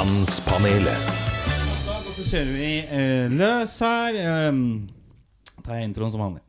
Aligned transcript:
Mannspanelet. 0.00 1.08
Og 2.08 2.12
så 2.16 2.22
kjører 2.24 2.52
vi 2.56 2.68
eh, 2.80 3.32
løs 3.36 3.74
her. 3.84 4.16
Eh, 4.16 4.60
tar 5.60 5.76
jeg 5.76 5.88
introen 5.90 6.12
som 6.14 6.22
vanlig. 6.22 6.40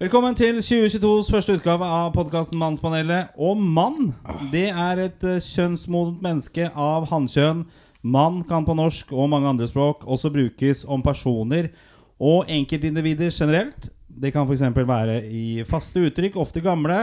Velkommen 0.00 0.36
til 0.38 0.62
2022s 0.64 1.28
første 1.28 1.58
utgave 1.58 1.84
av 1.84 2.14
podkasten 2.14 2.56
Mannspanelet. 2.56 3.34
Og 3.36 3.60
mann, 3.60 4.14
det 4.48 4.70
er 4.70 5.02
et 5.10 5.28
eh, 5.28 5.42
kjønnsmodent 5.44 6.24
menneske 6.24 6.70
av 6.72 7.04
hannkjønn. 7.10 7.66
Mann 8.00 8.40
kan 8.48 8.64
på 8.64 8.78
norsk 8.78 9.12
og 9.12 9.28
mange 9.34 9.52
andre 9.52 9.68
språk 9.68 10.08
også 10.08 10.32
brukes 10.32 10.86
om 10.88 11.04
personer 11.04 11.68
og 12.16 12.48
enkeltindivider 12.48 13.28
generelt. 13.28 13.90
Det 14.08 14.32
kan 14.32 14.48
f.eks. 14.48 14.64
være 14.72 15.20
i 15.28 15.46
faste 15.68 16.00
uttrykk, 16.08 16.40
ofte 16.40 16.64
gamle, 16.64 17.02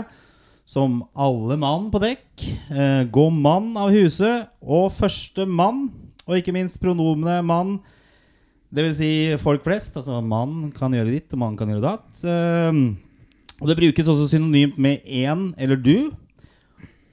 som 0.66 1.04
'alle 1.16 1.58
mann 1.58 1.92
på 1.92 2.00
dekk', 2.00 2.44
eh, 2.72 3.04
'gå 3.06 3.30
mann 3.32 3.78
av 3.78 3.92
huset' 3.92 4.48
og 4.62 4.92
'første 4.92 5.46
mann'. 5.46 5.92
Og 6.28 6.38
ikke 6.38 6.54
minst 6.54 6.82
pronomene 6.82 7.44
'mann'. 7.44 7.80
Vil 8.74 8.94
si 8.96 9.38
folk 9.38 9.64
flest. 9.64 9.96
Altså 9.98 10.22
mann 10.22 10.72
kan 10.72 10.92
gjøre 10.92 11.12
ditt, 11.12 11.34
og 11.34 11.40
mann 11.40 11.58
kan 11.58 11.68
gjøre 11.68 11.82
datt. 11.82 12.24
Ehm, 12.26 12.98
og 13.62 13.68
det 13.68 13.78
brukes 13.78 14.08
også 14.08 14.30
synonymt 14.30 14.78
med 14.78 15.00
én 15.06 15.54
eller 15.58 15.76
du. 15.76 16.12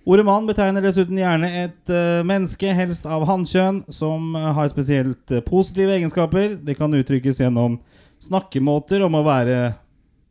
Ordet 0.09 0.25
mann 0.25 0.47
betegner 0.49 0.81
dessuten 0.81 1.19
gjerne 1.21 1.51
et 1.67 1.93
eh, 1.93 2.23
menneske, 2.25 2.73
helst 2.73 3.05
av 3.05 3.27
hannkjønn, 3.29 3.83
som 3.93 4.33
eh, 4.35 4.49
har 4.57 4.71
spesielt 4.73 5.31
eh, 5.31 5.45
positive 5.45 5.93
egenskaper. 5.93 6.57
Det 6.65 6.79
kan 6.79 6.95
uttrykkes 6.97 7.43
gjennom 7.43 7.77
snakkemåter 8.19 9.05
om 9.05 9.19
å 9.21 9.23
være 9.27 9.59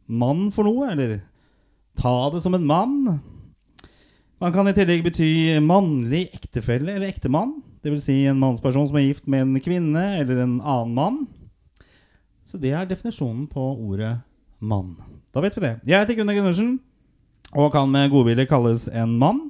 mann 0.10 0.50
for 0.52 0.66
noe, 0.66 0.90
eller 0.90 1.20
ta 2.00 2.30
det 2.34 2.42
som 2.46 2.56
en 2.56 2.68
mann. 2.68 3.20
Man 4.40 4.54
kan 4.56 4.68
i 4.72 4.76
tillegg 4.76 5.04
bety 5.04 5.60
mannlig 5.64 6.30
ektefelle 6.32 6.96
eller 6.96 7.12
ektemann. 7.12 7.58
Dvs. 7.84 8.06
Si 8.08 8.18
en 8.28 8.40
mannsperson 8.40 8.88
som 8.88 8.98
er 9.00 9.10
gift 9.10 9.28
med 9.28 9.46
en 9.46 9.60
kvinne 9.64 10.06
eller 10.20 10.44
en 10.44 10.58
annen 10.60 10.96
mann. 10.96 11.20
Så 12.48 12.60
det 12.60 12.72
er 12.74 12.88
definisjonen 12.88 13.46
på 13.52 13.62
ordet 13.76 14.16
mann. 14.60 14.96
Da 15.36 15.44
vet 15.44 15.56
vi 15.58 15.64
det. 15.68 15.76
Jeg 15.86 16.02
heter 16.02 16.18
Gunnar 16.18 16.40
Gundersen 16.40 16.78
og 17.58 17.72
kan 17.74 17.90
med 17.92 18.12
godvilje 18.14 18.48
kalles 18.50 18.88
en 18.94 19.18
mann. 19.20 19.50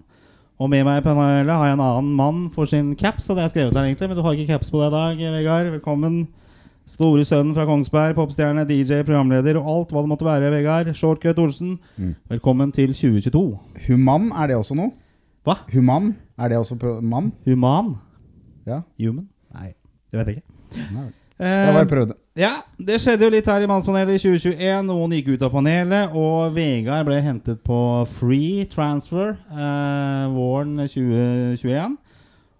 Og 0.59 0.67
med 0.71 0.83
meg 0.83 0.99
i 0.99 1.05
panelet 1.05 1.55
har 1.55 1.69
jeg 1.69 1.77
en 1.77 1.85
annen 1.85 2.11
mann 2.17 2.41
for 2.51 2.67
sin 2.67 2.91
caps. 2.99 3.29
Og 3.29 3.37
det 3.37 3.45
har 3.45 3.47
jeg 3.47 3.55
skrevet 3.55 3.77
her 3.77 3.87
egentlig, 3.87 4.09
men 4.09 4.17
du 4.17 4.25
har 4.25 4.35
ikke 4.35 4.53
caps 4.55 4.71
på 4.73 4.81
deg 4.81 4.89
i 4.89 4.97
dag, 4.97 5.37
Vegard. 5.37 5.71
Velkommen. 5.77 6.17
Store 6.89 7.21
sønnen 7.27 7.53
fra 7.53 7.67
Kongsberg, 7.69 8.15
popstjerne, 8.17 8.63
DJ, 8.65 9.03
programleder 9.05 9.59
og 9.59 9.67
alt 9.69 9.91
hva 9.93 10.01
det 10.01 10.09
måtte 10.09 10.25
være, 10.25 10.49
Vegard. 10.53 10.89
Shortcut 10.97 11.37
Olsen. 11.41 11.75
Velkommen 12.31 12.71
til 12.73 12.95
2022. 12.97 13.43
Human, 13.87 14.31
er 14.33 14.49
det 14.49 14.57
også 14.57 14.77
noe? 14.79 14.89
Hva? 15.45 15.59
Human, 15.75 16.15
er 16.41 16.49
det 16.49 16.57
også 16.57 16.79
mann? 17.05 17.29
Human? 17.45 17.93
Ja. 18.65 18.81
Human? 18.97 19.27
Nei, 19.53 19.69
det 20.09 20.17
vet 20.21 20.31
jeg 20.33 20.41
ikke. 20.41 20.87
Nei. 20.95 21.05
Eh, 21.39 21.45
Jeg 21.69 21.75
bare 21.77 21.87
prøvde. 21.93 22.17
Ja, 22.39 22.49
det 22.81 22.97
skjedde 23.03 23.27
jo 23.27 23.31
litt 23.37 23.47
her 23.47 23.63
i 23.63 23.69
Mannspanelet 23.69 24.17
i 24.17 24.19
2021. 24.25 24.81
Noen 24.89 25.13
gikk 25.15 25.29
ut 25.35 25.45
av 25.45 25.53
panelet, 25.53 26.17
og 26.17 26.49
Vegard 26.57 27.05
ble 27.07 27.21
hentet 27.23 27.61
på 27.67 27.79
free 28.11 28.65
transfer 28.71 29.35
eh, 29.53 30.25
våren 30.33 30.73
2021. 30.89 31.99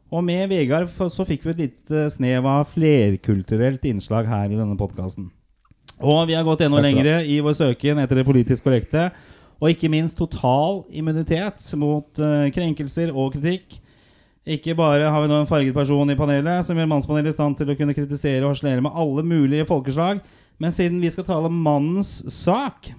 Og 0.09 0.23
med 0.25 0.49
Vegard 0.49 0.89
så 0.89 1.25
fikk 1.27 1.43
vi 1.45 1.51
et 1.53 1.65
lite 1.67 2.05
snev 2.13 2.47
av 2.49 2.69
flerkulturelt 2.71 3.83
innslag 3.85 4.29
her 4.29 4.49
i 4.49 4.57
denne 4.57 4.77
podkasten. 4.77 5.27
Og 5.99 6.23
vi 6.29 6.37
har 6.37 6.45
gått 6.47 6.63
enda 6.65 6.79
lengre 6.81 7.19
i 7.27 7.41
vår 7.43 7.57
søken 7.57 7.99
etter 8.01 8.21
det 8.21 8.25
politisk 8.27 8.65
korrekte. 8.65 9.09
Og 9.59 9.73
ikke 9.73 9.91
minst 9.91 10.17
total 10.17 10.85
immunitet 10.95 11.61
mot 11.77 12.21
eh, 12.23 12.47
krenkelser 12.55 13.11
og 13.11 13.35
kritikk. 13.35 13.75
Ikke 14.49 14.73
bare 14.77 15.11
har 15.11 15.21
vi 15.21 15.29
nå 15.29 15.41
en 15.43 15.49
farget 15.49 15.75
person 15.75 16.09
i 16.09 16.17
panelet 16.17 16.65
som 16.65 16.79
gjør 16.79 16.87
mannspanelet 16.89 17.33
i 17.33 17.35
stand 17.35 17.59
til 17.59 17.69
å 17.69 17.75
kunne 17.77 17.93
kritisere 17.93 18.41
og 18.45 18.55
harselere 18.55 18.85
med 18.85 18.95
alle 18.97 19.25
mulige 19.27 19.67
folkeslag, 19.67 20.23
men 20.59 20.73
siden 20.73 21.03
vi 21.03 21.11
skal 21.13 21.27
tale 21.27 21.51
mannens 21.53 22.15
sak, 22.33 22.89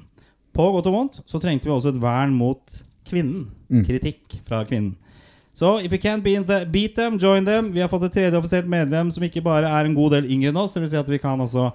på 0.54 0.66
godt 0.74 0.88
og 0.90 0.94
vondt, 0.94 1.18
så 1.30 1.40
trengte 1.42 1.68
vi 1.68 1.72
også 1.74 1.92
et 1.94 2.00
vern 2.02 2.36
mot 2.36 2.78
kvinnen. 3.08 3.48
Kritikk 3.86 4.40
fra 4.46 4.60
kvinnen. 4.68 4.94
Så 5.60 5.74
if 5.84 5.92
you 5.92 5.98
can't 6.00 6.22
beat 6.24 6.46
the- 6.48 6.64
beat 6.72 6.94
them, 6.96 7.18
join 7.20 7.44
them. 7.44 7.66
Vi 7.74 7.82
har 7.84 7.88
fått 7.92 8.06
et 8.08 8.14
tredje 8.16 8.38
offisielt 8.38 8.68
medlem 8.70 9.10
som 9.12 9.22
ikke 9.26 9.42
bare 9.44 9.68
er 9.68 9.84
en 9.90 9.94
god 9.98 10.14
del 10.16 10.24
yngre 10.32 10.48
enn 10.54 10.56
oss, 10.62 10.72
det 10.72 10.80
vil 10.86 10.88
si 10.94 10.96
at 10.96 11.10
vi 11.12 11.18
kan 11.20 11.36
også 11.44 11.66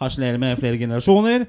harselere 0.00 0.38
med 0.38 0.60
flere 0.60 0.78
generasjoner. 0.78 1.46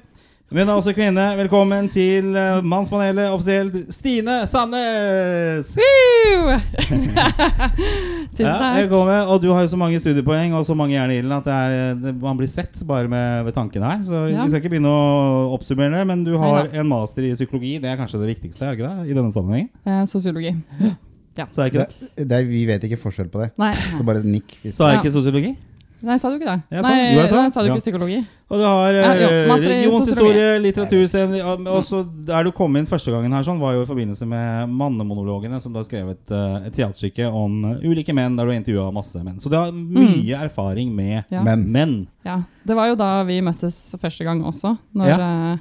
Men 0.54 0.68
også 0.68 0.92
kvinne. 0.94 1.22
Velkommen 1.38 1.86
til 1.90 2.34
eh, 2.36 2.58
Mannspanelet 2.62 3.30
offisielt, 3.32 3.78
Stine 3.94 4.34
Sandnes! 4.46 5.70
Tusen 5.74 6.60
Tusen 8.36 8.44
Ja, 8.44 8.58
takk. 8.58 8.76
velkommen. 8.82 9.22
Og 9.32 9.40
du 9.42 9.48
har 9.54 9.62
jo 9.64 9.70
så 9.72 9.78
mange 9.80 9.98
studiepoeng 10.02 10.52
og 10.58 10.66
så 10.68 10.74
mange 10.76 10.94
jern 10.98 11.10
i 11.14 11.16
ilden 11.22 11.32
at 11.38 11.46
det 11.48 11.54
er, 11.54 11.94
det, 12.02 12.12
man 12.22 12.36
blir 12.38 12.50
sett 12.52 12.76
bare 12.86 13.08
med, 13.08 13.44
ved 13.48 13.56
tanken 13.56 13.82
her. 13.86 14.02
Så 14.04 14.26
Ja. 14.28 14.42
vi 14.42 14.50
skal 14.52 14.60
ikke 14.62 14.74
begynne 14.76 14.92
å 14.92 15.54
oppsummere 15.56 15.94
det, 15.96 16.06
men 16.10 16.24
du 16.26 16.34
har 16.42 16.68
en 16.74 16.88
master 16.90 17.22
i 17.24 17.32
psykologi. 17.38 17.78
Det 17.82 17.90
er 17.90 17.96
kanskje 18.02 18.20
det 18.20 18.34
viktigste 18.34 18.66
er 18.68 18.76
ikke 18.76 18.90
det, 18.90 19.10
i 19.10 19.14
denne 19.16 19.32
sammenhengen? 19.34 19.70
Eh, 19.86 20.04
sosiologi. 20.10 20.54
Så 21.50 21.62
er 21.64 21.70
ikke 21.70 21.86
Det, 22.16 22.28
det. 22.28 22.42
vi 22.48 22.64
vet 22.66 22.82
ikke 22.88 22.98
forskjell 23.00 23.28
på 23.30 23.40
det. 23.44 23.52
Nei. 23.58 23.72
Så 23.74 24.04
bare 24.06 24.22
nikk. 24.22 24.58
Sa 24.70 24.70
Så 24.70 24.84
er 24.88 24.92
Ja. 24.94 25.00
ikke 25.02 25.10
sosiologi? 25.12 25.56
Nei, 26.04 26.18
sa 26.20 26.28
du 26.28 26.34
ikke 26.36 26.44
det? 26.52 26.62
Jeg 26.70 26.82
sa- 26.84 26.88
Nei, 26.90 27.14
jo, 27.14 27.20
jeg 27.20 27.28
sa. 27.30 27.36
nei, 27.40 27.48
sa 27.48 27.60
du 27.62 27.66
Ja. 27.68 27.74
ikke 27.74 27.80
psykologi? 27.80 28.18
Og 28.50 28.58
du 28.58 28.64
har 28.64 28.92
Ja, 28.92 29.14
jo, 29.14 29.24
eh, 29.24 29.48
religionshistorie, 29.48 30.60
sosiologi. 30.60 31.66
Og 31.66 31.82
så 31.82 32.04
der 32.26 32.44
du 32.44 32.52
kom 32.52 32.76
inn 32.76 32.84
første 32.86 33.10
gangen 33.10 33.32
her, 33.32 33.42
sånn, 33.42 33.58
var 33.58 33.72
jo 33.72 33.82
i 33.82 33.86
forbindelse 33.86 34.26
med 34.28 34.68
mannemonologene, 34.68 35.60
som 35.62 35.72
du 35.72 35.78
har 35.78 35.84
skrevet 35.88 36.30
eh, 36.30 36.66
et 36.66 36.74
teaterstykke 36.74 37.32
om 37.32 37.64
eh, 37.72 37.88
ulike 37.88 38.12
menn, 38.14 38.36
der 38.36 38.44
du 38.44 38.50
har 38.52 38.60
intervjua 38.60 38.92
masse 38.92 39.16
menn. 39.24 39.38
Så 39.40 39.48
du 39.48 39.56
har 39.56 39.72
mye 39.72 40.36
erfaring 40.44 40.92
med 40.94 41.24
Ja. 41.30 41.42
Menn. 41.42 42.06
Ja. 42.24 42.38
Det 42.66 42.76
var 42.76 42.88
jo 42.88 42.96
da 42.96 43.22
vi 43.24 43.40
møttes 43.40 43.94
første 43.98 44.24
gang 44.24 44.42
også. 44.44 44.76
Når 44.94 45.08
eh, 45.54 45.58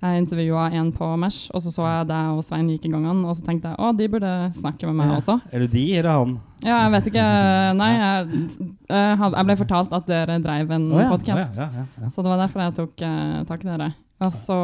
jeg 0.00 0.22
intervjua 0.22 0.66
en 0.80 0.90
på 0.96 1.06
Mesh, 1.20 1.50
og 1.52 1.60
så 1.60 1.70
så 1.74 1.84
jeg 1.84 2.06
deg 2.08 2.30
og 2.36 2.44
Svein 2.46 2.68
gikk 2.72 2.86
i 2.88 2.92
gangene, 2.92 3.26
og 3.28 3.36
så 3.36 3.44
tenkte 3.44 3.68
jeg 3.72 3.76
å, 3.80 3.90
de 3.96 4.06
burde 4.08 4.30
snakke 4.56 4.86
med 4.88 4.96
meg 5.02 5.10
Ja. 5.10 5.16
også. 5.20 5.38
Eller 5.52 5.68
de, 5.68 5.82
eller 5.98 6.10
han. 6.16 6.36
Ja, 6.64 6.78
jeg 6.86 6.92
vet 6.96 7.10
ikke 7.12 7.26
Nei, 7.80 7.90
jeg, 7.96 8.44
jeg 8.88 9.44
ble 9.50 9.56
fortalt 9.60 9.92
at 9.96 10.06
dere 10.08 10.38
drev 10.44 10.70
en 10.76 10.86
oh, 10.92 11.02
ja, 11.02 11.08
podkast. 11.12 11.58
ja, 11.60 11.68
ja. 11.84 12.08
Så 12.12 12.24
det 12.24 12.32
var 12.32 12.40
derfor 12.46 12.64
jeg 12.64 12.76
tok 12.80 13.04
eh, 13.06 13.36
tak 13.48 13.64
i 13.64 13.70
dere. 13.70 13.90
Og 14.20 14.34
så, 14.36 14.56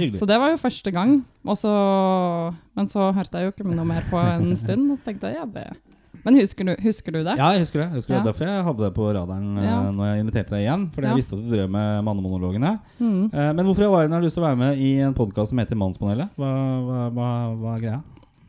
det 0.00 0.36
var 0.40 0.48
jo 0.54 0.56
første 0.62 0.90
gang. 0.94 1.18
Og 1.44 1.56
så, 1.60 1.72
men 2.76 2.86
så 2.88 3.10
hørte 3.12 3.36
jeg 3.40 3.50
jo 3.50 3.52
ikke 3.52 3.66
noe 3.68 3.84
mer 3.88 4.06
på 4.08 4.16
en 4.16 4.54
stund. 4.56 4.86
Og 4.94 4.96
så 5.00 5.10
tenkte 5.10 5.28
jeg, 5.32 5.40
ja 5.42 5.44
det 5.44 5.66
Men 6.24 6.36
husker 6.40 6.64
du, 6.64 6.74
husker 6.82 7.12
du 7.12 7.18
det? 7.22 7.34
Ja, 7.36 7.50
jeg 7.52 7.60
husker 7.64 7.80
det. 7.82 7.88
Jeg 7.90 7.96
husker 8.00 8.14
Ja. 8.14 8.20
det. 8.22 8.26
Derfor 8.32 8.46
jeg 8.48 8.64
hadde 8.64 8.84
det 8.84 8.94
på 8.94 9.08
radaren 9.14 9.58
eh, 9.58 9.64
Ja. 9.64 9.90
når 9.92 10.04
jeg 10.14 10.24
inviterte 10.24 10.50
deg 10.56 10.62
igjen. 10.64 10.86
Fordi 10.94 11.06
jeg 11.10 11.16
visste 11.16 11.36
at 11.36 11.42
du 11.44 11.50
drev 11.56 11.68
med 11.70 12.04
mannemonologene. 12.04 12.78
Mm. 13.00 13.30
Eh, 13.34 13.52
Men 13.52 13.66
hvorfor 13.66 13.82
i 13.82 13.84
all 13.84 13.96
verden 13.98 14.12
har 14.12 14.20
du 14.20 14.26
lyst 14.26 14.34
til 14.38 14.42
å 14.44 14.48
være 14.48 14.56
med 14.58 14.78
i 14.78 14.90
en 15.00 15.14
podkast 15.14 15.48
som 15.52 15.58
heter 15.58 15.76
Mannspanelet? 15.76 16.28
Hva, 16.36 16.50
hva, 16.88 17.10
hva, 17.12 17.28
hva 17.60 17.76
er 17.76 17.80
greia? 17.84 18.02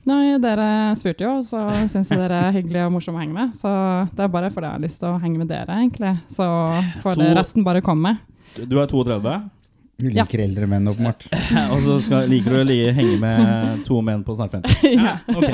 Nei, 0.06 0.38
dere 0.38 0.94
spurte 0.96 1.26
jo, 1.26 1.38
og 1.40 1.44
så 1.44 1.64
syns 1.90 2.10
jeg 2.14 2.20
dere 2.20 2.38
er 2.48 2.52
hyggelig 2.54 2.86
og 2.86 2.92
morsomme 2.94 3.18
å 3.18 3.24
henge 3.24 3.34
med. 3.34 3.56
Så 3.58 3.68
det 4.16 4.22
er 4.24 4.28
bare 4.30 4.52
fordi 4.54 4.68
jeg 4.70 4.76
har 4.78 4.84
lyst 4.84 5.00
til 5.02 5.10
å 5.10 5.20
henge 5.20 5.38
med 5.42 5.48
dere, 5.50 5.66
egentlig. 5.82 6.12
Så 6.30 6.46
får 7.02 7.16
To- 7.18 7.34
resten 7.34 7.64
bare 7.66 7.82
komme. 7.82 8.18
Du- 8.56 8.66
Du 8.68 8.80
er 8.80 8.86
32, 8.86 9.42
du 9.98 10.10
liker 10.12 10.42
eldre 10.44 10.68
menn, 10.68 10.88
åpenbart. 10.92 11.24
og 11.72 11.78
så 11.84 11.98
skal, 12.04 12.26
liker 12.32 12.52
du 12.52 12.60
å 12.60 12.66
li- 12.68 12.92
henge 12.98 13.16
med 13.22 13.84
to 13.88 14.02
menn 14.04 14.24
på 14.28 14.36
snart 14.36 14.52
50. 14.58 14.90
ja. 15.00 15.14
ok. 15.32 15.48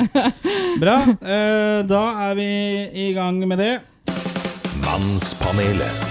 Bra. 0.82 0.96
Eh, 1.22 1.82
Da 1.86 2.02
er 2.28 2.34
vi 2.38 2.48
i 3.06 3.12
gang 3.14 3.38
med 3.46 3.58
det. 3.62 3.72
Mannspanelet. 4.82 6.08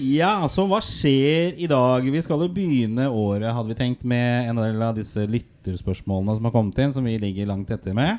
Ja, 0.00 0.32
så 0.48 0.64
hva 0.64 0.78
skjer 0.82 1.58
i 1.60 1.66
dag? 1.68 2.06
Vi 2.08 2.22
skal 2.24 2.40
jo 2.40 2.48
begynne 2.56 3.04
året, 3.12 3.50
hadde 3.52 3.68
vi 3.68 3.76
tenkt, 3.76 4.02
med 4.08 4.48
en 4.48 4.56
del 4.62 4.80
av 4.82 4.96
disse 4.96 5.26
lytterspørsmålene 5.28 6.38
som 6.38 6.48
har 6.48 6.54
kommet 6.54 6.78
inn, 6.80 6.94
som 6.94 7.04
vi 7.04 7.18
ligger 7.20 7.50
langt 7.52 7.70
etter 7.74 7.92
med. 7.94 8.18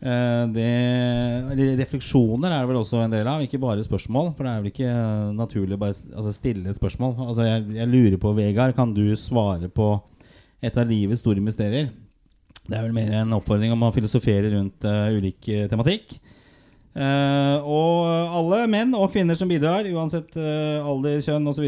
Eh, 0.00 0.44
Det, 0.54 1.76
refleksjoner 1.76 2.48
er 2.48 2.62
det 2.62 2.70
vel 2.70 2.80
også 2.80 3.02
en 3.04 3.12
del 3.12 3.28
av, 3.28 3.42
ikke 3.44 3.60
bare 3.60 3.84
spørsmål. 3.84 4.32
For 4.36 4.46
det 4.46 4.52
er 4.52 4.62
vel 4.62 4.72
ikke 4.72 4.94
naturlig 5.36 5.76
å 5.76 5.82
bare 5.82 5.96
altså 6.16 6.32
stille 6.32 6.70
et 6.70 6.80
spørsmål. 6.80 7.16
Altså 7.26 7.48
jeg, 7.48 7.66
jeg 7.76 7.90
lurer 7.90 8.20
på, 8.20 8.34
Vegard, 8.36 8.76
kan 8.76 8.94
du 8.96 9.04
svare 9.20 9.68
på 9.68 9.92
et 10.60 10.76
av 10.76 10.88
livets 10.88 11.20
store 11.24 11.44
mysterier? 11.44 11.92
Det 12.66 12.76
er 12.76 12.84
vel 12.84 12.94
mer 12.94 13.12
en 13.22 13.36
oppfordring 13.36 13.72
om 13.74 13.82
å 13.82 13.92
filosofere 13.92 14.52
rundt 14.52 14.84
uh, 14.86 15.08
ulik 15.16 15.48
tematikk. 15.72 16.20
Uh, 16.90 17.62
og 17.70 18.06
alle 18.34 18.64
menn 18.70 18.94
og 18.98 19.12
kvinner 19.14 19.38
som 19.38 19.50
bidrar, 19.50 19.86
uansett 19.94 20.34
uh, 20.38 20.86
alder, 20.86 21.20
kjønn 21.22 21.46
osv., 21.50 21.66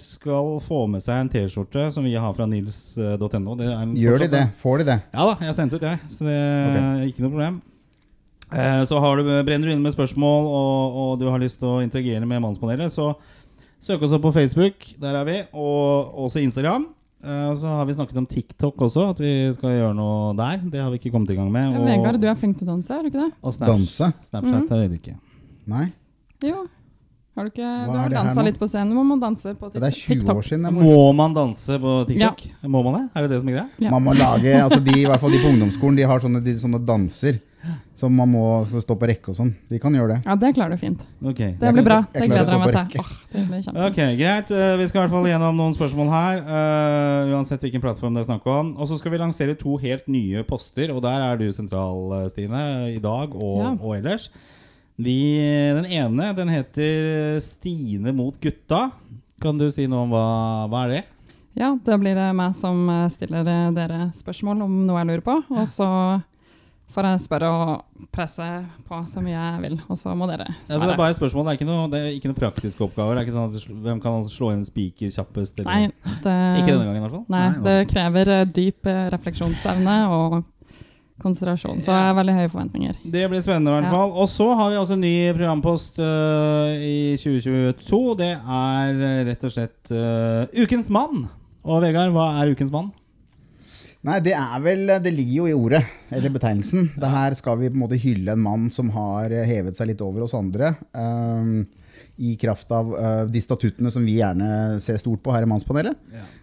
skal 0.00 0.54
få 0.64 0.84
med 0.92 1.04
seg 1.04 1.22
en 1.22 1.32
T-skjorte 1.32 1.88
som 1.94 2.04
vi 2.04 2.14
har 2.16 2.36
fra 2.36 2.48
nils.no. 2.48 3.56
Gjør 3.96 4.24
de 4.26 4.30
det? 4.32 4.46
Får 4.60 4.82
de 4.82 4.88
det? 4.92 4.98
Ja 5.12 5.28
da, 5.28 5.36
jeg 5.40 5.52
har 5.52 5.58
sendt 5.60 5.76
ut, 5.76 5.84
jeg. 5.88 6.00
Så 6.12 6.28
det 6.28 6.36
er 6.36 7.04
ikke 7.08 7.24
noe 7.24 7.34
problem. 7.36 7.60
Eh, 8.52 8.84
Så 8.84 8.98
har 9.00 9.16
du, 9.16 9.22
brenner 9.46 9.68
du 9.68 9.72
inne 9.72 9.82
med 9.82 9.94
spørsmål 9.94 10.48
og, 10.48 10.98
og 11.04 11.12
du 11.20 11.28
har 11.30 11.40
lyst 11.42 11.60
til 11.62 11.68
å 11.70 11.78
interagere 11.84 12.26
med 12.28 12.42
Mannspanelet, 12.44 12.92
så 12.92 13.14
søk 13.82 14.02
oss 14.04 14.12
opp 14.16 14.22
på 14.26 14.32
Facebook. 14.34 14.90
Der 15.00 15.16
er 15.20 15.24
vi. 15.28 15.38
Og 15.54 16.12
også 16.26 16.42
Instagram. 16.42 16.88
Eh, 17.24 17.48
Og 17.52 17.56
så 17.62 17.70
har 17.70 17.86
vi 17.86 17.94
snakket 17.94 18.18
om 18.18 18.26
TikTok 18.26 18.76
også, 18.88 19.08
at 19.14 19.22
vi 19.22 19.32
skal 19.56 19.76
gjøre 19.78 19.94
noe 19.96 20.34
der. 20.38 20.60
Det 20.68 20.80
har 20.82 20.90
vi 20.92 20.98
ikke 21.00 21.14
kommet 21.14 21.30
i 21.30 21.38
gang 21.38 21.50
med. 21.54 21.72
Og, 21.78 21.86
Vegard, 21.86 22.20
du 22.20 22.26
er 22.28 22.34
flink 22.38 22.58
til 22.58 22.68
å 22.68 22.74
danse, 22.74 22.92
er 22.92 23.02
du 23.02 23.12
ikke 23.12 23.24
det? 23.24 23.32
og 23.42 23.54
Snapchat, 23.54 23.74
Danse? 23.74 24.12
Snapchat 24.30 24.72
er 24.76 24.86
det 24.88 25.00
ikke. 25.00 25.16
Nei? 25.70 25.88
Jo. 26.42 26.64
Har 27.32 27.46
du 27.46 27.48
ikke 27.48 27.64
Hva 27.64 27.92
Du 27.92 27.96
har 27.96 28.10
dansa 28.12 28.42
litt 28.44 28.58
på 28.60 28.66
scenen. 28.68 28.92
Må 28.92 29.02
man 29.08 29.20
danse 29.22 29.54
på 29.56 29.70
TikTok? 29.70 29.80
Det 29.80 29.88
er 29.88 29.94
20 29.96 30.34
år 30.36 30.42
siden. 30.44 30.66
Jeg 30.68 30.74
må, 30.76 30.82
Må 30.84 31.12
man 31.16 31.32
danse 31.32 31.78
på 31.80 31.92
TikTok? 32.10 32.42
Må 32.68 32.82
man 32.84 32.98
det? 32.98 33.04
Er 33.16 33.24
det 33.24 33.30
det 33.32 33.38
som 33.40 33.48
er 33.48 33.54
greia? 33.56 33.68
Ja. 33.80 33.92
man 33.94 34.04
må 34.04 34.12
lage, 34.18 34.52
altså 34.60 34.80
de, 34.84 34.98
I 35.00 35.06
hvert 35.08 35.22
fall 35.22 35.32
de 35.32 35.40
på 35.40 35.48
ungdomsskolen 35.48 35.96
De 35.96 36.04
har 36.10 36.20
sånne, 36.20 36.42
de, 36.44 36.52
sånne 36.60 36.82
danser 36.84 37.38
som 37.94 38.14
man 38.16 38.28
må 38.32 38.42
stå 38.66 38.96
på 38.98 39.06
rekke 39.06 39.30
og 39.30 39.36
sånn. 39.38 39.50
De 39.70 39.78
kan 39.78 39.94
gjøre 39.94 40.16
det. 40.16 40.24
Ja, 40.26 40.34
det 40.34 40.50
klarer 40.56 40.74
du 40.74 40.80
fint. 40.80 41.04
Okay. 41.22 41.52
Det 41.60 41.72
blir 41.76 41.84
bra. 41.86 41.98
jeg 42.12 42.12
Det 42.12 42.22
å 42.22 42.32
gleder 42.32 42.52
jeg 42.52 42.60
meg 42.62 42.90
til. 42.90 43.04
kjempefint. 43.32 43.78
Ok, 43.86 44.00
Greit. 44.18 44.50
Eh, 44.50 44.76
Vi 44.80 44.86
skal 44.88 44.98
i 44.98 45.02
hvert 45.06 45.14
fall 45.14 45.28
gjennom 45.30 45.56
noen 45.60 45.76
spørsmål 45.76 46.10
her. 46.10 46.40
Uh, 46.42 47.32
uansett 47.36 47.60
hvilken 47.62 47.80
plattform 47.84 48.14
det 48.14 48.24
er 48.24 48.30
snakk 48.32 48.46
om. 48.50 48.74
Og 48.76 48.88
så 48.90 48.98
skal 48.98 49.12
vi 49.14 49.18
lansere 49.22 49.54
to 49.58 49.76
helt 49.76 50.08
nye 50.08 50.42
poster, 50.48 50.90
og 50.94 51.02
der 51.02 51.20
er 51.28 51.36
du 51.38 51.46
sentral, 51.52 52.24
eh, 52.24 52.28
Stine. 52.28 52.64
I 52.96 52.98
dag 52.98 53.34
og, 53.36 53.58
Ja. 53.62 53.70
og 53.80 53.96
ellers. 53.96 54.28
Vi, 54.98 55.38
den 55.74 55.86
ene 55.86 56.34
den 56.36 56.48
heter 56.48 57.40
Stine 57.40 58.12
mot 58.12 58.38
gutta. 58.40 58.90
Kan 59.40 59.58
du 59.58 59.70
si 59.72 59.86
noe 59.86 60.02
om 60.04 60.10
hva, 60.10 60.68
hva 60.68 60.84
er 60.84 60.88
det? 60.96 61.04
Ja, 61.54 61.76
da 61.84 61.96
blir 61.98 62.14
det 62.16 62.34
meg 62.34 62.54
som 62.54 62.86
stiller 63.12 63.44
dere 63.44 64.10
spørsmål 64.16 64.62
om 64.64 64.86
noe 64.86 64.98
jeg 65.02 65.06
lurer 65.10 65.24
på. 65.26 65.34
Og 65.52 65.66
så 65.68 65.88
får 66.92 67.06
jeg 67.08 67.20
spørre 67.24 67.48
og 67.50 68.06
presse 68.12 68.44
på 68.88 68.98
så 69.08 69.22
mye 69.24 69.32
jeg 69.34 69.60
vil, 69.64 69.76
og 69.88 69.96
så 69.98 70.12
må 70.18 70.26
dere 70.30 70.46
Altså, 70.50 70.80
det 70.84 70.92
er 70.92 71.00
bare 71.00 71.10
et 71.14 71.18
spørsmål, 71.18 71.46
det 71.46 71.52
er 71.54 71.58
ikke 71.60 71.68
noe, 71.70 71.88
er 71.98 72.08
ikke 72.12 72.30
noe 72.32 72.38
praktiske 72.38 72.84
oppgaver. 72.84 73.14
Det 73.16 73.22
er 73.22 73.26
ikke 73.28 73.36
sånn 73.38 73.48
at 73.48 73.56
du 73.56 73.82
Hvem 73.88 74.00
kan 74.04 74.24
slå 74.28 74.52
inn 74.52 74.60
en 74.62 74.68
spiker 74.68 75.10
kjappest? 75.14 75.60
eller- 75.60 75.70
Nei, 75.72 75.84
Ikke 76.60 76.70
denne 76.70 76.84
det, 76.84 76.88
gangen, 76.88 76.96
i 76.96 77.04
hvert 77.06 77.16
fall. 77.16 77.26
nei, 77.32 77.44
nei, 77.50 77.62
det 77.66 77.76
krever 77.92 78.28
eh, 78.36 78.44
dyp 78.44 78.86
eh, 78.92 79.04
refleksjonsevne 79.16 79.96
og 80.12 80.42
konsentrasjon, 81.22 81.78
så 81.84 81.92
jeg 81.94 82.02
har 82.08 82.16
veldig 82.18 82.32
høye 82.34 82.48
forventninger. 82.50 82.96
Det 83.14 83.28
blir 83.30 83.42
spennende 83.44 83.70
i 83.70 83.74
hvert 83.76 83.84
Ja. 83.86 83.90
fall. 83.94 84.10
Og 84.18 84.26
så 84.28 84.46
har 84.58 84.70
vi 84.72 84.78
altså 84.80 84.94
en 84.96 85.04
ny 85.04 85.32
programpost 85.36 86.00
uh, 86.02 86.72
i 86.82 87.14
2022. 87.20 88.00
Det 88.18 88.30
er 88.42 88.98
rett 89.28 89.44
og 89.46 89.52
slett 89.54 89.92
uh, 89.94 90.46
Ukens 90.64 90.90
mann. 90.90 91.28
Og 91.62 91.78
Vegard, 91.84 92.10
hva 92.10 92.42
er 92.42 92.50
Ukens 92.50 92.72
mann? 92.74 92.90
Nei, 94.02 94.16
det 94.24 94.32
er 94.34 94.62
vel 94.64 94.88
Det 95.04 95.12
ligger 95.14 95.36
jo 95.36 95.44
i 95.46 95.54
ordet, 95.54 95.82
eller 96.10 96.32
betegnelsen. 96.34 96.88
Det 96.98 97.10
her 97.12 97.36
skal 97.38 97.60
vi 97.60 97.68
på 97.70 97.76
en 97.78 97.84
måte 97.84 98.00
hylle 98.02 98.34
en 98.34 98.42
mann 98.42 98.64
som 98.74 98.90
har 98.96 99.30
eh, 99.30 99.46
hevet 99.46 99.76
seg 99.78 99.92
litt 99.92 100.02
over 100.02 100.24
oss 100.26 100.34
andre. 100.34 100.72
Um, 100.90 101.62
I 102.18 102.34
kraft 102.40 102.72
av 102.74 102.90
uh, 102.90 103.22
de 103.30 103.42
statuttene 103.42 103.92
som 103.94 104.02
vi 104.02 104.16
gjerne 104.18 104.80
ser 104.82 104.98
stort 104.98 105.22
på 105.22 105.34
her 105.34 105.46
i 105.46 105.50
Mannspanelet. 105.50 105.94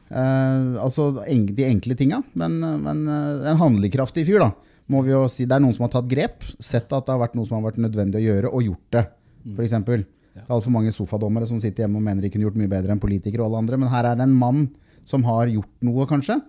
Eh, 0.09 0.79
altså 0.79 1.09
eng- 1.27 1.49
de 1.51 1.67
enkle 1.67 1.97
tinga, 1.99 2.21
men, 2.39 2.55
men 2.85 3.03
uh, 3.11 3.51
en 3.51 3.59
handlekraftig 3.59 4.23
fyr, 4.29 4.39
da. 4.45 4.53
Må 4.89 5.03
vi 5.05 5.11
jo 5.11 5.25
si. 5.29 5.43
Det 5.45 5.57
er 5.57 5.61
noen 5.61 5.75
som 5.75 5.83
har 5.85 5.91
tatt 5.93 6.07
grep, 6.09 6.47
sett 6.57 6.87
at 6.95 7.05
det 7.05 7.13
har 7.13 7.19
vært 7.21 7.35
noe 7.37 7.45
som 7.45 7.59
har 7.59 7.67
vært 7.67 7.81
nødvendig 7.83 8.21
å 8.21 8.23
gjøre, 8.23 8.53
og 8.55 8.63
gjort 8.65 8.95
det. 8.95 9.03
For 9.51 9.65
eksempel. 9.67 10.05
Det 10.33 10.45
er 10.47 10.55
altfor 10.55 10.71
mange 10.73 10.93
sofadommere 10.95 11.45
som 11.49 11.59
sitter 11.59 11.83
hjemme 11.83 11.99
og 11.99 12.05
mener 12.07 12.23
de 12.23 12.31
kunne 12.31 12.47
gjort 12.47 12.57
mye 12.57 12.71
bedre 12.71 12.95
enn 12.95 13.03
politikere 13.03 13.43
og 13.43 13.49
alle 13.51 13.59
andre, 13.65 13.77
men 13.83 13.91
her 13.91 14.07
er 14.07 14.15
det 14.17 14.25
en 14.29 14.39
mann 14.39 14.63
som 15.09 15.27
har 15.27 15.51
gjort 15.51 15.85
noe, 15.85 16.07
kanskje. 16.07 16.39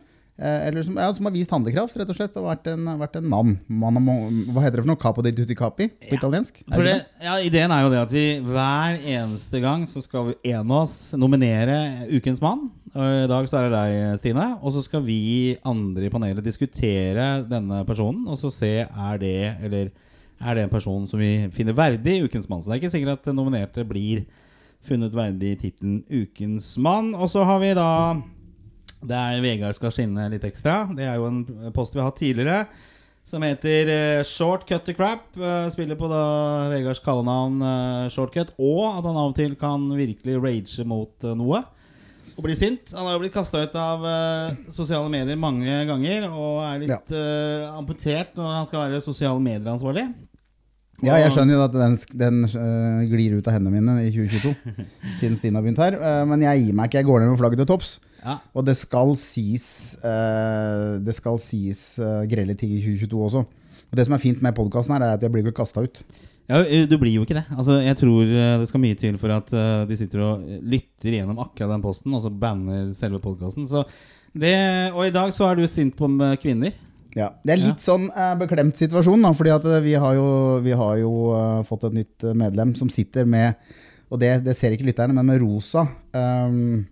Eh, 0.40 0.66
Eller 0.68 0.82
som, 0.82 0.96
ja, 0.96 1.12
som 1.12 1.26
har 1.28 1.32
vist 1.34 1.50
handlekraft, 1.52 1.96
rett 2.00 2.08
og 2.08 2.16
slett, 2.16 2.36
og 2.40 2.46
vært 2.48 2.68
en, 2.72 2.86
vært 2.98 3.16
en 3.18 3.26
mann. 3.28 3.58
Man 3.68 3.98
må- 4.00 4.30
hva 4.54 4.62
heter 4.64 4.80
det 4.80 4.84
for 4.86 4.90
noe? 4.94 4.96
Capo 4.96 5.20
di 5.22 5.32
tutti 5.36 5.54
capi 5.54 5.88
på 5.90 6.14
italiensk? 6.16 6.62
Er 6.64 6.74
For 6.74 6.82
det 6.82 6.94
det, 6.94 7.06
ja, 7.26 7.34
Ideen 7.44 7.70
er 7.70 7.82
jo 7.84 7.90
det 7.92 7.98
at 8.00 8.10
vi 8.10 8.40
hver 8.40 8.96
eneste 9.04 9.60
gang 9.60 9.84
så 9.86 10.00
skal 10.02 10.30
vi 10.30 10.50
en 10.54 10.64
av 10.70 10.82
oss 10.84 11.12
nominere 11.12 12.08
Ukens 12.08 12.40
mann. 12.40 12.70
Og 12.94 13.04
I 13.24 13.26
dag 13.28 13.44
så 13.46 13.58
er 13.60 13.68
det 13.68 13.76
deg, 13.76 14.18
Stine. 14.18 14.46
Og 14.62 14.72
så 14.72 14.82
skal 14.82 15.02
vi 15.02 15.58
andre 15.62 16.06
i 16.06 16.08
panelet 16.08 16.42
diskutere 16.42 17.44
denne 17.46 17.84
personen 17.86 18.26
og 18.26 18.38
så 18.40 18.50
se 18.50 18.72
er 18.88 19.18
det 19.18 19.56
eller 19.62 19.90
er 20.40 20.54
det 20.54 20.62
en 20.64 20.70
person 20.72 21.06
som 21.06 21.20
vi 21.20 21.48
finner 21.52 21.74
verdig 21.76 22.22
Ukens 22.24 22.48
mann. 22.48 22.62
Så 22.62 22.72
det 22.72 22.78
er 22.78 22.88
ikke 22.88 22.96
sikkert 22.96 23.20
at 23.28 23.34
nominerte 23.36 23.84
blir 23.86 24.24
funnet 24.82 25.12
verdig 25.12 25.52
i 25.52 25.60
tittelen 25.68 26.02
Ukens 26.08 26.78
mann. 26.78 27.14
Og 27.14 27.28
så 27.28 27.44
har 27.44 27.60
vi 27.60 27.74
da 27.76 28.22
der 29.00 29.40
Vegard 29.44 29.76
skal 29.76 29.92
skinne 29.94 30.28
litt 30.32 30.44
ekstra. 30.46 30.84
Det 30.96 31.06
er 31.08 31.18
jo 31.20 31.28
en 31.28 31.42
post 31.76 31.94
vi 31.94 32.02
har 32.02 32.10
hatt 32.10 32.20
tidligere. 32.20 32.64
Som 33.26 33.44
heter 33.44 33.90
eh, 33.92 34.22
Short 34.26 34.66
Cut 34.68 34.86
to 34.88 34.94
Crap. 34.96 35.26
Eh, 35.36 35.68
spiller 35.72 35.98
på 35.98 36.08
da 36.10 36.22
Vegards 36.72 37.02
kallenavn 37.04 37.60
eh, 37.62 38.06
Shortcut. 38.12 38.54
Og 38.58 38.86
at 38.88 39.04
han 39.04 39.18
av 39.20 39.32
og 39.32 39.36
til 39.38 39.54
kan 39.60 39.84
virkelig 39.94 40.40
rage 40.40 40.86
mot 40.88 41.28
noe. 41.38 41.62
Og 42.36 42.46
bli 42.46 42.56
sint. 42.56 42.94
Han 42.96 43.06
har 43.06 43.18
jo 43.18 43.22
blitt 43.22 43.36
kasta 43.36 43.60
ut 43.60 43.76
av 43.76 44.06
sosiale 44.72 45.10
medier 45.12 45.38
mange 45.38 45.82
ganger. 45.88 46.30
Og 46.32 46.62
er 46.64 46.82
litt 46.86 47.14
eh, 47.14 47.68
amputert 47.76 48.34
når 48.38 48.56
han 48.56 48.68
skal 48.70 48.86
være 48.86 49.04
sosiale 49.04 49.42
medier-ansvarlig. 49.44 50.08
Ja, 51.04 51.16
jeg 51.20 51.32
skjønner 51.32 51.56
jo 51.56 51.62
at 51.64 51.74
den, 51.74 51.94
den 52.20 52.40
uh, 52.44 53.00
glir 53.08 53.38
ut 53.38 53.46
av 53.48 53.56
hendene 53.56 53.80
mine 53.80 54.04
i 54.04 54.10
2022, 54.12 54.74
siden 55.20 55.38
Stine 55.38 55.56
har 55.56 55.64
begynt 55.64 55.80
her. 55.80 55.96
Uh, 55.96 56.24
men 56.28 56.44
jeg 56.44 56.66
gir 56.66 56.76
meg 56.76 56.90
ikke, 56.90 57.00
jeg 57.00 57.08
går 57.08 57.22
ned 57.22 57.32
med 57.32 57.40
flagget 57.40 57.62
til 57.62 57.70
topps. 57.70 57.94
Ja. 58.20 58.36
Og 58.52 58.66
det 58.68 58.76
skal 58.76 59.14
sies, 59.20 59.68
uh, 60.04 60.98
det 61.00 61.14
skal 61.16 61.40
sies 61.42 61.84
grelle 62.30 62.56
ting 62.58 62.74
i 62.76 62.82
2022 62.82 63.22
også. 63.30 63.46
Og 63.90 63.98
det 63.98 64.06
som 64.06 64.14
er 64.14 64.22
fint 64.22 64.44
med 64.44 64.54
podkasten, 64.56 64.98
er 64.98 65.16
at 65.16 65.24
jeg 65.24 65.32
blir 65.32 65.46
ikke 65.46 65.62
kasta 65.62 65.86
ut. 65.86 66.02
Ja, 66.50 66.60
Du 66.90 66.96
blir 66.98 67.14
jo 67.14 67.24
ikke 67.24 67.38
det. 67.38 67.46
Altså, 67.54 67.78
jeg 67.82 67.96
tror 67.98 68.26
det 68.26 68.68
skal 68.68 68.82
mye 68.82 68.98
til 68.98 69.16
for 69.22 69.32
at 69.34 69.50
de 69.86 69.98
sitter 69.98 70.22
og 70.26 70.46
lytter 70.66 71.14
gjennom 71.14 71.38
akkurat 71.42 71.70
den 71.70 71.82
posten, 71.84 72.14
og 72.14 72.24
så 72.24 72.30
banner 72.30 72.88
selve 72.94 73.20
podkasten. 73.22 73.68
Og 73.70 75.02
i 75.06 75.12
dag 75.14 75.34
så 75.34 75.46
er 75.46 75.58
du 75.58 75.66
sint 75.70 75.94
på 75.98 76.10
kvinner. 76.42 76.74
Ja, 77.18 77.32
Det 77.42 77.54
er 77.56 77.62
litt 77.62 77.82
sånn 77.82 78.06
eh, 78.12 78.34
beklemt 78.38 78.78
situasjon, 78.78 79.24
da, 79.24 79.32
fordi 79.34 79.52
at 79.54 79.66
eh, 79.66 79.82
vi 79.82 79.94
har 79.98 80.14
jo, 80.14 80.28
vi 80.62 80.74
har 80.78 80.98
jo 81.00 81.12
eh, 81.34 81.62
fått 81.66 81.88
et 81.88 81.96
nytt 81.96 82.26
eh, 82.26 82.36
medlem 82.38 82.74
som 82.78 82.90
sitter 82.92 83.26
med 83.26 83.58
Og 84.10 84.18
det, 84.18 84.30
det 84.46 84.56
ser 84.58 84.74
ikke 84.74 84.86
lytterne, 84.88 85.14
men 85.14 85.26
med 85.26 85.38
rosa 85.42 85.84
ehm, 86.18 86.82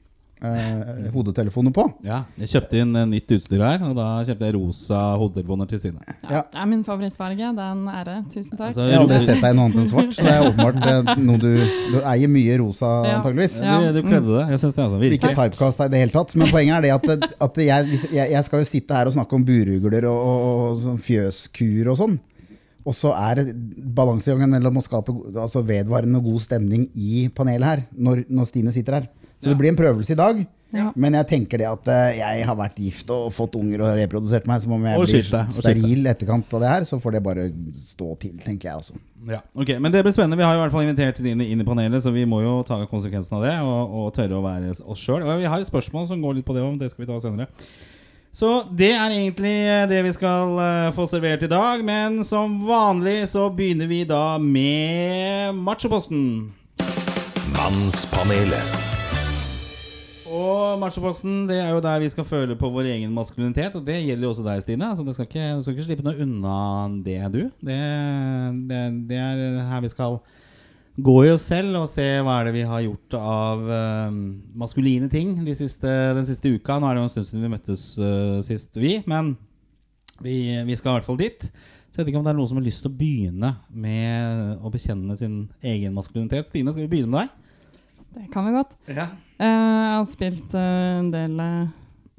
eh, 0.42 1.08
hodetelefoner 1.14 1.72
på. 1.74 1.84
Ja, 2.06 2.22
Jeg 2.38 2.48
kjøpte 2.52 2.80
inn 2.82 2.94
eh, 2.96 3.06
nytt 3.10 3.32
utstyr 3.36 3.62
her, 3.64 3.82
og 3.88 3.94
da 3.98 4.06
kjøpte 4.28 4.46
jeg 4.48 4.54
rosa 4.56 5.00
hodetelefoner 5.20 5.68
til 5.70 5.80
Stine. 5.82 6.00
Ja. 6.30 6.42
Det 6.52 6.60
er 6.62 6.68
min 6.70 6.84
favorittfarge. 6.86 7.50
Det 7.58 7.64
er 7.64 7.72
en 7.74 7.88
ære. 7.92 8.16
Tusen 8.32 8.56
takk. 8.58 8.68
Altså, 8.70 8.86
Jeg 8.88 8.94
har 8.98 9.04
aldri 9.06 9.20
sett 9.24 9.42
deg 9.42 9.50
i 9.54 9.58
noe 9.58 9.66
annet 9.68 9.80
enn 9.82 9.90
svart, 9.92 10.14
så 10.16 10.26
det 10.28 10.34
er 10.36 10.46
åpenbart 10.48 10.88
eh, 10.92 11.22
noe 11.24 11.42
du 11.42 11.50
Du 11.92 11.98
eier 12.04 12.28
mye 12.32 12.58
rosa, 12.62 12.92
Ja. 13.08 13.16
antageligvis. 13.18 13.58
Ja. 13.64 13.78
Du, 13.88 14.00
du 14.00 14.08
kledde 14.08 14.32
det. 14.38 14.44
Jeg 14.54 14.62
synes 14.64 14.74
det 14.78 14.84
altså 14.86 14.98
Ikke 15.02 15.12
virkelig. 15.18 15.36
typecast 15.36 15.80
i 15.84 15.88
det 15.94 16.02
hele 16.04 16.14
tatt, 16.16 16.34
men 16.36 16.50
poenget 16.52 16.76
er 16.78 16.82
det 16.88 16.94
at, 16.96 17.28
at 17.48 17.62
jeg, 17.64 17.86
hvis- 17.92 18.08
jeg, 18.12 18.30
jeg 18.32 18.44
skal 18.44 18.58
jo 18.64 18.70
sitte 18.72 18.94
her 18.94 19.06
og 19.06 19.12
snakke 19.18 19.34
om 19.38 19.44
burugler 19.44 20.04
og, 20.10 20.18
og, 20.18 20.58
og 20.70 20.76
sånn 20.82 20.98
fjøskur 21.02 21.92
og 21.92 21.96
sånn. 22.04 22.18
Og 22.88 22.94
så 22.96 23.10
er 23.12 23.34
det 23.42 23.52
balansegangen 23.94 24.48
mellom 24.48 24.78
å 24.80 24.82
skape 24.84 25.12
go- 25.12 25.26
altså 25.42 25.60
vedvarende 25.66 26.22
god 26.24 26.40
stemning 26.40 26.86
i 26.96 27.26
panelet 27.34 27.66
her, 27.68 27.82
når, 27.98 28.22
når 28.32 28.46
Stine 28.48 28.72
sitter 28.72 29.00
her. 29.00 29.08
Så 29.38 29.50
det 29.50 29.58
blir 29.58 29.72
en 29.72 29.78
prøvelse 29.78 30.14
i 30.14 30.18
dag. 30.18 30.46
Ja. 30.74 30.90
Men 31.00 31.14
jeg 31.16 31.24
tenker 31.30 31.60
det 31.62 31.64
at 31.64 31.86
eh, 31.88 32.18
jeg 32.18 32.44
har 32.44 32.56
vært 32.58 32.80
gift 32.82 33.08
og 33.14 33.30
fått 33.32 33.54
unger 33.56 33.80
og 33.86 33.94
reprodusert 33.96 34.48
meg, 34.50 34.60
som 34.60 34.74
om 34.76 34.82
jeg 34.84 34.98
Og 35.00 35.06
blir 35.06 35.14
skilt 35.14 35.30
deg, 35.32 35.46
og 35.48 35.56
skilt 35.56 35.64
steril 35.64 36.10
etterkant 36.12 36.56
av 36.58 36.64
det 36.64 36.72
her, 36.74 36.86
så 36.90 36.98
får 37.00 37.16
det 37.16 37.22
bare 37.24 37.46
stå 37.72 38.08
til, 38.20 38.34
tenker 38.44 38.68
jeg 38.68 38.82
altså. 38.82 38.98
Ja, 39.32 39.40
ok, 39.56 39.78
Men 39.80 39.94
det 39.94 40.02
blir 40.04 40.12
spennende. 40.12 40.36
Vi 40.36 40.44
har 40.44 40.58
i 40.58 40.60
hvert 40.60 40.74
fall 40.74 40.84
invitert 40.84 41.22
dine 41.24 41.46
inn 41.48 41.64
i 41.64 41.66
panelet, 41.66 42.04
så 42.04 42.12
vi 42.12 42.26
må 42.28 42.42
jo 42.44 42.58
ta 42.68 42.82
konsekvensen 42.90 43.38
av 43.38 43.46
det 43.46 43.54
og, 43.64 43.94
og 44.02 44.10
tørre 44.16 44.36
å 44.36 44.44
være 44.44 44.74
oss 44.84 45.00
sjøl. 45.00 45.24
Vi 45.24 45.48
har 45.48 45.62
et 45.62 45.70
spørsmål 45.70 46.10
som 46.10 46.20
går 46.24 46.36
litt 46.36 46.48
på 46.48 46.56
det 46.56 46.66
òg, 46.66 46.76
det 46.82 46.92
skal 46.92 47.06
vi 47.06 47.10
ta 47.14 47.16
senere. 47.24 47.48
Så 48.38 48.50
det 48.76 48.92
er 48.92 49.08
egentlig 49.08 49.56
det 49.88 50.02
vi 50.04 50.12
skal 50.14 50.52
eh, 50.60 50.90
få 50.94 51.08
servert 51.08 51.42
i 51.42 51.50
dag. 51.50 51.80
Men 51.86 52.20
som 52.28 52.60
vanlig 52.68 53.22
så 53.32 53.48
begynner 53.48 53.88
vi 53.88 54.04
da 54.06 54.36
med 54.36 55.56
Machoposten. 55.64 56.52
Mannspanelet. 57.56 58.97
Og 60.38 60.78
Machoposten 60.78 61.46
det 61.48 61.58
er 61.62 61.72
jo 61.72 61.82
der 61.82 62.02
vi 62.02 62.10
skal 62.12 62.26
føle 62.26 62.56
på 62.58 62.70
vår 62.72 62.90
egen 62.94 63.14
maskulinitet. 63.14 63.76
Og 63.78 63.86
det 63.86 64.00
gjelder 64.04 64.26
jo 64.26 64.32
også 64.32 64.44
deg, 64.46 64.62
Stine. 64.64 64.90
Altså, 64.92 65.14
skal 65.16 65.28
ikke, 65.28 65.46
du 65.56 65.64
skal 65.64 65.76
ikke 65.76 65.86
slippe 65.88 66.06
noe 66.06 66.20
unna 66.24 66.58
det, 67.04 67.18
du. 67.34 67.40
Det, 67.64 67.78
det, 68.70 68.82
det 69.10 69.22
er 69.22 69.64
her 69.72 69.82
vi 69.84 69.92
skal 69.92 70.20
gå 70.98 71.14
i 71.24 71.30
oss 71.30 71.46
selv 71.46 71.78
og 71.78 71.90
se 71.90 72.04
hva 72.26 72.40
er 72.40 72.48
det 72.48 72.56
vi 72.56 72.66
har 72.66 72.82
gjort 72.82 73.14
av 73.20 73.60
uh, 73.70 74.16
maskuline 74.58 75.06
ting 75.12 75.36
de 75.46 75.54
siste, 75.58 75.90
den 76.18 76.26
siste 76.26 76.50
uka. 76.54 76.78
Nå 76.78 76.88
er 76.88 76.96
det 76.96 77.04
jo 77.04 77.08
en 77.08 77.12
stund 77.14 77.28
siden 77.30 77.46
vi 77.46 77.52
møttes 77.54 77.88
uh, 78.02 78.38
sist, 78.46 78.78
vi. 78.78 78.98
Men 79.10 79.36
vi, 80.22 80.38
vi 80.66 80.78
skal 80.78 80.92
i 80.92 80.98
hvert 80.98 81.08
fall 81.08 81.20
dit. 81.20 81.50
Så 81.88 82.00
jeg 82.00 82.04
vet 82.04 82.12
ikke 82.12 82.20
om 82.20 82.26
det 82.26 82.34
er 82.34 82.38
noen 82.38 82.50
som 82.50 82.58
har 82.60 82.66
lyst 82.66 82.82
til 82.84 82.90
å 82.90 82.98
begynne 82.98 83.52
med 83.72 84.58
å 84.60 84.70
bekjenne 84.72 85.14
sin 85.18 85.44
egen 85.64 85.94
maskulinitet. 85.96 86.50
Stine, 86.50 86.74
skal 86.74 86.84
vi 86.84 86.90
begynne 86.98 87.14
med 87.14 87.24
deg? 87.24 87.47
Det 88.14 88.28
kan 88.32 88.46
vi 88.46 88.52
godt. 88.56 88.76
Ja. 88.88 89.08
Uh, 89.38 89.46
jeg 89.46 89.96
har 89.96 90.06
spilt 90.08 90.54
uh, 90.56 90.98
en 90.98 91.10
del 91.12 91.34
uh, 91.40 91.68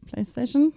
PlayStation. 0.10 0.70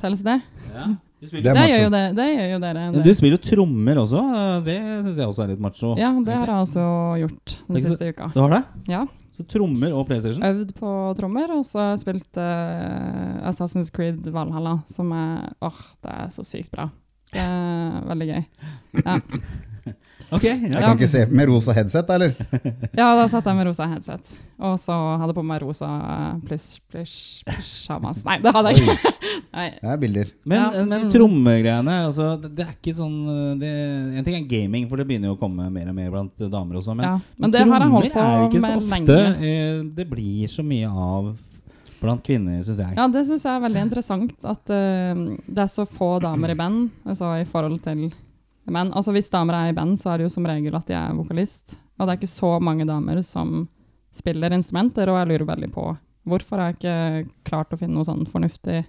Telles 0.00 0.24
det? 0.26 0.38
ja. 0.74 0.92
Det 1.24 1.40
Det 1.40 1.52
gjør 1.56 1.86
jo, 1.86 1.88
det, 1.88 2.00
det 2.18 2.24
gjør 2.28 2.48
jo 2.50 2.56
dere. 2.60 2.80
Du 3.00 3.06
spiller 3.16 3.38
jo 3.38 3.44
trommer 3.46 3.96
også. 4.02 4.20
Det 4.66 4.74
syns 4.76 5.20
jeg 5.22 5.30
også 5.30 5.44
er 5.46 5.52
litt 5.54 5.62
macho. 5.64 5.94
Ja, 5.96 6.10
det 6.20 6.34
har 6.36 6.50
jeg 6.52 6.64
også 6.66 6.84
gjort 7.22 7.54
den 7.62 7.78
ikke 7.78 7.92
siste 7.94 8.08
uka. 8.12 8.26
Du 8.34 8.42
har 8.42 8.52
det? 8.52 8.60
Ja, 8.92 9.00
Så 9.32 9.46
trommer 9.48 9.96
og 9.96 10.04
PlayStation? 10.10 10.44
Øvd 10.44 10.74
på 10.76 10.92
trommer, 11.16 11.54
og 11.56 11.64
så 11.64 11.80
har 11.80 11.90
jeg 11.94 12.02
spilt 12.02 12.40
Assassin's 13.48 13.88
Creed 13.96 14.28
Valhalla, 14.36 14.82
som 14.84 15.16
er 15.16 15.48
Åh, 15.64 15.80
det 16.04 16.12
er 16.12 16.28
så 16.36 16.44
sykt 16.44 16.74
bra. 16.76 16.90
Det 17.32 17.40
er 17.40 18.04
veldig 18.12 18.28
gøy. 18.34 18.44
Ja. 19.00 19.16
Ok, 20.32 20.44
Jeg 20.44 20.70
kan 20.72 20.96
ikke 20.96 21.08
se 21.10 21.24
med 21.30 21.48
rosa 21.50 21.74
headset, 21.76 22.08
eller? 22.10 22.32
Ja, 23.00 23.10
da 23.18 23.26
satt 23.30 23.46
jeg 23.46 23.56
med 23.58 23.66
rosa 23.68 23.86
headset. 23.90 24.32
Og 24.64 24.76
så 24.80 24.94
hadde 24.94 25.28
jeg 25.32 25.36
på 25.36 25.44
meg 25.46 25.62
rosa 25.62 25.88
pluss 26.46 26.66
pluss 26.90 27.14
pysjamas. 27.46 28.22
Nei, 28.26 28.38
det 28.44 28.52
hadde 28.54 28.72
jeg 28.72 28.84
ikke. 28.86 29.12
Nei. 29.58 29.66
Det 29.80 29.90
er 29.94 30.00
bilder. 30.02 30.30
Men, 30.48 30.64
Ja. 30.64 30.84
men 30.90 31.08
trommegreiene 31.12 31.96
altså, 32.08 32.28
det, 32.42 32.64
er 32.64 32.72
ikke 32.74 32.94
sånn 32.96 33.16
det, 33.60 33.70
En 34.18 34.24
ting 34.26 34.38
er 34.38 34.46
gaming, 34.50 34.88
for 34.90 35.00
det 35.00 35.06
begynner 35.10 35.32
jo 35.32 35.36
å 35.36 35.40
komme 35.40 35.68
mer 35.70 35.90
og 35.92 35.98
mer 35.98 36.10
blant 36.14 36.44
damer 36.50 36.80
også. 36.80 36.94
Men, 36.96 37.04
Ja, 37.08 37.16
men 37.38 37.54
det 37.54 37.64
har 37.66 37.84
jeg 37.86 37.94
holdt 37.96 38.12
på 38.12 38.18
trommer 38.18 38.44
er 38.44 38.48
ikke 38.48 38.64
så 38.64 38.76
ofte 38.78 38.94
lenge. 38.94 39.50
eh, 39.50 39.82
det 40.00 40.08
blir 40.10 40.48
så 40.50 40.64
mye 40.66 40.90
av 40.90 41.34
blant 42.04 42.20
kvinner, 42.26 42.60
syns 42.66 42.82
jeg. 42.82 42.96
Ja, 42.98 43.06
det 43.08 43.22
syns 43.28 43.44
jeg 43.46 43.54
er 43.56 43.62
veldig 43.64 43.82
interessant. 43.86 44.34
At 44.44 44.68
uh, 44.68 45.22
det 45.46 45.62
er 45.64 45.70
så 45.72 45.86
få 45.88 46.18
damer 46.20 46.52
i 46.52 46.58
band 46.58 46.90
altså 47.08 47.30
i 47.40 47.46
forhold 47.48 47.80
til 47.86 48.10
menn. 48.72 48.92
Altså 48.96 49.12
Hvis 49.14 49.30
damer 49.32 49.58
er 49.58 49.72
i 49.72 49.76
band, 49.76 49.98
så 50.00 50.12
er 50.12 50.18
det 50.18 50.28
jo 50.28 50.34
som 50.36 50.46
regel 50.48 50.76
at 50.76 50.88
de 50.88 50.96
er 50.96 51.16
vokalist. 51.16 51.76
Og 51.98 52.06
det 52.06 52.14
er 52.14 52.20
ikke 52.20 52.32
så 52.32 52.56
mange 52.64 52.86
damer 52.88 53.20
som 53.26 53.66
spiller 54.14 54.54
instrumenter, 54.54 55.10
og 55.10 55.18
jeg 55.18 55.30
lurer 55.32 55.48
veldig 55.52 55.70
på 55.74 55.88
hvorfor. 56.24 56.62
Jeg 56.62 56.78
ikke 56.78 57.34
klart 57.46 57.74
å 57.74 57.78
finne 57.80 57.98
noe 57.98 58.06
sånn 58.06 58.24
fornuftig 58.30 58.84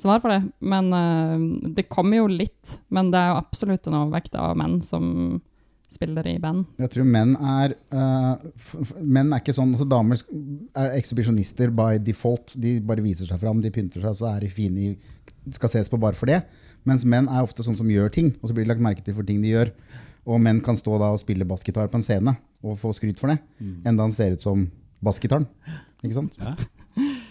svar 0.00 0.22
for 0.22 0.32
det. 0.32 0.40
Men 0.60 0.90
uh, 0.94 1.70
det 1.76 1.88
kommer 1.92 2.22
jo 2.22 2.30
litt. 2.30 2.80
Men 2.88 3.12
det 3.12 3.20
er 3.20 3.32
jo 3.32 3.40
absolutt 3.42 3.86
en 3.86 4.00
overvekt 4.02 4.36
av 4.40 4.56
menn 4.58 4.80
som 4.84 5.38
spiller 5.90 6.26
i 6.30 6.36
band. 6.38 6.68
Jeg 6.78 6.92
tror 6.94 7.06
menn 7.10 7.32
er 7.34 7.72
f 8.54 8.92
Menn 9.02 9.32
er 9.32 9.40
ikke 9.40 9.54
sånn 9.56 9.72
altså 9.74 9.88
Damer 9.90 10.20
er 10.78 10.92
ekshibisjonister 10.94 11.72
by 11.74 11.98
default. 11.98 12.54
De 12.62 12.76
bare 12.86 13.02
viser 13.02 13.26
seg 13.26 13.40
fram, 13.42 13.62
de 13.62 13.72
pynter 13.74 14.04
seg, 14.04 14.14
så 14.20 14.28
er 14.30 14.44
de 14.44 14.52
fine 14.54 14.94
skal 15.56 15.72
ses 15.72 15.90
på 15.90 15.98
bare 15.98 16.18
for 16.18 16.30
det. 16.30 16.42
Mens 16.88 17.04
menn 17.04 17.28
er 17.28 17.42
ofte 17.44 17.62
sånn 17.66 17.76
som 17.76 17.88
gjør 17.90 18.10
ting, 18.14 18.32
og 18.42 18.48
så 18.50 18.54
blir 18.56 18.64
de 18.64 18.70
lagt 18.72 18.80
merke 18.84 19.04
til 19.04 19.14
for 19.14 19.26
ting 19.28 19.40
de 19.42 19.52
gjør. 19.52 19.70
Og 20.26 20.40
menn 20.40 20.60
kan 20.64 20.76
stå 20.76 20.98
da 21.00 21.10
og 21.14 21.20
spille 21.20 21.44
bassgitar 21.48 21.88
på 21.90 21.98
en 22.00 22.04
scene 22.04 22.36
og 22.62 22.76
få 22.80 22.92
skryt 22.96 23.18
for 23.20 23.32
det, 23.32 23.38
enda 23.88 24.04
han 24.04 24.12
ser 24.12 24.32
ut 24.36 24.42
som 24.44 24.66
bassgitaren. 25.02 25.46
Ikke 26.04 26.14
sant? 26.16 26.36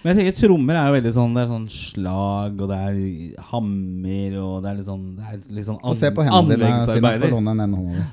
Men 0.03 0.15
jeg 0.15 0.31
tenker 0.31 0.47
trommer 0.47 0.77
er 0.79 0.85
jo 0.87 0.93
veldig 0.95 1.11
sånn 1.11 1.33
Det 1.35 1.41
er 1.43 1.49
sånn 1.51 1.65
slag, 1.69 2.61
og 2.63 2.69
det 2.71 2.77
er 2.79 3.41
hammer, 3.49 4.37
og 4.39 4.53
det 4.63 4.69
er 4.71 4.77
litt 4.77 4.87
sånn, 4.87 5.03
det 5.17 5.25
er 5.27 5.41
litt 5.57 5.67
sånn 5.67 5.81
Og 5.83 5.97
se 5.99 6.11
på 6.15 6.23
hendene 6.23 6.55
dine, 6.55 6.77
Stina. 6.79 6.85
Få 6.85 6.95
anleggsarbeider. 6.95 7.33
låne 7.35 7.51
en 7.51 7.63
ene 7.65 7.81
hånda 7.81 7.97
di. 7.99 8.05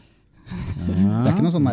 Det 0.46 0.96
er 0.96 1.30
ikke 1.32 1.44
noe 1.46 1.54
sånn 1.54 1.68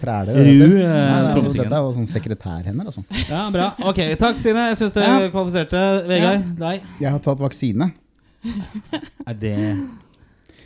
træler. 0.00 0.34
Er? 0.34 0.44
Ru, 0.44 0.66
eh, 0.78 0.90
Nei, 0.90 1.22
det 1.22 1.30
er- 1.30 1.62
Dette 1.62 1.78
er 1.78 1.82
jo 1.82 1.92
sånn 1.94 2.10
sekretærhender, 2.10 2.86
altså. 2.90 3.02
Ja, 3.30 3.50
bra. 3.50 3.74
Ok, 3.90 4.02
takk, 4.18 4.38
Sine. 4.38 4.68
Jeg 4.70 4.78
syns 4.78 4.92
dere 4.94 5.24
Ja. 5.24 5.30
kvalifiserte. 5.30 6.06
Vegard, 6.06 6.58
deg? 6.58 6.82
Jeg 7.00 7.10
har 7.10 7.18
tatt 7.18 7.38
vaksine. 7.38 7.92
Er 9.30 9.36
det 9.40 9.54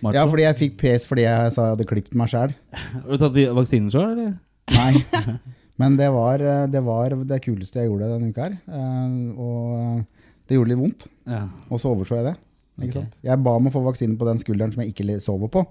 macho? 0.02 0.14
Ja, 0.16 0.24
fordi 0.30 0.44
jeg 0.46 0.58
fikk 0.58 0.76
pes 0.80 1.06
fordi 1.08 1.24
jeg 1.26 1.52
sa 1.54 1.68
jeg 1.68 1.76
hadde 1.76 1.86
klippet 1.90 2.16
meg 2.18 2.30
sjæl. 2.32 2.54
Har 2.74 3.08
du 3.12 3.22
tatt 3.22 3.38
vaksinen 3.58 3.90
sjøl, 3.94 4.12
eller? 4.14 4.34
Nei. 4.74 5.36
Men 5.80 5.94
det 5.98 6.08
var, 6.10 6.42
det 6.72 6.80
var 6.82 7.14
det 7.30 7.38
kuleste 7.44 7.78
jeg 7.84 7.90
gjorde 7.92 8.08
denne 8.10 8.32
uka 8.32 8.48
her. 8.48 8.56
Eh, 8.66 9.18
Og 9.38 10.02
det 10.48 10.56
gjorde 10.58 10.72
litt 10.72 10.80
vondt. 10.80 11.06
Ja. 11.30 11.44
Og 11.70 11.78
så 11.82 11.92
overså 11.94 12.18
jeg 12.18 12.26
det. 12.32 12.36
Ikke 12.78 12.88
Ok. 12.88 12.96
sant? 12.98 13.18
Jeg 13.26 13.42
ba 13.46 13.52
om 13.58 13.68
å 13.70 13.74
få 13.74 13.82
vaksine 13.86 14.18
på 14.18 14.26
den 14.26 14.38
skulderen 14.42 14.74
som 14.74 14.82
jeg 14.82 14.94
ikke 14.94 15.20
sover 15.22 15.50
på. 15.54 15.62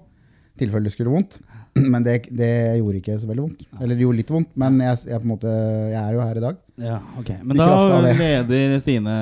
Tilfelle 0.58 0.88
det 0.88 0.92
skulle 0.94 1.12
vondt. 1.12 1.38
Men 1.92 2.02
det, 2.02 2.14
det 2.34 2.48
gjorde 2.80 2.98
ikke 2.98 3.14
så 3.20 3.28
veldig 3.28 3.44
vondt. 3.44 3.60
Eller 3.78 3.94
det 3.94 4.02
gjorde 4.02 4.18
litt 4.18 4.30
vondt, 4.34 4.48
men 4.58 4.80
jeg, 4.82 4.96
jeg, 5.06 5.20
på 5.20 5.26
en 5.28 5.30
måte, 5.30 5.52
jeg 5.92 5.98
er 6.00 6.16
jo 6.16 6.22
her 6.24 6.40
i 6.40 6.42
dag. 6.42 6.56
ja, 6.82 6.96
ok. 7.20 7.30
Men 7.44 7.54
I 7.54 7.60
da 7.60 8.00
leder 8.02 8.74
Stine 8.82 9.14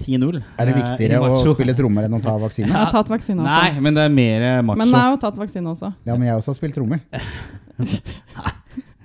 10-0. 0.00 0.40
Er 0.58 0.70
det 0.70 0.74
eh, 0.74 0.80
viktigere 0.80 1.20
å 1.22 1.38
spille 1.44 1.76
trommer 1.78 2.08
enn 2.08 2.16
å 2.18 2.20
ta 2.24 2.34
vaksine? 2.46 2.66
Jeg 2.72 2.74
har 2.80 2.90
tatt 2.94 3.12
vaksine 3.12 3.44
også. 3.44 3.52
Nei, 3.52 3.84
men 3.86 3.94
det 3.94 4.08
er 4.08 4.16
mer 4.16 4.46
macho. 4.66 4.80
Men 4.82 4.90
jeg 4.90 4.98
har 5.04 5.14
jo 5.14 5.20
tatt 5.28 5.38
vaksine 5.38 5.70
også. 5.76 5.92
Ja, 6.08 6.16
men 6.18 6.26
jeg 6.30 6.40
også 6.40 6.54
har 6.54 6.58
spilt 6.58 6.78
trommer. 6.80 7.04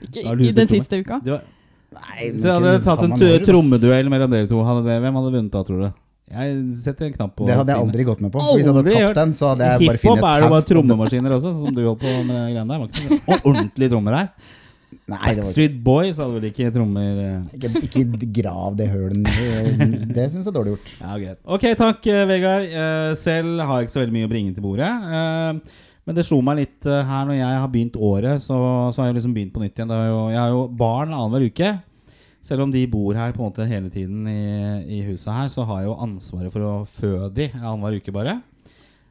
Ikke 0.09 0.25
i 0.25 0.51
den 0.55 0.69
siste 0.71 1.01
uka. 1.03 1.19
Nei, 1.23 2.29
Så 2.37 2.53
hadde 2.55 2.77
tatt 2.85 3.01
en 3.05 3.17
trommeduell 3.45 4.09
mellom 4.11 4.31
dere 4.33 4.49
to. 4.49 4.61
Hadde 4.65 4.85
det, 4.87 4.97
hvem 5.03 5.17
hadde 5.19 5.33
vunnet 5.35 5.53
da, 5.53 5.61
tror 5.67 5.83
du? 5.83 5.89
Jeg 6.29 6.57
setter 6.77 7.07
en 7.07 7.13
knapp 7.15 7.33
på 7.39 7.47
Det 7.49 7.55
hadde 7.57 7.73
jeg 7.73 7.81
aldri 7.87 8.05
gått 8.05 8.21
med 8.21 8.31
på. 8.33 8.41
Hvis 8.43 8.61
jeg 8.61 8.69
hadde 8.69 8.93
tapt 8.93 9.17
den, 9.17 9.33
så 9.37 9.51
hadde 9.51 9.65
jeg 9.65 9.81
bare 9.81 10.01
funnet 10.03 10.19
hiphop 10.19 10.29
er 10.29 10.43
det 10.43 10.53
bare 10.53 10.67
trommemaskiner 10.69 11.35
også, 11.39 11.53
som 11.57 11.73
du 11.73 11.81
holdt 11.87 12.03
på 12.03 12.13
med 12.27 12.35
de 12.35 12.45
greiene 12.53 12.69
der. 12.69 12.83
Var 12.83 13.37
ikke 13.39 13.39
ordentlige 13.49 13.93
trommer 13.95 14.17
her. 14.19 14.31
Nei, 15.09 15.33
Backstreet 15.39 15.77
Boys 15.85 16.19
hadde 16.21 16.35
vel 16.35 16.47
ikke 16.49 16.69
trommer 16.73 17.19
eh. 17.23 17.57
ikke, 17.57 17.69
ikke 17.87 18.29
grav 18.39 18.77
det 18.77 18.89
hølet. 18.91 19.25
Det 20.13 20.27
syns 20.29 20.43
jeg 20.43 20.51
er 20.51 20.55
dårlig 20.55 20.75
gjort. 20.75 20.93
Ja, 21.01 21.17
greit. 21.17 21.39
Ok, 21.45 21.65
takk, 21.79 22.09
eh, 22.13 22.23
Vegard. 22.29 22.69
Eh, 22.69 23.11
Selv 23.17 23.63
har 23.65 23.79
jeg 23.79 23.89
ikke 23.89 23.95
så 23.95 24.03
veldig 24.03 24.17
mye 24.19 24.29
å 24.29 24.31
bringe 24.31 24.53
til 24.53 24.65
bordet. 24.65 24.91
Men 26.09 26.17
det 26.17 26.25
slo 26.25 26.39
meg 26.45 26.61
litt 26.61 26.85
her 26.89 27.25
når 27.29 27.37
jeg 27.37 27.57
har 27.61 27.69
begynt 27.73 27.97
året, 28.01 28.41
så, 28.41 28.57
så 28.93 29.01
har 29.01 29.09
jeg 29.11 29.19
liksom 29.19 29.33
begynt 29.35 29.53
på 29.53 29.61
nytt 29.61 29.77
igjen. 29.77 29.89
Det 29.91 29.97
er 29.97 30.09
jo, 30.09 30.21
jeg 30.33 30.41
har 30.41 30.53
jo 30.53 30.63
barn 30.77 31.13
annenhver 31.13 31.45
uke. 31.49 31.73
Selv 32.49 32.65
om 32.65 32.71
de 32.73 32.81
bor 32.89 33.13
her 33.13 33.33
på 33.35 33.43
en 33.43 33.51
måte 33.51 33.65
hele 33.69 33.91
tiden 33.93 34.25
i, 34.25 34.97
i 34.97 35.03
huset 35.05 35.29
her, 35.29 35.49
så 35.53 35.67
har 35.69 35.83
jeg 35.83 35.91
jo 35.91 35.99
ansvaret 36.01 36.53
for 36.53 36.65
å 36.65 36.71
fø 36.89 37.27
de 37.29 37.45
annenhver 37.59 37.99
uke 37.99 38.13
bare. 38.15 38.39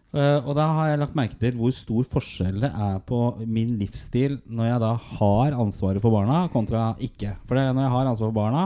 Uh, 0.09 0.41
og 0.41 0.55
da 0.57 0.65
har 0.73 0.89
jeg 0.89 1.01
lagt 1.03 1.17
merke 1.19 1.37
til 1.37 1.53
hvor 1.59 1.73
stor 1.77 2.07
forskjell 2.09 2.63
det 2.63 2.71
er 2.73 2.95
på 3.05 3.19
min 3.45 3.75
livsstil 3.77 4.39
når 4.49 4.71
jeg 4.71 4.81
da 4.81 4.93
har 5.19 5.59
ansvaret 5.61 6.03
for 6.03 6.17
barna, 6.17 6.47
kontra 6.51 6.89
ikke. 7.05 7.37
For 7.45 7.61
det, 7.61 7.69
når 7.77 7.85
jeg 7.85 7.95
har 7.95 8.11
ansvaret 8.11 8.33
for 8.33 8.41
barna, 8.41 8.65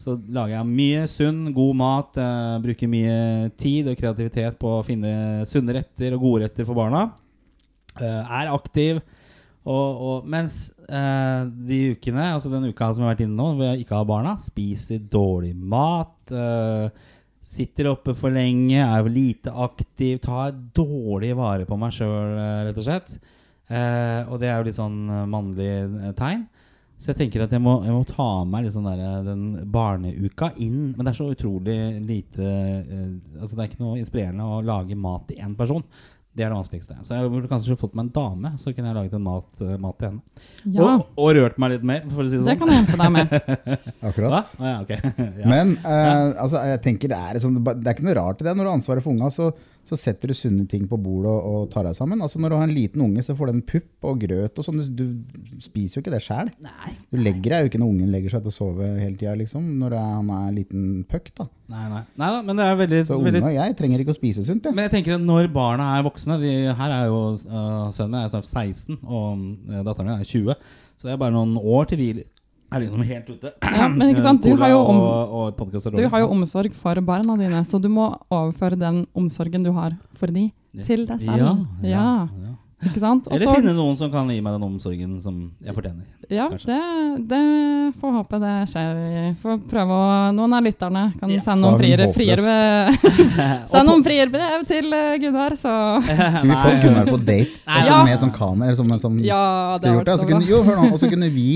så 0.00 0.16
lager 0.16 0.56
jeg 0.56 0.70
mye 0.72 1.06
sunn, 1.12 1.40
god 1.54 1.78
mat. 1.78 2.18
Uh, 2.18 2.58
bruker 2.64 2.90
mye 2.90 3.52
tid 3.60 3.92
og 3.92 4.00
kreativitet 4.00 4.58
på 4.58 4.74
å 4.78 4.84
finne 4.86 5.44
sunne 5.46 5.76
retter 5.76 6.16
og 6.16 6.24
gode 6.24 6.48
retter 6.48 6.66
for 6.66 6.80
barna. 6.80 7.06
Uh, 8.00 8.24
er 8.24 8.50
aktiv. 8.56 9.04
Og, 9.70 10.02
og, 10.02 10.28
mens 10.30 10.56
eh, 10.88 11.42
de 11.68 11.80
ukene, 11.94 12.30
altså 12.34 12.50
den 12.52 12.68
uka 12.70 12.88
som 12.90 13.04
jeg 13.04 13.08
har 13.08 13.14
vært 13.14 13.24
inne 13.26 13.38
nå, 13.38 13.48
hvor 13.54 13.68
jeg 13.68 13.84
ikke 13.84 13.98
har 14.00 14.08
barna, 14.08 14.34
spiser 14.42 15.02
dårlig 15.12 15.54
mat. 15.54 16.32
eh, 16.34 17.08
Sitter 17.50 17.88
oppe 17.90 18.12
for 18.14 18.30
lenge, 18.30 18.78
er 18.78 19.08
lite 19.10 19.50
aktiv, 19.50 20.20
tar 20.22 20.52
dårlig 20.76 21.32
vare 21.38 21.66
på 21.66 21.78
meg 21.80 21.94
sjøl, 21.96 22.36
rett 22.68 22.78
og 22.78 22.86
slett. 22.86 23.16
Eh, 23.70 24.26
og 24.26 24.40
det 24.42 24.50
er 24.50 24.58
jo 24.58 24.66
litt 24.66 24.78
sånn 24.78 24.98
eh, 25.06 25.26
mannlig 25.30 25.70
eh, 25.70 26.14
tegn. 26.18 26.44
Så 27.00 27.12
jeg 27.12 27.20
tenker 27.22 27.46
at 27.46 27.54
jeg 27.54 27.62
må, 27.64 27.78
jeg 27.86 27.94
må 27.96 28.02
ta 28.04 28.28
med 28.44 28.66
meg 28.66 28.72
sånn 28.74 28.88
der, 28.90 29.02
eh, 29.06 29.20
den 29.24 29.44
barneuka 29.72 30.50
inn. 30.60 30.90
Men 30.92 31.06
det 31.06 31.12
er 31.14 31.18
så 31.20 31.30
utrolig 31.32 31.76
lite 32.04 32.44
eh, 32.44 33.04
Altså 33.38 33.54
Det 33.54 33.62
er 33.62 33.70
ikke 33.70 33.84
noe 33.84 34.00
inspirerende 34.02 34.46
å 34.46 34.60
lage 34.66 34.98
mat 34.98 35.28
til 35.30 35.40
én 35.40 35.54
person. 35.58 35.86
Det 36.30 36.44
er 36.46 36.52
det 36.52 36.56
vanskeligste. 36.60 36.94
Så 37.02 37.16
jeg 37.18 37.30
burde 37.32 37.48
kanskje 37.50 37.74
fått 37.78 37.96
meg 37.98 38.06
en 38.06 38.12
dame, 38.14 38.52
så 38.60 38.70
kunne 38.70 38.86
jeg 38.92 38.96
laget 39.00 39.14
en 39.18 39.24
mat, 39.24 39.48
uh, 39.64 39.72
mat 39.82 39.96
til 39.98 40.08
henne. 40.12 40.44
Ja, 40.62 40.84
Og, 40.84 41.08
og 41.18 41.32
rørt 41.34 41.58
meg 41.58 41.72
litt 41.74 41.88
mer, 41.90 42.04
for 42.06 42.22
å 42.22 42.30
si 42.30 42.38
det 42.38 42.44
sånn. 42.44 42.52
det 42.52 42.60
kan 42.60 42.70
jeg 42.70 42.78
hjelpe 42.78 43.00
deg 43.00 43.10
med. 43.16 43.34
Akkurat. 44.12 44.36
Ah, 44.38 44.68
ja, 44.68 44.76
okay. 44.84 45.00
ja. 45.42 45.48
Men 45.50 45.74
eh, 45.80 46.28
altså, 46.44 46.62
jeg 46.70 46.82
tenker 46.86 47.10
det 47.10 47.18
er, 47.18 47.40
sånn, 47.42 47.58
det 47.58 47.82
er 47.82 47.96
ikke 47.96 48.06
noe 48.06 48.16
rart 48.20 48.44
i 48.44 48.46
det. 48.46 48.54
Når 48.54 48.62
du 48.62 48.70
har 48.70 48.78
ansvaret 48.78 49.04
for 49.04 49.16
unga, 49.16 49.32
så, 49.34 49.50
så 49.86 49.96
setter 49.98 50.30
du 50.30 50.36
sunne 50.36 50.66
ting 50.70 50.84
på 50.88 50.98
bordet 51.00 51.30
og, 51.32 51.46
og 51.64 51.70
tar 51.72 51.86
deg 51.88 51.96
sammen. 51.96 52.20
Altså, 52.22 52.40
når 52.42 52.52
du 52.52 52.56
har 52.58 52.66
en 52.68 52.74
liten 52.74 53.02
unge, 53.04 53.22
så 53.26 53.34
får 53.38 53.50
den 53.50 53.62
pupp 53.66 54.06
og 54.10 54.20
grøt 54.22 54.60
og 54.60 54.66
sånn. 54.66 54.82
Du, 54.96 55.04
du 55.16 55.62
spiser 55.64 55.98
jo 55.98 56.04
ikke 56.04 56.12
det 56.14 56.22
sjæl. 56.24 56.50
Du 57.10 57.18
legger 57.18 57.54
deg 57.54 57.64
jo 57.64 57.70
ikke 57.70 57.80
når 57.82 57.94
ungen 57.94 58.12
legger 58.14 58.36
seg 58.36 58.44
til 58.44 58.52
å 58.52 58.56
sove 58.56 58.90
hele 59.00 59.16
tida, 59.16 59.34
liksom. 59.40 59.66
Når 59.80 59.96
er, 59.96 60.10
han 60.18 60.32
er 60.36 60.44
en 60.50 60.58
liten 60.60 60.84
puck, 61.10 61.32
da. 61.40 61.48
Nei, 61.70 61.86
nei. 61.92 62.02
nei 62.18 62.28
da, 62.34 62.42
men 62.46 62.58
det 62.58 62.66
er 62.66 62.78
veldig, 62.80 63.00
Så 63.06 63.16
veldig 63.22 63.40
unge 63.44 63.50
og 63.52 63.56
jeg 63.56 63.74
trenger 63.78 64.02
ikke 64.02 64.14
å 64.14 64.18
spise 64.18 64.42
sunt, 64.46 64.66
Ja. 64.66 64.74
Men 64.74 64.88
jeg 64.88 64.94
tenker 64.96 65.16
at 65.16 65.22
når 65.22 65.50
barna 65.54 65.92
er 65.94 66.02
voksne 66.02 66.40
de, 66.42 66.50
Her 66.74 66.94
er 66.96 67.04
jo 67.06 67.20
uh, 67.30 67.90
Sønnen 67.94 68.16
min 68.16 68.24
er 68.24 68.32
snart 68.32 68.48
16, 68.48 68.98
og 69.06 69.44
uh, 69.70 69.80
datteren 69.86 70.10
min 70.10 70.16
er 70.18 70.26
20. 70.26 70.70
Så 70.98 71.08
det 71.08 71.14
er 71.14 71.22
bare 71.22 71.34
noen 71.34 71.54
år 71.58 71.90
til 71.90 72.02
de 72.02 72.10
er 72.70 72.80
liksom 72.84 73.02
helt 73.06 73.28
ute. 73.30 73.52
Ja, 73.62 73.88
men 73.88 74.12
ikke 74.12 74.22
sant, 74.22 74.42
du 74.42 74.54
har 74.56 74.70
jo 74.70 74.78
om- 74.78 75.00
og, 75.00 75.56
og 75.58 75.94
Du 75.96 76.08
har 76.08 76.20
jo 76.20 76.28
omsorg 76.30 76.74
for 76.74 76.94
barna 77.00 77.36
dine, 77.36 77.64
så 77.64 77.80
du 77.80 77.88
må 77.88 78.12
overføre 78.30 78.78
den 78.78 79.06
omsorgen 79.14 79.64
du 79.64 79.72
har 79.72 79.96
for 80.14 80.26
de, 80.28 80.50
til 80.84 81.06
deg 81.06 81.20
selv. 81.20 81.38
Ja, 81.38 81.56
ja, 81.82 82.28
Ja. 82.40 82.56
Ikke 82.80 82.96
sant? 82.96 83.26
Også, 83.28 83.36
Eller 83.36 83.58
finne 83.58 83.72
noen 83.76 83.96
som 83.98 84.08
kan 84.10 84.28
gi 84.32 84.38
meg 84.40 84.54
den 84.56 84.62
omsorgen 84.64 85.18
som 85.20 85.50
jeg 85.60 85.74
fortjener. 85.76 86.06
Ja, 86.32 86.46
det, 86.48 86.78
det 87.28 87.40
får 88.00 88.14
håpe 88.14 88.38
det 88.40 88.52
skjer. 88.72 89.00
Får 89.42 89.58
prøve 89.68 89.96
å, 89.98 90.06
Noen 90.32 90.54
av 90.56 90.64
lytterne 90.64 91.02
kan 91.20 91.28
yes. 91.28 91.44
sende 91.44 91.66
noen 91.66 91.76
friere, 91.76 92.06
friere 92.14 92.94
Send 93.72 93.84
noen 93.90 94.04
frierbrev 94.06 94.64
til 94.70 94.88
eh, 94.96 95.16
Gunnar, 95.20 95.56
så 95.58 95.74
Skulle 96.06 96.54
vi 96.54 96.56
fått 96.62 96.80
Gunnar 96.86 97.10
på 97.10 97.18
date 97.20 97.60
Nei, 97.66 97.82
ja. 97.84 98.00
med 98.06 98.22
sånn 98.22 98.32
kamera? 98.32 98.76
Som, 98.78 98.94
som, 99.02 99.18
Ja, 99.26 99.76
det 99.76 99.82
skulle 99.82 99.98
gjort 99.98 100.08
det. 100.08 100.14
vært 100.14 100.22
Så 100.22 100.24
så 100.24 100.30
kunne, 100.30 100.46
bra. 100.46 100.54
jo, 100.54 100.62
nå, 100.70 100.92
og 100.94 101.02
så 101.02 101.10
kunne 101.12 101.30
vi 101.34 101.48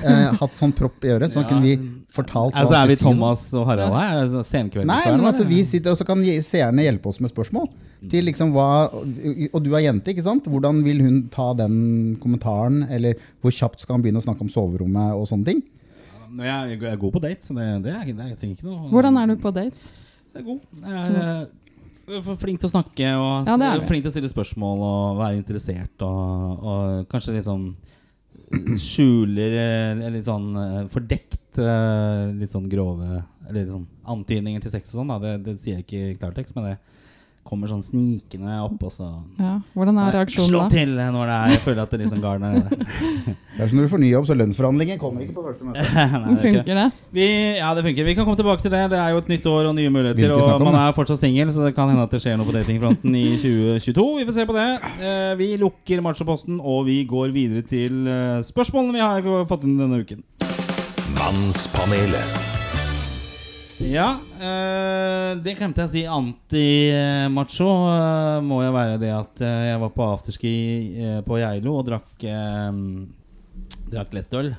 eh, 0.00 0.32
hatt 0.40 0.58
sånn 0.58 0.72
propp 0.76 1.04
i 1.04 1.12
øret, 1.14 1.32
så 1.32 1.42
Ja. 1.42 1.48
kunne 1.48 1.62
vi 1.62 1.76
fortalt 2.12 2.54
Altså, 2.54 2.74
er 2.76 2.86
vi 2.88 2.96
si. 2.96 3.04
Thomas 3.04 3.42
og 3.54 3.66
Harald 3.66 3.92
her? 3.92 4.22
Er 4.22 4.28
sånn? 4.28 4.86
Nei, 4.86 5.02
men 5.10 5.20
altså 5.20 5.46
vi 5.48 5.62
sitter, 5.64 5.92
og 5.92 5.98
så 5.98 6.06
kan 6.06 6.22
seerne 6.42 6.82
hjelpe 6.84 7.08
oss 7.08 7.20
med 7.20 7.30
spørsmål. 7.32 7.68
Til 8.10 8.24
liksom 8.24 8.52
hva, 8.52 8.90
Og 8.92 9.62
du 9.62 9.74
er 9.76 9.84
jente, 9.86 10.10
ikke 10.10 10.24
sant? 10.24 10.44
Hvordan 10.44 10.82
vil 10.82 11.00
hun 11.00 11.28
ta 11.28 11.52
den 11.54 12.16
kommentaren? 12.20 12.88
Eller 12.90 13.14
hvor 13.42 13.52
kjapt 13.52 13.80
skal 13.80 13.96
han 13.96 14.02
begynne 14.02 14.18
å 14.22 14.26
snakke 14.26 14.42
om 14.42 14.48
soverommet 14.48 15.14
og 15.14 15.26
sånne 15.28 15.44
ting? 15.44 15.62
Jeg, 16.32 16.80
jeg 16.80 16.92
er 16.92 16.96
god 16.96 17.12
på 17.12 17.20
date, 17.20 17.44
så 17.44 17.54
det, 17.54 17.66
det, 17.84 17.92
er, 17.92 18.04
det, 18.08 18.28
jeg 18.32 18.38
trenger 18.40 18.56
ikke 18.56 18.70
noe 18.70 18.88
Hvordan 18.88 19.18
er 19.20 19.26
du 19.26 19.36
på 19.36 19.52
date? 19.52 19.76
Det 20.32 20.40
er 20.40 20.46
god. 20.46 20.60
Jeg 20.80 20.96
er, 20.96 21.16
eh, 21.20 22.22
er 22.32 22.36
flink 22.40 22.60
til 22.62 22.70
å 22.70 22.72
snakke 22.72 23.10
og 23.20 23.50
Ja, 23.50 23.56
er 23.68 23.84
flink 23.88 24.06
til 24.06 24.10
å 24.10 24.14
stille 24.14 24.30
spørsmål 24.32 24.84
og 24.86 25.18
være 25.20 25.36
interessert. 25.42 25.92
Og, 26.00 26.62
og 26.64 27.08
kanskje 27.12 27.36
litt 27.36 27.44
sånn 27.48 27.66
skjuler 28.80 29.54
eh, 29.58 30.02
litt 30.12 30.26
sånn 30.26 30.50
eh, 30.58 30.80
fordekt 30.92 31.60
eh, 31.60 32.32
litt 32.36 32.52
sånn 32.54 32.68
grove 32.72 33.22
Eller 33.48 33.68
sånn 33.70 33.86
antydninger 34.12 34.62
til 34.62 34.72
sex 34.72 34.92
og 34.92 35.02
sånn. 35.02 35.14
Det, 35.22 35.32
det 35.46 35.56
sier 35.60 35.78
jeg 35.80 35.86
ikke 35.86 36.02
i 36.12 36.18
klartekst, 36.20 36.56
men 36.56 36.70
det 36.70 36.76
kommer 37.44 37.68
sånn 37.68 37.82
snikende 37.82 38.54
opp, 38.62 38.78
og 38.86 38.92
så 38.94 39.06
Ja. 39.38 39.56
Hvordan 39.74 39.98
er 39.98 40.12
reaksjonen 40.14 40.52
da? 40.52 40.58
Slå 40.58 40.60
til 40.70 40.92
når 40.94 41.26
det 41.28 41.34
er 41.36 41.48
Jeg 41.52 41.60
føler 41.64 41.82
at 41.82 41.90
det 41.90 41.98
liksom 42.00 42.20
garn 42.22 42.44
er 42.46 42.54
Det 43.56 43.60
er 43.60 43.68
som 43.68 43.76
når 43.76 43.84
du 43.88 43.90
får 43.92 44.00
ny 44.00 44.10
jobb, 44.12 44.26
så 44.30 44.36
lønnsforhandlinger 44.38 44.98
kommer 45.02 45.20
ikke 45.26 45.34
på 45.36 45.42
første 45.44 45.66
møte. 45.66 45.82
Nei, 45.82 46.06
det 46.06 46.32
er. 46.32 46.38
Funker 46.46 46.78
det? 46.80 46.86
Vi, 47.12 47.26
ja, 47.58 47.74
det 47.76 47.82
funker. 47.84 48.04
Vi 48.08 48.14
kan 48.16 48.24
komme 48.24 48.38
tilbake 48.40 48.62
til 48.64 48.72
det. 48.72 48.80
Det 48.94 48.98
er 49.02 49.10
jo 49.12 49.18
et 49.20 49.28
nytt 49.28 49.46
år 49.50 49.68
og 49.68 49.74
nye 49.76 49.90
muligheter. 49.92 50.32
Og 50.54 50.64
man 50.64 50.78
er 50.80 50.94
fortsatt 50.96 51.20
singel, 51.20 51.50
så 51.52 51.66
det 51.66 51.74
kan 51.76 51.90
hende 51.92 52.06
at 52.06 52.14
det 52.16 52.22
skjer 52.24 52.38
noe 52.40 52.48
på 52.48 52.54
datingfronten 52.56 53.12
i 53.18 53.26
2022. 53.42 54.06
Vi 54.22 54.24
får 54.30 54.38
se 54.38 54.46
på 54.48 54.56
det. 54.56 54.68
Eh, 55.02 55.34
Vi 55.42 55.50
lukker 55.60 56.00
machoposten, 56.06 56.60
og 56.64 56.86
vi 56.88 57.02
går 57.04 57.28
videre 57.36 57.62
til 57.68 58.06
eh, 58.08 58.40
spørsmålene 58.46 58.96
vi 58.96 59.04
har 59.04 59.44
fått 59.50 59.68
inn 59.68 59.76
denne 59.82 60.00
uken. 60.00 60.24
Mannspanelet. 61.18 62.40
Ja, 63.82 64.14
eh, 64.14 64.31
det 64.42 65.54
glemte 65.58 65.82
jeg 65.82 65.88
å 65.88 65.92
si. 65.92 66.02
Anti-macho 66.18 67.70
eh, 67.92 68.38
må 68.44 68.62
jo 68.64 68.72
være 68.74 69.00
det 69.02 69.12
at 69.14 69.42
eh, 69.44 69.66
jeg 69.70 69.82
var 69.82 69.92
på 69.94 70.06
afterski 70.06 70.54
eh, 70.98 71.18
på 71.26 71.38
Geilo 71.40 71.76
og 71.78 71.86
drakk, 71.88 72.12
eh, 72.26 72.70
drakk 73.92 74.16
lettøl. 74.18 74.52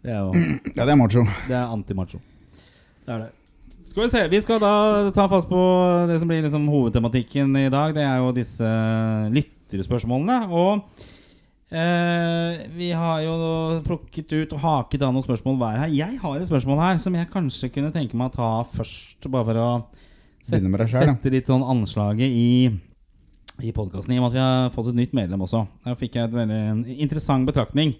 Det 0.00 0.14
er 0.14 0.24
jo 0.24 0.32
Ja, 0.78 0.86
det 0.86 0.94
er 0.94 0.98
macho. 0.98 1.26
Det 1.46 1.56
er 1.56 1.74
anti-macho. 1.76 2.22
Det 3.04 3.14
er 3.14 3.26
det. 3.26 3.30
Skal 3.90 4.04
vi 4.04 4.10
se, 4.12 4.20
vi 4.30 4.38
skal 4.42 4.60
da 4.62 4.74
ta 5.10 5.24
fatt 5.26 5.48
på 5.50 5.60
det 6.06 6.20
som 6.22 6.30
blir 6.30 6.44
liksom 6.44 6.68
hovedtematikken 6.70 7.56
i 7.58 7.70
dag. 7.72 7.94
Det 7.96 8.04
er 8.06 8.20
jo 8.22 8.30
disse 8.36 8.68
lytterspørsmålene. 9.34 10.44
Og 10.54 10.84
eh, 11.70 12.66
vi 12.76 12.90
har 12.96 13.22
jo 13.24 13.34
plukket 13.86 14.34
ut 14.36 14.54
og 14.56 14.62
haket 14.64 15.06
av 15.06 15.14
noen 15.14 15.26
spørsmål 15.26 15.58
hver 15.60 15.80
her. 15.84 15.94
Jeg 15.94 16.20
har 16.22 16.36
et 16.38 16.50
spørsmål 16.50 16.84
her 16.84 17.02
som 17.02 17.16
jeg 17.18 17.30
kanskje 17.32 17.72
kunne 17.74 17.92
tenke 17.94 18.18
meg 18.18 18.32
å 18.32 18.36
ta 18.38 18.52
først, 18.74 19.26
bare 19.30 19.48
for 19.48 19.60
å 19.60 19.70
deg 20.80 20.94
selv, 20.94 21.14
sette 21.14 21.34
litt 21.34 21.50
sånn 21.50 21.66
anslaget 21.66 22.30
i 22.32 22.48
i 23.60 23.74
podcasten, 23.76 24.14
I 24.14 24.16
og 24.16 24.24
med 24.24 24.30
at 24.30 24.36
vi 24.38 24.40
har 24.40 24.70
fått 24.72 24.86
et 24.88 24.96
nytt 24.96 25.12
medlem 25.12 25.42
også. 25.44 25.66
Der 25.84 25.98
fikk 26.00 26.16
jeg 26.16 26.28
et 26.30 26.32
veldig 26.32 26.96
interessant 27.04 27.44
betraktning. 27.44 27.92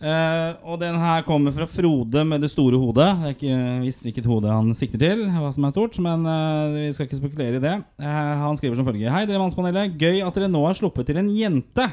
Eh, 0.00 0.52
og 0.64 0.78
den 0.80 0.94
her 0.96 1.24
kommer 1.26 1.52
fra 1.52 1.66
Frode 1.68 2.22
med 2.24 2.40
det 2.40 2.48
store 2.48 2.78
hodet. 2.80 3.08
Jeg 3.26 3.34
visste 3.34 3.34
ikke, 3.34 3.56
visst 3.84 4.06
hvilket 4.06 4.28
hode 4.30 4.52
han 4.54 4.70
sikter 4.76 5.02
til, 5.02 5.26
hva 5.34 5.50
som 5.52 5.66
er 5.68 5.74
stort, 5.74 5.98
men 6.00 6.24
eh, 6.24 6.76
vi 6.76 6.92
skal 6.96 7.08
ikke 7.08 7.18
spekulere 7.18 7.60
i 7.60 7.64
det. 7.64 7.74
Eh, 8.00 8.30
han 8.44 8.56
skriver 8.56 8.80
som 8.80 8.88
følger 8.88 9.12
Hei, 9.12 9.26
dere 9.28 9.42
Mannspanelet. 9.42 9.98
Gøy 10.00 10.22
at 10.24 10.38
dere 10.38 10.48
nå 10.52 10.64
har 10.64 10.78
sluppet 10.78 11.10
til 11.10 11.20
en 11.20 11.28
jente. 11.34 11.88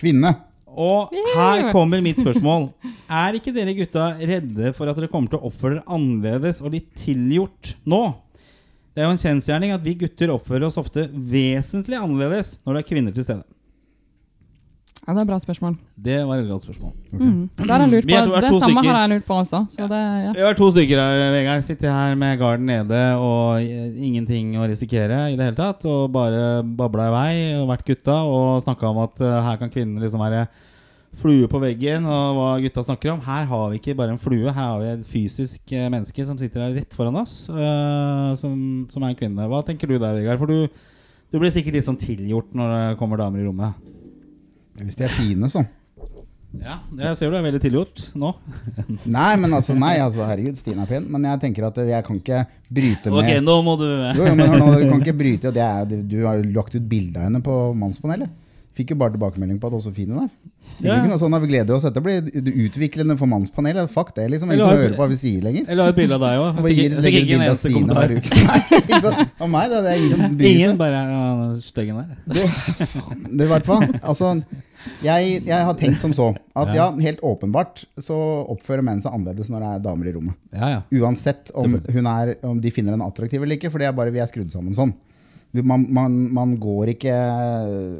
Kvinne. 0.00 0.32
Og 0.70 1.10
her 1.34 1.70
kommer 1.74 2.02
mitt 2.04 2.20
spørsmål. 2.22 2.68
Er 3.10 3.36
ikke 3.36 3.52
dere 3.54 3.74
gutta 3.74 4.12
redde 4.16 4.72
for 4.76 4.90
at 4.90 4.98
dere 4.98 5.10
kommer 5.10 5.32
til 5.32 5.40
å 5.40 5.48
oppføre 5.50 5.78
dere 5.78 5.96
annerledes 5.96 6.62
og 6.62 6.76
litt 6.76 6.90
tilgjort 7.02 7.74
nå? 7.90 8.02
Det 8.94 9.02
er 9.02 9.08
jo 9.08 9.14
en 9.14 9.22
kjensgjerning 9.22 9.74
at 9.74 9.84
vi 9.84 9.96
gutter 9.98 10.32
oppfører 10.34 10.68
oss 10.68 10.78
ofte 10.80 11.06
vesentlig 11.10 11.98
annerledes 11.98 12.56
når 12.64 12.76
det 12.78 12.82
er 12.82 12.88
kvinner 12.90 13.14
til 13.16 13.26
stede. 13.26 13.44
Ja, 15.06 15.14
det 15.16 15.22
er 15.22 15.28
bra 15.30 15.38
spørsmål. 15.40 15.74
Det 15.96 16.16
var 16.28 16.38
et 16.42 16.48
godt 16.50 16.64
spørsmål. 16.66 16.92
Mm. 17.12 17.48
Det, 17.56 17.64
er 17.64 17.86
på. 18.04 18.36
er 18.36 18.48
samme 18.52 18.60
stykker. 18.60 18.90
har 18.92 19.00
jeg 19.00 19.10
lurt 19.14 19.26
på 19.26 19.36
også. 19.40 19.60
Så 19.72 19.88
det, 19.88 20.00
ja. 20.24 20.32
Vi 20.36 20.44
har 20.44 20.58
to 20.58 20.68
stykker 20.74 21.00
her, 21.00 21.32
Vegard. 21.32 21.64
Sitter 21.64 21.94
her 21.94 22.14
med 22.20 22.38
garden 22.38 22.66
nede 22.68 23.00
og 23.16 23.62
eh, 23.64 23.94
ingenting 23.96 24.52
å 24.60 24.68
risikere 24.68 25.22
i 25.32 25.38
det 25.40 25.46
hele 25.48 25.56
tatt. 25.56 25.86
Og 25.88 26.12
bare 26.12 26.60
babla 26.62 27.08
i 27.08 27.14
vei 27.16 27.32
og 27.62 27.70
vært 27.72 27.86
gutta 27.88 28.20
og 28.28 28.60
snakka 28.66 28.92
om 28.92 29.00
at 29.06 29.24
eh, 29.24 29.38
her 29.48 29.62
kan 29.62 29.72
kvinnen 29.72 30.04
liksom 30.04 30.20
være 30.20 30.44
flue 31.16 31.48
på 31.50 31.58
veggen, 31.58 32.04
og 32.06 32.36
hva 32.36 32.50
gutta 32.62 32.84
snakker 32.86 33.14
om. 33.14 33.22
Her 33.24 33.48
har 33.50 33.66
vi 33.72 33.80
ikke 33.80 33.96
bare 33.98 34.14
en 34.14 34.20
flue, 34.20 34.46
her 34.46 34.66
har 34.68 34.78
vi 34.82 34.90
et 34.92 35.06
fysisk 35.08 35.72
eh, 35.74 35.88
menneske 35.90 36.26
som 36.28 36.38
sitter 36.38 36.68
her 36.68 36.76
rett 36.76 36.94
foran 36.94 37.18
oss, 37.18 37.42
uh, 37.50 38.36
som, 38.38 38.54
som 38.92 39.02
er 39.02 39.14
en 39.14 39.18
kvinne. 39.18 39.48
Hva 39.50 39.64
tenker 39.66 39.90
du 39.90 39.96
der, 39.96 40.14
Vegard? 40.14 40.38
For 40.38 40.50
du, 40.50 40.68
du 41.32 41.40
blir 41.40 41.50
sikkert 41.50 41.80
litt 41.80 41.88
sånn 41.88 41.98
tilgjort 42.00 42.54
når 42.54 42.76
det 42.76 42.84
kommer 43.00 43.18
damer 43.18 43.42
i 43.42 43.48
rommet. 43.48 43.90
Hvis 44.84 44.98
de 44.98 45.06
er 45.06 45.14
fine, 45.14 45.50
så. 45.52 45.64
Ja, 46.58 46.80
jeg 46.98 47.14
ser 47.14 47.30
du 47.30 47.36
er 47.38 47.44
veldig 47.44 47.60
tilgjort 47.62 48.00
nå. 48.18 48.32
Nei, 49.16 49.30
men 49.38 49.52
altså, 49.54 49.76
nei, 49.78 49.92
altså, 50.02 50.24
herregud, 50.26 50.58
Stine 50.58 50.82
er 50.82 50.90
pen. 50.90 51.06
Men 51.12 51.28
jeg 51.28 51.42
tenker 51.44 51.68
at 51.68 51.78
jeg 51.78 52.06
kan 52.06 52.18
ikke 52.18 52.40
bryte 52.66 53.12
med 53.12 53.20
Ok, 53.22 53.30
nå 53.46 53.56
må 53.66 53.76
du 53.78 53.86
Jo, 53.86 54.24
jo, 54.26 54.34
men 54.34 54.56
nå, 54.58 54.70
du 54.80 54.86
kan 54.90 55.04
ikke 55.04 55.18
bryte 55.20 55.52
er, 55.54 55.84
du, 55.86 56.00
du 56.02 56.16
har 56.26 56.40
jo 56.40 56.48
lagt 56.56 56.74
ut 56.74 56.88
bilde 56.90 57.20
av 57.20 57.28
henne 57.28 57.42
på 57.46 57.58
Mannspanelet. 57.78 58.32
Fikk 58.74 58.94
jo 58.94 58.98
bare 58.98 59.14
tilbakemelding 59.14 59.60
på 59.62 59.70
at 59.70 59.76
også 59.78 59.92
fin 59.94 60.10
hun 60.10 60.24
er. 60.24 60.32
Fikk 60.80 60.86
Ja. 60.88 60.96
ikke 60.96 61.10
noe 61.10 61.20
sånn 61.20 61.34
at 61.36 61.42
vi 61.42 61.48
gleder 61.50 61.76
oss. 61.76 61.84
Dette 61.86 62.00
blir 62.02 62.26
utviklende 62.64 63.16
for 63.20 63.30
Mannspanelet. 63.30 63.90
Fuck 63.92 64.14
det, 64.16 64.26
liksom. 64.32 64.50
Ingen 64.54 64.70
hører 64.70 64.94
på 64.94 65.02
hva 65.02 65.08
vi 65.10 65.18
sier 65.20 65.42
lenger. 65.44 65.66
Jeg 65.68 65.78
la 65.78 65.88
et 65.90 65.98
bilde 65.98 66.16
av 66.16 66.24
deg 66.24 66.40
òg. 66.40 66.62
Fikk, 66.64 66.80
fikk 66.80 67.04
legger 67.04 67.26
ikke 67.26 67.36
en 67.36 67.44
eneste 67.46 67.72
kommentar. 67.74 68.14
Nei? 69.10 69.26
Av 69.44 69.50
meg, 69.50 69.70
da. 69.70 69.82
Det 69.84 69.92
er 69.92 70.00
ingen 70.00 70.14
som 70.24 70.38
bryr 70.40 70.50
Ingen 70.54 70.80
bare 70.80 71.02
ja, 71.10 71.26
styggen 71.66 72.00
der. 72.00 72.10
Det 72.32 73.46
i 73.48 73.50
hvert 73.50 73.68
fall. 73.68 73.86
Altså, 74.00 74.32
jeg, 75.04 75.42
jeg 75.46 75.66
har 75.68 75.76
tenkt 75.78 76.00
som 76.02 76.14
så 76.16 76.30
at 76.56 76.72
ja, 76.76 76.88
helt 77.04 77.20
åpenbart 77.26 77.84
så 78.00 78.16
oppfører 78.52 78.84
menn 78.86 79.02
seg 79.02 79.14
annerledes 79.14 79.50
når 79.52 79.64
det 79.64 79.70
er 79.74 79.84
damer 79.84 80.10
i 80.10 80.14
rommet. 80.16 80.38
Ja, 80.54 80.72
ja. 80.76 80.80
Uansett 81.00 81.52
om, 81.58 81.78
hun 81.80 82.10
er, 82.10 82.34
om 82.46 82.60
de 82.62 82.72
finner 82.74 82.96
henne 82.96 83.06
attraktiv 83.06 83.42
eller 83.44 83.58
ikke, 83.58 83.70
for 83.72 83.82
det 83.82 83.90
er 83.90 83.96
bare 83.96 84.14
vi 84.14 84.22
er 84.22 84.30
skrudd 84.30 84.52
sammen 84.52 84.76
sånn. 84.76 84.94
Man, 85.66 85.86
man, 85.90 86.14
man 86.30 86.52
går 86.62 86.92
ikke 86.92 87.14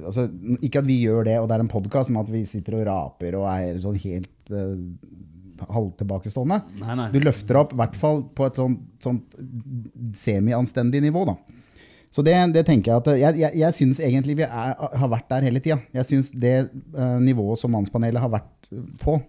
altså, 0.07 0.29
Ikke 0.63 0.85
at 0.85 0.87
vi 0.87 1.01
gjør 1.03 1.25
det, 1.27 1.33
og 1.41 1.49
det 1.51 1.57
er 1.57 1.65
en 1.65 1.73
podkast, 1.73 2.13
men 2.13 2.23
at 2.23 2.31
vi 2.31 2.45
sitter 2.47 2.77
og 2.79 2.85
raper 2.87 3.35
og 3.41 3.49
er 3.51 3.81
sånn 3.83 3.99
helt 4.05 4.53
uh, 4.55 4.77
halvtilbakestående. 5.75 6.61
Nei, 6.81 6.95
nei. 7.01 7.09
Du 7.11 7.19
løfter 7.23 7.59
opp, 7.61 7.75
i 7.75 7.81
hvert 7.81 7.99
fall 7.99 8.23
på 8.37 8.47
et 8.47 8.61
sånt, 8.61 8.85
sånt 9.03 9.35
semi-anstendig 10.17 11.03
nivå. 11.05 11.27
da. 11.29 11.35
Så 12.11 12.25
det, 12.27 12.35
det 12.55 12.65
tenker 12.67 12.91
jeg 12.91 13.03
at 13.03 13.21
Jeg, 13.21 13.39
jeg, 13.39 13.59
jeg 13.61 13.77
syns 13.77 14.01
egentlig 14.03 14.41
vi 14.41 14.47
er, 14.47 14.73
har 14.75 15.11
vært 15.13 15.29
der 15.31 15.47
hele 15.47 15.63
tida. 15.63 15.79
Jeg 15.95 16.09
syns 16.09 16.33
det 16.35 16.55
uh, 16.97 17.21
nivået 17.23 17.61
som 17.61 17.71
Mannspanelet 17.71 18.23
har 18.23 18.33
vært 18.33 18.71
på, 19.03 19.21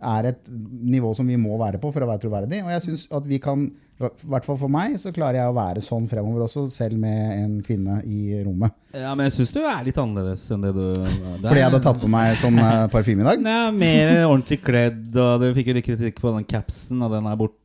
er 0.00 0.30
et 0.30 0.48
nivå 0.50 1.12
som 1.16 1.28
vi 1.28 1.36
må 1.40 1.58
være 1.60 1.80
på 1.82 1.90
for 1.92 2.04
å 2.04 2.08
være 2.08 2.22
troverdig. 2.24 2.62
Og 2.64 2.72
jeg 2.72 2.84
synes 2.86 3.04
at 3.18 3.26
vi 3.28 3.38
kan, 3.42 3.66
i 4.00 4.10
hvert 4.32 4.46
fall 4.46 4.58
for 4.60 4.72
meg, 4.72 4.96
så 5.00 5.12
klarer 5.14 5.40
jeg 5.40 5.52
å 5.52 5.56
være 5.56 5.82
sånn 5.84 6.08
fremover 6.10 6.46
også, 6.46 6.66
selv 6.72 6.98
med 7.00 7.34
en 7.36 7.56
kvinne 7.66 8.00
i 8.08 8.40
rommet. 8.46 8.74
Ja, 8.96 9.12
men 9.14 9.28
jeg 9.28 9.36
syns 9.38 9.54
du 9.54 9.60
er 9.62 9.84
litt 9.86 10.00
annerledes 10.00 10.46
enn 10.54 10.64
det 10.64 10.72
du 10.74 10.84
det 10.90 11.44
Fordi 11.44 11.60
jeg 11.60 11.68
hadde 11.68 11.82
tatt 11.84 12.00
på 12.02 12.10
meg 12.10 12.38
sånn 12.40 12.58
eh, 12.58 12.84
parfyme 12.92 13.24
i 13.24 13.28
dag. 13.28 13.44
Nei, 13.44 13.58
Mer 13.80 14.14
ordentlig 14.26 14.60
kledd, 14.64 15.08
og 15.14 15.44
du 15.44 15.50
fikk 15.56 15.70
jo 15.70 15.78
litt 15.78 15.88
kritikk 15.88 16.22
på 16.22 16.34
den 16.36 16.48
capsen, 16.48 17.02
og 17.04 17.14
den 17.14 17.28
er 17.30 17.40
borte. 17.40 17.58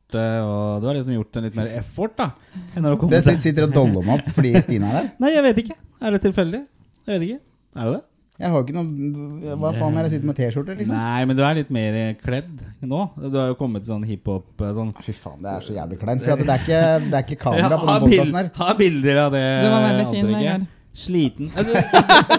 Og 0.46 0.82
du 0.82 0.90
har 0.90 0.98
liksom 0.98 1.16
gjort 1.16 1.40
en 1.40 1.48
litt 1.48 1.56
mer 1.58 1.72
effort, 1.80 2.14
da. 2.20 2.30
Enn 2.76 2.86
det 2.86 3.22
sitter 3.42 3.66
og 3.66 3.74
doller 3.74 4.06
meg 4.06 4.20
opp 4.20 4.28
fordi 4.36 4.54
Stine 4.62 4.92
er 4.92 5.00
her. 5.00 5.08
Nei, 5.22 5.32
jeg 5.34 5.48
vet 5.48 5.64
ikke. 5.64 5.80
Er 6.04 6.14
det 6.14 6.22
tilfeldig? 6.28 6.62
Jeg 7.06 7.16
vet 7.16 7.26
ikke. 7.30 7.42
Er 7.76 7.88
det 7.88 7.96
det? 7.96 8.04
Jeg 8.36 8.50
har 8.52 8.64
ikke 8.66 8.74
noe 8.76 9.54
Hva 9.56 9.70
faen 9.72 9.94
er 9.96 10.04
det 10.04 10.10
jeg 10.10 10.14
sitter 10.18 10.28
med 10.28 10.36
T-skjorte, 10.36 10.74
liksom? 10.76 10.92
Nei, 10.96 11.24
men 11.24 11.36
du 11.38 11.42
er 11.46 11.54
litt 11.56 11.70
mer 11.72 11.94
kledd 12.20 12.50
nå. 12.84 12.98
Du 13.16 13.36
har 13.40 13.48
jo 13.52 13.56
kommet 13.56 13.84
til 13.86 13.94
sånn 13.94 14.04
hiphop 14.04 14.64
sånn 14.76 14.90
Fy 15.00 15.14
faen, 15.16 15.38
det 15.44 15.54
er 15.54 15.64
så 15.64 15.76
jævlig 15.78 15.98
kleint. 16.02 16.20
For 16.24 16.34
at 16.36 16.42
det, 16.44 16.48
er 16.52 16.64
ikke, 16.66 16.80
det 17.06 17.16
er 17.20 17.24
ikke 17.24 17.38
kamera 17.46 17.78
på 17.80 17.86
ha, 17.88 17.94
den 17.98 18.04
podkasten 18.10 18.40
her. 18.42 18.50
ha 18.60 18.74
bilder 18.82 19.22
av 19.24 19.32
det. 19.38 19.44
Du 19.64 19.68
var 19.72 19.86
veldig 19.88 20.06
fin. 20.12 20.28
Vegard. 20.34 20.66
Sliten. 20.96 21.50
Du, 21.56 21.72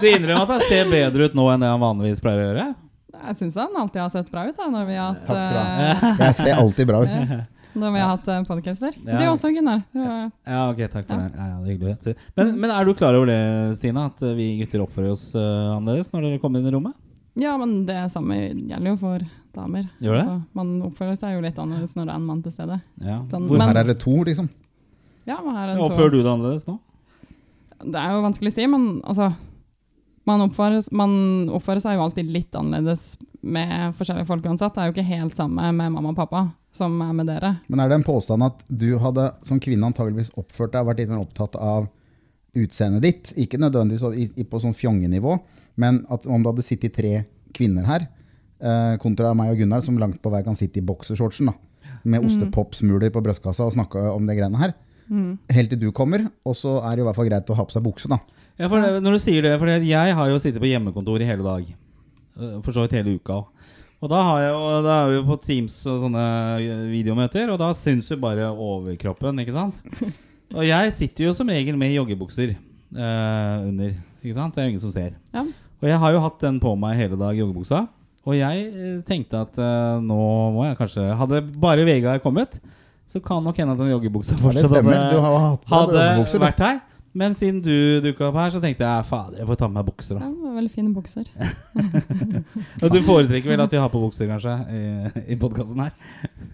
du 0.02 0.06
innrømmer 0.12 0.44
at 0.46 0.54
han 0.56 0.64
ser 0.70 0.88
bedre 0.90 1.28
ut 1.30 1.34
nå 1.38 1.44
enn 1.52 1.62
det 1.66 1.72
han 1.74 1.82
vanligvis 1.82 2.22
pleier 2.22 2.42
å 2.42 2.48
gjøre? 2.48 2.68
Jeg 3.18 3.36
syns 3.42 3.56
han 3.58 3.74
alltid 3.82 4.00
har 4.04 4.10
sett 4.14 4.28
bra 4.30 4.44
ut 4.46 4.54
da, 4.58 4.66
når 4.70 4.84
vi 4.88 4.96
har 4.98 5.12
hatt, 5.12 5.22
Takk 5.26 5.42
skal 5.42 5.54
du 5.54 5.58
ha. 5.58 5.68
eh, 5.82 6.26
Jeg 6.28 6.34
ser 6.38 6.58
alltid 6.62 6.86
bra 6.90 7.02
ut. 7.02 7.14
Når 7.74 7.92
vi 7.94 8.00
har 8.00 8.10
hatt 8.14 8.28
eh, 8.32 8.42
podcaster. 8.48 8.94
Ja. 9.04 9.18
Du 9.18 9.24
også, 9.32 9.50
Gunnar. 9.54 9.82
Det 9.92 10.06
Ja, 10.46 10.62
ok, 10.70 10.80
takk 10.92 11.08
for 11.08 11.16
det. 11.16 11.28
Ja, 11.34 11.48
ja, 11.50 11.58
det 11.64 11.68
er 11.68 11.76
hyggelig. 11.76 12.14
Men, 12.38 12.54
men 12.62 12.70
er 12.74 12.84
du 12.88 12.94
klar 12.98 13.18
over 13.18 13.28
det, 13.30 13.40
Stina? 13.80 14.06
At 14.12 14.22
eh, 14.22 14.34
vi 14.38 14.48
gutter 14.62 14.84
oppfører 14.84 15.12
oss 15.12 15.26
uh, 15.36 15.76
annerledes 15.76 16.12
når 16.14 16.26
dere 16.28 16.40
kommer 16.42 16.62
inn 16.62 16.70
i 16.70 16.74
rommet? 16.74 16.96
Ja, 17.38 17.52
men 17.60 17.84
det 17.86 17.98
samme 18.10 18.38
gjelder 18.40 18.88
jo 18.90 18.96
for 18.98 19.22
damer. 19.54 19.84
Gjør 20.02 20.16
det? 20.16 20.22
Altså, 20.24 20.38
man 20.58 20.72
oppfører 20.88 21.18
seg 21.20 21.36
jo 21.36 21.44
litt 21.44 21.58
annerledes 21.62 21.94
når 21.98 22.08
det 22.08 22.14
er 22.14 22.22
en 22.22 22.26
mann 22.32 22.40
til 22.42 22.54
stede. 22.54 22.80
Ja. 23.04 23.20
Sånn, 23.30 23.46
Hvor 23.46 23.60
men- 23.60 23.70
her 23.70 23.82
er 23.84 23.92
det 23.92 23.98
to, 24.02 24.16
liksom. 24.26 24.48
Ja, 25.28 25.38
men 25.44 25.54
her 25.54 25.68
er 25.68 25.76
Ja, 25.76 25.78
to. 25.78 25.90
Oppfører 25.92 26.10
du 26.10 26.22
det 26.22 26.32
annerledes 26.32 26.66
nå? 26.66 26.78
Det 27.78 27.94
er 28.00 28.10
jo 28.16 28.24
vanskelig 28.24 28.50
å 28.50 28.56
si, 28.56 28.66
men 28.66 28.88
altså 29.06 29.28
man 30.28 30.44
oppfører, 30.44 30.82
man 30.96 31.12
oppfører 31.56 31.82
seg 31.82 31.96
jo 31.96 32.04
alltid 32.04 32.30
litt 32.32 32.56
annerledes 32.58 33.16
med 33.40 33.94
forskjellige 33.96 34.28
folk 34.28 34.46
uansett. 34.48 34.74
Det 34.74 34.82
er 34.82 34.90
jo 34.90 34.96
ikke 34.96 35.08
helt 35.08 35.38
samme 35.38 35.70
med 35.72 35.94
mamma 35.94 36.12
og 36.12 36.18
pappa 36.18 36.48
som 36.74 36.98
er 37.02 37.14
med 37.16 37.30
dere. 37.30 37.54
Men 37.72 37.82
er 37.82 37.90
det 37.90 38.00
en 38.00 38.06
påstand 38.06 38.44
at 38.44 38.64
du 38.68 38.90
hadde 39.02 39.30
som 39.46 39.60
kvinne 39.62 39.88
antageligvis 39.88 40.34
oppført 40.38 40.74
deg, 40.74 40.86
vært 40.86 41.02
litt 41.02 41.12
mer 41.12 41.22
opptatt 41.22 41.56
av 41.56 41.88
utseendet 42.58 43.04
ditt? 43.06 43.32
Ikke 43.40 43.60
nødvendigvis 43.60 44.44
på 44.50 44.62
sånn 44.62 44.76
fjongenivå, 44.76 45.38
men 45.80 46.02
at 46.12 46.28
om 46.28 46.42
det 46.42 46.52
hadde 46.52 46.66
sittet 46.66 46.96
tre 46.98 47.22
kvinner 47.56 47.88
her, 47.88 48.08
eh, 48.60 48.96
kontra 49.00 49.32
meg 49.38 49.54
og 49.54 49.62
Gunnar, 49.62 49.82
som 49.84 49.98
langt 49.98 50.20
på 50.22 50.32
vei 50.34 50.42
kan 50.46 50.58
sitte 50.58 50.82
i 50.82 50.86
boksershortsen, 50.86 51.50
med 52.04 52.24
ostepopsmuler 52.24 53.10
på 53.10 53.22
brystkassa 53.24 53.64
og 53.64 53.74
snakke 53.74 54.02
om 54.12 54.26
det 54.28 54.36
greiene 54.36 54.60
her, 54.60 54.74
helt 55.56 55.70
til 55.72 55.80
du 55.80 55.88
kommer, 55.92 56.26
og 56.44 56.54
så 56.56 56.78
er 56.84 56.96
det 56.96 57.02
i 57.02 57.06
hvert 57.08 57.16
fall 57.16 57.28
greit 57.30 57.48
å 57.48 57.56
ha 57.56 57.64
på 57.64 57.74
seg 57.74 57.84
bukse, 57.86 58.10
da. 58.12 58.20
Ja, 58.58 58.66
for 58.66 58.82
det, 58.82 59.02
når 59.04 59.14
du 59.14 59.22
sier 59.22 59.44
det, 59.46 59.52
for 59.60 59.70
jeg 59.70 60.14
har 60.18 60.30
jo 60.32 60.38
sittet 60.42 60.62
på 60.62 60.70
hjemmekontor 60.70 61.22
i 61.22 61.28
hele 61.28 61.44
dag. 61.46 61.68
Eh, 62.38 62.56
For 62.64 62.74
så 62.74 62.84
vidt 62.84 62.96
hele 62.98 63.16
uka. 63.18 63.42
Og 63.98 64.10
da, 64.10 64.18
har 64.22 64.40
jeg, 64.44 64.54
og 64.54 64.84
da 64.86 64.96
er 65.02 65.08
vi 65.10 65.16
jo 65.18 65.24
på 65.26 65.36
Teams 65.42 65.74
og 65.90 66.02
sånne 66.04 66.24
videomøter, 66.92 67.50
og 67.50 67.58
da 67.58 67.72
syns 67.74 68.10
jo 68.12 68.18
bare 68.22 68.46
overkroppen, 68.54 69.40
ikke 69.42 69.54
sant? 69.56 69.80
Og 70.56 70.62
jeg 70.64 70.92
sitter 70.96 71.26
jo 71.26 71.34
som 71.36 71.50
regel 71.52 71.76
med 71.76 71.90
joggebukser 71.92 72.54
eh, 72.54 73.56
under. 73.68 73.90
Ikke 74.22 74.32
sant? 74.38 74.54
Det 74.54 74.62
er 74.62 74.64
jo 74.64 74.72
ingen 74.72 74.80
som 74.80 74.92
ser. 74.94 75.10
Ja. 75.34 75.42
Og 75.44 75.90
jeg 75.90 75.98
har 76.00 76.14
jo 76.14 76.22
hatt 76.24 76.38
den 76.40 76.56
på 76.62 76.72
meg 76.80 76.96
hele 76.96 77.18
dag, 77.20 77.36
joggebuksa. 77.36 77.82
Og 78.24 78.36
jeg 78.38 78.62
eh, 78.70 78.94
tenkte 79.04 79.42
at 79.44 79.58
eh, 79.60 79.98
nå 80.00 80.16
må 80.56 80.64
jeg 80.64 80.78
kanskje 80.80 81.04
Hadde 81.20 81.42
bare 81.60 81.84
Vegard 81.84 82.24
kommet, 82.24 82.56
så 83.08 83.20
kan 83.24 83.44
nok 83.44 83.60
hende 83.60 83.76
at 83.76 83.82
den 83.82 83.92
joggebuksa 83.92 84.38
fortsatt 84.40 84.72
deg 84.72 84.88
hadde 85.68 86.40
vært 86.46 86.64
her. 86.64 86.80
Men 87.18 87.34
siden 87.34 87.58
du 87.64 87.72
dukka 88.04 88.28
opp 88.28 88.36
her, 88.38 88.52
så 88.54 88.60
tenkte 88.62 88.86
jeg 88.86 89.06
fader, 89.08 89.40
jeg 89.40 89.48
får 89.48 89.58
ta 89.58 89.68
med 89.68 89.80
meg 89.80 89.86
bukser. 89.88 90.18
Ja, 90.20 90.28
da 90.28 90.30
det 90.30 90.44
var 90.44 90.56
veldig 90.58 90.72
fine 90.74 90.92
bukser. 90.94 91.30
Og 92.82 92.92
du 92.94 92.98
foretrekker 93.06 93.50
vel 93.52 93.62
at 93.64 93.74
vi 93.74 93.80
har 93.82 93.90
på 93.92 94.02
bukser, 94.02 94.28
kanskje, 94.30 94.54
i, 94.70 94.82
i 95.34 95.38
podkasten 95.40 95.82
her? 95.82 95.94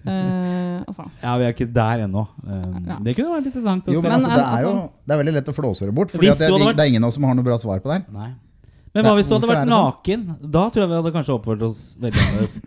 Uh, 0.04 0.80
altså. 0.88 1.04
Ja, 1.22 1.34
vi 1.40 1.48
er 1.48 1.52
ikke 1.56 1.68
der 1.80 2.06
ennå. 2.06 2.24
Uh, 2.44 2.62
Ja. 2.84 2.96
Det 3.04 3.14
kunne 3.16 3.34
vært 3.36 3.50
interessant 3.50 3.86
å 3.88 3.92
Jo, 3.94 4.00
se. 4.00 4.08
men 4.08 4.16
altså, 4.16 4.30
det 4.30 4.40
er 4.40 4.48
altså- 4.56 4.72
jo 4.72 4.90
det 5.04 5.14
er 5.14 5.20
veldig 5.20 5.34
lett 5.38 5.52
å 5.52 5.54
flåse 5.56 5.86
det 5.88 5.94
bort. 5.96 6.10
Fordi 6.14 6.28
at 6.32 6.40
det, 6.40 6.48
det 6.76 6.82
er 6.84 6.90
ingen 6.92 7.04
av 7.04 7.08
oss 7.12 7.18
som 7.20 7.24
har 7.28 7.36
noe 7.36 7.44
bra 7.46 7.58
svar 7.60 7.80
på 7.84 7.90
det 7.92 8.00
her. 8.00 8.04
Nei. 8.14 8.30
Men 8.94 9.08
hva 9.08 9.14
hvis 9.18 9.26
du 9.26 9.34
hadde 9.34 9.48
vært 9.50 9.64
sånn? 9.66 9.72
naken? 9.74 10.20
Da 10.54 10.60
tror 10.70 10.84
jeg 10.84 10.90
vi 10.92 10.98
hadde 11.00 11.10
kanskje 11.16 11.34
oppført 11.34 11.62
oss 11.66 11.78
veldig 11.98 12.20
annerledes. 12.24 12.60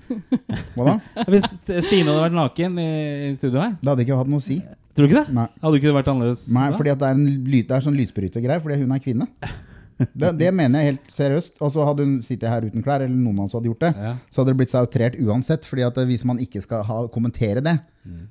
Hva 0.76 0.88
da? 0.90 0.96
Hvis 1.32 1.46
Stine 1.86 2.10
hadde 2.12 2.24
vært 2.26 2.36
naken 2.36 2.82
i, 2.84 2.88
i 3.30 3.36
studio 3.38 3.62
her, 3.64 3.78
Det 3.80 3.88
hadde 3.94 4.04
ikke 4.04 4.18
hatt 4.20 4.28
noe 4.34 4.42
å 4.42 4.44
si. 4.44 4.58
Tror 4.98 5.06
du 5.08 5.12
ikke 5.14 5.22
det? 5.24 5.34
Nei, 5.38 5.46
Hadde 5.62 5.78
ikke 5.80 5.88
det 5.92 5.96
vært 6.02 6.12
annerledes? 6.12 6.44
Nei 6.58 6.66
da? 6.72 6.76
fordi 6.82 6.92
at 6.96 7.00
det 7.06 7.08
er, 7.08 7.22
en 7.22 7.30
lyd, 7.54 7.68
det 7.70 7.78
er 7.78 7.86
sånn 7.88 7.98
lysbrytergreie, 8.02 8.64
fordi 8.66 8.82
hun 8.82 8.92
er 8.98 9.04
kvinne. 9.06 9.30
Det, 9.98 10.28
det 10.38 10.52
mener 10.54 10.78
jeg 10.84 10.92
helt 10.92 11.08
seriøst. 11.10 11.56
Og 11.66 11.72
så 11.74 11.82
hadde 11.88 12.04
hun 12.06 12.20
sittet 12.22 12.52
her 12.52 12.62
uten 12.68 12.84
klær, 12.86 13.02
eller 13.02 13.16
noen 13.18 13.40
av 13.40 13.48
oss 13.48 13.56
hadde 13.58 13.66
gjort 13.66 13.80
det, 13.82 13.90
Ja. 13.98 14.12
så 14.30 14.44
hadde 14.44 14.52
det 14.54 14.58
blitt 14.60 14.70
sautrert 14.70 15.16
uansett. 15.18 15.66
fordi 15.66 15.82
at 15.88 15.98
hvis 16.06 16.22
man 16.30 16.38
ikke 16.38 16.62
skal 16.62 16.84
ha, 16.86 16.98
kommentere 17.10 17.64
det, 17.66 17.74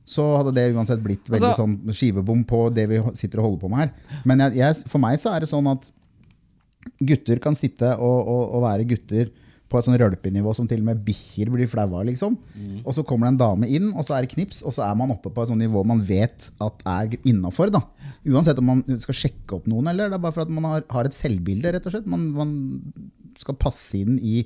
så 0.07 0.29
hadde 0.39 0.53
det 0.55 0.69
uansett 0.77 1.03
blitt 1.03 1.27
veldig 1.27 1.49
Altså- 1.49 1.65
sånn 1.67 1.75
skivebom 1.91 2.45
på 2.47 2.61
det 2.73 2.85
vi 2.89 3.01
sitter 3.19 3.43
og 3.43 3.49
holder 3.49 3.61
på 3.65 3.71
med 3.73 3.79
her. 3.83 3.91
Men 4.25 4.39
jeg, 4.45 4.55
jeg, 4.63 4.77
for 4.87 5.03
meg 5.03 5.19
så 5.19 5.35
er 5.35 5.41
det 5.43 5.49
sånn 5.51 5.67
at 5.73 5.91
gutter 7.03 7.43
kan 7.43 7.59
sitte 7.59 7.91
og, 7.99 8.19
og, 8.31 8.45
og 8.55 8.63
være 8.69 8.87
gutter 8.87 9.33
på 9.67 9.79
et 9.79 9.87
sånn 9.87 9.99
rølpenivå 9.99 10.53
som 10.55 10.69
til 10.71 10.83
og 10.83 10.89
med 10.91 11.03
bikkjer 11.07 11.51
blir 11.51 11.71
flaua. 11.71 12.05
Liksom. 12.07 12.37
Og 12.85 12.93
så 12.95 13.05
kommer 13.07 13.27
det 13.27 13.35
en 13.35 13.43
dame 13.43 13.71
inn, 13.79 13.91
og 13.95 14.07
så 14.07 14.17
er 14.17 14.25
det 14.25 14.33
knips, 14.37 14.63
og 14.63 14.75
så 14.77 14.85
er 14.87 14.95
man 14.99 15.11
oppe 15.15 15.33
på 15.33 15.43
et 15.43 15.51
sånt 15.51 15.63
nivå 15.63 15.83
man 15.87 16.03
vet 16.07 16.51
at 16.63 16.87
er 16.87 17.19
innafor. 17.27 17.75
Uansett 18.27 18.63
om 18.63 18.71
man 18.71 18.85
skal 19.03 19.19
sjekke 19.25 19.59
opp 19.59 19.67
noen, 19.71 19.91
eller 19.91 20.11
det 20.11 20.19
er 20.19 20.23
bare 20.23 20.37
for 20.37 20.47
at 20.47 20.55
man 20.55 20.69
har, 20.71 20.87
har 20.93 21.09
et 21.09 21.17
selvbilde. 21.17 21.75
rett 21.75 21.89
og 21.89 21.97
slett. 21.97 22.07
Man, 22.11 22.29
man 22.37 22.53
skal 23.41 23.59
passe 23.61 23.99
inn 23.99 24.21
i, 24.23 24.41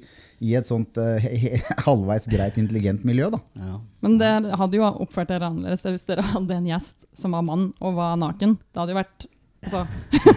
i 0.44 0.54
et 0.58 0.68
sånt 0.68 0.98
uh, 1.00 1.16
he, 1.22 1.34
he, 1.44 1.52
halvveis 1.86 2.28
greit, 2.30 2.58
intelligent 2.60 3.04
miljø. 3.08 3.30
Da. 3.34 3.42
Ja. 3.60 3.76
Men 4.04 4.16
det 4.22 4.32
hadde 4.60 4.80
jo 4.80 4.86
oppført 4.88 5.30
dere 5.32 5.50
annerledes 5.50 5.84
hvis 5.86 6.08
dere 6.08 6.24
hadde 6.32 6.56
en 6.56 6.70
gjest 6.70 7.08
som 7.16 7.36
var 7.36 7.44
mann 7.46 7.70
og 7.78 8.00
var 8.00 8.16
naken. 8.20 8.56
Det 8.70 8.82
hadde 8.82 8.96
jo 8.96 9.02
vært 9.02 9.28
altså, 9.64 9.84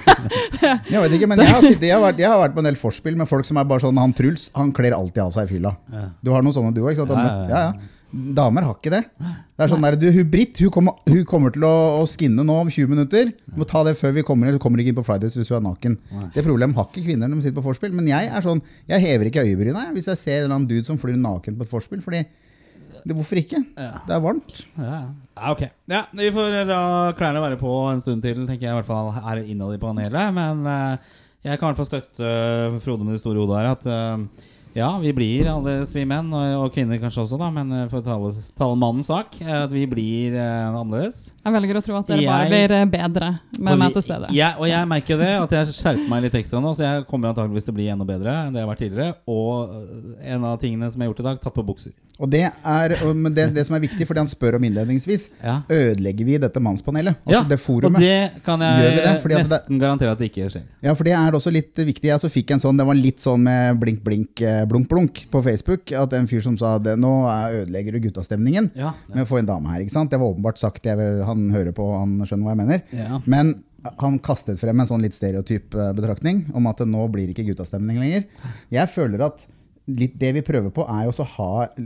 Jeg 0.94 1.02
vet 1.04 1.18
ikke, 1.18 1.28
men 1.32 1.42
jeg 1.42 1.50
har, 1.50 1.64
sittet, 1.64 1.88
jeg, 1.90 1.96
har 1.96 2.04
vært, 2.04 2.22
jeg 2.22 2.30
har 2.30 2.40
vært 2.42 2.56
på 2.56 2.64
en 2.64 2.70
del 2.70 2.80
forspill 2.80 3.18
med 3.20 3.30
folk 3.30 3.48
som 3.48 3.60
er 3.60 3.68
bare 3.70 3.84
sånn 3.84 4.00
Han 4.02 4.14
Truls 4.18 4.50
han 4.56 4.72
kler 4.76 4.96
alltid 4.98 5.24
av 5.26 5.34
seg 5.36 5.50
i 5.50 5.56
fylla. 5.56 5.74
Ja. 5.92 6.06
Du 6.24 6.32
har 6.36 6.46
noen 6.46 6.56
sånne 6.56 6.74
du 6.76 6.84
òg? 6.86 6.94
Ja, 6.96 7.06
ja, 7.08 7.20
Ja, 7.20 7.44
ja. 7.50 7.66
ja. 7.74 7.92
Damer 8.14 8.62
har 8.62 8.76
ikke 8.78 8.92
det. 8.94 9.00
Det 9.18 9.64
er 9.66 9.70
sånn 9.72 9.82
der, 9.82 9.96
du, 9.98 10.06
hun 10.14 10.28
Britt 10.30 10.60
hun 10.62 10.70
kommer, 10.74 11.00
hun 11.10 11.24
kommer 11.26 11.54
til 11.56 11.64
å, 11.66 11.72
å 11.98 12.04
skinne 12.06 12.44
nå 12.46 12.58
om 12.62 12.70
20 12.70 12.92
minutter. 12.92 13.32
Du 13.50 13.56
må 13.58 13.66
ta 13.70 13.82
det 13.88 13.96
før 13.98 14.14
vi 14.20 14.24
kommer 14.28 14.52
inn. 14.52 14.54
Du 14.54 14.62
kommer 14.62 14.84
ikke 14.84 14.94
inn 14.94 15.00
på 15.00 15.06
Fridays 15.08 15.34
hvis 15.40 15.50
hun 15.50 15.58
er 15.58 15.64
naken. 15.66 15.96
Det 16.36 16.44
problemet 16.46 16.78
har 16.78 16.86
ikke 16.92 17.08
kvinner 17.08 17.32
når 17.32 17.42
de 17.42 17.48
sitter 17.48 17.58
på 17.58 17.66
forspill. 17.66 17.96
Men 17.98 18.12
jeg 18.12 18.30
er 18.30 18.46
sånn, 18.46 18.62
jeg 18.92 19.02
hever 19.08 19.32
ikke 19.32 19.48
øyebrynene 19.48 19.96
hvis 19.98 20.12
jeg 20.12 20.22
ser 20.22 20.36
en 20.38 20.44
eller 20.46 20.58
annen 20.60 20.70
dude 20.70 20.86
som 20.86 21.00
flyr 21.02 21.18
naken 21.18 21.58
på 21.58 21.66
et 21.66 21.74
forspill. 21.74 22.04
Fordi 22.06 22.22
det, 23.04 23.16
Hvorfor 23.18 23.40
ikke? 23.42 23.60
Det 23.76 24.16
er 24.16 24.24
varmt. 24.24 24.54
Ja, 24.78 25.00
ja, 25.36 25.52
ok. 25.52 25.64
Ja, 25.92 26.04
Vi 26.16 26.30
får 26.36 26.58
la 26.70 26.80
klærne 27.18 27.42
være 27.44 27.60
på 27.60 27.74
en 27.92 28.02
stund 28.04 28.24
til, 28.24 28.46
tenker 28.48 28.68
jeg 28.70 28.74
i 28.74 28.80
hvert 28.80 28.90
fall 28.90 29.12
her 29.18 29.44
innad 29.44 29.76
i 29.76 29.82
panelet. 29.82 30.34
Men 30.36 30.66
eh, 30.70 31.14
jeg 31.44 31.60
kan 31.60 31.68
i 31.68 31.72
hvert 31.74 31.82
fall 31.82 31.92
støtte 31.92 32.28
eh, 32.30 32.80
Frode 32.84 33.04
med 33.04 33.18
det 33.18 33.24
store 33.24 33.42
hodet 33.44 33.60
her. 33.60 33.72
At 33.74 33.88
eh, 33.90 34.50
ja, 34.74 34.90
vi 35.02 35.12
blir 35.14 35.48
alle 35.52 35.76
vi 35.94 36.04
menn, 36.10 36.32
og, 36.34 36.54
og 36.66 36.74
kvinner 36.74 36.98
kanskje 37.02 37.24
også, 37.24 37.38
da. 37.42 37.50
Men 37.54 37.72
eh, 37.72 37.86
for 37.92 38.02
å 38.02 38.06
tale, 38.06 38.32
tale 38.58 38.78
mannens 38.80 39.10
sak, 39.12 39.38
er 39.46 39.66
at 39.68 39.74
vi 39.74 39.84
blir 39.90 40.34
eh, 40.34 40.70
annerledes. 40.74 41.34
Jeg 41.44 41.54
velger 41.58 41.80
å 41.80 41.84
tro 41.86 41.98
at 42.00 42.10
dere 42.10 42.26
bare 42.26 42.48
Jeg- 42.48 42.54
blir 42.54 42.76
eh, 42.80 42.86
bedre 42.96 43.30
med 43.60 43.74
vi, 43.76 43.80
meg 43.84 43.94
til 43.98 44.06
stede. 44.08 44.32
Jeg, 44.34 44.58
og 44.58 44.68
jeg 44.72 44.90
merker 44.90 45.22
det, 45.22 45.32
at 45.44 45.56
jeg 45.60 45.76
skjerper 45.78 46.10
meg 46.10 46.26
litt 46.28 46.40
ekstra 46.42 46.62
nå. 46.64 46.74
Så 46.78 46.86
jeg 46.88 47.06
kommer 47.10 47.30
antakeligvis 47.34 47.68
til 47.70 47.76
å 47.76 47.80
bli 47.80 47.90
enda 47.94 48.08
bedre 48.08 48.34
enn 48.48 48.54
det 48.56 48.62
jeg 48.64 48.68
har 48.68 48.74
vært 48.74 48.84
tidligere. 48.86 49.18
Og 49.30 49.76
eh, 49.78 50.34
en 50.34 50.50
av 50.50 50.58
tingene 50.62 50.90
som 50.90 51.02
jeg 51.02 51.08
har 51.08 51.14
gjort 51.14 51.24
i 51.26 51.30
dag, 51.30 51.44
tatt 51.46 51.58
på 51.60 51.68
bukser. 51.70 51.94
Og 52.22 52.30
det 52.30 52.44
er 52.46 52.94
det, 53.34 53.48
det 53.56 53.64
som 53.66 53.74
er 53.78 53.82
viktig, 53.82 54.06
fordi 54.06 54.22
han 54.22 54.30
spør 54.30 54.60
om 54.60 54.66
innledningsvis, 54.68 55.30
Ja. 55.44 55.56
ødelegger 55.70 56.26
vi 56.28 56.38
dette 56.38 56.62
mannspanelet? 56.62 57.18
Altså 57.26 57.40
ja, 57.40 57.48
det 57.50 57.60
og 57.64 57.96
det 57.98 58.44
kan 58.46 58.62
jeg 58.62 59.00
det? 59.02 59.40
Nesten 59.44 59.80
garantere 59.82 60.14
at 60.14 60.20
det 60.22 60.30
ikke 60.30 60.50
skjer. 60.54 60.68
Ja, 60.86 60.94
for 60.94 61.08
det 61.08 61.16
er 61.18 61.32
også 61.38 61.52
litt 61.54 61.74
viktig. 61.76 62.10
Jeg 62.12 62.22
så 62.22 62.30
fikk 62.30 62.54
en 62.54 62.62
sånn, 62.62 62.78
Det 62.78 62.86
var 62.86 62.96
litt 62.98 63.20
sånn 63.24 63.42
med 63.44 63.80
blink, 63.82 64.04
blink, 64.06 64.42
eh, 64.42 64.63
blunk, 64.70 64.88
blunk 64.92 65.22
på 65.32 65.42
Facebook. 65.44 65.92
At 65.98 66.14
en 66.14 66.28
fyr 66.28 66.42
som 66.46 66.58
sa 66.58 66.78
det, 66.80 66.96
nå 67.00 67.12
er- 67.30 67.64
ødelegger 67.64 67.92
du 67.98 68.00
guttastemningen 68.08 68.72
Ja, 68.76 68.94
med 69.10 69.24
å 69.26 69.30
få 69.30 69.40
en 69.40 69.46
dame 69.50 69.68
her. 69.72 69.82
ikke 69.82 69.92
sant? 69.96 70.10
Det 70.12 70.20
var 70.20 70.34
åpenbart 70.34 70.58
sagt. 70.58 70.84
Jeg, 70.84 70.98
han 71.26 71.50
hører 71.52 71.72
på, 71.74 71.88
han 72.00 72.20
skjønner 72.26 72.44
hva 72.48 72.56
jeg 72.56 72.62
mener. 72.66 72.82
Ja. 72.92 73.20
Men 73.26 73.64
han 74.00 74.20
kastet 74.20 74.60
frem 74.60 74.80
en 74.80 74.88
sånn 74.88 75.02
litt 75.04 75.14
stereotyp 75.14 75.76
eh, 75.76 75.92
betraktning 75.94 76.46
om 76.56 76.68
at 76.68 76.80
nå 76.88 77.08
blir 77.12 77.28
ikke 77.34 77.44
guttastemning 77.50 78.00
lenger. 78.00 78.24
Jeg 78.72 78.88
føler 78.88 79.26
at 79.26 79.48
litt 79.88 80.18
det 80.18 80.30
vi 80.38 80.42
prøver 80.42 80.72
på, 80.72 80.86
er 80.88 81.10
å 81.10 81.16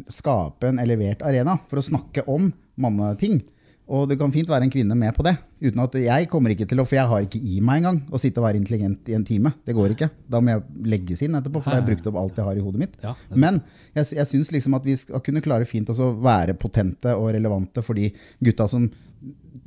skape 0.08 0.68
en 0.70 0.78
elevert 0.80 1.24
arena 1.26 1.58
for 1.68 1.80
å 1.82 1.86
snakke 1.86 2.22
om 2.30 2.52
manneting. 2.78 3.40
Og 3.88 4.04
det 4.10 4.18
kan 4.20 4.32
fint 4.34 4.50
være 4.52 4.68
en 4.68 4.72
kvinne 4.72 4.96
med 5.00 5.16
på 5.16 5.24
det. 5.24 5.34
Uten 5.64 5.80
at 5.80 5.94
Jeg 5.96 6.28
kommer 6.32 6.52
ikke 6.52 6.68
til 6.68 6.82
å, 6.82 6.86
for 6.86 6.98
jeg 6.98 7.08
har 7.08 7.24
ikke 7.24 7.40
i 7.40 7.62
meg 7.64 7.80
engang 7.82 8.02
å 8.12 8.20
sitte 8.20 8.42
og 8.42 8.48
være 8.50 8.60
intelligent 8.60 9.08
i 9.08 9.16
en 9.16 9.24
time. 9.28 9.54
Det 9.66 9.76
går 9.78 9.96
ikke. 9.96 10.10
Da 10.28 10.42
må 10.44 10.52
jeg 10.52 10.88
legges 10.92 11.24
inn 11.24 11.38
etterpå, 11.40 11.62
for 11.62 11.72
da 11.72 11.78
har 11.78 11.86
jeg 11.86 11.94
brukt 11.94 12.10
opp 12.12 12.20
alt 12.20 12.42
jeg 12.42 12.50
har 12.50 12.60
i 12.60 12.66
hodet 12.66 12.84
mitt. 12.84 12.98
Ja, 13.04 13.16
Men 13.32 13.62
jeg, 13.96 14.10
jeg 14.20 14.28
syns 14.28 14.52
liksom 14.52 14.76
at 14.76 14.88
vi 14.88 14.98
skal 15.00 15.24
kunne 15.24 15.44
klare 15.46 15.68
fint 15.70 15.88
å 15.94 16.12
være 16.20 16.58
potente 16.60 17.16
og 17.16 17.32
relevante 17.38 17.84
for 17.86 17.96
de 17.98 18.12
gutta 18.44 18.68
som 18.68 18.90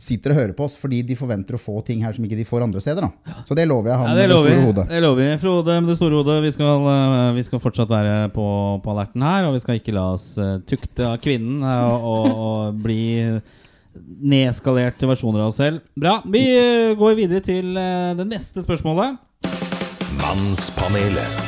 sitter 0.00 0.32
og 0.32 0.38
hører 0.38 0.52
på 0.56 0.64
oss 0.64 0.76
fordi 0.78 1.00
de 1.04 1.16
forventer 1.18 1.56
å 1.56 1.60
få 1.60 1.80
ting 1.84 2.00
her 2.04 2.14
som 2.16 2.24
ikke 2.24 2.38
de 2.38 2.46
får 2.48 2.64
andre 2.64 2.80
steder. 2.82 3.06
Da. 3.06 3.40
Så 3.48 3.56
det 3.58 3.66
lover 3.68 3.92
jeg 3.92 4.00
han 4.00 4.08
Ja, 4.08 4.14
med 4.14 4.30
det 4.30 4.36
store 4.36 4.66
hodet. 4.66 4.84
Det 4.92 5.00
lover 5.04 5.22
vi. 5.22 5.30
Frode 5.42 5.78
med 5.80 5.90
det 5.90 5.96
store 5.98 6.20
hodet, 6.20 6.36
vi 6.44 6.52
skal, 6.54 6.86
eh, 6.92 7.32
vi 7.36 7.46
skal 7.46 7.62
fortsatt 7.62 7.90
være 7.90 8.14
på, 8.36 8.46
på 8.84 8.92
alerten 8.94 9.24
her. 9.26 9.48
Og 9.48 9.56
vi 9.56 9.64
skal 9.64 9.80
ikke 9.80 9.96
la 9.96 10.06
oss 10.14 10.28
eh, 10.40 10.58
tukte 10.68 11.08
av 11.08 11.18
kvinnen 11.24 11.64
eh, 11.64 11.88
og, 11.88 12.06
og, 12.12 12.44
og 12.46 12.84
bli 12.84 13.00
nedskalerte 14.06 15.08
versjoner 15.10 15.44
av 15.44 15.52
oss 15.52 15.60
selv. 15.60 15.84
Bra. 15.98 16.18
Vi 16.26 16.42
eh, 16.56 16.96
går 16.98 17.16
videre 17.18 17.42
til 17.44 17.76
eh, 17.78 18.12
det 18.18 18.26
neste 18.30 18.64
spørsmålet. 18.64 19.18
Mannspanelet. 20.20 21.46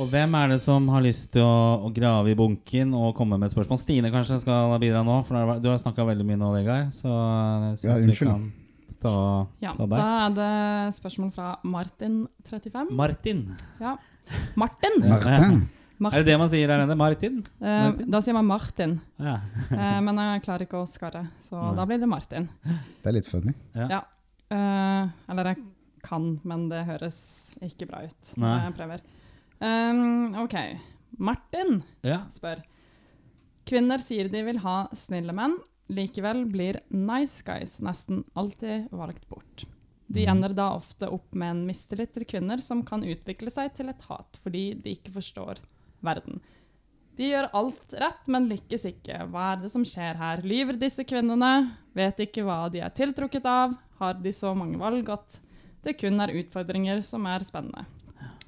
Og 0.00 0.08
hvem 0.08 0.32
er 0.34 0.54
det 0.54 0.60
som 0.62 0.86
har 0.90 1.04
lyst 1.04 1.34
til 1.34 1.44
å, 1.44 1.84
å 1.84 1.90
grave 1.94 2.32
i 2.32 2.36
bunken 2.38 2.94
og 2.96 3.12
komme 3.16 3.36
med 3.36 3.50
et 3.50 3.54
spørsmål? 3.54 3.80
Stine 3.82 4.10
kanskje 4.14 4.40
skal 4.42 4.72
bidra 4.82 5.04
nå, 5.06 5.18
for 5.28 5.60
du 5.60 5.68
har 5.68 5.78
snakka 5.82 6.06
veldig 6.08 6.26
mye 6.26 6.40
nå, 6.40 6.48
Vegard. 6.56 6.94
Så 6.96 7.12
jeg 7.12 7.76
syns 7.82 7.84
Ja, 7.84 7.98
vi 8.08 8.16
kan 8.22 8.48
ta, 9.02 9.14
Ja, 9.62 9.74
ta 9.76 9.90
da 9.90 10.00
er 10.24 10.34
det 10.38 10.96
spørsmål 10.96 11.30
fra 11.36 11.52
Martin35. 11.66 12.90
Martin. 12.96 13.44
Ja. 13.82 13.98
Martin! 14.56 14.98
Martin. 15.04 15.62
Er 16.10 16.24
det 16.24 16.32
det 16.32 16.38
man 16.40 16.50
sier 16.50 16.70
der 16.70 16.82
nede? 16.82 16.96
Martin? 16.98 17.38
Eh, 17.60 18.00
da 18.10 18.20
sier 18.24 18.34
man 18.34 18.48
Martin, 18.48 18.96
Ja. 19.22 19.36
eh, 19.70 20.00
men 20.02 20.18
jeg 20.18 20.42
klarer 20.46 20.66
ikke 20.66 20.80
å 20.82 20.88
skarre, 20.88 21.26
så 21.40 21.74
da 21.76 21.86
blir 21.86 22.00
det 22.02 22.08
Martin. 22.10 22.48
Det 22.64 23.12
er 23.12 23.16
litt 23.18 23.28
funny. 23.30 23.54
Ja. 23.76 23.88
Ja. 23.98 24.02
Eh, 24.52 25.12
eller 25.30 25.52
jeg 25.52 25.62
kan, 26.02 26.40
men 26.44 26.68
det 26.72 26.84
høres 26.88 27.20
ikke 27.62 27.86
bra 27.90 28.02
ut. 28.02 28.32
Nei. 28.42 28.56
Jeg 28.66 28.76
prøver. 28.76 29.04
Um, 29.62 30.34
ok. 30.42 30.56
Martin 31.22 31.82
ja. 32.02 32.24
spør. 32.34 32.64
Kvinner 33.68 34.02
sier 34.02 34.30
de 34.32 34.42
vil 34.42 34.58
ha 34.64 34.88
snille 34.96 35.34
menn, 35.36 35.54
likevel 35.92 36.44
blir 36.50 36.80
nice 36.90 37.44
guys 37.46 37.76
nesten 37.84 38.24
alltid 38.34 38.88
valgt 38.90 39.28
bort. 39.30 39.66
De 40.12 40.26
ender 40.28 40.52
da 40.56 40.72
ofte 40.76 41.08
opp 41.08 41.30
med 41.38 41.54
en 41.54 41.60
mistillit 41.68 42.12
til 42.12 42.26
kvinner 42.28 42.60
som 42.60 42.82
kan 42.84 43.04
utvikle 43.06 43.52
seg 43.52 43.72
til 43.76 43.88
et 43.92 44.02
hat 44.10 44.40
fordi 44.42 44.72
de 44.82 44.96
ikke 44.96 45.14
forstår 45.14 45.62
verden. 46.04 46.40
De 47.16 47.28
gjør 47.28 47.50
alt 47.52 47.94
rett, 48.00 48.28
men 48.32 48.48
lykkes 48.48 48.86
ikke. 48.88 49.18
Hva 49.32 49.52
er 49.52 49.64
det 49.64 49.72
som 49.72 49.84
skjer 49.84 50.16
her? 50.16 50.40
Lyver 50.46 50.78
disse 50.80 51.04
kvinnene? 51.04 51.52
Vet 51.96 52.22
ikke 52.24 52.44
hva 52.46 52.66
de 52.72 52.80
er 52.80 52.94
tiltrukket 52.96 53.44
av? 53.48 53.74
Har 54.00 54.16
de 54.20 54.32
så 54.32 54.54
mange 54.56 54.80
valg 54.80 55.10
at 55.12 55.36
det 55.84 55.98
kun 56.00 56.22
er 56.24 56.32
utfordringer 56.40 57.02
som 57.04 57.26
er 57.28 57.44
spennende? 57.44 57.84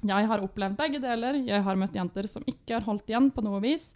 Jeg 0.05 0.27
har 0.29 0.41
opplevd 0.45 0.77
begge 0.79 0.99
deler. 1.01 1.37
Jeg 1.45 1.61
har 1.65 1.77
møtt 1.79 1.95
jenter 1.97 2.27
som 2.29 2.43
ikke 2.49 2.77
har 2.77 2.85
holdt 2.85 3.09
igjen 3.09 3.29
på 3.33 3.45
noe 3.45 3.61
vis, 3.63 3.93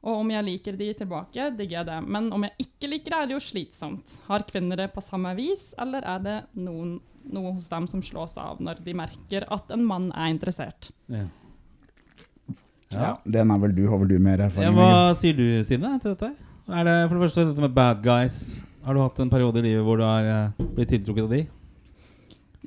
Og 0.00 0.22
om 0.22 0.30
jeg 0.32 0.44
liker 0.46 0.76
de 0.80 0.86
tilbake, 0.96 1.50
digger 1.58 1.80
jeg 1.80 1.88
det. 1.90 1.98
Men 2.08 2.30
om 2.32 2.46
jeg 2.46 2.64
ikke 2.64 2.88
liker 2.88 3.12
det, 3.12 3.18
er 3.18 3.26
det 3.28 3.34
jo 3.36 3.42
slitsomt. 3.44 4.14
Har 4.30 4.46
kvinner 4.48 4.80
det 4.80 4.86
på 4.94 5.02
samme 5.04 5.34
vis, 5.36 5.74
eller 5.76 6.06
er 6.08 6.22
det 6.24 6.36
noen, 6.56 6.94
noe 7.28 7.52
hos 7.58 7.68
dem 7.68 7.88
som 7.90 8.00
slås 8.04 8.38
av 8.40 8.62
når 8.64 8.80
de 8.86 8.94
merker 8.96 9.44
at 9.52 9.74
en 9.76 9.84
mann 9.84 10.08
er 10.14 10.32
interessert? 10.32 10.88
Ja. 11.12 11.26
Ja, 12.90 13.12
den 13.24 13.50
er 13.54 13.60
vel 13.62 13.74
du, 13.76 13.84
har 13.86 14.00
vel 14.02 14.08
du 14.10 14.16
mer 14.22 14.40
Ja, 14.40 14.48
erfaring 14.48 14.74
hva 14.74 15.12
sier 15.18 15.36
du, 15.38 15.44
Stine, 15.66 15.92
til 16.02 16.14
dette? 16.16 16.32
Er 16.70 16.86
det 16.86 16.96
for 17.06 17.16
det 17.16 17.22
første 17.28 17.44
dette 17.46 17.62
med 17.62 17.74
bad 17.76 18.00
guys? 18.02 18.40
Har 18.82 18.96
du 18.96 19.02
hatt 19.02 19.18
en 19.22 19.30
periode 19.30 19.60
i 19.60 19.66
livet 19.68 19.84
hvor 19.86 20.00
du 20.00 20.04
har 20.06 20.26
eh, 20.26 20.64
blitt 20.74 20.90
tiltrukket 20.90 21.26
av 21.28 21.34
de? 21.34 21.42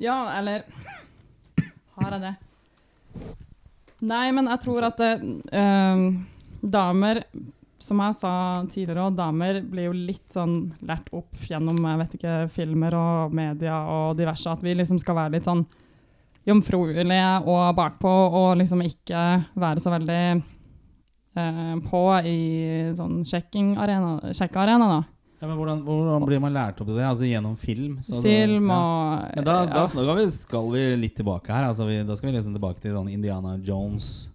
Ja, 0.00 0.18
eller 0.38 0.64
Har 1.98 2.16
jeg 2.16 2.22
det? 2.24 2.34
Nei, 4.04 4.24
men 4.36 4.48
jeg 4.50 4.62
tror 4.64 4.86
at 4.88 4.98
det, 5.00 5.12
eh, 5.54 6.06
damer 6.64 7.20
Som 7.84 8.00
jeg 8.00 8.16
sa 8.16 8.32
tidligere, 8.72 9.10
og 9.10 9.16
damer 9.18 9.60
blir 9.60 9.90
jo 9.90 9.94
litt 10.08 10.32
sånn 10.32 10.72
lært 10.88 11.10
opp 11.12 11.36
gjennom 11.50 11.76
jeg 11.84 12.00
vet 12.00 12.14
ikke, 12.18 12.36
filmer 12.52 12.96
og 12.96 13.34
media 13.36 13.76
og 13.92 14.16
diverse, 14.16 14.48
at 14.48 14.64
vi 14.64 14.72
liksom 14.78 14.96
skal 15.02 15.18
være 15.18 15.36
litt 15.36 15.44
sånn 15.48 15.66
jomfruelige 16.48 17.30
og 17.48 17.74
bakpå 17.78 18.10
og 18.40 18.56
liksom 18.60 18.82
ikke 18.84 19.22
være 19.56 19.80
så 19.80 19.92
veldig 19.94 20.20
eh, 21.36 21.74
på 21.88 22.02
i 22.28 22.38
sånn 22.96 23.22
sjekkingarena, 23.28 24.32
sjekkearena, 24.36 24.88
da. 24.98 25.02
Ja, 25.40 25.48
men 25.50 25.58
hvordan, 25.58 25.80
hvordan 25.84 26.24
blir 26.24 26.40
man 26.40 26.54
lært 26.54 26.78
opp 26.80 26.88
til 26.88 26.96
det? 26.96 27.04
Altså 27.04 27.26
gjennom 27.28 27.56
film? 27.60 27.98
så 28.00 28.22
det- 28.22 28.48
ja. 28.48 28.56
og 28.56 29.34
Men 29.36 29.44
da, 29.44 29.66
da 29.66 29.82
ja. 29.82 29.86
skal, 29.86 30.16
vi, 30.16 30.30
skal 30.30 30.70
vi 30.72 30.84
litt 30.96 31.16
tilbake 31.16 31.52
her. 31.52 31.64
Altså 31.68 31.84
vi, 31.88 32.02
da 32.02 32.16
skal 32.16 32.30
vi 32.30 32.36
liksom 32.38 32.54
tilbake 32.54 32.80
til 32.80 32.94
sånn 32.96 33.10
Indiana 33.12 33.58
Jones 33.60 34.30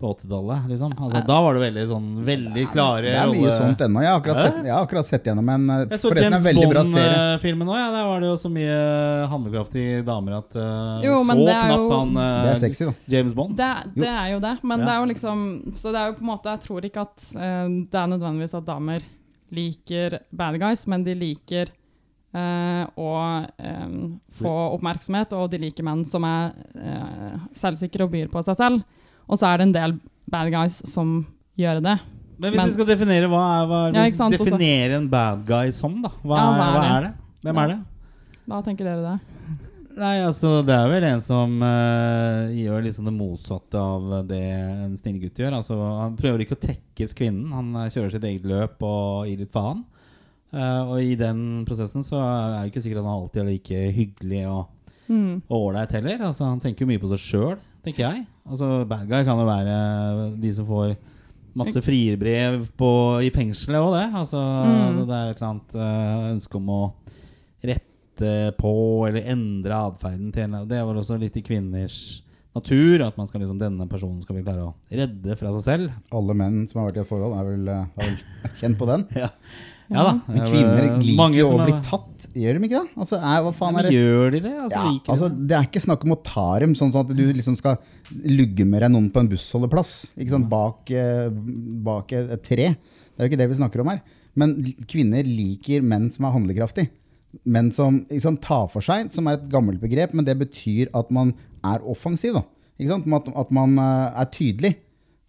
på 0.00 0.10
80-tallet. 0.14 0.68
Liksom. 0.70 0.92
Altså, 0.96 1.20
da 1.28 1.36
var 1.44 1.56
det 1.56 1.60
veldig 1.66 1.82
sånn 1.90 2.06
Veldig 2.24 2.64
klare 2.72 3.02
Det 3.04 3.12
er 3.20 3.28
mye 3.28 3.42
rolle- 3.42 3.56
sånt 3.56 3.82
ennå. 3.84 4.00
Jeg 4.00 4.22
jeg 4.30 4.72
har 4.72 4.84
akkurat 4.86 5.06
sett 5.06 5.28
gjennom 5.28 5.48
en 5.52 5.66
eh, 5.70 5.82
Jeg 5.90 6.00
så 6.00 6.12
James 6.16 6.44
veldig 6.44 6.68
bra 6.70 6.84
serie. 6.88 7.10
Bond-filmen 7.18 7.68
òg. 7.68 7.78
Ja, 7.80 7.88
der 7.94 8.06
var 8.08 8.20
det 8.24 8.30
jo 8.30 8.36
så 8.40 8.50
mye 8.52 8.76
handlekraftige 9.34 10.04
damer 10.06 10.38
at 10.38 10.56
uh, 10.56 11.00
Jo, 11.04 11.18
Så 11.20 11.36
knapt 11.36 11.74
jo- 11.76 11.90
han 11.98 12.16
uh, 12.16 12.50
er 12.50 12.60
sexy. 12.62 12.88
James 13.12 13.34
Bond. 13.36 13.56
Det, 13.60 13.70
det 13.94 14.08
er 14.08 14.28
jo 14.32 14.40
det, 14.40 14.54
men 14.62 14.80
Ja. 14.80 14.84
det 14.86 14.94
er 14.94 15.00
jo 15.04 15.10
liksom 15.12 15.74
Så 15.74 15.92
det 15.92 16.00
er 16.00 16.06
jo 16.08 16.16
på 16.18 16.24
en 16.24 16.30
måte 16.32 16.54
Jeg 16.56 16.60
tror 16.66 16.88
ikke 16.88 17.04
at 17.04 17.26
uh, 17.36 17.68
det 17.90 18.00
er 18.04 18.08
nødvendigvis 18.14 18.56
at 18.56 18.64
damer 18.64 19.04
liker 19.52 20.18
bad 20.32 20.58
guys, 20.62 20.86
men 20.86 21.04
de 21.04 21.14
liker 21.14 21.68
Uh, 22.30 22.86
å 22.94 23.10
um, 23.58 24.20
få 24.30 24.50
oppmerksomhet, 24.76 25.32
og 25.34 25.48
de 25.50 25.58
liker 25.58 25.82
menn 25.82 26.04
som 26.06 26.22
er 26.22 26.52
uh, 26.78 27.40
selvsikre 27.58 28.06
og 28.06 28.12
byr 28.12 28.28
på 28.30 28.38
seg 28.46 28.54
selv. 28.54 28.84
Og 29.30 29.38
så 29.38 29.46
er 29.52 29.60
det 29.60 29.68
en 29.68 29.76
del 29.76 29.94
bad 30.30 30.50
guys 30.52 30.80
som 30.90 31.20
gjør 31.58 31.80
det. 31.84 31.96
Men 32.40 32.50
hvis 32.52 32.56
Men- 32.56 32.66
vi 32.70 32.72
skal 32.74 32.88
definere 32.88 33.28
hva 33.30 33.42
er, 33.62 33.66
hva 33.70 33.80
er 33.88 33.94
Ja, 33.94 34.10
sant. 34.16 34.34
Definere 34.36 34.96
en 34.96 35.08
bad 35.08 35.44
guy 35.46 35.70
som, 35.76 36.00
da. 36.02 36.08
Hva, 36.24 36.36
Ja, 36.36 36.46
hva 36.56 36.66
er 36.66 36.74
hva 36.74 36.82
det? 36.82 36.90
er 36.96 37.02
det? 37.06 37.14
Hvem 37.44 37.58
er 37.62 37.68
det? 37.68 37.80
Hva 38.48 38.62
tenker 38.64 38.84
dere 38.84 39.02
det? 39.04 39.20
Nei, 40.00 40.16
altså 40.24 40.64
Det 40.64 40.72
er 40.74 40.88
vel 40.88 41.04
en 41.04 41.20
som 41.20 41.60
uh, 41.62 42.48
gjør 42.54 42.82
liksom 42.86 43.04
det 43.04 43.12
motsatte 43.12 43.74
av 43.76 44.26
det 44.26 44.40
en 44.86 44.96
snill 44.96 45.20
gutt 45.20 45.34
gjør. 45.42 45.52
Altså 45.58 45.76
Han 45.76 46.16
prøver 46.16 46.40
ikke 46.46 46.56
å 46.56 46.62
tekkes 46.62 47.14
kvinnen. 47.14 47.50
Han 47.52 47.74
eh, 47.76 47.90
kjører 47.90 48.10
sitt 48.14 48.24
eget 48.24 48.46
løp 48.48 48.80
og 48.86 49.26
gir 49.28 49.38
litt 49.42 49.52
faen. 49.52 49.84
Uh, 50.54 50.82
og 50.90 50.96
i 51.02 51.14
den 51.14 51.64
prosessen 51.68 52.02
så 52.02 52.18
er 52.18 52.64
det 52.64 52.72
ikke 52.72 52.82
sikkert 52.82 53.04
han 53.04 53.12
alltid 53.12 53.42
er 53.42 53.50
like 53.52 53.82
hyggelig 53.94 54.44
og 54.50 54.66
Mm. 55.10 55.42
heller. 55.50 56.18
Altså, 56.22 56.44
han 56.46 56.60
tenker 56.60 56.80
jo 56.84 56.86
mye 56.86 57.00
på 57.02 57.08
seg 57.10 57.18
sjøl, 57.18 57.58
tenker 57.84 58.04
jeg. 58.06 58.26
Altså, 58.48 58.84
bad 58.88 59.06
guy 59.08 59.24
kan 59.24 59.38
jo 59.40 59.46
være 59.48 59.76
de 60.42 60.52
som 60.56 60.66
får 60.68 60.96
masse 61.58 61.80
frierbrev 61.82 62.68
på, 62.78 62.90
i 63.26 63.30
fengselet 63.34 63.80
òg, 63.82 63.92
det. 63.96 64.06
Altså, 64.20 64.38
Mm. 64.40 65.00
det 65.06 65.16
er 65.16 65.30
et 65.30 65.36
eller 65.40 65.48
annet 65.50 65.74
eh, 65.74 66.26
ønske 66.36 66.56
om 66.60 66.68
å 66.70 66.82
rette 67.64 68.54
på 68.60 68.72
eller 69.08 69.28
endre 69.32 69.78
atferden 69.90 70.32
til 70.34 70.42
en 70.44 70.68
Det 70.68 70.76
er 70.78 70.84
vel 70.84 70.98
også 71.00 71.18
litt 71.20 71.36
i 71.40 71.42
kvinners 71.42 72.22
natur. 72.54 73.02
At 73.06 73.16
man 73.18 73.26
skal 73.26 73.40
liksom, 73.42 73.58
denne 73.60 73.86
personen 73.88 74.22
skal 74.22 74.36
vi 74.36 74.42
klare 74.44 74.68
å 74.68 74.74
redde 74.90 75.36
fra 75.40 75.52
seg 75.56 75.62
selv. 75.66 75.90
Alle 76.12 76.34
menn 76.36 76.66
som 76.68 76.80
har 76.82 76.90
vært 76.90 77.00
i 77.00 77.04
et 77.04 77.10
forhold, 77.10 77.36
er 77.38 77.50
vel, 77.50 77.68
er 77.68 77.86
vel 77.96 78.54
kjent 78.60 78.78
på 78.80 78.88
den. 78.90 79.06
Ja, 79.90 79.96
ja 79.98 80.02
da. 80.06 80.12
Men 80.28 80.44
kvinner 80.46 80.84
liker 81.02 81.34
jo 81.34 81.46
å 81.50 81.64
bli 81.64 81.72
tatt, 81.82 82.19
gjør 82.34 82.56
de 82.58 82.66
ikke 82.68 82.80
det? 82.80 82.92
Altså, 83.00 83.18
er, 83.18 83.40
hva 83.44 83.50
faen 83.54 83.78
er 83.80 83.86
det? 83.86 83.92
Gjør 83.94 84.30
de 84.34 84.40
det? 84.44 84.52
Altså, 84.64 84.78
Ja, 84.78 84.84
liker 84.90 85.06
de 85.06 85.12
altså, 85.14 85.28
det? 85.34 85.56
er 85.56 85.66
ikke 85.68 85.82
snakk 85.84 86.06
om 86.06 86.14
å 86.14 86.20
ta 86.26 86.46
dem, 86.62 86.76
sånn 86.78 86.94
at 87.00 87.10
du 87.16 87.24
liksom 87.36 87.56
skal 87.58 87.76
lugge 88.26 88.66
med 88.68 88.84
deg 88.84 88.92
noen 88.94 89.10
på 89.14 89.22
en 89.22 89.30
bussholdeplass 89.30 89.92
ikke 90.16 90.34
sant? 90.34 90.48
Bak, 90.50 90.90
eh, 90.94 91.28
bak 91.86 92.14
et 92.16 92.42
tre. 92.46 92.70
Det 92.74 93.18
er 93.18 93.26
jo 93.26 93.30
ikke 93.32 93.40
det 93.42 93.50
vi 93.50 93.58
snakker 93.60 93.82
om 93.84 93.92
her. 93.92 94.00
Men 94.38 94.56
kvinner 94.90 95.26
liker 95.26 95.82
menn 95.82 96.08
som 96.14 96.28
er 96.28 96.34
handlekraftige. 96.36 96.90
Menn 97.46 97.70
som 97.74 98.00
sant, 98.22 98.40
tar 98.42 98.66
for 98.70 98.82
seg, 98.82 99.10
som 99.14 99.28
er 99.30 99.38
et 99.38 99.50
gammelt 99.52 99.82
begrep, 99.82 100.14
men 100.14 100.26
det 100.26 100.38
betyr 100.40 100.90
at 100.94 101.10
man 101.14 101.34
er 101.66 101.82
offensiv. 101.86 102.34
Da. 102.38 102.44
Ikke 102.80 102.94
sant? 102.94 103.10
At, 103.20 103.28
at 103.44 103.54
man 103.54 103.76
eh, 103.78 104.20
er 104.22 104.30
tydelig. 104.34 104.76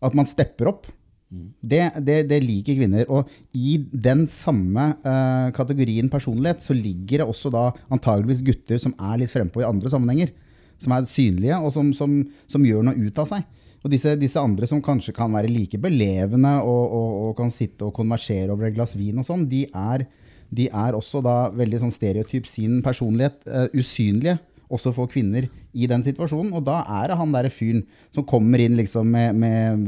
At 0.02 0.16
man 0.18 0.26
stepper 0.26 0.72
opp. 0.72 0.88
Det, 1.32 1.84
det, 2.04 2.18
det 2.28 2.42
liker 2.44 2.76
kvinner. 2.76 3.06
Og 3.08 3.30
i 3.56 3.78
den 3.80 4.26
samme 4.28 4.90
uh, 5.06 5.48
kategorien 5.56 6.12
personlighet 6.12 6.64
så 6.64 6.76
ligger 6.76 7.22
det 7.24 7.28
også 7.28 7.52
da 7.54 7.70
antageligvis 7.94 8.44
gutter 8.48 8.82
som 8.84 8.96
er 9.00 9.22
litt 9.22 9.32
frempå 9.32 9.64
i 9.64 9.68
andre 9.68 9.92
sammenhenger. 9.92 10.34
Som 10.82 10.96
er 10.96 11.08
synlige, 11.08 11.58
og 11.62 11.72
som, 11.74 11.92
som, 11.96 12.18
som 12.50 12.66
gjør 12.66 12.84
noe 12.88 13.00
ut 13.00 13.22
av 13.22 13.30
seg. 13.30 13.46
Og 13.82 13.90
disse, 13.94 14.14
disse 14.20 14.42
andre 14.42 14.68
som 14.70 14.82
kanskje 14.84 15.14
kan 15.18 15.32
være 15.34 15.50
like 15.50 15.80
belevende 15.82 16.52
og, 16.62 16.84
og, 16.98 17.14
og 17.30 17.32
kan 17.40 17.54
sitte 17.54 17.88
og 17.88 17.96
konversere 17.96 18.52
over 18.52 18.68
et 18.68 18.76
glass 18.76 18.94
vin 18.98 19.22
og 19.22 19.26
sånn, 19.26 19.48
de 19.50 19.66
de 20.52 20.66
er 20.68 20.96
også 20.98 21.22
da 21.24 21.36
veldig 21.56 21.80
sånn 21.80 21.94
stereotyp 21.96 22.48
sin 22.50 22.82
personlighet 22.84 23.46
uh, 23.48 23.70
usynlige 23.72 24.36
også 24.72 24.94
for 24.96 25.10
kvinner 25.12 25.46
i 25.74 25.88
den 25.92 26.04
situasjonen. 26.06 26.54
Og 26.58 26.64
da 26.68 26.82
er 27.02 27.12
det 27.12 27.18
han 27.20 27.36
der 27.36 27.50
fyren 27.54 27.84
som 28.14 28.26
kommer 28.28 28.60
inn 28.64 28.78
liksom 28.80 29.10
med, 29.12 29.36
med, 29.36 29.86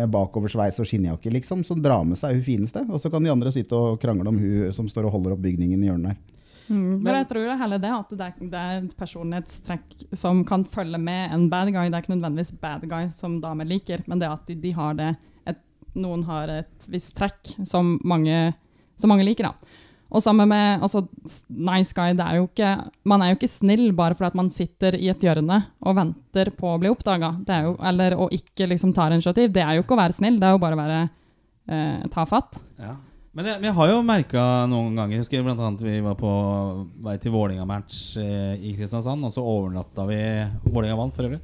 med 0.00 0.10
bakoversveis 0.14 0.78
og 0.82 0.88
skinnjakke, 0.88 1.32
liksom, 1.34 1.64
som 1.66 1.82
drar 1.82 2.04
med 2.06 2.18
seg 2.20 2.36
hun 2.38 2.44
fineste. 2.46 2.84
Og 2.88 3.00
så 3.02 3.10
kan 3.12 3.22
de 3.26 3.32
andre 3.32 3.52
sitte 3.54 3.76
og 3.76 3.98
krangle 4.02 4.28
om 4.30 4.38
hun 4.40 4.72
som 4.76 4.88
står 4.90 5.08
og 5.10 5.16
holder 5.18 5.36
opp 5.36 5.42
bygningen 5.44 5.82
i 5.82 5.90
hjørnet 5.90 6.12
der. 6.14 6.20
Mm. 6.70 6.76
Men, 6.78 7.02
Men- 7.02 7.16
jeg 7.18 7.26
tror 7.32 7.42
det 7.42 7.50
er 7.56 7.62
heller 7.64 7.80
det 7.82 7.90
at 7.96 8.10
det 8.14 8.26
er, 8.28 8.34
det 8.52 8.58
er 8.60 8.84
et 8.84 8.92
personlighetstrekk 8.96 10.04
som 10.14 10.44
kan 10.46 10.62
følge 10.64 11.00
med 11.02 11.34
en 11.34 11.48
bad 11.50 11.72
guy. 11.74 11.88
Det 11.90 11.96
er 11.98 12.04
ikke 12.04 12.14
nødvendigvis 12.14 12.52
bad 12.62 12.86
guy 12.88 13.08
som 13.10 13.40
damer 13.42 13.66
liker, 13.66 14.04
men 14.06 14.22
det 14.22 14.28
at 14.30 14.46
de, 14.46 14.54
de 14.54 14.70
har 14.76 14.94
det 14.94 15.08
et, 15.50 15.58
Noen 15.98 16.22
har 16.28 16.52
et 16.60 16.86
visst 16.92 17.16
trekk 17.18 17.56
som 17.66 17.96
mange, 18.06 18.52
som 18.96 19.10
mange 19.10 19.26
liker. 19.26 19.48
da. 19.50 19.69
Og 20.10 20.22
sammen 20.22 20.48
med 20.50 20.82
altså, 20.82 21.04
nice 21.48 21.94
guy, 21.94 22.14
er 22.18 22.40
ikke, 22.42 22.70
Man 23.06 23.22
er 23.22 23.30
jo 23.30 23.38
ikke 23.38 23.50
snill 23.50 23.92
bare 23.96 24.16
fordi 24.18 24.40
man 24.40 24.50
sitter 24.50 24.96
i 24.98 25.10
et 25.12 25.22
hjørne 25.22 25.60
og 25.86 25.96
venter 25.98 26.50
på 26.56 26.72
å 26.72 26.80
bli 26.82 26.90
oppdaga. 26.90 27.36
Eller 27.90 28.16
å 28.18 28.26
ikke 28.34 28.68
liksom 28.72 28.94
tar 28.96 29.14
initiativ. 29.14 29.52
Det 29.54 29.62
er 29.62 29.78
jo 29.78 29.84
ikke 29.84 29.94
å 29.94 30.02
være 30.02 30.18
snill, 30.18 30.40
det 30.40 30.48
er 30.48 30.56
jo 30.56 30.62
bare 30.62 30.78
å 30.78 30.82
være 30.82 30.98
eh, 31.06 32.10
tafatt. 32.10 32.60
Ja. 32.80 32.96
Men 33.30 33.46
jeg, 33.46 33.62
jeg 33.62 33.74
har 33.76 33.90
jo 33.92 33.98
merka 34.02 34.44
noen 34.66 34.96
ganger 34.98 35.14
Jeg 35.14 35.22
husker 35.22 35.44
blant 35.46 35.60
annet 35.62 35.84
Vi 35.86 36.00
var 36.02 36.16
på 36.18 36.30
vei 37.04 37.12
til 37.22 37.30
Vålerenga-match 37.30 38.00
eh, 38.18 38.54
i 38.66 38.72
Kristiansand, 38.74 39.22
og 39.22 39.30
så 39.30 39.44
overnatta 39.46 40.06
vi 40.08 40.18
Vålinga 40.66 40.98
vant, 40.98 41.14
for 41.14 41.28
øvrig. 41.28 41.38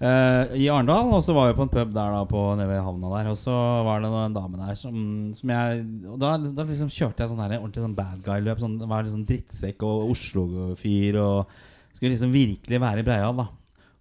Eh, 0.00 0.56
I 0.62 0.68
Arendal, 0.72 1.12
og 1.16 1.22
så 1.24 1.34
var 1.36 1.50
vi 1.50 1.56
på 1.58 1.66
en 1.66 1.72
pub 1.72 1.92
der 1.94 2.14
da 2.14 2.22
på, 2.28 2.42
nede 2.58 2.68
ved 2.70 2.82
havna 2.84 3.12
der. 3.14 3.30
Og 3.32 3.38
så 3.40 3.54
var 3.86 4.02
det 4.02 4.10
en 4.10 4.36
dame 4.36 4.60
der 4.60 4.78
som, 4.78 4.96
som 5.38 5.54
jeg 5.54 5.84
Og 6.12 6.18
da, 6.22 6.36
da 6.38 6.66
liksom 6.68 6.92
kjørte 6.92 7.24
jeg 7.24 7.32
sånn 7.32 7.44
her 7.44 7.58
ordentlig 7.58 7.84
sånn 7.86 7.98
bad 7.98 8.24
guy-løp. 8.26 8.62
Sånn, 8.62 8.78
var 8.84 9.06
liksom 9.06 9.26
drittsekk 9.28 9.86
og 9.86 10.12
Oslo-fyr 10.16 11.20
og 11.22 11.56
skulle 11.96 12.12
liksom 12.12 12.34
virkelig 12.34 12.82
være 12.82 13.02
i 13.02 13.06
Breial, 13.06 13.38
da. 13.38 13.48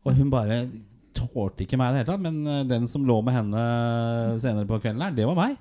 Og 0.06 0.20
hun 0.20 0.30
bare 0.30 0.66
tålte 1.16 1.66
ikke 1.66 1.80
meg 1.80 1.92
i 1.92 1.96
det 1.96 2.02
hele 2.04 2.10
tatt, 2.12 2.24
men 2.24 2.42
eh, 2.48 2.66
den 2.70 2.90
som 2.90 3.06
lå 3.08 3.18
med 3.26 3.36
henne 3.38 3.62
senere 4.42 4.68
på 4.70 4.80
kvelden 4.84 5.04
her, 5.06 5.16
det 5.16 5.28
var 5.30 5.38
meg. 5.40 5.56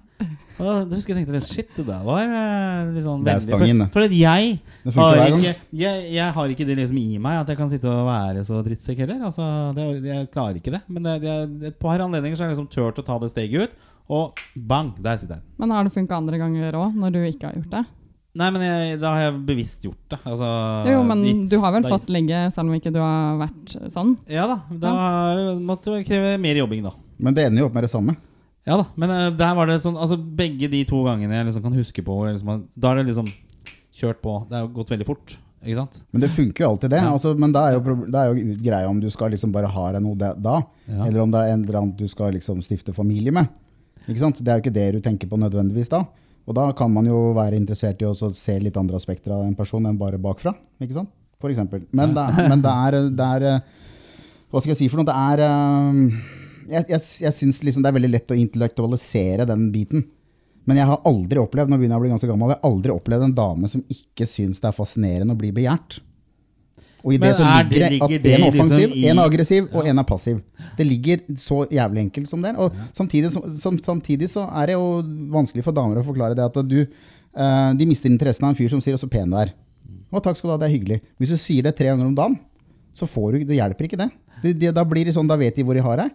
Og 0.62 0.86
da 0.86 0.94
husker 0.94 1.14
jeg 1.14 1.24
tenkte 1.24 1.40
shit, 1.42 1.70
det 1.74 1.84
der 1.88 2.04
var 2.06 2.22
eh, 2.22 2.92
litt 2.94 3.02
sånn 3.04 3.24
Det 3.26 3.32
er 3.34 3.40
veldig. 3.42 3.88
For, 3.88 3.96
for 3.96 4.06
at 4.06 4.14
jeg 4.14 4.52
Det 4.84 4.94
har 4.94 5.22
ikke, 5.26 5.54
jeg, 5.80 6.04
jeg 6.14 6.36
har 6.36 6.54
ikke 6.54 6.68
det 6.68 6.76
liksom 6.78 7.00
i 7.02 7.18
meg 7.22 7.40
at 7.40 7.50
jeg 7.50 7.58
kan 7.58 7.72
sitte 7.72 7.90
og 7.90 8.06
være 8.08 8.44
så 8.46 8.60
drittsekk 8.66 9.02
heller. 9.04 9.24
Altså, 9.30 9.48
det, 9.76 9.88
jeg 10.06 10.30
klarer 10.34 10.60
ikke 10.60 10.76
det. 10.76 10.84
Men 10.86 11.08
det, 11.08 11.16
det, 11.24 11.72
et 11.72 11.80
par 11.82 11.98
anledninger 11.98 12.38
så 12.38 12.46
har 12.46 12.52
jeg 12.52 12.58
liksom 12.58 12.70
turt 12.72 13.02
å 13.02 13.06
ta 13.06 13.18
det 13.22 13.32
steget 13.34 13.66
ut, 13.66 13.90
og 14.14 14.40
bang, 14.54 14.94
der 15.02 15.18
sitter 15.18 15.38
den. 15.40 15.44
Men 15.58 15.74
har 15.74 15.86
det 15.86 15.94
funka 15.96 16.22
andre 16.22 16.40
ganger 16.40 16.78
òg, 16.78 16.96
når 17.00 17.14
du 17.14 17.20
ikke 17.24 17.50
har 17.50 17.58
gjort 17.58 17.78
det? 17.78 17.84
Nei, 18.34 18.48
men 18.50 18.62
jeg, 18.66 18.98
da 18.98 19.12
har 19.14 19.20
jeg 19.28 19.34
bevisst 19.46 19.84
gjort 19.86 20.10
det. 20.10 20.18
Altså, 20.26 20.46
Jo, 20.90 21.02
men 21.06 21.20
gitt, 21.22 21.44
du 21.52 21.58
har 21.62 21.74
vel 21.76 21.84
fått 21.86 22.08
ligge 22.10 22.40
selv 22.50 22.66
om 22.66 22.74
ikke 22.74 22.90
du 22.94 22.98
har 22.98 23.36
vært 23.44 23.76
sånn? 23.94 24.16
Ja 24.26 24.48
da. 24.50 24.56
Da 24.82 24.94
ja. 24.94 25.52
måtte 25.62 25.94
det 25.94 26.02
kreve 26.08 26.34
mer 26.42 26.58
jobbing, 26.58 26.82
da. 26.88 26.90
Men 27.22 27.36
det 27.36 27.44
ender 27.46 27.62
jo 27.62 27.68
opp 27.68 27.76
med 27.78 27.86
det 27.86 27.92
samme. 27.92 28.16
Ja 28.66 28.80
da, 28.80 28.88
men 28.98 29.12
uh, 29.12 29.28
der 29.36 29.54
var 29.54 29.68
det 29.68 29.74
sånn 29.84 29.98
Altså 30.00 30.16
begge 30.16 30.70
de 30.72 30.78
to 30.88 31.02
gangene 31.04 31.36
jeg 31.36 31.50
liksom 31.50 31.66
kan 31.66 31.74
huske 31.76 32.00
på 32.00 32.14
liksom, 32.24 32.62
Da 32.72 32.94
er 32.94 33.02
det 33.02 33.10
liksom 33.10 33.26
kjørt 33.94 34.22
på. 34.24 34.38
Det 34.48 34.56
har 34.58 34.70
gått 34.74 34.90
veldig 34.90 35.06
fort. 35.06 35.36
Ikke 35.64 35.78
sant? 35.78 36.00
Men 36.10 36.24
det 36.24 36.32
funker 36.34 36.64
jo 36.64 36.70
alltid, 36.72 36.90
det. 36.90 37.00
Ja. 37.04 37.12
Altså, 37.14 37.36
men 37.38 37.52
da 37.54 37.68
er, 37.68 37.76
jo, 37.76 37.94
er 38.10 38.32
jo 38.32 38.56
greia 38.64 38.88
om 38.90 38.98
du 39.00 39.06
skal 39.12 39.30
liksom 39.32 39.52
bare 39.54 39.70
ha 39.70 39.84
deg 39.94 40.02
noe 40.04 40.18
da, 40.18 40.32
da 40.34 40.56
Ja. 40.90 41.06
eller 41.06 41.22
om 41.22 41.30
det 41.30 41.40
er 41.40 41.54
en 41.54 41.62
eller 41.62 41.78
annet 41.80 42.02
du 42.02 42.10
skal 42.10 42.34
liksom 42.34 42.58
stifte 42.66 42.92
familie 42.96 43.32
med. 43.32 43.48
Ikke 44.04 44.20
sant? 44.20 44.42
Det 44.42 44.50
er 44.50 44.58
jo 44.58 44.64
ikke 44.66 44.74
det 44.74 44.88
du 44.96 45.00
tenker 45.04 45.30
på 45.30 45.38
nødvendigvis 45.40 45.92
da. 45.94 46.02
Og 46.44 46.56
da 46.56 46.68
kan 46.76 46.92
man 46.92 47.06
jo 47.08 47.32
være 47.36 47.56
interessert 47.56 48.02
i 48.02 48.08
å 48.08 48.14
se 48.14 48.56
litt 48.60 48.76
andre 48.76 48.98
aspekter 49.00 49.32
av 49.32 49.46
en 49.46 49.56
person 49.56 49.84
enn 49.88 49.98
bare 50.00 50.20
bakfra. 50.20 50.52
Ikke 50.82 50.98
sant? 50.98 51.12
For 51.40 51.52
eksempel. 51.52 51.84
Men 51.96 52.14
det, 52.16 52.24
men 52.50 52.60
det 52.64 52.72
er, 52.88 52.98
det 53.12 53.28
er 53.36 53.46
Hva 54.48 54.60
skal 54.60 54.72
jeg 54.72 54.82
si 54.82 54.90
for 54.92 55.00
noe? 55.00 55.08
Det 55.08 55.16
er 55.16 55.42
eh, 55.44 56.20
Jeg, 56.70 56.86
jeg, 56.94 57.00
jeg 57.26 57.36
syns 57.36 57.62
liksom 57.66 57.84
det 57.84 57.90
er 57.90 57.96
veldig 57.98 58.12
lett 58.12 58.32
å 58.32 58.38
intellektualisere 58.38 59.48
den 59.48 59.66
biten. 59.74 60.06
Men 60.64 60.80
jeg 60.80 60.88
har 60.88 61.02
aldri 61.08 61.40
opplevd 61.42 61.68
nå 61.68 61.76
begynner 61.76 61.98
jeg 61.98 62.00
å 62.00 62.04
bli 62.06 62.12
ganske 62.14 62.28
gammel, 62.30 62.54
jeg 62.54 62.60
har 62.62 62.70
aldri 62.70 62.92
opplevd 62.94 63.26
en 63.26 63.36
dame 63.36 63.68
som 63.68 63.82
ikke 63.92 64.24
syns 64.28 64.62
det 64.62 64.70
er 64.70 64.76
fascinerende 64.76 65.36
å 65.36 65.40
bli 65.40 65.50
begjært. 65.52 65.98
Og 67.04 67.12
i 67.12 67.18
det 67.18 67.28
Men 67.28 67.34
så 67.36 67.44
er 67.44 67.64
ligger 67.64 67.80
det- 67.84 67.90
ligger 67.92 68.04
at 68.04 68.10
én 68.10 68.34
er 68.34 68.38
liksom 68.38 68.60
offensiv, 68.64 68.92
én 68.96 69.10
en 69.10 69.18
er 69.18 69.24
aggressiv 69.28 69.68
og 69.74 69.86
en 69.86 69.98
er 69.98 70.06
passiv. 70.08 70.40
Det 70.78 70.86
ligger 70.86 71.18
så 71.36 71.58
jævlig 71.68 72.00
enkelt 72.06 72.28
som 72.28 72.40
det 72.42 72.54
er. 72.54 72.56
Og 72.58 72.72
samtidig, 72.96 73.30
som, 73.30 73.42
som, 73.58 73.78
samtidig 73.78 74.30
så 74.30 74.46
er 74.48 74.66
det 74.66 74.72
jo 74.78 75.02
vanskelig 75.34 75.64
for 75.64 75.72
damer 75.76 76.00
å 76.00 76.04
forklare 76.06 76.34
det 76.34 76.44
at 76.44 76.56
du 76.68 76.80
eh, 76.80 77.74
De 77.74 77.86
mister 77.86 78.08
interessen 78.08 78.44
av 78.44 78.54
en 78.54 78.56
fyr 78.56 78.70
som 78.70 78.80
sier 78.80 78.96
'så 78.96 79.10
pen 79.10 79.28
du 79.28 79.36
er'. 79.36 79.52
Å, 80.12 80.22
takk 80.22 80.36
skal 80.36 80.48
du 80.48 80.52
ha, 80.54 80.58
det 80.58 80.70
er 80.70 80.78
hyggelig. 80.78 81.00
Hvis 81.18 81.28
du 81.34 81.36
sier 81.36 81.62
det 81.62 81.76
tre 81.76 81.86
ganger 81.90 82.06
om 82.06 82.14
dagen, 82.14 82.38
så 82.94 83.06
får 83.06 83.32
du, 83.32 83.44
det 83.44 83.56
hjelper 83.58 83.84
ikke 83.84 83.98
det. 83.98 84.10
det, 84.42 84.58
det 84.58 84.74
da 84.74 84.84
blir 84.84 85.04
det 85.04 85.14
sånn, 85.14 85.26
da 85.28 85.36
vet 85.36 85.56
de 85.56 85.62
hvor 85.64 85.74
de 85.74 85.80
har 85.82 85.96
deg. 85.96 86.10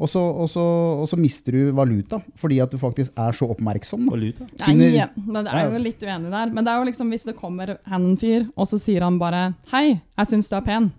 Og 0.00 0.08
så, 0.08 0.20
og, 0.22 0.46
så, 0.48 0.62
og 1.02 1.08
så 1.10 1.16
mister 1.20 1.52
du 1.52 1.72
valuta, 1.76 2.16
fordi 2.40 2.56
at 2.64 2.72
du 2.72 2.78
faktisk 2.80 3.12
er 3.20 3.34
så 3.36 3.50
oppmerksom. 3.52 4.06
Valuta. 4.08 4.46
Finner- 4.64 4.94
Nei, 4.96 5.26
men 5.26 5.44
det 5.44 5.52
er 5.52 5.66
jo 5.74 5.82
litt 5.84 6.00
uenig 6.06 6.30
der. 6.32 6.54
Men 6.56 6.64
det 6.64 6.72
er 6.72 6.78
jo 6.80 6.86
liksom 6.88 7.12
hvis 7.12 7.26
det 7.28 7.36
kommer 7.36 7.74
en 7.84 8.16
fyr, 8.16 8.46
og 8.56 8.66
så 8.70 8.78
sier 8.80 9.04
han 9.04 9.18
bare 9.20 9.54
'Hei, 9.70 10.00
jeg 10.00 10.26
syns 10.26 10.48
du 10.48 10.56
er 10.56 10.64
pen', 10.64 10.90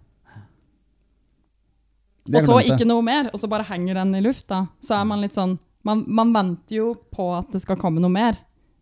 og 2.31 2.41
så 2.45 2.59
ikke 2.61 2.85
noe 2.87 3.01
mer, 3.01 3.29
og 3.33 3.39
så 3.41 3.49
bare 3.49 3.65
henger 3.65 3.95
den 3.95 4.15
i 4.15 4.21
lufta, 4.21 4.67
så 4.83 5.01
er 5.01 5.05
man 5.09 5.21
litt 5.21 5.33
sånn 5.33 5.57
Man, 5.83 6.03
man 6.07 6.29
venter 6.31 6.75
jo 6.75 6.93
på 7.09 7.23
at 7.35 7.47
det 7.49 7.59
skal 7.63 7.75
komme 7.75 7.97
noe 7.99 8.11
mer. 8.13 8.35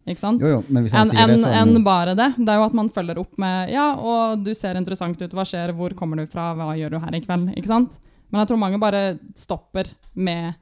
Ikke 0.05 0.19
sant? 0.19 0.41
Jo, 0.41 0.49
jo, 0.58 0.63
men 0.67 0.84
hvis 0.84 0.91
han 0.91 1.05
en, 1.08 1.13
sier 1.13 1.27
det, 1.32 1.38
så 1.39 1.47
enn 1.55 1.84
bare 1.86 2.12
det. 2.13 2.34
Det 2.36 2.49
er 2.51 2.58
jo 2.60 2.65
at 2.65 2.73
man 2.75 2.89
følger 2.89 3.17
opp 3.21 3.38
med 3.39 3.69
'ja, 3.71 3.93
og 3.95 4.43
du 4.43 4.53
ser 4.53 4.75
interessant 4.75 5.21
ut, 5.21 5.32
hva 5.32 5.45
skjer, 5.47 5.71
hvor 5.71 5.95
kommer 5.95 6.17
du 6.17 6.25
fra, 6.27 6.53
hva 6.53 6.75
gjør 6.75 6.89
du 6.91 6.99
her 6.99 7.15
i 7.15 7.21
kveld?' 7.21 7.53
Ikke 7.55 7.67
sant? 7.71 7.95
Men 8.30 8.42
jeg 8.42 8.52
tror 8.52 8.62
mange 8.62 8.80
bare 8.82 9.04
stopper 9.38 9.89
med, 10.13 10.54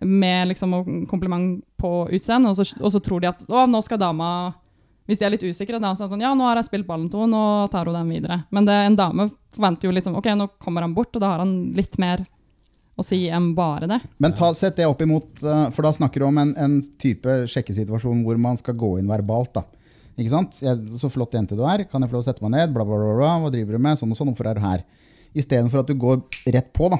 med 0.00 0.50
liksom 0.52 1.06
kompliment 1.10 1.62
på 1.80 1.92
utseendet, 2.12 2.58
og, 2.58 2.82
og 2.84 2.92
så 2.92 3.00
tror 3.00 3.22
de 3.22 3.30
at 3.32 3.46
'å, 3.48 3.66
nå 3.68 3.82
skal 3.84 4.00
dama' 4.02 4.54
Hvis 5.02 5.18
de 5.18 5.24
er 5.26 5.32
litt 5.34 5.42
usikre, 5.42 5.80
da, 5.82 5.96
så 5.98 6.04
er 6.04 6.06
det 6.06 6.14
sånn 6.14 6.22
'ja, 6.22 6.34
nå 6.38 6.44
har 6.46 6.60
jeg 6.60 6.68
spilt 6.68 6.86
ballen 6.86 7.08
to, 7.10 7.26
nå 7.26 7.66
tar 7.72 7.88
hun 7.90 7.96
den 7.96 8.12
videre'. 8.14 8.44
Men 8.54 8.68
det, 8.68 8.76
en 8.86 8.96
dame 8.96 9.26
forventer 9.50 9.88
jo 9.88 9.94
liksom 9.96 10.14
'ok, 10.14 10.28
nå 10.38 10.48
kommer 10.62 10.86
han 10.86 10.94
bort', 10.94 11.16
og 11.16 11.20
da 11.20 11.32
har 11.32 11.42
han 11.42 11.72
litt 11.74 11.98
mer 11.98 12.22
å 12.96 13.04
si 13.04 13.28
enn 13.32 13.54
bare 13.56 13.88
det. 13.88 14.00
Men 14.22 14.34
ta, 14.36 14.52
sett 14.54 14.76
det 14.76 14.86
opp 14.86 15.02
imot, 15.02 15.42
eh, 15.42 15.70
for 15.74 15.82
da 15.82 15.92
snakker 15.92 16.22
du 16.22 16.26
om 16.28 16.38
en, 16.38 16.54
en 16.56 16.80
type 17.00 17.46
sjekkesituasjon 17.50 18.22
hvor 18.22 18.38
man 18.38 18.56
skal 18.60 18.76
gå 18.78 18.98
inn 19.00 19.10
verbalt. 19.10 19.54
da. 19.54 19.64
Ikke 20.18 20.30
sant? 20.30 20.58
Jeg, 20.62 20.76
så 21.00 21.10
flott 21.10 21.32
jente 21.32 21.56
du 21.56 21.64
er, 21.64 21.86
kan 21.88 22.04
jeg 22.04 22.12
få 22.12 22.18
lov 22.18 22.24
å 22.24 22.28
sette 22.28 22.44
meg 22.44 22.52
ned? 22.52 22.74
Bla, 22.74 22.84
bla, 22.84 22.98
bla, 23.00 23.14
bla. 23.16 23.32
Hva 23.42 23.52
driver 23.54 23.78
du 23.78 23.82
med? 23.82 23.98
Sånn 23.98 24.12
og 24.12 24.18
sånn, 24.18 24.32
hvorfor 24.32 24.50
er 24.50 24.60
du 24.60 24.64
her? 24.64 24.84
Istedenfor 25.34 25.82
at 25.82 25.88
du 25.88 25.94
går 25.98 26.20
rett 26.52 26.72
på, 26.76 26.88
da. 26.92 26.98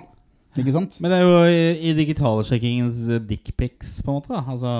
Ikke 0.60 0.72
sant? 0.74 0.98
Men 1.00 1.12
det 1.12 1.18
er 1.18 1.24
jo 1.24 1.36
i, 1.48 1.90
i 1.90 1.94
digitalsjekkingens 1.96 2.98
dickpics, 3.28 3.98
på 4.04 4.12
en 4.12 4.18
måte. 4.20 4.32
da 4.32 4.42
Altså, 4.52 4.72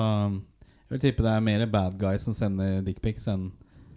Jeg 0.89 0.95
vil 0.99 1.03
tippe 1.07 1.25
det 1.25 1.31
er 1.33 1.45
mer 1.45 1.65
bad 1.71 1.97
guys 2.01 2.25
som 2.27 2.35
sender 2.37 2.81
dickpics 2.85 3.27
enn 3.31 3.51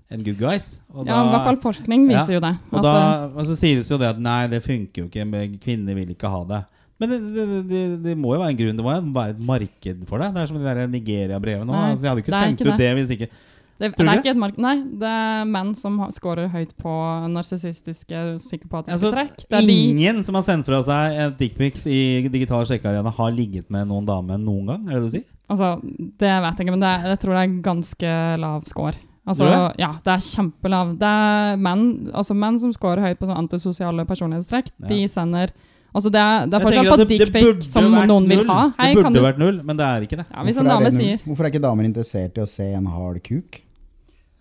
enn 0.07 0.23
good 0.23 0.39
guys. 0.39 0.83
Og 0.95 1.03
Ja, 1.09 1.19
i 1.19 1.31
hvert 1.33 1.49
fall 1.49 1.57
forskning 1.59 2.05
viser 2.07 2.37
jo 2.37 2.41
det. 2.45 2.53
Og, 2.71 2.77
at, 2.79 2.85
da, 2.87 2.93
eh, 3.27 3.33
og 3.35 3.49
så 3.49 3.57
sies 3.59 3.89
det 3.89 3.91
jo 3.91 3.99
det 3.99 4.13
at 4.15 4.21
nei, 4.23 4.47
det 4.53 4.61
funker 4.63 5.03
jo 5.03 5.09
ikke, 5.11 5.25
men 5.27 5.57
kvinner 5.59 5.99
vil 5.99 6.13
ikke 6.15 6.31
ha 6.31 6.45
det. 6.47 6.61
Men 7.03 7.11
det, 7.11 7.19
det, 7.35 7.47
det, 7.69 7.81
det 8.05 8.15
må 8.17 8.37
jo 8.37 8.41
være 8.41 8.55
en 8.55 8.61
grunn. 8.61 8.79
Det 8.79 8.85
må 8.87 8.95
jo 8.95 9.09
være 9.17 9.35
et 9.35 9.43
marked 9.51 10.05
for 10.09 10.23
det. 10.23 10.31
Det 10.37 10.45
er 10.45 10.47
som 10.53 10.61
de 10.61 10.65
der 10.65 10.87
Nigeria-brevene. 10.89 11.67
nå. 11.69 11.81
Altså, 11.91 12.07
de 12.07 12.09
hadde 12.09 12.23
jo 12.23 12.25
ikke 12.25 12.39
sendt 12.39 12.63
ikke 12.63 12.73
ut 12.73 12.81
det 12.81 12.93
hvis 13.01 13.11
ikke 13.17 13.29
Det, 13.77 13.91
det 13.93 14.07
er 14.09 14.21
ikke 14.23 14.33
et 14.33 14.41
mark 14.41 14.57
Nei, 14.63 14.77
det 15.01 15.09
er 15.11 15.49
menn 15.49 15.75
som 15.77 15.99
har- 16.01 16.13
scorer 16.15 16.49
høyt 16.49 16.73
på 16.81 16.93
narsissistiske, 17.29 18.21
psykopatiske 18.41 18.97
altså, 18.97 19.11
trekk. 19.13 19.37
Det 19.51 19.59
er 19.59 19.67
de, 19.69 19.77
Ingen 19.91 20.23
som 20.25 20.39
har 20.39 20.47
sendt 20.47 20.69
fra 20.69 20.81
seg 20.87 21.19
et 21.27 21.37
dickpics 21.43 21.85
i 21.93 21.99
digital 22.33 22.65
sjekkearena, 22.69 23.13
har 23.19 23.35
ligget 23.37 23.69
med 23.71 23.91
noen 23.91 24.09
dame 24.09 24.39
noen 24.41 24.73
gang? 24.73 24.89
Er 24.89 24.97
det 24.97 25.03
det 25.03 25.11
du 25.11 25.17
sier? 25.19 25.27
altså, 25.53 25.69
det 25.85 26.33
vet 26.43 26.57
jeg 26.57 26.67
ikke, 26.67 26.75
men 26.75 26.83
det 26.83 26.89
er, 26.95 27.05
jeg 27.13 27.21
tror 27.23 27.37
det 27.37 27.43
er 27.45 27.61
ganske 27.69 28.15
lav 28.43 28.65
score. 28.67 28.97
Altså, 29.27 29.45
det? 29.51 29.61
ja, 29.83 29.93
det 30.07 30.13
er 30.15 30.25
kjempelav. 30.25 30.93
Det 31.01 31.13
er 31.13 31.57
menn, 31.59 31.87
altså 32.15 32.35
menn 32.39 32.61
som 32.63 32.73
scorer 32.75 33.03
høyt 33.03 33.19
på 33.21 33.29
antisosiale 33.35 34.07
personlighetstrekk. 34.07 34.71
Ja. 34.81 34.91
De 34.93 35.01
sender 35.11 35.57
Altså, 35.97 36.11
det 36.13 36.21
er, 36.21 36.43
det 36.45 36.59
er 36.59 36.61
fortsatt 36.61 36.89
på 36.93 37.05
dickpic 37.09 37.65
som 37.65 37.87
noen 37.89 38.27
vil 38.29 38.43
ha. 38.51 38.67
Hei, 38.77 38.91
det 38.93 39.01
kan 39.01 39.15
burde 39.15 39.23
du 39.23 39.25
vært 39.25 39.39
null, 39.41 39.61
men 39.65 39.79
det 39.79 39.87
er 39.87 40.05
ikke 40.05 40.19
det. 40.21 40.27
ja, 40.29 40.43
Hvis 40.45 40.59
Hvorfor 40.59 40.69
en 40.69 40.83
er 40.85 40.91
det 40.91 40.93
sier 40.93 41.23
Hvorfor 41.25 41.47
er 41.47 41.53
ikke 41.55 41.63
damer 41.65 41.89
interessert 41.89 42.37
i 42.37 42.43
å 42.45 42.49
se 42.51 42.67
en 42.77 42.91
hard 42.93 43.23
kuk? 43.25 43.63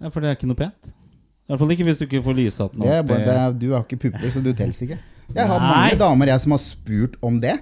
Ja, 0.02 0.10
for 0.12 0.20
det 0.22 0.30
er 0.32 0.36
ikke 0.38 0.50
noe 0.50 0.60
pent. 0.60 0.92
I 1.46 1.54
hvert 1.54 1.62
fall 1.62 1.72
ikke 1.76 1.86
hvis 1.88 2.00
du 2.02 2.06
ikke 2.08 2.24
får 2.26 2.36
lysatt 2.40 2.74
Det 2.74 2.90
er 2.90 3.04
noe. 3.06 3.18
det 3.22 3.36
er, 3.38 3.54
du 3.62 3.68
har 3.76 3.84
ikke 3.86 4.00
pupper, 4.08 4.32
så 4.34 4.42
du 4.44 4.52
teller 4.58 4.74
ikke. 4.88 4.98
Jeg 5.36 5.48
har 5.50 5.60
Nei. 5.62 5.70
mange 5.72 5.98
damer 6.02 6.30
jeg 6.34 6.42
som 6.44 6.52
har 6.56 6.62
spurt 6.62 7.16
om 7.22 7.38
det. 7.42 7.56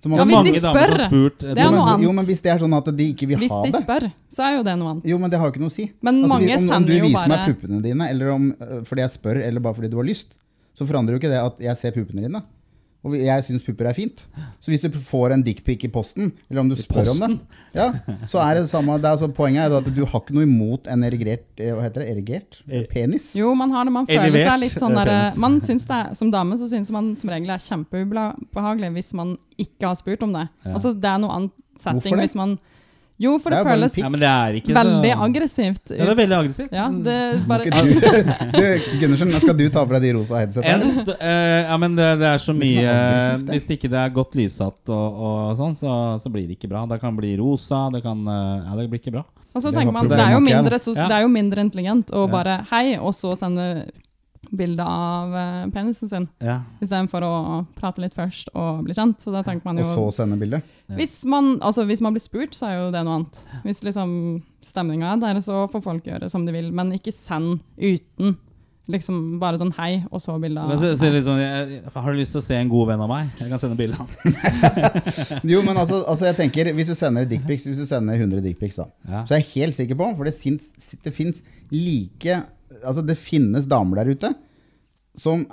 Som 0.00 0.14
Det 0.14 0.18
har 0.18 0.24
Ja, 0.24 0.24
hvis 0.24 0.36
mange 0.38 0.52
de 0.54 0.60
damer 0.60 0.60
som 0.60 0.70
har 0.70 0.86
spør, 0.86 1.08
spurt 1.10 1.38
det 1.44 1.50
er 1.50 1.70
noe 1.74 1.82
annet. 1.90 2.04
jo, 2.06 2.12
men 2.16 2.24
hvis 2.24 2.40
det 2.40 2.50
er 2.54 2.58
sånn 2.62 2.76
at 2.78 2.86
de 2.96 3.08
ikke 3.12 3.26
vil 3.28 3.38
Hvis 3.42 3.50
ha 3.52 3.58
de 3.66 3.72
spør, 3.82 4.06
så 4.32 4.46
er 4.46 4.54
jo 4.56 4.62
det 4.64 4.76
noe 4.80 4.92
annet. 4.94 5.04
Jo, 5.10 5.18
men 5.18 5.30
det 5.30 5.38
har 5.42 5.46
jo 5.50 5.52
ikke 5.52 5.60
noe 5.64 5.72
å 5.72 5.74
si. 5.74 5.86
Men 6.00 6.22
Altså, 6.24 6.38
mange 6.38 6.56
om, 6.56 6.70
om 6.78 6.86
du 6.86 6.94
viser 6.94 7.18
bare... 7.18 7.28
meg 7.34 7.50
puppene 7.50 7.82
dine, 7.84 8.08
eller 8.14 8.30
om, 8.32 8.46
øh, 8.56 8.80
fordi 8.88 9.00
jeg 9.04 9.10
spør, 9.18 9.42
eller 9.50 9.60
bare 9.60 9.74
fordi 9.74 9.90
du 9.92 9.96
har 10.00 10.08
lyst, 10.08 10.38
så 10.72 10.86
forandrer 10.88 11.18
jo 11.18 11.20
ikke 11.20 11.28
det 11.34 11.42
at 11.44 11.60
jeg 11.66 11.76
ser 11.76 11.92
puppene 11.98 12.24
dine. 12.24 12.40
Og 13.00 13.14
jeg 13.16 13.44
syns 13.46 13.62
pupper 13.64 13.88
er 13.88 13.96
fint. 13.96 14.22
Så 14.60 14.68
hvis 14.68 14.82
du 14.84 14.90
får 15.00 15.32
en 15.32 15.42
dickpic 15.44 15.86
i 15.86 15.90
posten, 15.92 16.32
eller 16.50 16.60
om 16.60 16.68
du 16.68 16.74
spør 16.76 17.08
om 17.08 17.20
det, 17.22 17.28
ja, 17.78 17.86
så 18.28 18.42
er 18.44 18.58
det 18.58 18.66
det 18.66 18.72
samme. 18.72 18.98
Det 19.00 19.08
er 19.08 19.16
altså, 19.16 19.30
poenget 19.32 19.62
er 19.64 19.76
at 19.78 19.88
du 19.88 20.02
har 20.04 20.20
ikke 20.20 20.36
noe 20.36 20.44
imot 20.44 20.90
en 20.90 21.06
erigert 21.06 21.62
eh, 21.62 21.72
Hva 21.72 21.86
heter 21.86 22.04
det? 22.04 22.10
Erigert? 22.12 22.58
Eh, 22.68 22.84
Penis? 22.90 23.30
Jo, 23.38 23.54
man 23.56 23.72
har 23.72 23.88
det. 23.88 23.94
Man 23.94 24.08
føler 24.10 24.28
Elevert, 24.28 24.50
seg 24.50 24.60
litt 24.66 24.76
sånn 24.82 24.98
der, 24.98 25.12
man 25.40 25.56
syns 25.64 25.88
det 25.88 25.96
er, 25.96 26.12
Som 26.18 26.32
dame 26.34 26.58
så 26.60 26.68
syns 26.68 26.92
man 26.92 27.14
som 27.20 27.32
regel 27.32 27.48
det 27.48 27.56
er 27.56 27.64
kjempeubehagelig 27.70 28.92
hvis 28.98 29.14
man 29.16 29.32
ikke 29.60 29.88
har 29.88 29.96
spurt 29.96 30.26
om 30.26 30.36
det. 30.36 30.44
Ja. 30.66 30.74
Altså, 30.76 30.92
det 30.92 31.08
er 31.08 31.24
noe 31.24 31.38
annet 31.38 31.56
setting 31.80 32.02
Hvorfor 32.02 32.20
det? 32.20 32.28
hvis 32.28 32.36
man 32.36 32.58
Jo, 33.20 33.34
for 33.36 33.52
Det 33.52 33.58
det, 33.58 33.60
er 33.60 33.66
bare 33.68 33.76
føles. 33.76 33.96
Ja, 34.00 34.08
det 34.16 34.28
er 34.30 34.76
veldig 34.80 35.10
så 35.12 35.24
aggressivt 35.26 35.82
ut. 35.90 35.92
Ja, 35.92 36.04
det 36.06 36.12
er 36.12 36.18
veldig 36.20 36.36
aggressivt. 36.38 36.72
Ja, 36.72 36.86
det 36.88 37.16
bare, 37.50 37.66
du, 37.68 37.90
du, 38.54 38.62
Gundersen, 39.02 39.34
skal 39.44 39.58
du 39.58 39.66
ta 39.74 39.82
på 39.84 39.92
deg 39.98 40.06
de 40.06 40.12
rosa 40.16 40.38
En 40.40 40.46
headsetene? 40.46 41.16
eh, 41.20 41.58
ja, 41.68 41.76
men 41.82 41.98
det, 41.98 42.08
det 42.22 42.30
er 42.30 42.40
så 42.40 42.54
mye 42.56 42.80
det. 43.44 43.52
Hvis 43.52 43.68
ikke 43.76 43.90
det 43.92 44.00
er 44.00 44.14
godt 44.16 44.38
lyssatt, 44.40 44.80
og, 44.88 45.20
og 45.20 45.52
sånn, 45.60 45.76
så, 45.76 45.98
så 46.22 46.32
blir 46.32 46.48
det 46.48 46.56
ikke 46.56 46.70
bra. 46.72 46.86
Det 46.88 47.00
kan 47.02 47.18
bli 47.18 47.34
rosa. 47.42 47.86
Det 47.92 48.00
kan 48.06 48.24
eh, 48.24 48.64
Ja, 48.70 48.78
det 48.80 48.88
blir 48.88 49.02
ikke 49.04 49.12
bra. 49.18 49.26
og 49.52 49.60
så 49.66 49.72
tenker 49.74 49.92
man 49.92 50.08
det 50.08 50.16
er, 50.16 50.32
jo 50.38 50.40
mindre, 50.46 50.78
så, 50.80 50.94
det 50.96 51.12
er 51.20 51.26
jo 51.26 51.32
mindre 51.32 51.60
intelligent 51.66 52.12
å 52.16 52.24
bare 52.30 52.62
hei, 52.72 52.96
og 52.96 53.12
så 53.16 53.34
sende 53.36 53.84
bilde 54.50 54.82
av 54.82 55.34
eh, 55.36 55.66
penisen 55.70 56.08
sin, 56.10 56.28
Ja. 56.42 56.60
istedenfor 56.82 57.22
å 57.22 57.32
prate 57.78 58.02
litt 58.02 58.14
først 58.16 58.50
og 58.54 58.84
bli 58.84 58.94
kjent. 58.96 59.20
Så 59.22 59.32
da 59.32 59.42
tenker 59.46 59.64
man 59.64 59.78
Og 59.78 59.86
så 59.86 60.08
sende 60.12 60.38
bilde? 60.40 60.62
Ja. 60.88 60.96
Hvis 60.98 61.24
man, 61.24 61.58
altså, 61.60 61.84
hvis 61.86 62.00
man 62.02 62.14
blir 62.16 62.24
spurt, 62.24 62.54
så 62.58 62.66
er 62.68 62.76
jo 62.80 62.90
det 62.94 63.04
noe 63.06 63.20
annet. 63.20 63.42
Hvis 63.64 63.82
liksom 63.86 64.42
stemninga 64.62 65.14
er 65.14 65.22
der, 65.22 65.40
så 65.40 65.64
får 65.70 65.82
folk 65.82 66.04
gjøre 66.04 66.30
som 66.30 66.46
de 66.46 66.52
vil. 66.52 66.72
Men 66.72 66.92
ikke 66.92 67.12
send 67.14 67.60
uten 67.78 68.36
liksom 68.90 69.38
bare 69.38 69.58
sånn 69.60 69.70
hei, 69.76 70.04
og 70.10 70.18
så 70.22 70.34
bilde 70.42 70.58
av 70.58 70.72
så, 70.74 70.88
så 70.98 71.10
litt 71.14 71.26
jeg, 71.38 71.80
har 71.94 72.10
du 72.10 72.18
lyst 72.18 72.34
til 72.34 72.40
å 72.40 72.42
se 72.42 72.56
en 72.58 72.70
god 72.72 72.88
venn 72.90 73.02
av 73.04 73.10
meg? 73.12 73.28
Jeg 73.38 73.52
kan 73.52 73.60
sende 73.62 73.78
bilde 73.78 73.94
av. 74.00 74.10
Jo, 75.52 75.60
men 75.62 75.76
altså, 75.78 76.00
altså 76.10 76.26
jeg 76.30 76.36
tenker 76.40 76.72
Hvis 76.74 76.90
du 76.90 76.96
sender 76.98 77.26
dickpics 77.28 77.68
Hvis 77.68 77.78
du 77.80 77.86
sender 77.88 78.18
100 78.18 78.42
dickpics, 78.44 78.80
da, 78.80 78.88
Ja. 79.08 79.22
så 79.28 79.36
er 79.36 79.42
jeg 79.44 79.50
helt 79.62 79.76
sikker 79.76 79.98
på 80.00 80.08
For 80.18 80.26
det, 80.26 80.34
det 81.04 81.12
fins 81.14 81.42
like 81.70 82.40
Altså, 82.84 83.04
det 83.06 83.18
finnes 83.20 83.68
damer 83.70 84.02
der 84.02 84.14
ute 84.14 84.34
som 85.18 85.44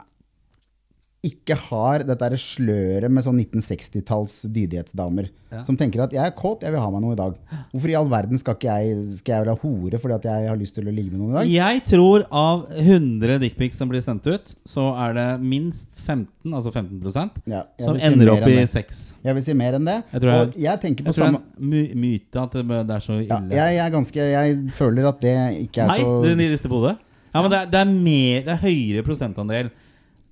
ikke 1.25 1.55
har 1.57 2.03
dette 2.05 2.37
sløret 2.39 3.09
med 3.11 3.25
sånn 3.25 3.39
1960-talls 3.41 4.43
dydighetsdamer. 4.53 5.29
Ja. 5.49 5.61
Som 5.65 5.77
tenker 5.79 6.03
at 6.03 6.11
'jeg 6.13 6.23
er 6.23 6.33
kåt, 6.35 6.61
jeg 6.63 6.71
vil 6.71 6.79
ha 6.83 6.89
meg 6.91 7.01
noe 7.01 7.15
i 7.15 7.19
dag'. 7.19 7.35
Hvorfor 7.71 7.89
i 7.89 7.95
all 7.95 8.09
verden 8.11 8.37
skal 8.37 8.55
ikke 8.55 8.67
jeg, 8.67 9.17
skal 9.19 9.33
jeg 9.33 9.45
være 9.45 9.57
hore 9.61 9.97
fordi 9.97 10.13
at 10.13 10.27
jeg 10.27 10.49
har 10.49 10.57
lyst 10.59 10.75
til 10.75 10.87
å 10.87 10.93
ligge 10.93 11.11
med 11.11 11.19
noen 11.19 11.31
i 11.31 11.37
dag? 11.39 11.49
Jeg 11.49 11.83
tror 11.87 12.25
av 12.31 12.67
100 12.69 13.39
dickpics 13.39 13.77
som 13.77 13.89
blir 13.89 14.03
sendt 14.03 14.27
ut, 14.27 14.53
så 14.67 14.91
er 15.07 15.13
det 15.17 15.41
minst 15.41 15.99
15, 15.99 16.27
altså 16.53 16.71
15 16.71 17.31
Ja, 17.47 17.63
som 17.79 17.97
si 17.97 18.05
ender 18.05 18.33
opp 18.35 18.47
i 18.47 18.65
sex. 18.67 18.87
6. 18.87 19.13
Jeg 19.23 19.33
vil 19.35 19.43
si 19.43 19.53
mer 19.53 19.73
enn 19.73 19.85
det. 19.85 20.03
Jeg 20.13 20.21
tror 20.21 20.31
jeg- 20.31 20.47
og 20.47 20.61
jeg 20.61 20.81
tenker 20.81 21.03
på 21.03 21.07
Jeg 21.07 21.15
tror 21.15 21.25
det 21.25 21.33
samme 21.33 21.41
er 21.41 21.65
my 21.65 21.93
myte 21.95 22.43
at 22.43 22.51
det, 22.51 22.91
er 22.91 22.99
så 22.99 23.27
ja, 23.27 23.39
ille. 23.39 23.49
jeg, 23.49 23.75
jeg, 23.75 23.85
er 23.87 23.89
ganske, 23.89 24.15
jeg 24.15 24.69
føler 24.71 25.07
at 25.07 25.21
det 25.21 25.35
ikke 25.67 25.81
er 25.81 25.87
Nei, 25.87 25.97
så 25.97 26.37
det 26.37 26.51
rister 26.51 26.69
på 26.69 26.79
hodet. 26.79 26.97
Ja, 27.37 27.43
men 27.45 27.53
det 27.53 27.59
er, 27.63 27.67
det, 27.73 27.83
er 27.85 27.91
mer, 27.93 28.39
det 28.47 28.55
er 28.57 28.63
høyere 28.65 29.05
prosentandel 29.05 29.69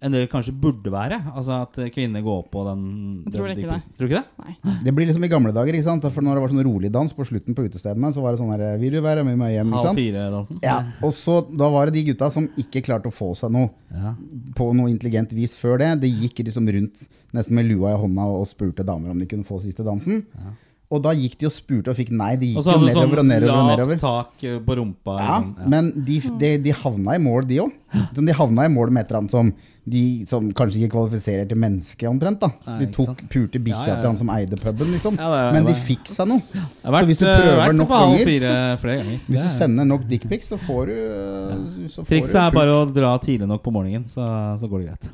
enn 0.06 0.12
det 0.14 0.26
kanskje 0.30 0.52
burde 0.62 0.92
være. 0.94 1.18
Altså 1.34 1.56
at 1.64 1.78
kvinner 1.96 2.22
går 2.22 2.42
på 2.52 2.62
den, 2.68 2.82
Jeg 3.26 3.34
tror 3.38 3.48
den 3.48 3.62
ikke 3.62 3.72
det. 3.72 3.94
Tror 3.96 4.10
du 4.10 4.12
ikke 4.12 4.20
det? 4.20 4.44
Nei. 4.44 4.74
Det 4.86 4.94
blir 4.94 5.08
liksom 5.10 5.24
i 5.26 5.30
gamle 5.32 5.54
dager, 5.56 5.74
ikke 5.78 5.88
sant? 5.88 6.06
For 6.14 6.22
når 6.26 6.36
det 6.38 6.44
var 6.44 6.52
sånn 6.52 6.66
rolig 6.68 6.92
dans 6.94 7.16
på 7.16 7.26
slutten 7.26 7.56
på 7.58 7.66
utestedene, 7.66 8.12
så 8.14 8.22
var 8.22 8.36
det 8.36 8.42
sånn 8.42 8.52
her 8.54 8.78
Vil 8.82 8.98
du 8.98 9.00
være 9.02 9.24
med 9.26 9.40
meg 9.40 9.56
hjem? 9.56 9.72
Ikke 9.72 9.80
Halv 9.80 9.88
sant? 9.88 10.02
fire-dansen? 10.02 10.60
Ja, 10.68 10.76
og 11.02 11.16
så 11.16 11.40
Da 11.48 11.72
var 11.74 11.90
det 11.90 11.96
de 11.98 12.04
gutta 12.12 12.30
som 12.36 12.50
ikke 12.60 12.84
klarte 12.86 13.10
å 13.10 13.16
få 13.16 13.32
seg 13.40 13.56
noe 13.56 13.72
Ja. 13.96 14.14
på 14.60 14.68
noe 14.76 14.92
intelligent 14.92 15.32
vis 15.34 15.56
før 15.58 15.80
det. 15.82 15.90
Det 16.04 16.12
gikk 16.12 16.44
liksom 16.52 16.70
rundt 16.76 17.08
nesten 17.34 17.56
med 17.56 17.66
lua 17.72 17.96
i 17.96 17.98
hånda 18.04 18.28
og 18.36 18.46
spurte 18.52 18.86
damer 18.86 19.16
om 19.16 19.18
de 19.24 19.26
kunne 19.32 19.48
få 19.48 19.62
siste 19.64 19.82
dansen. 19.88 20.26
Og 20.96 21.04
da 21.04 21.12
gikk 21.18 21.38
de 21.42 21.50
og 21.50 21.54
spurte 21.54 21.92
og 21.92 21.98
fikk 22.00 22.12
nei. 22.16 22.32
De 22.40 22.54
Og 22.56 22.64
gikk 22.64 22.72
jo 22.72 22.80
hadde 22.80 22.88
nedover 22.88 23.06
og 23.06 23.16
sånn 23.20 23.32
nedover 23.34 23.60
og 23.60 23.70
nedover. 23.74 24.00
tak 24.02 24.44
eh, 24.48 24.58
på 24.66 24.76
rumpa. 24.80 25.20
Ja, 25.20 25.38
sånn, 25.42 25.54
Ja. 25.60 25.70
men 25.76 25.92
de, 26.08 26.20
de, 26.42 26.52
de 26.66 26.76
havna 26.82 27.16
i 27.16 27.22
mål, 27.22 27.48
de 27.52 27.60
òg. 27.66 27.72
De 28.16 28.34
havna 28.36 28.66
i 28.66 28.72
mål 28.72 28.92
med 28.92 29.06
et 29.06 29.12
eller 29.12 29.22
annet 29.24 29.32
som 29.36 29.54
de 29.86 30.02
som 30.26 30.48
kanskje 30.58 30.80
ikke 30.82 30.96
kvalifiserer 30.96 31.46
til 31.48 31.60
menneske, 31.62 32.08
omtrent. 32.10 32.40
da 32.42 32.50
De 32.80 32.88
tok 32.90 33.12
purte 33.22 33.28
pulte 33.30 33.60
bikkja 33.62 33.84
Ja, 33.84 33.86
ja, 33.86 33.94
ja. 33.94 34.00
til 34.02 34.10
han 34.10 34.18
som 34.18 34.32
eide 34.34 34.58
puben, 34.58 34.90
liksom. 34.96 35.20
Men 35.54 35.68
de 35.70 35.76
fikk 35.78 36.10
seg 36.10 36.28
noe. 36.32 36.42
Vært, 36.42 37.04
Så 37.04 37.06
hvis 37.12 37.20
du 37.22 37.26
eh, 37.30 37.36
prøver 37.38 37.78
nok 37.78 37.92
ganger. 37.94 38.26
Hvis 38.26 39.44
du 39.44 39.46
er- 39.46 39.54
sender 39.60 39.86
nok 39.86 40.08
dickpics, 40.10 40.50
så 40.50 40.58
får 40.58 40.86
du 40.90 40.96
øh, 40.98 41.90
så 41.94 42.04
Trikset 42.08 42.42
er 42.42 42.52
bare 42.56 42.74
å 42.74 42.86
dra 42.90 43.14
tidlig 43.22 43.48
nok 43.48 43.62
på 43.62 43.72
morgenen, 43.76 44.08
så, 44.10 44.26
så 44.60 44.68
går 44.68 44.84
det 44.84 44.88
greit. 44.90 45.12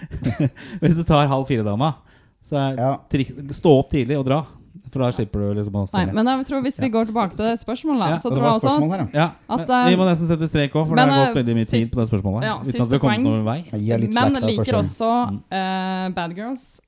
Hvis 0.82 0.96
du 0.98 1.04
tar 1.06 1.28
halv 1.30 1.46
fire-dama, 1.48 1.94
så 2.42 2.56
er 2.56 2.98
trik, 3.12 3.30
stå 3.54 3.78
opp 3.78 3.90
tidlig 3.92 4.18
og 4.18 4.24
dra. 4.26 4.42
For 4.90 5.04
da 5.04 5.10
slipper 5.14 5.44
du 5.44 5.60
liksom 5.60 5.78
å 5.78 5.84
se 5.86 6.00
Nei, 6.00 6.10
men 6.16 6.30
jeg 6.32 6.46
tror 6.48 6.62
hvis 6.64 6.80
vi 6.82 6.90
går 6.90 7.08
tilbake 7.10 7.38
til 7.38 7.54
spørsmålet, 7.60 8.16
Ja, 8.16 8.18
så 8.18 8.32
tror 8.32 8.42
jeg 8.42 8.58
også 8.58 8.74
her, 8.90 9.06
ja. 9.14 9.28
At, 9.46 9.64
eh, 9.68 9.88
Vi 9.92 9.98
må 10.00 10.08
nesten 10.08 10.30
sette 10.30 10.50
strek 10.50 10.74
òg, 10.74 10.88
for 10.88 10.98
men, 10.98 11.06
det 11.06 11.14
har 11.14 11.26
gått 11.28 11.36
eh, 11.36 11.40
veldig 11.42 11.56
mye 11.60 11.70
tid 11.70 11.90
på 11.92 12.00
det 12.00 12.06
spørsmålet. 12.10 12.46
ja, 12.48 12.58
uten 12.58 12.84
at 12.86 12.94
vi 12.94 13.02
kommet 13.06 13.26
noen 13.26 13.44
vei. 13.46 13.58
Litt 13.70 14.14
Men 14.16 14.38
der 14.38 14.46
liker 14.50 14.80
også 14.82 15.10
uh, 15.30 16.06
bad 16.16 16.34
girls. 16.38 16.80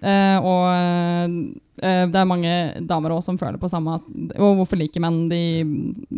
Uh, 0.00 0.38
og 0.46 0.62
eh, 1.82 2.04
det 2.08 2.16
er 2.16 2.28
mange 2.28 2.52
damer 2.88 3.12
også 3.12 3.32
som 3.32 3.38
føler 3.40 3.58
på 3.60 3.68
samme 3.68 3.98
at, 3.98 4.06
Og 4.40 4.60
hvorfor 4.60 4.78
liker 4.80 5.02
menn 5.02 5.26
de 5.28 5.40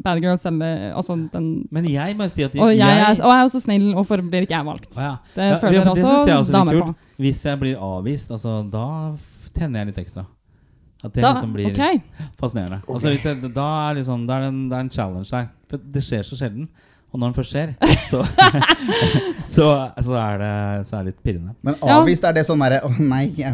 bad 0.04 0.20
girls? 0.22 0.44
Eller, 0.46 0.92
altså 0.94 1.16
den, 1.32 1.64
Men 1.72 1.88
jeg 1.90 2.14
må 2.18 2.28
si 2.30 2.44
at 2.46 2.54
og, 2.58 2.70
jeg 2.76 2.82
er, 2.82 3.16
og 3.16 3.32
jeg 3.32 3.40
er 3.40 3.48
også 3.48 3.62
snill, 3.64 3.88
hvorfor 3.96 4.22
blir 4.22 4.46
ikke 4.46 4.54
jeg 4.54 4.68
valgt? 4.68 4.92
Å 4.94 5.08
ja. 5.08 5.16
Det 5.34 5.48
føler 5.64 5.80
ja, 5.80 5.86
det 5.88 5.94
også 5.96 6.12
jeg 6.12 6.36
også 6.36 6.52
er 6.52 6.58
damer 6.60 6.80
på. 6.82 6.94
Hvis 7.22 7.42
jeg 7.48 7.62
blir 7.62 7.82
avvist, 7.88 8.30
altså, 8.34 8.60
da 8.70 8.86
tenner 9.56 9.82
jeg 9.82 9.92
litt 9.92 10.00
ekstra. 10.04 10.26
At 11.02 11.12
det 11.14 11.22
Da, 11.24 11.32
liksom 11.34 11.52
blir 11.52 11.66
okay. 11.72 12.00
fascinerende. 12.38 12.80
Altså, 12.88 13.08
hvis 13.10 13.24
jeg, 13.26 13.40
da 13.54 13.68
er 13.90 13.94
liksom, 13.98 14.26
da 14.28 14.36
er 14.36 14.40
det, 14.46 14.48
en, 14.54 14.68
det 14.70 14.76
er 14.78 14.80
en 14.86 14.90
challenge 14.90 15.28
der. 15.30 15.48
For 15.70 15.76
det 15.96 16.02
skjer 16.06 16.22
så 16.28 16.36
sjelden. 16.38 16.68
Og 17.12 17.20
når 17.20 17.32
den 17.32 17.34
først 17.36 17.52
skjer, 17.52 17.72
så, 18.10 18.20
så, 19.54 19.66
så, 20.00 20.14
er 20.16 20.38
det, 20.40 20.52
så 20.88 20.96
er 20.96 21.02
det 21.02 21.10
litt 21.12 21.18
pirrende. 21.26 21.52
Men 21.66 21.76
avvist, 21.96 22.24
er 22.24 22.36
det 22.38 22.44
sånn 22.48 22.62
derre 22.64 22.78
Å 22.86 22.92
nei, 23.02 23.26
ikke- 23.28 23.50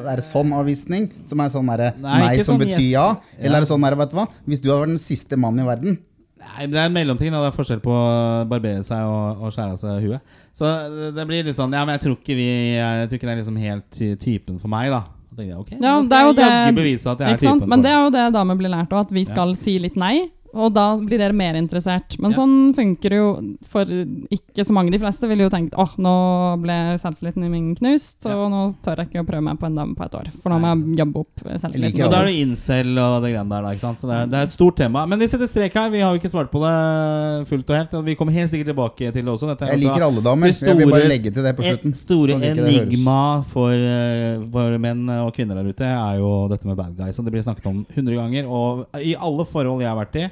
er 0.00 0.16
det 0.16 0.24
sånn 0.24 0.54
avvisning? 0.56 1.10
Som 1.28 1.42
er 1.44 1.50
sånn 1.52 1.68
derre 1.68 1.90
Nei, 1.98 2.18
nei, 2.22 2.30
som 2.40 2.54
sånn 2.54 2.62
betyr 2.64 2.78
yes. 2.80 2.92
ja? 2.94 3.04
Eller 3.38 3.50
Ja. 3.50 3.56
er 3.58 3.66
det 3.66 3.70
sånn 3.72 3.84
derre, 3.84 3.98
vet 4.00 4.14
du 4.14 4.16
hva? 4.16 4.26
Hvis 4.48 4.62
du 4.64 4.70
hadde 4.70 4.80
vært 4.86 4.94
den 4.94 5.02
siste 5.02 5.36
mannen 5.36 5.60
i 5.64 5.68
verden 5.68 5.98
Nei, 6.42 6.66
Det 6.66 6.76
er 6.80 6.86
en 6.88 6.92
mellomting. 6.96 7.30
Da. 7.32 7.38
Det 7.44 7.52
er 7.52 7.56
forskjell 7.56 7.80
på 7.84 7.92
å 7.94 8.44
barbere 8.50 8.82
seg 8.84 9.04
og, 9.06 9.44
og 9.46 9.52
skjære 9.54 9.72
av 9.76 9.78
seg 9.78 10.02
huet. 10.08 10.20
Så 10.52 10.66
det- 10.96 11.12
det 11.16 11.26
blir 11.28 11.44
litt 11.44 11.56
sånn 11.56 11.72
Ja, 11.72 11.84
men 11.84 11.98
jeg 11.98 12.02
tror 12.06 12.16
ikke, 12.18 12.34
vi, 12.36 12.48
jeg 12.76 13.08
tror 13.08 13.18
ikke 13.20 13.28
det 13.28 13.34
er 13.36 13.42
liksom 13.42 13.60
helt 13.62 14.00
typen 14.24 14.58
for 14.60 14.68
meg, 14.72 14.90
da. 14.90 15.04
Da 15.32 15.40
tenkte 15.40 15.54
jeg, 15.54 15.60
ok, 15.62 15.70
Ja, 15.80 15.92
nå 15.96 16.04
skal 16.04 16.26
jeg 16.28 16.36
jaggu 16.44 16.76
bevise 16.76 17.08
at 17.08 17.20
jeg 17.24 17.32
er 17.32 17.38
typen. 17.40 17.68
Men 17.72 17.82
det 17.84 17.90
er 17.90 18.02
jo 18.04 18.10
det 18.12 18.24
damer 18.34 18.58
blir 18.60 18.68
lært 18.72 18.90
òg, 18.92 19.06
at 19.08 19.12
vi 19.16 19.24
skal 19.24 19.54
si 19.56 19.78
litt 19.80 19.96
nei. 19.96 20.28
Og 20.54 20.72
da 20.74 20.96
blir 21.00 21.16
dere 21.18 21.32
mer 21.32 21.54
interessert. 21.56 22.18
Men 22.20 22.32
Ja. 22.32 22.36
sånn 22.42 22.74
funker 22.76 23.08
det 23.08 23.18
jo 23.18 23.56
for 23.66 23.84
ikke 23.86 24.64
så 24.66 24.72
mange. 24.76 24.90
De 24.92 24.98
fleste 24.98 25.26
ville 25.28 25.44
jo 25.46 25.48
tenkt 25.48 25.72
åh, 25.80 25.94
nå 25.96 26.60
ble 26.60 26.76
selvtilliten 27.00 27.48
min 27.50 27.74
knust, 27.74 28.26
og 28.26 28.50
nå 28.52 28.74
tør 28.84 28.96
jeg 29.00 29.08
ikke 29.10 29.22
å 29.24 29.26
prøve 29.26 29.42
meg 29.42 29.58
på 29.58 29.66
en 29.66 29.74
dame 29.74 29.94
på 29.96 30.04
et 30.04 30.12
år. 30.18 30.28
For 30.42 30.50
nå 30.52 30.58
må 30.60 30.74
jeg 30.74 30.98
jobbe 31.00 31.16
opp 31.24 31.44
selvtilliten. 31.56 32.04
Og 32.04 32.10
da 32.12 32.20
er 32.20 32.26
det 32.26 32.36
incel 32.42 32.98
og 32.98 33.22
det 33.24 33.32
greiene 33.32 33.48
der. 33.48 33.62
Da, 33.62 33.68
ikke 33.72 33.80
sant? 33.86 33.98
Så 34.02 34.08
det 34.10 34.16
er, 34.18 34.26
det 34.26 34.38
er 34.42 34.42
et 34.50 34.52
stort 34.52 34.76
tema. 34.76 35.06
Men 35.08 35.18
vi 35.18 35.26
setter 35.26 35.46
strek 35.48 35.72
her. 35.72 35.88
Vi 35.90 36.00
har 36.04 36.12
jo 36.12 36.20
ikke 36.20 36.32
svart 36.32 36.50
på 36.52 36.60
det 36.60 37.48
fullt 37.48 37.70
og 37.72 37.76
helt. 37.80 37.96
Vi 38.04 38.14
kommer 38.20 38.32
helt 38.36 38.50
sikkert 38.52 38.72
tilbake 38.74 39.12
til 39.12 39.24
det 39.24 39.32
også. 39.32 39.48
Dette 39.56 39.68
Jeg 39.72 39.80
liker 39.80 40.04
alle 40.04 40.20
damer. 40.20 40.48
det 40.52 40.60
Jeg 40.60 40.76
vil 40.76 40.90
bare 40.92 41.08
legge 41.08 41.32
til 41.32 41.42
det 41.42 41.56
på 41.56 41.64
slutten. 41.64 41.88
Et 41.92 41.96
store 41.96 42.32
Sånn 42.32 42.44
enigma 42.44 43.42
for, 43.44 43.72
eh, 43.72 44.38
for 44.52 44.78
menn 44.78 45.08
og 45.08 45.32
kvinner 45.34 45.54
der 45.56 45.68
ute 45.72 45.84
er 45.88 46.18
jo 46.18 46.48
dette 46.48 46.64
med 46.66 46.76
bad 46.76 46.96
guys. 46.96 47.18
Og 47.18 47.24
det 47.24 47.32
blir 47.32 47.42
snakket 47.42 47.66
om 47.66 47.86
100 47.88 48.14
ganger. 48.16 48.48
Og 48.48 48.86
i 49.00 49.14
alle 49.16 49.44
forhold 49.48 49.80
jeg 49.80 49.88
har 49.88 49.96
vært 50.04 50.16
i, 50.20 50.30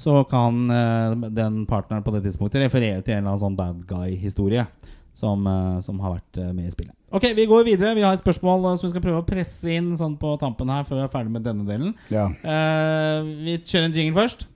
så 0.00 0.22
kan 0.28 0.70
eh, 0.72 1.28
den 1.28 1.66
partneren 1.68 2.04
på 2.06 2.14
det 2.14 2.22
tidspunktet 2.24 2.62
referere 2.64 3.02
til 3.04 3.18
en 3.18 3.20
eller 3.20 3.34
annen 3.34 3.42
sånn 3.42 3.58
bad 3.58 3.82
guy-historie 3.88 4.64
som, 5.12 5.46
eh, 5.46 5.80
som 5.84 6.00
har 6.00 6.16
vært 6.16 6.40
eh, 6.40 6.52
med 6.56 6.70
i 6.70 6.72
spillet. 6.72 6.94
Ok, 7.10 7.26
Vi 7.36 7.46
går 7.50 7.66
videre. 7.66 7.94
Vi 7.98 8.04
har 8.06 8.14
et 8.14 8.22
spørsmål 8.22 8.64
som 8.78 8.86
vi 8.86 8.94
skal 8.94 9.04
prøve 9.04 9.20
å 9.20 9.26
presse 9.26 9.74
inn 9.74 9.92
sånn 9.98 10.16
på 10.20 10.36
tampen 10.40 10.70
her 10.72 10.86
før 10.88 11.02
vi 11.02 11.06
er 11.08 11.12
ferdig 11.12 11.34
med 11.34 11.44
denne 11.44 11.66
delen. 11.68 11.92
Ja. 12.12 12.28
Eh, 12.30 13.32
vi 13.44 13.58
kjører 13.58 13.90
en 13.90 13.98
jingle 13.98 14.22
først. 14.22 14.46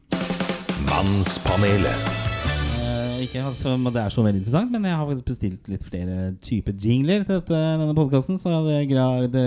Mannspanelet. 0.87 2.09
Eh, 2.79 3.21
ikke 3.27 3.45
altså, 3.45 3.75
Det 3.91 4.01
er 4.01 4.15
så 4.15 4.25
veldig 4.25 4.41
interessant, 4.41 4.73
men 4.73 4.89
jeg 4.89 4.97
har 4.97 5.11
faktisk 5.11 5.29
bestilt 5.29 5.69
litt 5.75 5.85
flere 5.85 6.33
typer 6.41 6.79
jingler 6.79 7.27
til 7.27 7.41
dette, 7.43 7.61
denne 7.83 7.99
podkasten. 7.99 8.41
Så 8.41 8.55
det, 8.65 8.81
det 9.35 9.47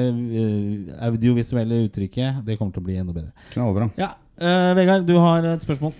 audiovisuelle 1.10 1.86
uttrykket 1.88 2.46
Det 2.46 2.60
kommer 2.60 2.76
til 2.76 2.86
å 2.86 2.90
bli 2.92 3.02
enda 3.02 3.16
bedre. 3.16 3.34
Knallbra. 3.56 3.90
Ja, 3.98 4.14
eh, 4.42 4.72
Vegard, 4.78 5.08
du 5.08 5.16
har 5.22 5.46
et 5.54 5.66
spørsmål. 5.66 5.94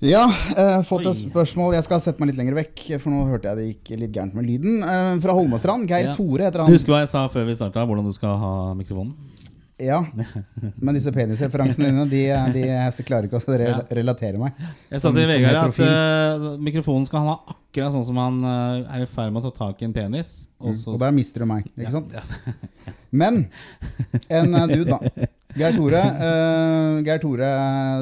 Ja, 0.00 0.24
eh, 0.56 0.78
fått 0.88 1.04
et 1.04 1.18
spørsmål. 1.18 1.74
Jeg 1.76 1.84
skal 1.84 2.00
sette 2.00 2.22
meg 2.22 2.30
litt 2.30 2.38
lenger 2.40 2.56
vekk, 2.56 2.84
for 3.02 3.12
nå 3.12 3.26
hørte 3.28 3.50
jeg 3.50 3.58
det 3.58 3.66
gikk 3.68 4.00
litt 4.00 4.14
gærent 4.14 4.36
med 4.36 4.46
lyden. 4.48 4.80
Uh, 4.80 5.18
fra 5.20 5.34
Holmestrand. 5.36 5.84
Geir 5.88 6.08
Ja. 6.08 6.14
Tore 6.16 6.46
heter 6.48 6.64
Du 6.64 6.72
husker 6.72 6.94
hva 6.94 7.02
jeg 7.02 7.10
sa 7.12 7.26
før 7.28 7.44
vi 7.44 7.56
starta, 7.58 7.84
hvordan 7.84 8.06
du 8.08 8.12
skal 8.16 8.38
ha 8.40 8.52
mikrofonen? 8.78 9.12
Ja, 9.80 10.00
Men 10.84 10.96
disse 10.96 11.12
penisreferansene 11.12 11.88
dine, 11.88 12.04
de, 12.08 12.22
de 12.52 12.62
jeg 12.68 13.04
klarer 13.08 13.28
ikke 13.28 13.40
å 13.40 13.58
re 13.60 13.68
relatere 13.96 14.40
meg. 14.40 14.56
Jeg 14.90 15.00
sa 15.00 15.12
til 15.16 15.28
Vegard 15.28 15.60
at 15.62 15.80
eh, 15.84 16.46
mikrofonen 16.60 17.08
skal 17.08 17.22
han 17.22 17.32
ha 17.32 17.54
akkurat 17.54 17.94
sånn 17.94 18.04
som 18.08 18.20
han 18.20 18.40
er 18.44 19.04
i 19.04 19.08
ferd 19.08 19.32
med 19.32 19.44
å 19.44 19.48
ta 19.48 19.66
tak 19.66 19.80
i 19.80 19.88
en 19.88 19.96
penis. 19.96 20.50
Og 20.60 20.76
så 20.76 20.92
Og 20.92 21.00
der 21.00 21.12
mister 21.16 21.44
du 21.44 21.48
meg, 21.48 21.68
ikke 21.76 21.92
sant? 21.96 22.12
Ja. 22.12 22.24
Men 23.10 23.46
en 24.28 24.56
dude, 24.68 24.88
da. 24.92 25.28
Geir 25.58 25.74
Tore, 25.74 26.00
uh, 26.00 27.00
Geir 27.06 27.20
Tore 27.22 27.48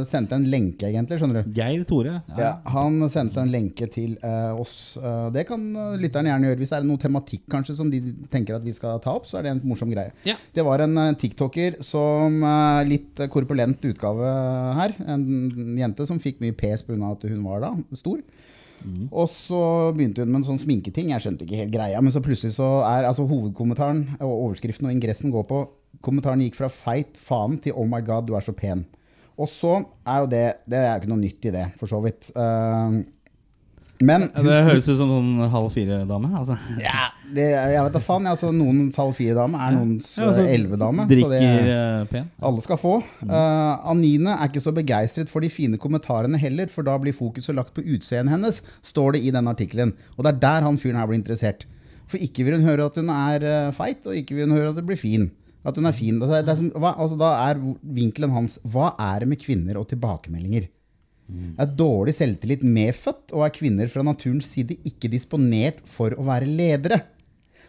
sendte 0.09 0.37
en 0.37 0.45
lenke, 0.51 0.89
egentlig. 0.91 1.19
skjønner 1.21 1.45
du? 1.45 1.53
Geir 1.57 1.85
Tore. 1.89 2.19
Ja, 2.39 2.53
han 2.75 3.01
sendte 3.13 3.43
en 3.43 3.53
lenke 3.53 3.89
til 3.93 4.17
uh, 4.23 4.59
oss. 4.59 4.99
Uh, 5.01 5.29
det 5.35 5.47
kan 5.49 5.63
lytteren 6.01 6.29
gjerne 6.29 6.51
gjøre. 6.51 6.61
Hvis 6.61 6.75
det 6.75 6.81
er 6.81 6.89
noe 6.89 7.01
tematikk 7.01 7.47
kanskje 7.53 7.79
som 7.79 7.93
de 7.93 8.03
tenker 8.33 8.59
at 8.59 8.67
vi 8.67 8.75
skal 8.77 9.01
ta 9.05 9.17
opp, 9.17 9.29
så 9.29 9.41
er 9.41 9.49
det 9.49 9.55
en 9.57 9.65
morsom 9.69 9.93
greie. 9.93 10.13
Ja. 10.29 10.37
Det 10.55 10.67
var 10.67 10.85
en 10.85 10.99
tiktoker 11.19 11.81
som 11.85 12.43
litt 12.89 13.21
korpulent 13.33 13.83
utgave 13.89 14.35
her. 14.79 14.95
En 15.09 15.25
jente 15.79 16.07
som 16.09 16.21
fikk 16.23 16.43
mye 16.45 16.57
pes 16.57 16.85
pga. 16.85 16.99
at 17.09 17.29
hun 17.31 17.43
var 17.47 17.65
da 17.65 17.73
stor. 17.97 18.21
Og 19.11 19.27
så 19.31 19.61
begynte 19.97 20.23
hun 20.23 20.31
med 20.31 20.43
en 20.43 20.49
sånn 20.53 20.61
sminketing. 20.63 21.13
Jeg 21.13 21.25
skjønte 21.25 21.47
ikke 21.47 21.63
helt 21.63 21.75
greia, 21.75 22.03
men 22.03 22.15
så 22.15 22.23
plutselig 22.25 22.55
så 22.59 22.69
er 22.87 23.09
altså 23.09 23.27
hovedkommentaren 23.29 24.05
og 24.21 24.35
overskriften 24.49 24.89
og 24.89 24.95
ingressen 24.95 25.35
går 25.35 25.47
på 25.51 25.65
Kommentaren 26.05 26.41
gikk 26.45 26.55
fra 26.61 26.69
feit 26.71 27.17
faen 27.19 27.59
til 27.63 27.73
oh 27.75 27.87
my 27.89 28.01
god, 28.07 28.27
du 28.29 28.35
er 28.39 28.45
så 28.47 28.53
pen. 28.55 28.85
Og 29.39 29.49
så 29.51 29.77
er 30.07 30.25
jo 30.25 30.27
det 30.31 30.47
Det 30.69 30.79
er 30.79 30.93
jo 30.95 31.01
ikke 31.03 31.13
noe 31.13 31.23
nytt 31.23 31.47
i 31.47 31.55
det, 31.55 31.67
for 31.79 31.87
så 31.91 32.01
vidt. 32.03 32.31
Uh, 32.37 33.03
men 34.01 34.29
Ja, 34.31 34.43
Det 34.47 34.59
høres 34.69 34.87
ut 34.93 34.97
som 35.01 35.09
noen 35.11 35.49
halv 35.51 35.73
fire-dame. 35.75 36.29
Altså. 36.39 36.55
ja, 36.79 37.09
det, 37.35 37.47
jeg 37.51 37.83
vet 37.83 37.97
da 37.97 38.03
faen. 38.03 38.29
Altså, 38.31 38.53
noens 38.55 38.95
halv 39.01 39.15
fire-dame 39.19 39.59
er 39.59 39.73
noens 39.75 40.13
Ja, 40.21 40.29
altså, 40.29 40.45
eh, 40.47 40.53
elleve-dame. 40.55 41.03
så 41.03 41.11
Drikker 41.11 41.33
det- 41.35 41.73
eh, 41.75 42.05
pen. 42.13 42.29
alle 42.41 42.63
skal 42.63 42.79
få. 42.79 42.93
Uh, 43.27 43.91
Anine 43.91 44.37
er 44.37 44.47
ikke 44.47 44.63
så 44.63 44.71
begeistret 44.75 45.29
for 45.29 45.41
de 45.41 45.51
fine 45.51 45.77
kommentarene 45.83 46.39
heller, 46.39 46.69
for 46.71 46.83
da 46.87 46.95
blir 46.99 47.13
fokuset 47.13 47.55
lagt 47.59 47.75
på 47.75 47.83
utseendet 47.83 48.31
hennes, 48.37 48.63
står 48.83 49.13
det 49.19 49.25
i 49.25 49.31
den 49.35 49.47
artikkelen. 49.51 49.93
Og 50.17 50.23
det 50.25 50.35
er 50.35 50.39
der 50.47 50.63
han 50.69 50.79
fyren 50.79 50.97
her 50.97 51.07
blir 51.11 51.19
interessert. 51.19 51.67
For 52.07 52.19
ikke 52.19 52.45
vil 52.47 52.55
hun 52.61 52.69
høre 52.71 52.87
at 52.87 52.95
hun 52.95 53.11
er 53.11 53.73
feit, 53.73 54.07
og 54.07 54.15
ikke 54.15 54.35
vil 54.39 54.47
hun 54.49 54.57
høre 54.57 54.69
at 54.71 54.77
hun 54.77 54.87
blir 54.87 54.97
fin. 54.97 55.31
At 55.67 55.79
hun 55.79 55.89
er 55.91 55.97
fin. 55.97 56.19
Det 56.21 56.29
er, 56.29 56.45
det 56.47 56.53
er 56.55 56.61
som, 56.61 56.73
hva, 56.79 56.95
altså, 56.95 57.19
da 57.19 57.31
er 57.49 57.61
vinkelen 57.83 58.35
hans 58.35 58.59
Hva 58.63 58.93
er 59.11 59.25
det 59.25 59.31
med 59.33 59.43
kvinner 59.43 59.81
og 59.81 59.89
tilbakemeldinger? 59.91 60.69
Er 61.61 61.73
dårlig 61.77 62.15
selvtillit 62.17 62.63
medfødt, 62.65 63.35
og 63.37 63.45
er 63.45 63.53
kvinner 63.53 63.91
fra 63.93 64.05
naturens 64.07 64.49
side 64.55 64.79
ikke 64.89 65.11
disponert 65.13 65.83
for 65.89 66.15
å 66.17 66.25
være 66.25 66.49
ledere? 66.49 67.03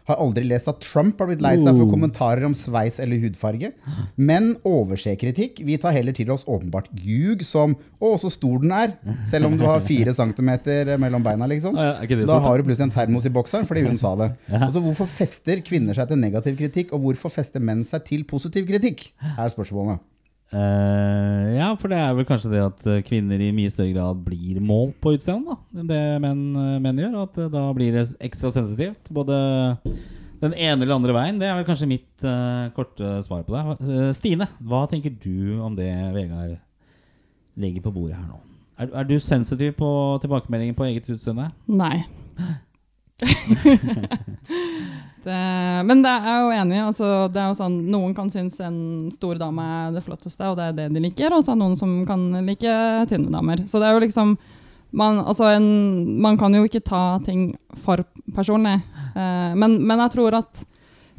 Har 0.10 0.18
aldri 0.24 0.43
lest 0.49 0.68
at 0.72 0.80
Trump 0.82 1.20
har 1.22 1.28
blitt 1.30 1.41
lei 1.45 1.55
seg 1.62 1.76
for 1.78 1.86
Oh. 1.86 1.91
kommentarer 1.93 2.43
om 2.47 2.53
sveis 2.57 2.99
eller 2.99 3.20
hudfarge. 3.22 3.72
Men 4.18 4.55
overser 4.66 5.16
kritikk. 5.22 5.62
Vi 5.66 5.78
tar 5.78 5.93
heller 5.93 6.12
til 6.18 6.30
oss 6.34 6.43
åpenbart 6.49 6.89
ljug 6.97 7.43
som 7.45 7.76
'Å, 8.01 8.18
så 8.20 8.32
stor 8.32 8.60
den 8.62 8.72
er', 8.72 8.93
selv 9.30 9.45
om 9.45 9.57
du 9.57 9.64
har 9.66 9.80
fire 9.80 10.14
centimeter 10.14 10.97
mellom 10.97 11.22
beina. 11.24 11.47
liksom. 11.47 11.76
Da 11.76 12.39
har 12.39 12.57
du 12.57 12.64
plutselig 12.64 12.89
en 12.89 12.91
termos 12.91 13.26
i 13.26 13.30
bokseren 13.30 13.68
fordi 13.68 13.86
hun 13.88 13.97
sa 13.97 14.16
det. 14.16 14.32
Altså, 14.49 14.82
Hvorfor 14.82 15.05
fester 15.07 15.57
kvinner 15.62 15.93
seg 15.93 16.07
til 16.07 16.18
negativ 16.18 16.57
kritikk, 16.57 16.93
og 16.93 17.01
hvorfor 17.01 17.30
fester 17.32 17.60
menn 17.60 17.84
seg 17.84 18.03
til 18.05 18.24
positiv 18.24 18.66
kritikk? 18.68 19.12
Er 19.38 19.49
spørsmålet. 19.49 19.99
Eh, 20.50 21.58
ja, 21.60 21.68
for 21.78 21.91
det 21.91 22.00
er 22.02 22.16
vel 22.18 22.26
kanskje 22.26 22.50
det 22.56 22.62
at 22.64 22.86
eh, 22.89 23.04
kvinner 23.06 23.41
i 23.41 23.52
mye 23.54 23.70
større 23.70 23.93
grad 23.93 24.24
blir 24.26 24.58
målt 24.66 24.95
på 24.97 25.14
utseendet 25.14 25.60
enn 25.78 25.89
det 25.91 26.02
menn, 26.24 26.41
eh, 26.58 26.80
menn 26.82 27.02
gjør. 27.04 27.18
Og 27.20 27.28
at 27.28 27.52
da 27.54 27.68
blir 27.78 27.93
det 27.93 28.08
ekstra 28.26 28.52
sensitivt. 28.54 29.12
Både 29.14 29.38
den 30.41 30.56
ene 30.56 30.82
eller 30.82 30.95
andre 30.95 31.14
veien. 31.14 31.39
Det 31.41 31.50
er 31.50 31.58
vel 31.60 31.68
kanskje 31.68 31.89
mitt 31.91 32.24
uh, 32.24 32.72
korte 32.72 33.18
svar 33.26 33.43
på 33.43 33.52
det. 33.52 34.14
Stine, 34.16 34.47
hva 34.64 34.86
tenker 34.88 35.12
du 35.12 35.60
om 35.60 35.76
det 35.76 35.89
Vegard 36.16 36.56
legger 37.60 37.84
på 37.84 37.91
bordet 37.91 38.16
her 38.16 38.30
nå? 38.30 38.39
Er, 38.80 38.93
er 39.02 39.10
du 39.10 39.18
sensitiv 39.20 39.76
på 39.82 39.89
tilbakemeldinger 40.24 40.78
på 40.80 40.88
eget 40.88 41.12
utseende? 41.12 41.50
Nei. 41.68 42.06
Det, 45.24 45.39
men 45.86 46.03
det 46.03 46.11
er 46.11 46.38
jo 46.43 46.53
enig. 46.55 46.80
Altså, 46.84 47.09
det 47.34 47.41
er 47.41 47.49
jo 47.51 47.57
sånn, 47.59 47.76
noen 47.91 48.15
kan 48.17 48.32
synes 48.32 48.59
en 48.63 48.80
stor 49.13 49.39
dame 49.41 49.65
er 49.65 49.97
det 49.97 50.03
flotteste, 50.05 50.47
og 50.47 50.57
det 50.59 50.70
er 50.70 50.78
det 50.78 50.88
de 50.95 51.03
liker. 51.03 51.36
Og 51.36 51.43
så 51.43 51.53
er 51.53 51.59
det 51.59 51.63
noen 51.65 51.78
som 51.80 51.99
kan 52.07 52.24
like 52.47 52.78
tynne 53.11 53.34
damer. 53.34 53.65
Så 53.67 53.82
det 53.82 53.89
er 53.89 53.97
jo 53.97 54.05
liksom 54.05 54.38
man, 54.89 55.20
altså 55.22 55.51
en, 55.53 55.67
man 56.22 56.38
kan 56.39 56.53
jo 56.55 56.63
ikke 56.65 56.82
ta 56.86 57.20
ting 57.26 57.51
for 57.78 58.01
personlig. 58.36 58.80
Eh, 59.13 59.51
men, 59.59 59.78
men 59.86 60.05
jeg 60.05 60.15
tror 60.15 60.39
at 60.39 60.63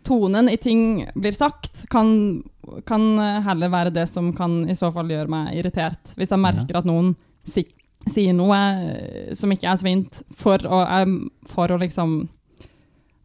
tonen 0.06 0.48
i 0.50 0.56
ting 0.58 1.04
blir 1.14 1.36
sagt, 1.36 1.84
kan, 1.92 2.40
kan 2.88 3.04
heller 3.46 3.70
være 3.70 3.94
det 3.94 4.08
som 4.10 4.32
kan 4.34 4.64
i 4.70 4.74
så 4.78 4.90
fall 4.94 5.12
gjøre 5.12 5.30
meg 5.30 5.54
irritert. 5.60 6.16
Hvis 6.16 6.32
jeg 6.34 6.42
merker 6.42 6.80
at 6.80 6.88
noen 6.88 7.12
si, 7.46 7.66
sier 8.08 8.34
noe 8.36 8.58
eh, 8.58 9.32
som 9.36 9.52
ikke 9.52 9.70
er 9.70 9.78
så 9.78 9.86
fint, 9.86 10.22
for 10.34 10.66
å, 10.66 10.82
eh, 10.98 11.16
for 11.50 11.70
å 11.70 11.80
liksom 11.80 12.22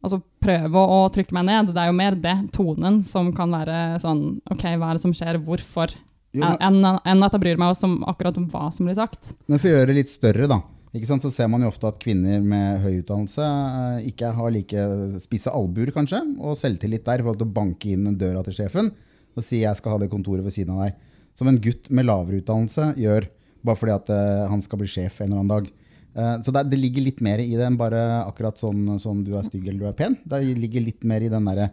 altså 0.06 0.22
prøve 0.44 0.82
å, 0.82 1.00
å 1.06 1.10
trykke 1.14 1.36
meg 1.38 1.48
ned. 1.50 1.74
Det 1.76 1.82
er 1.82 1.90
jo 1.92 1.98
mer 1.98 2.18
det, 2.22 2.36
tonen, 2.56 3.02
som 3.06 3.32
kan 3.36 3.52
være 3.54 4.00
sånn 4.04 4.24
OK, 4.54 4.68
hva 4.78 4.92
er 4.92 5.00
det 5.00 5.04
som 5.04 5.16
skjer, 5.16 5.42
hvorfor? 5.46 5.96
Enn 6.36 6.82
enn 6.84 7.24
at 7.24 7.36
jeg 7.36 7.44
bryr 7.44 7.60
meg 7.60 7.76
om 7.88 8.00
akkurat 8.12 8.38
hva 8.52 8.70
som 8.76 8.88
blir 8.88 8.98
sagt. 8.98 9.34
Men 9.48 9.62
for 9.62 9.72
å 9.72 9.78
gjøre 9.78 9.92
det 9.92 10.00
litt 10.02 10.12
større, 10.12 10.50
da. 10.52 10.62
Så 10.96 11.32
ser 11.34 11.50
man 11.52 11.64
jo 11.64 11.68
ofte 11.68 11.90
at 11.90 11.98
kvinner 12.00 12.40
med 12.40 12.80
høy 12.86 13.02
utdannelse 13.02 13.44
eh, 13.44 14.06
ikke 14.14 14.30
har 14.38 14.54
like 14.56 14.86
spisse 15.20 15.52
albuer, 15.52 15.92
kanskje, 15.92 16.22
og 16.40 16.56
selvtillit 16.56 17.04
der 17.04 17.20
i 17.20 17.26
forhold 17.26 17.42
til 17.42 17.50
å 17.50 17.56
banke 17.58 17.92
inn 17.92 18.16
døra 18.16 18.46
til 18.46 18.56
sjefen 18.62 18.94
og 19.36 19.44
si 19.44 19.60
'jeg 19.60 19.76
skal 19.76 19.92
ha 19.92 19.98
det 20.00 20.08
kontoret 20.08 20.46
ved 20.46 20.54
siden 20.56 20.72
av 20.72 20.86
deg'. 20.86 20.96
Som 21.36 21.50
en 21.50 21.60
gutt 21.60 21.90
med 21.92 22.06
lavere 22.06 22.40
utdannelse 22.40 22.96
gjør, 22.96 23.28
bare 23.66 23.76
fordi 23.76 23.92
at 23.92 24.10
eh, 24.10 24.48
han 24.48 24.62
skal 24.62 24.80
bli 24.80 24.88
sjef 24.88 25.20
en 25.20 25.28
eller 25.28 25.42
annen 25.42 25.52
dag. 25.52 25.72
Eh, 26.16 26.36
så 26.42 26.54
det, 26.56 26.64
det 26.72 26.80
ligger 26.80 27.04
litt 27.04 27.22
mer 27.26 27.42
i 27.44 27.52
det 27.58 27.66
enn 27.68 27.78
bare 27.80 28.00
akkurat 28.24 28.60
sånn 28.60 28.96
som 29.02 29.20
du 29.26 29.34
er 29.36 29.46
stygg 29.48 29.68
eller 29.68 29.84
du 29.84 29.90
er 29.90 30.00
pen. 30.00 30.18
Det 30.24 30.42
ligger 30.56 30.86
litt 30.86 31.04
mer 31.08 31.26
i 31.26 31.32
den 31.32 31.48
der, 31.52 31.68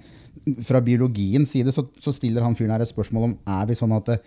Fra 0.66 0.80
biologiens 0.82 1.52
side 1.54 1.70
så, 1.70 1.84
så 2.02 2.10
stiller 2.10 2.42
han 2.42 2.56
fyren 2.58 2.72
her 2.74 2.82
et 2.82 2.90
spørsmål 2.90 3.28
om 3.28 3.34
er 3.46 3.68
vi 3.68 3.76
sånn 3.78 3.94
at 3.94 4.08
eh, 4.16 4.22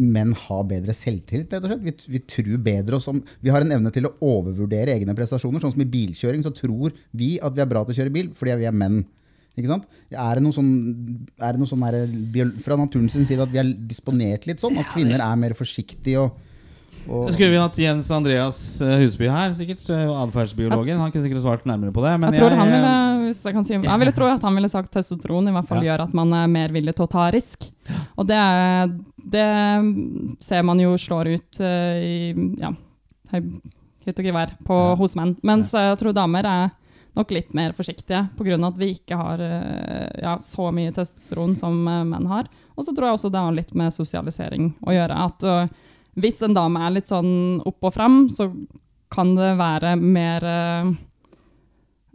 menn 0.00 0.32
har 0.46 0.62
bedre 0.70 0.94
selvtillit. 0.96 1.52
rett 1.52 1.66
og 1.66 1.74
slett. 1.74 1.84
Vi, 1.84 2.14
vi 2.16 2.20
tror 2.24 2.62
bedre 2.64 2.96
oss 2.96 3.10
om 3.12 3.20
Vi 3.40 3.52
har 3.52 3.62
en 3.64 3.74
evne 3.76 3.92
til 3.92 4.08
å 4.08 4.14
overvurdere 4.24 4.94
egne 4.96 5.16
prestasjoner. 5.18 5.60
Sånn 5.60 5.74
som 5.74 5.84
i 5.84 5.90
bilkjøring 5.92 6.46
så 6.46 6.54
tror 6.56 6.94
vi 7.10 7.34
at 7.42 7.52
vi 7.52 7.64
er 7.64 7.68
bra 7.68 7.84
til 7.84 7.94
å 7.94 8.00
kjøre 8.00 8.14
bil 8.14 8.32
fordi 8.38 8.56
vi 8.62 8.70
er 8.70 8.78
menn. 8.84 9.02
Ikke 9.52 9.68
sant? 9.68 9.84
Er 10.08 10.38
det 10.38 10.46
noe 10.46 10.56
sånn, 10.56 10.70
er 11.36 11.52
det 11.52 11.60
noe 11.60 11.68
sånn 11.68 11.84
der, 11.84 12.54
fra 12.64 12.78
naturens 12.80 13.18
side 13.20 13.44
at 13.44 13.52
vi 13.52 13.60
er 13.60 13.68
disponert 13.90 14.48
litt 14.48 14.64
sånn? 14.64 14.78
At 14.80 14.88
kvinner 14.94 15.20
er 15.20 15.36
mer 15.36 15.52
forsiktige 15.58 16.24
og, 16.24 16.40
og 17.08 17.30
Skulle 17.34 17.50
vi 17.50 17.58
hatt 17.60 17.78
Jens 17.80 18.10
Andreas 18.14 18.58
eh, 18.84 18.98
Husby 19.02 19.26
her, 19.30 19.52
sikkert, 19.56 19.82
eh, 19.90 20.10
atferdsbiologen. 20.22 21.00
Han 21.00 21.12
kunne 21.12 21.24
sikkert 21.24 21.42
svart 21.44 21.64
nærmere 21.68 21.94
på 21.94 22.04
det. 22.04 22.12
Men 22.20 22.32
jeg, 22.32 22.42
tror 22.42 22.56
han 22.58 22.70
ville, 22.70 22.92
hvis 23.26 23.42
jeg, 23.46 23.56
kan 23.56 23.66
si, 23.66 23.74
jeg 23.78 24.02
ville 24.04 24.14
tro 24.16 24.28
at 24.30 24.46
han 24.46 24.58
ville 24.58 24.70
sagt 24.70 24.92
testosteron 24.94 25.48
i 25.50 25.54
hvert 25.56 25.68
fall 25.68 25.82
Ja. 25.82 25.92
gjør 25.92 26.04
at 26.06 26.14
man 26.14 26.32
er 26.38 26.50
mer 26.52 26.74
villig 26.74 26.94
til 26.98 27.08
å 27.08 27.12
ta 27.12 27.28
risk. 27.34 27.70
Og 28.16 28.28
det, 28.28 28.42
det 29.34 29.48
ser 30.44 30.62
man 30.68 30.80
jo 30.82 30.94
slår 31.00 31.32
ut 31.34 31.60
eh, 31.64 32.04
i 32.04 32.14
ja, 32.62 32.70
hytt 34.06 34.18
og 34.22 34.30
gevær 34.30 34.54
Ja. 34.68 34.80
hos 35.00 35.16
menn. 35.18 35.36
Mens 35.42 35.72
jeg 35.74 35.98
tror 36.00 36.14
damer 36.16 36.46
er 36.46 36.70
nok 37.16 37.30
litt 37.34 37.52
mer 37.54 37.74
forsiktige 37.76 38.24
pga. 38.38 38.56
at 38.66 38.78
vi 38.78 38.92
ikke 38.94 39.16
har 39.20 39.40
eh, 39.40 40.22
ja, 40.22 40.36
så 40.40 40.70
mye 40.72 40.92
testosteron 40.92 41.56
som 41.56 41.86
eh, 41.88 42.04
menn 42.04 42.26
har. 42.30 42.48
Og 42.76 42.86
så 42.86 42.94
tror 42.94 43.10
jeg 43.10 43.18
også 43.18 43.30
det 43.32 43.42
har 43.42 43.52
litt 43.52 43.74
med 43.74 43.92
sosialisering 43.92 44.72
å 44.80 44.94
gjøre. 44.94 45.18
At 45.28 45.42
eh, 45.44 45.66
hvis 46.20 46.42
en 46.44 46.56
dame 46.56 46.82
er 46.84 46.98
litt 46.98 47.08
sånn 47.08 47.62
opp 47.64 47.88
og 47.88 47.94
fram, 47.94 48.26
så 48.32 48.50
kan 49.12 49.34
det 49.36 49.54
være 49.58 49.94
mer 50.00 50.44
eh, 50.48 50.90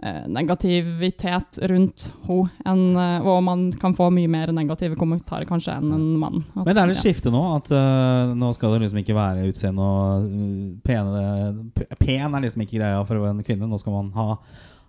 eh, 0.03 0.23
negativitet 0.33 1.59
rundt 1.69 2.07
henne, 2.27 3.07
og 3.21 3.41
man 3.45 3.67
kan 3.77 3.95
få 3.97 4.09
mye 4.13 4.29
mer 4.31 4.53
negative 4.55 4.97
kommentarer 4.99 5.49
kanskje 5.49 5.77
enn 5.77 5.93
en 5.93 6.07
mann. 6.21 6.43
Men 6.59 6.73
er 6.73 6.89
det 6.89 6.97
ja. 6.97 7.03
skifte 7.03 7.33
nå? 7.33 7.43
At 7.57 7.69
uh, 7.73 8.33
nå 8.37 8.53
skal 8.57 8.75
det 8.75 8.85
liksom 8.85 9.01
ikke 9.03 9.17
være 9.17 9.49
utseende 9.51 9.85
og 9.85 10.31
pene 10.85 11.27
Pen 11.97 12.33
er 12.33 12.45
liksom 12.45 12.65
ikke 12.65 12.79
greia 12.79 13.05
for 13.05 13.29
en 13.29 13.45
kvinne. 13.45 13.69
Nå 13.69 13.81
skal 13.81 13.97
man 13.97 14.11
ha 14.17 14.29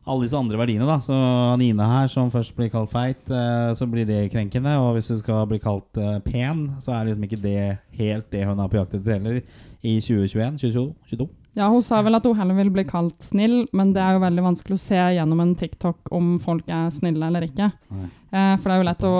alle 0.09 0.25
disse 0.25 0.39
andre 0.39 0.59
verdiene. 0.61 0.87
da 0.89 0.99
Så 1.05 1.15
Anine 1.53 1.87
her, 1.87 2.09
som 2.09 2.31
først 2.33 2.55
blir 2.57 2.71
kalt 2.73 2.91
feit, 2.91 3.25
øh, 3.29 3.75
så 3.77 3.87
blir 3.91 4.07
det 4.09 4.31
krenkende. 4.33 4.77
Og 4.81 4.95
hvis 4.97 5.11
du 5.13 5.19
skal 5.21 5.47
bli 5.51 5.61
kalt 5.63 6.01
øh, 6.01 6.19
pen, 6.25 6.71
så 6.81 6.95
er 6.97 7.09
liksom 7.09 7.27
ikke 7.29 7.43
det 7.43 7.79
helt 7.99 8.31
det 8.33 8.47
hun 8.49 8.59
er 8.59 8.71
på 8.73 8.81
jakt 8.81 8.97
etter 8.99 9.19
heller. 9.19 9.43
I 9.83 9.99
2021, 10.01 10.59
2022, 10.59 10.95
2022. 11.13 11.29
Ja, 11.59 11.69
Hun 11.73 11.83
sa 11.83 12.01
vel 12.07 12.15
at 12.15 12.27
hun 12.27 12.37
heller 12.39 12.55
vil 12.55 12.71
bli 12.71 12.85
kalt 12.87 13.23
snill, 13.25 13.65
men 13.75 13.91
det 13.95 14.03
er 14.03 14.15
jo 14.15 14.23
veldig 14.23 14.45
vanskelig 14.45 14.77
å 14.77 14.83
se 14.83 15.01
gjennom 15.17 15.41
en 15.43 15.57
TikTok 15.59 16.13
om 16.15 16.37
folk 16.43 16.69
er 16.71 16.91
snille 16.95 17.27
eller 17.27 17.49
ikke. 17.49 17.73
Nei. 17.91 18.11
Eh, 18.33 18.57
for 18.61 18.69
det 18.69 18.75
er 18.75 18.83
jo 18.83 18.89
lett 18.91 19.05
å 19.09 19.13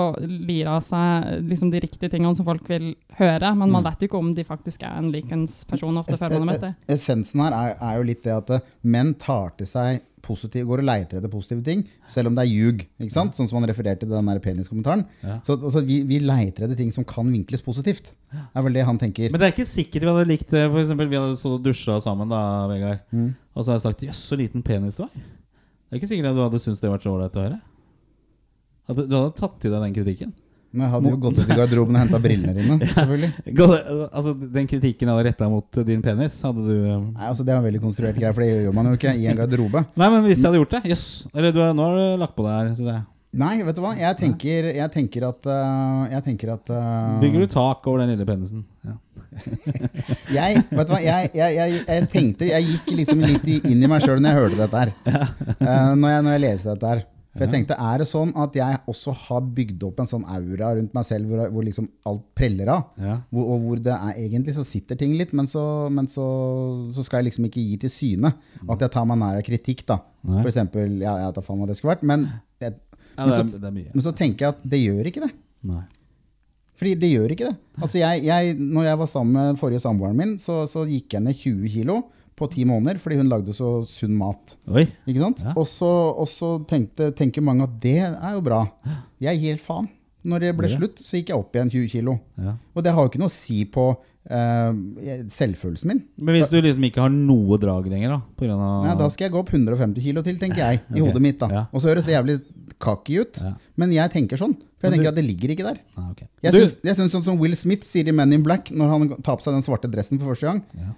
lire 0.47 0.75
av 0.77 0.81
seg 0.85 1.47
liksom, 1.49 1.71
de 1.73 1.79
riktige 1.81 2.09
tingene 2.13 2.35
som 2.37 2.45
folk 2.45 2.67
vil 2.69 2.91
høre, 3.17 3.55
men 3.57 3.71
man 3.71 3.81
Mm. 3.83 3.89
vet 3.89 4.01
jo 4.01 4.07
ikke 4.07 4.19
om 4.19 4.33
de 4.35 4.43
faktisk 4.43 4.83
er 4.83 4.97
en 4.99 5.11
likens 5.11 5.63
person 5.65 5.97
ofte 5.97 6.17
før 6.17 6.29
man 6.29 6.47
har 6.47 6.51
møtt 6.53 6.61
dem. 6.61 6.75
Essensen 6.87 7.41
her 7.41 7.53
er, 7.57 7.75
er 7.81 7.97
jo 7.97 8.03
litt 8.03 8.23
det 8.23 8.35
at 8.35 8.49
eh, 8.51 8.59
menn 8.83 9.15
tar 9.15 9.49
til 9.57 9.65
seg 9.67 10.01
positive, 10.21 10.67
går 10.67 10.79
og 10.83 10.85
leiter 10.85 11.17
etter 11.17 11.31
positive 11.31 11.63
ting, 11.63 11.81
selv 12.07 12.27
om 12.27 12.35
det 12.35 12.43
er 12.43 12.51
ljug. 12.51 12.83
ikke 12.99 13.11
sant? 13.15 13.33
Sånn 13.33 13.47
som 13.49 13.57
han 13.57 13.67
refererte 13.69 14.01
til 14.05 14.09
den 14.11 14.27
der 14.29 14.37
peniskommentaren. 14.43 15.05
Ja. 15.23 15.39
Så 15.41 15.55
altså, 15.57 15.81
vi, 15.87 16.03
vi 16.03 16.19
leiter 16.19 16.65
etter 16.67 16.75
ting 16.77 16.91
som 16.91 17.03
kan 17.07 17.25
vinkles 17.31 17.63
positivt. 17.65 18.11
er 18.53 18.61
vel 18.61 18.73
det 18.73 18.83
han 18.85 18.99
tenker. 18.99 19.31
Men 19.31 19.39
det 19.39 19.47
er 19.47 19.55
ikke 19.55 19.65
sikkert 19.65 20.03
vi 20.03 20.11
hadde 20.11 20.27
likt 20.27 20.51
det. 20.51 20.67
For 20.69 20.81
eksempel, 20.83 21.07
vi 21.09 21.15
hadde 21.17 21.37
stått 21.39 21.55
og 21.57 21.63
dusja 21.65 21.97
sammen, 22.03 22.29
da, 22.29 22.67
Vegard. 22.67 22.99
Mm. 23.15 23.31
Og 23.55 23.63
så 23.65 23.71
har 23.71 23.79
jeg 23.79 23.87
sagt 23.87 24.01
'jøss, 24.05 24.21
så 24.29 24.37
liten 24.37 24.61
penis 24.61 24.97
du 24.99 25.03
har'. 25.07 25.09
Det 25.15 25.97
er 25.97 25.97
ikke 25.97 26.11
sikkert 26.11 26.29
at 26.29 26.35
du 26.35 26.43
hadde 26.45 26.59
syntes 26.61 26.79
det 26.83 26.91
var 26.91 26.99
så 26.99 27.09
ålreit 27.15 27.33
å 27.39 27.45
høre. 27.47 27.59
At 28.89 28.99
du 28.99 29.13
hadde 29.13 29.33
tatt 29.37 29.59
til 29.61 29.73
deg 29.73 29.83
den 29.85 29.97
kritikken. 29.97 30.31
Men 30.69 30.85
jeg 30.85 30.93
hadde 30.93 31.11
jo 31.11 31.17
gått 31.17 31.39
ut 31.39 31.47
i 31.49 31.55
garderoben 31.57 31.95
og 31.97 32.03
henta 32.03 32.17
brillene 32.21 32.53
dine. 32.53 32.75
selvfølgelig. 32.97 33.29
Altså, 34.13 34.33
Den 34.53 34.67
kritikken 34.69 35.09
jeg 35.09 35.15
hadde 35.15 35.29
retta 35.31 35.47
mot 35.49 35.79
din 35.87 36.03
penis, 36.05 36.37
hadde 36.45 36.65
du 36.65 36.75
Nei, 36.75 37.25
altså 37.25 37.45
Det 37.45 37.55
er 37.55 37.61
en 37.61 37.65
veldig 37.65 37.81
konstruert 37.81 38.19
greie, 38.19 38.33
for 38.35 38.45
det 38.45 38.67
gjør 38.67 38.75
man 38.77 38.91
jo 38.91 38.99
ikke 38.99 39.15
i 39.17 39.25
en 39.31 39.39
garderobe. 39.39 39.81
Nei, 39.97 40.11
men 40.13 40.27
hvis 40.27 40.37
jeg 40.37 40.49
hadde 40.51 40.61
gjort 40.61 40.75
det 40.77 40.91
Jøss. 40.93 41.07
Eller 41.33 41.55
du, 41.55 41.63
nå 41.73 41.87
har 41.87 41.97
du 41.97 42.21
lagt 42.21 42.37
på 42.37 42.45
det 42.45 42.53
her. 42.53 42.71
Synes 42.77 42.93
jeg. 42.93 43.01
Nei, 43.39 43.55
vet 43.65 43.77
du 43.77 43.83
hva? 43.83 43.91
Jeg 43.97 44.17
tenker, 44.17 44.71
jeg 44.73 44.91
tenker 44.93 45.27
at, 45.27 45.51
øh, 45.53 46.05
jeg 46.15 46.25
tenker 46.25 46.53
at 46.55 46.71
uh... 46.73 47.19
Bygger 47.21 47.45
du 47.45 47.51
tak 47.53 47.85
over 47.89 48.01
den 48.01 48.15
lille 48.15 48.25
penisen? 48.25 48.63
Ja. 48.85 48.95
jeg, 50.39 50.63
vet 50.69 50.89
du 50.89 50.93
hva? 50.95 51.01
Jeg, 51.03 51.29
jeg, 51.37 51.75
jeg 51.77 52.07
tenkte 52.09 52.47
Jeg 52.49 52.65
gikk 52.65 52.89
liksom 52.97 53.21
litt 53.21 53.45
inn 53.59 53.77
i 53.77 53.89
meg 53.89 54.01
sjøl 54.01 54.17
når 54.17 54.33
jeg 54.33 54.41
hørte 54.41 54.57
dette 54.63 54.81
her. 54.81 54.93
Uh, 55.61 55.93
når, 55.93 56.09
jeg, 56.09 56.25
når 56.25 56.31
jeg 56.35 56.43
leste 56.45 56.73
dette 56.73 56.93
her. 56.93 57.07
For 57.39 57.47
jeg 57.47 57.53
tenkte, 57.53 57.77
Er 57.79 58.01
det 58.01 58.07
sånn 58.09 58.33
at 58.35 58.55
jeg 58.57 58.79
også 58.91 59.13
har 59.15 59.45
bygd 59.55 59.83
opp 59.87 60.01
en 60.03 60.09
sånn 60.11 60.25
aura 60.27 60.73
rundt 60.75 60.95
meg 60.97 61.05
selv 61.07 61.31
hvor, 61.31 61.45
hvor 61.53 61.63
liksom 61.63 61.87
alt 62.09 62.25
preller 62.35 62.71
av? 62.73 62.89
Ja. 62.99 63.15
Hvor, 63.31 63.53
og 63.53 63.63
hvor 63.63 63.83
det 63.85 63.95
er 63.95 64.19
egentlig 64.25 64.57
så 64.57 64.65
sitter 64.67 64.99
ting 64.99 65.15
litt, 65.15 65.31
men, 65.37 65.47
så, 65.47 65.63
men 65.93 66.09
så, 66.11 66.25
så 66.95 67.05
skal 67.07 67.21
jeg 67.21 67.29
liksom 67.29 67.47
ikke 67.47 67.63
gi 67.63 67.77
til 67.85 67.93
syne 67.93 68.33
at 68.67 68.83
jeg 68.83 68.91
tar 68.91 69.07
meg 69.07 69.21
nær 69.21 69.39
av 69.39 69.45
kritikk. 69.47 69.85
da 69.87 70.01
Nei. 70.27 70.41
For 70.41 70.51
eksempel, 70.51 70.99
ja, 70.99 71.15
jeg 71.21 71.31
vet 71.31 71.39
da 71.39 71.45
faen 71.45 71.63
hva 71.63 71.69
det 71.69 71.79
skulle 71.79 71.95
vært, 71.95 72.03
men, 72.11 72.27
men, 72.27 72.43
det, 72.59 72.73
er, 73.15 73.31
så, 73.31 73.71
men 73.71 74.03
så 74.03 74.13
tenker 74.15 74.45
jeg 74.45 74.57
at 74.57 74.67
det 74.75 74.83
gjør 74.83 75.09
ikke 75.13 75.23
det. 75.23 75.31
Nei. 75.69 75.85
Fordi 76.79 76.93
det 76.95 77.09
gjør 77.11 77.33
ikke 77.35 77.49
det. 77.49 77.57
Altså 77.79 77.99
jeg, 77.99 78.23
jeg, 78.27 78.55
når 78.59 78.85
jeg 78.87 78.99
var 79.01 79.09
sammen 79.11 79.35
med 79.35 79.59
forrige 79.59 79.83
samboeren 79.83 80.19
min, 80.19 80.37
så, 80.39 80.61
så 80.71 80.85
gikk 80.87 81.15
jeg 81.15 81.25
ned 81.25 81.35
20 81.35 81.73
kilo 81.73 81.97
på 82.39 82.47
ti 82.53 82.63
måneder 82.67 82.97
fordi 83.01 83.19
hun 83.19 83.29
lagde 83.31 83.53
så 83.55 83.69
sunn 83.89 84.15
mat. 84.17 84.55
Oi. 84.71 84.87
Ikke 85.05 85.19
sant? 85.25 85.43
Ja. 85.45 85.53
Og 85.59 85.67
så, 85.69 85.89
og 86.17 86.27
så 86.31 86.55
tenkte, 86.69 87.11
tenker 87.15 87.43
mange 87.45 87.67
at 87.67 87.79
det 87.83 87.97
er 88.07 88.35
jo 88.37 88.41
bra. 88.45 88.63
Jeg 89.21 89.39
gir 89.41 89.51
helt 89.57 89.65
faen. 89.67 89.89
Når 90.29 90.39
det 90.43 90.49
ble 90.57 90.67
Ja. 90.67 90.75
slutt, 90.75 90.97
så 90.99 91.15
gikk 91.15 91.29
jeg 91.31 91.37
opp 91.39 91.53
igjen 91.55 91.69
20 91.71 91.87
kilo. 91.93 92.17
Ja. 92.37 92.57
Og 92.75 92.83
det 92.83 92.91
har 92.91 93.05
jo 93.05 93.09
ikke 93.11 93.21
noe 93.21 93.31
å 93.31 93.35
si 93.35 93.61
på 93.71 93.85
uh, 93.95 94.71
selvfølelsen 95.31 95.87
min. 95.93 96.01
Men 96.19 96.35
hvis 96.35 96.51
du 96.51 96.57
liksom 96.61 96.83
ikke 96.89 97.01
har 97.05 97.13
noe 97.13 97.57
drag 97.61 97.87
lenger, 97.91 98.15
da? 98.17 98.19
På 98.35 98.45
grunn 98.47 98.59
av 98.63 98.83
Nei, 98.85 98.95
da 98.99 99.07
skal 99.13 99.27
jeg 99.29 99.33
gå 99.35 99.39
opp 99.43 99.51
150 99.55 100.03
kilo 100.03 100.23
til, 100.25 100.35
tenker 100.41 100.59
jeg. 100.65 100.81
I 100.95 100.99
hodet 101.05 101.23
mitt 101.23 101.39
da 101.41 101.47
Ja. 101.53 101.63
Og 101.71 101.79
så 101.83 101.91
høres 101.93 102.07
det 102.07 102.17
jævlig 102.17 102.39
cocky 102.79 103.21
ut. 103.23 103.39
Men 103.79 103.91
jeg 103.95 104.11
tenker 104.13 104.39
sånn. 104.39 104.53
For 104.79 104.87
jeg 104.87 104.91
du- 104.91 104.97
tenker 104.99 105.11
at 105.13 105.17
det 105.19 105.25
ligger 105.27 105.51
ikke 105.55 105.65
der. 105.71 105.79
Ah, 105.97 106.09
okay. 106.11 106.27
Jeg 106.43 106.53
Du- 106.53 106.59
syns, 106.59 106.77
jeg 106.83 106.95
syns 106.99 107.15
sånn 107.15 107.23
som 107.25 107.39
Will 107.39 107.55
Smith 107.55 107.83
sier 107.87 108.07
i 108.07 108.11
Men 108.15 108.31
in 108.35 108.43
Black, 108.43 108.71
når 108.71 108.89
han 108.93 109.09
tar 109.23 109.35
på 109.39 109.43
seg 109.47 109.55
den 109.55 109.63
svarte 109.65 109.89
dressen 109.91 110.19
for 110.19 110.33
første 110.35 110.47
gang, 110.51 110.63
Ja. 110.77 110.93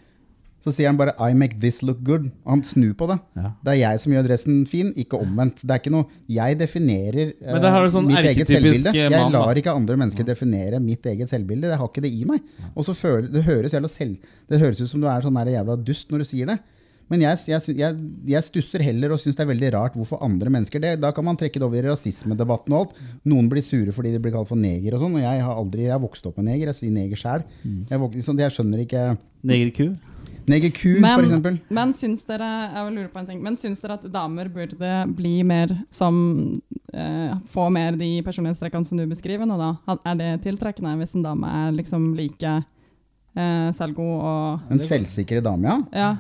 Så 0.62 0.72
sier 0.74 0.91
han 0.91 0.97
bare 0.97 1.14
'I 1.18 1.34
make 1.34 1.59
this 1.59 1.82
look 1.82 2.01
good'. 2.05 2.30
Og 2.45 2.49
han 2.53 2.64
snur 2.64 2.93
på 2.93 3.07
det. 3.09 3.18
Ja. 3.36 3.51
Det 3.66 3.74
er 3.74 3.80
jeg 3.82 3.99
som 3.99 4.14
gjør 4.14 4.28
dressen 4.28 4.66
fin, 4.70 4.91
ikke 4.93 5.18
omvendt. 5.18 5.64
Det 5.66 5.72
er 5.72 5.80
ikke 5.82 5.93
noe, 5.93 6.05
Jeg 6.30 6.57
definerer 6.59 7.34
uh, 7.41 7.88
sånn 7.89 8.07
mitt 8.07 8.26
eget 8.32 8.47
selvbilde. 8.47 8.93
eh, 8.93 9.09
Jeg 9.09 9.32
lar 9.32 9.55
ikke 9.55 9.74
andre 9.74 9.97
mennesker 9.97 10.24
definere 10.24 10.80
mitt 10.80 11.05
eget 11.05 11.30
selvbilde. 11.30 11.68
Jeg 11.74 11.78
har 11.82 11.88
ikke 11.89 12.05
det 12.05 12.14
i 12.14 12.26
meg. 12.26 12.39
Og 12.76 12.86
så 12.86 12.93
føler, 12.93 13.32
det, 13.32 13.43
høres 13.43 13.72
selv, 13.91 14.18
det 14.47 14.59
høres 14.59 14.82
ut 14.82 14.89
som 14.89 15.01
du 15.01 15.07
er 15.07 15.22
sånn 15.22 15.34
der 15.34 15.57
jævla 15.57 15.78
dust 15.84 16.12
når 16.12 16.20
du 16.20 16.26
sier 16.26 16.45
det. 16.45 16.59
Men 17.12 17.26
jeg, 17.26 17.39
jeg, 17.51 17.76
jeg, 17.76 17.95
jeg 18.32 18.45
stusser 18.45 18.84
heller 18.86 19.12
og 19.12 19.20
syns 19.20 19.36
det 19.36 19.43
er 19.43 19.49
veldig 19.49 19.72
rart 19.76 19.97
hvorfor 19.99 20.22
andre 20.24 20.47
mennesker 20.53 20.80
det. 20.80 20.93
Da 21.03 21.09
kan 21.12 21.26
man 21.28 21.36
trekke 21.36 21.59
det 21.59 21.68
over 21.68 21.82
i 21.82 21.89
rasismedebatten 21.89 22.72
og 22.72 22.86
alt. 22.86 23.01
Noen 23.28 23.49
blir 23.51 23.66
sure 23.66 23.91
fordi 23.91 24.14
de 24.14 24.22
blir 24.24 24.32
kalt 24.32 24.47
for 24.47 24.59
neger 24.59 24.95
og 24.95 25.03
sånn. 25.03 25.18
Og 25.20 25.26
jeg 25.26 25.43
har 25.43 25.59
aldri, 25.59 25.89
jeg 25.89 25.95
har 25.97 25.99
vokst 25.99 26.30
opp 26.30 26.39
med 26.39 26.47
neger. 26.53 26.72
Jeg 26.72 26.80
sier 26.80 26.95
neger 26.95 27.20
sjæl. 27.20 27.43
Mm. 27.66 27.82
Jeg, 27.89 28.24
sånn, 28.24 28.39
jeg 28.45 28.55
skjønner 28.55 28.86
ikke 28.86 29.03
Negerku? 29.51 29.89
Negerku, 30.49 30.95
for. 31.01 31.57
Men 31.69 31.93
syns 31.93 32.23
dere 32.25 32.47
jeg 32.73 32.85
vil 32.87 32.97
lure 32.99 33.11
på 33.13 33.21
en 33.21 33.29
ting, 33.29 33.41
men 33.43 33.57
syns 33.59 33.81
dere 33.83 33.99
at 33.99 34.07
damer 34.13 34.49
burde 34.51 34.91
bli 35.17 35.35
mer 35.47 35.73
som 35.93 36.15
eh, 36.93 37.35
Få 37.51 37.69
mer 37.73 37.95
de 37.99 38.09
personlighetstrekkene 38.25 38.87
som 38.87 38.99
du 38.99 39.05
beskriver 39.09 39.45
nå, 39.47 39.57
da? 39.59 39.97
Er 40.07 40.17
det 40.19 40.31
tiltrekkende 40.47 40.95
hvis 41.01 41.15
en 41.17 41.25
dame 41.25 41.51
er 41.61 41.71
liksom 41.77 42.11
like 42.17 42.55
eh, 42.57 43.69
selvgod 43.77 44.17
og 44.17 44.73
En 44.73 44.81
selvsikre 44.81 45.43
dame, 45.45 45.67
ja. 45.69 45.79
Ja. 45.93 46.11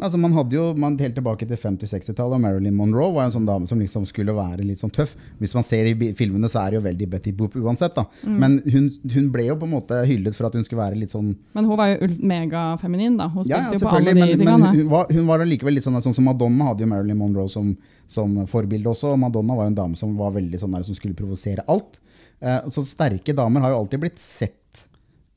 Altså 0.00 0.18
man 0.20 0.34
hadde 0.36 0.56
jo, 0.56 0.64
man 0.76 0.96
Helt 1.00 1.14
tilbake 1.16 1.46
til 1.48 1.56
50-60-tallet, 1.56 2.40
Marilyn 2.42 2.74
Monroe 2.76 3.12
var 3.14 3.26
en 3.28 3.32
sånn 3.34 3.46
dame 3.48 3.66
som 3.68 3.78
liksom 3.80 4.04
skulle 4.08 4.34
være 4.36 4.64
litt 4.66 4.80
sånn 4.82 4.92
tøff. 4.92 5.14
Hvis 5.40 5.54
man 5.56 5.64
ser 5.66 5.86
de 5.88 6.10
filmene, 6.18 6.48
så 6.52 6.62
er 6.64 6.74
det 6.74 6.80
jo 6.80 6.84
veldig 6.86 7.08
Betty 7.12 7.32
Boop 7.36 7.56
uansett. 7.56 7.94
da. 7.96 8.04
Mm. 8.26 8.36
Men 8.42 8.56
hun, 8.72 8.88
hun 9.14 9.30
ble 9.32 9.46
jo 9.48 9.56
på 9.60 9.68
en 9.68 9.74
måte 9.76 10.00
hyllet 10.08 10.36
for 10.36 10.48
at 10.48 10.56
hun 10.58 10.64
skulle 10.66 10.82
være 10.82 10.98
litt 11.00 11.12
sånn 11.14 11.30
Men 11.56 11.68
hun 11.68 11.78
var 11.80 11.92
jo 11.94 12.08
megafeminin, 12.32 13.16
da. 13.20 13.28
Hun 13.32 13.44
Ja, 13.48 13.62
spilte 13.62 13.76
ja 13.76 13.80
jo 13.80 13.86
på 13.88 13.94
alle 14.00 14.12
de 14.14 14.20
men, 14.20 14.28
men 14.34 14.44
tingene. 14.44 14.72
hun 14.80 14.90
var, 14.92 15.06
hun 15.12 15.26
var 15.30 15.44
allikevel 15.46 15.78
litt 15.78 15.86
sånn, 15.86 16.00
sånn 16.04 16.16
som 16.16 16.28
Madonna 16.28 16.70
hadde 16.72 16.84
jo 16.86 16.90
Marilyn 16.92 17.20
Monroe 17.20 17.48
som, 17.52 17.72
som 18.06 18.36
forbilde 18.50 18.90
også. 18.92 19.14
Madonna 19.20 19.56
var 19.56 19.68
jo 19.68 19.74
en 19.74 19.80
dame 19.80 19.96
som 20.00 20.12
var 20.18 20.34
veldig 20.36 20.60
sånn 20.60 20.76
der, 20.76 20.84
som 20.88 20.98
skulle 20.98 21.16
provosere 21.18 21.64
alt. 21.72 22.00
Eh, 22.40 22.60
så 22.72 22.84
sterke 22.84 23.32
damer 23.36 23.64
har 23.64 23.72
jo 23.72 23.80
alltid 23.84 24.02
blitt 24.02 24.20
sett 24.20 24.86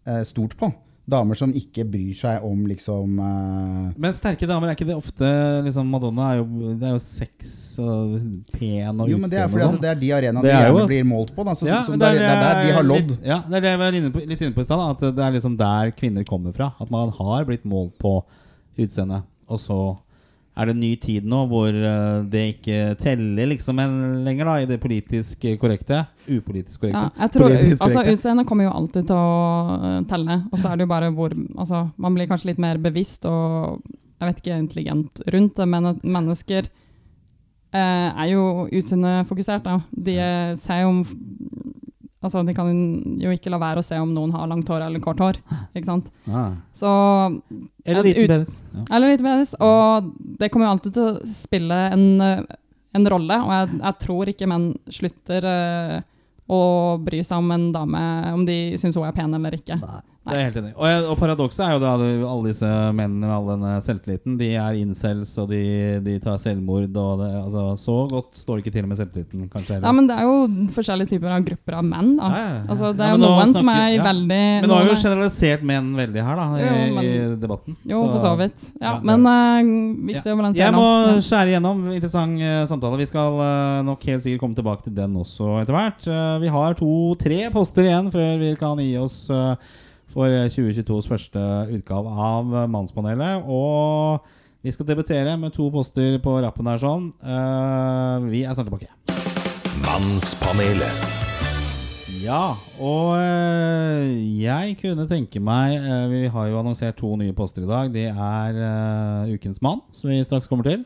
eh, 0.06 0.24
stort 0.28 0.58
på. 0.60 0.72
Damer 1.10 1.38
som 1.40 1.52
ikke 1.56 1.86
bryr 1.90 2.16
seg 2.18 2.44
om 2.46 2.66
liksom 2.70 3.20
uh... 3.20 3.90
Men 4.00 4.16
sterke 4.16 4.48
damer, 4.50 4.72
er 4.72 4.78
ikke 4.78 4.88
det 4.90 4.98
ofte 4.98 5.30
liksom, 5.66 5.90
Madonna 5.92 6.32
er 6.34 6.42
jo, 6.42 6.74
det 6.80 6.90
er 6.90 6.94
jo 6.96 7.02
sex 7.04 7.54
og 7.82 8.18
pen 8.54 9.04
og 9.04 9.10
Jo, 9.12 9.20
men 9.22 9.32
det 9.32 9.40
er 9.40 9.48
utseende 9.48 9.54
fordi 9.54 9.66
og 9.66 9.74
sånn. 9.74 9.82
det 9.84 9.92
er 9.92 10.02
de 10.04 10.12
arenaene 10.20 10.46
de 10.46 10.54
er 10.54 10.68
gjerne 10.68 10.90
blir 10.94 11.08
målt 11.10 11.34
på. 11.36 11.48
Da. 11.48 11.56
Så, 11.58 11.70
Ja, 11.70 11.80
det, 11.88 11.98
er, 11.98 12.20
det 12.20 12.28
er 12.30 12.44
der 12.44 12.62
de 12.62 12.76
har 12.78 12.88
lodd. 12.88 13.16
Litt, 13.16 13.26
ja, 13.32 13.40
det 13.46 13.60
er 13.60 13.66
det 13.66 13.74
jeg 13.74 13.82
var 13.84 14.00
inne 14.02 14.14
på, 14.14 14.26
litt 14.34 14.46
inne 14.46 14.58
på 14.58 14.66
i 14.66 14.70
stad. 14.70 14.86
At 14.86 15.08
det 15.18 15.26
er 15.26 15.36
liksom 15.38 15.58
der 15.60 15.94
kvinner 15.98 16.28
kommer 16.28 16.56
fra. 16.56 16.72
At 16.80 16.94
man 16.94 17.12
har 17.18 17.50
blitt 17.50 17.66
målt 17.70 17.98
på 18.02 18.20
utseendet. 18.80 19.28
Og 19.50 19.62
så 19.62 19.80
er 20.60 20.68
det 20.68 20.76
en 20.76 20.82
ny 20.82 20.92
tid 21.00 21.28
nå 21.30 21.40
hvor 21.50 21.70
eh, 21.72 22.26
det 22.32 22.44
ikke 22.56 22.80
teller 23.00 23.50
liksom 23.54 23.80
en, 23.80 23.96
lenger 24.26 24.50
da 24.50 24.56
i 24.60 24.68
det 24.70 24.80
politisk 24.84 25.46
korrekte. 25.62 26.02
Upolitisk 26.28 26.84
korrekte. 26.84 27.06
Ja, 27.06 27.24
jeg 27.24 27.34
tror, 27.36 27.56
altså. 27.56 28.04
Utseendet 28.04 28.50
kommer 28.50 28.68
jo 28.68 28.76
alltid 28.82 29.08
til 29.08 29.16
å 29.16 29.78
eh, 29.78 30.02
telle. 30.12 30.42
Og 30.52 30.60
så 30.60 30.72
er 30.72 30.80
det 30.80 30.88
jo 30.88 30.92
bare 30.92 31.14
hvor 31.16 31.34
altså, 31.34 31.86
Man 31.98 32.18
blir 32.18 32.30
kanskje 32.30 32.52
litt 32.52 32.62
mer 32.62 32.82
bevisst 32.82 33.28
og 33.30 33.80
jeg 34.20 34.28
vet 34.28 34.42
ikke, 34.42 34.60
intelligent 34.60 35.22
rundt 35.32 35.56
det, 35.56 35.66
men 35.72 35.94
mennesker 36.04 36.66
eh, 36.68 38.10
er 38.10 38.32
jo 38.34 38.68
utseendefokusert. 38.68 39.70
De 39.96 40.18
ser 40.60 40.82
jo 40.84 40.90
om 40.92 41.04
Altså, 42.20 42.42
De 42.46 42.54
kan 42.56 42.68
jo 43.22 43.32
ikke 43.32 43.52
la 43.54 43.60
være 43.62 43.80
å 43.80 43.86
se 43.86 43.96
om 44.00 44.10
noen 44.12 44.34
har 44.36 44.50
langt 44.52 44.68
hår 44.68 44.84
eller 44.88 45.00
kort 45.04 45.22
hår. 45.24 45.40
ikke 45.78 45.88
sant? 45.88 46.10
Ah. 46.28 46.52
Så 46.76 46.90
Eller 47.86 48.02
Ut- 48.04 48.10
liten 48.10 48.28
penis. 48.28 48.62
Ja. 48.76 48.84
Eller 48.98 49.14
liten 49.14 49.30
penis. 49.30 49.54
Og 49.64 50.10
det 50.40 50.52
kommer 50.52 50.68
jo 50.68 50.74
alltid 50.76 50.98
til 50.98 51.08
å 51.08 51.32
spille 51.32 51.80
en, 51.94 52.06
eh, 52.22 52.42
en 53.00 53.08
rolle, 53.14 53.40
og 53.46 53.52
jeg, 53.56 53.80
jeg 53.80 54.00
tror 54.04 54.32
ikke 54.34 54.50
menn 54.50 54.68
slutter 54.90 55.46
uh, 55.46 56.00
å 56.50 56.62
bry 57.06 57.22
seg 57.24 57.38
om 57.38 57.52
en 57.54 57.68
dame, 57.72 58.02
om 58.34 58.46
de 58.48 58.58
syns 58.82 58.98
hun 58.98 59.06
er 59.06 59.14
pen 59.16 59.36
eller 59.38 59.56
ikke. 59.56 59.78
Nei, 59.80 60.00
det 60.28 60.36
er 60.36 60.44
helt 60.50 60.58
enig. 60.60 60.72
Og, 60.76 61.06
og 61.10 61.16
paradokset 61.18 61.62
er 61.66 61.72
jo 61.74 61.80
da 61.82 61.94
alle 61.96 62.50
disse 62.52 62.68
mennene 62.94 63.24
med 63.24 63.32
all 63.34 63.48
denne 63.54 63.70
selvtilliten, 63.82 64.36
de 64.38 64.50
er 64.60 64.76
incels, 64.78 65.32
og 65.42 65.48
de, 65.50 65.62
de 66.06 66.18
tar 66.22 66.38
selvmord, 66.42 66.86
og 66.92 67.22
det, 67.24 67.30
altså, 67.40 67.64
så 67.80 67.96
godt 68.12 68.38
står 68.38 68.60
det 68.60 68.66
ikke 68.66 68.74
til 68.76 68.90
med 68.92 69.00
selvtilliten, 69.00 69.48
kanskje. 69.50 69.80
Ja, 69.80 69.94
men 69.96 70.10
det 70.12 70.18
er 70.20 70.28
jo 70.28 70.68
forskjellige 70.76 71.16
typer 71.16 71.34
av 71.34 71.48
grupper 71.48 71.80
av 71.80 71.88
menn. 71.88 72.12
da. 72.20 72.30
Ja, 72.30 72.44
ja, 72.44 72.52
ja. 72.60 72.62
Altså, 72.76 72.92
det 73.00 73.08
er 73.08 73.16
jo 73.16 73.22
noen 73.24 73.40
noen 73.40 73.56
som 73.58 73.72
er 73.74 73.96
veldig 74.06 74.42
Men 74.60 74.70
nå 74.70 74.78
har 74.78 74.86
vi 74.86 74.92
jo 74.92 74.98
er- 74.98 75.04
generalisert 75.06 75.66
menn 75.72 75.90
veldig 76.04 76.28
her, 76.28 76.44
da, 76.44 76.48
i, 76.52 76.68
Jo, 76.68 76.78
men- 77.00 77.10
i 77.10 77.42
debatten. 77.48 77.80
Jo, 77.96 78.04
for 78.12 78.22
så 78.28 78.36
vidt. 78.44 78.70
Ja, 78.84 78.94
men 79.00 79.26
uh, 79.26 79.74
viktig 80.14 80.36
å 80.36 80.38
balansere 80.44 80.66
Jeg 80.68 80.78
må 80.78 80.88
skjære 81.26 81.54
igjennom. 81.56 81.84
Interessant 81.96 82.44
uh, 82.44 82.64
samtale. 82.70 83.00
Vi 83.02 83.10
skal 83.10 83.40
uh, 83.40 83.82
nok 83.88 84.04
helt 84.12 84.28
sikkert 84.28 84.44
komme 84.44 84.60
tilbake 84.60 84.86
til 84.86 84.94
den 85.00 85.16
også 85.18 85.56
etter 85.64 85.74
hvert. 85.80 86.10
Vi 86.44 86.54
har 86.54 86.76
to-tre 86.78 87.46
poster 87.56 87.88
igjen 87.88 88.12
før 88.14 88.34
vi 88.44 88.54
kan 88.60 88.78
gi 88.84 88.94
oss 89.00 89.22
for 90.10 90.30
2022s 90.30 91.08
første 91.10 91.46
utgave 91.76 92.12
av 92.12 92.54
eh, 92.56 92.68
Mannspanelet. 92.72 93.46
Og 93.46 94.26
vi 94.66 94.74
skal 94.76 94.90
debutere 94.90 95.38
med 95.40 95.54
to 95.56 95.70
poster 95.74 96.18
på 96.24 96.36
rappen 96.44 96.70
her 96.70 96.82
sånn. 96.82 97.10
Eh, 97.22 98.28
vi 98.30 98.44
er 98.44 98.58
snart 98.58 98.70
tilbake. 98.70 98.92
Mannspanelet. 99.86 101.08
Ja, 102.20 102.54
og 102.84 103.16
jeg 103.18 104.74
kunne 104.82 105.06
tenke 105.08 105.40
meg 105.42 105.80
Vi 106.12 106.28
har 106.30 106.50
jo 106.50 106.58
annonsert 106.60 106.98
to 107.00 107.14
nye 107.18 107.34
poster 107.34 107.64
i 107.64 107.70
dag. 107.70 107.94
Det 107.96 108.10
er 108.12 109.30
Ukens 109.32 109.64
mann, 109.64 109.80
som 109.96 110.12
vi 110.12 110.20
straks 110.28 110.52
kommer 110.52 110.68
til. 110.68 110.84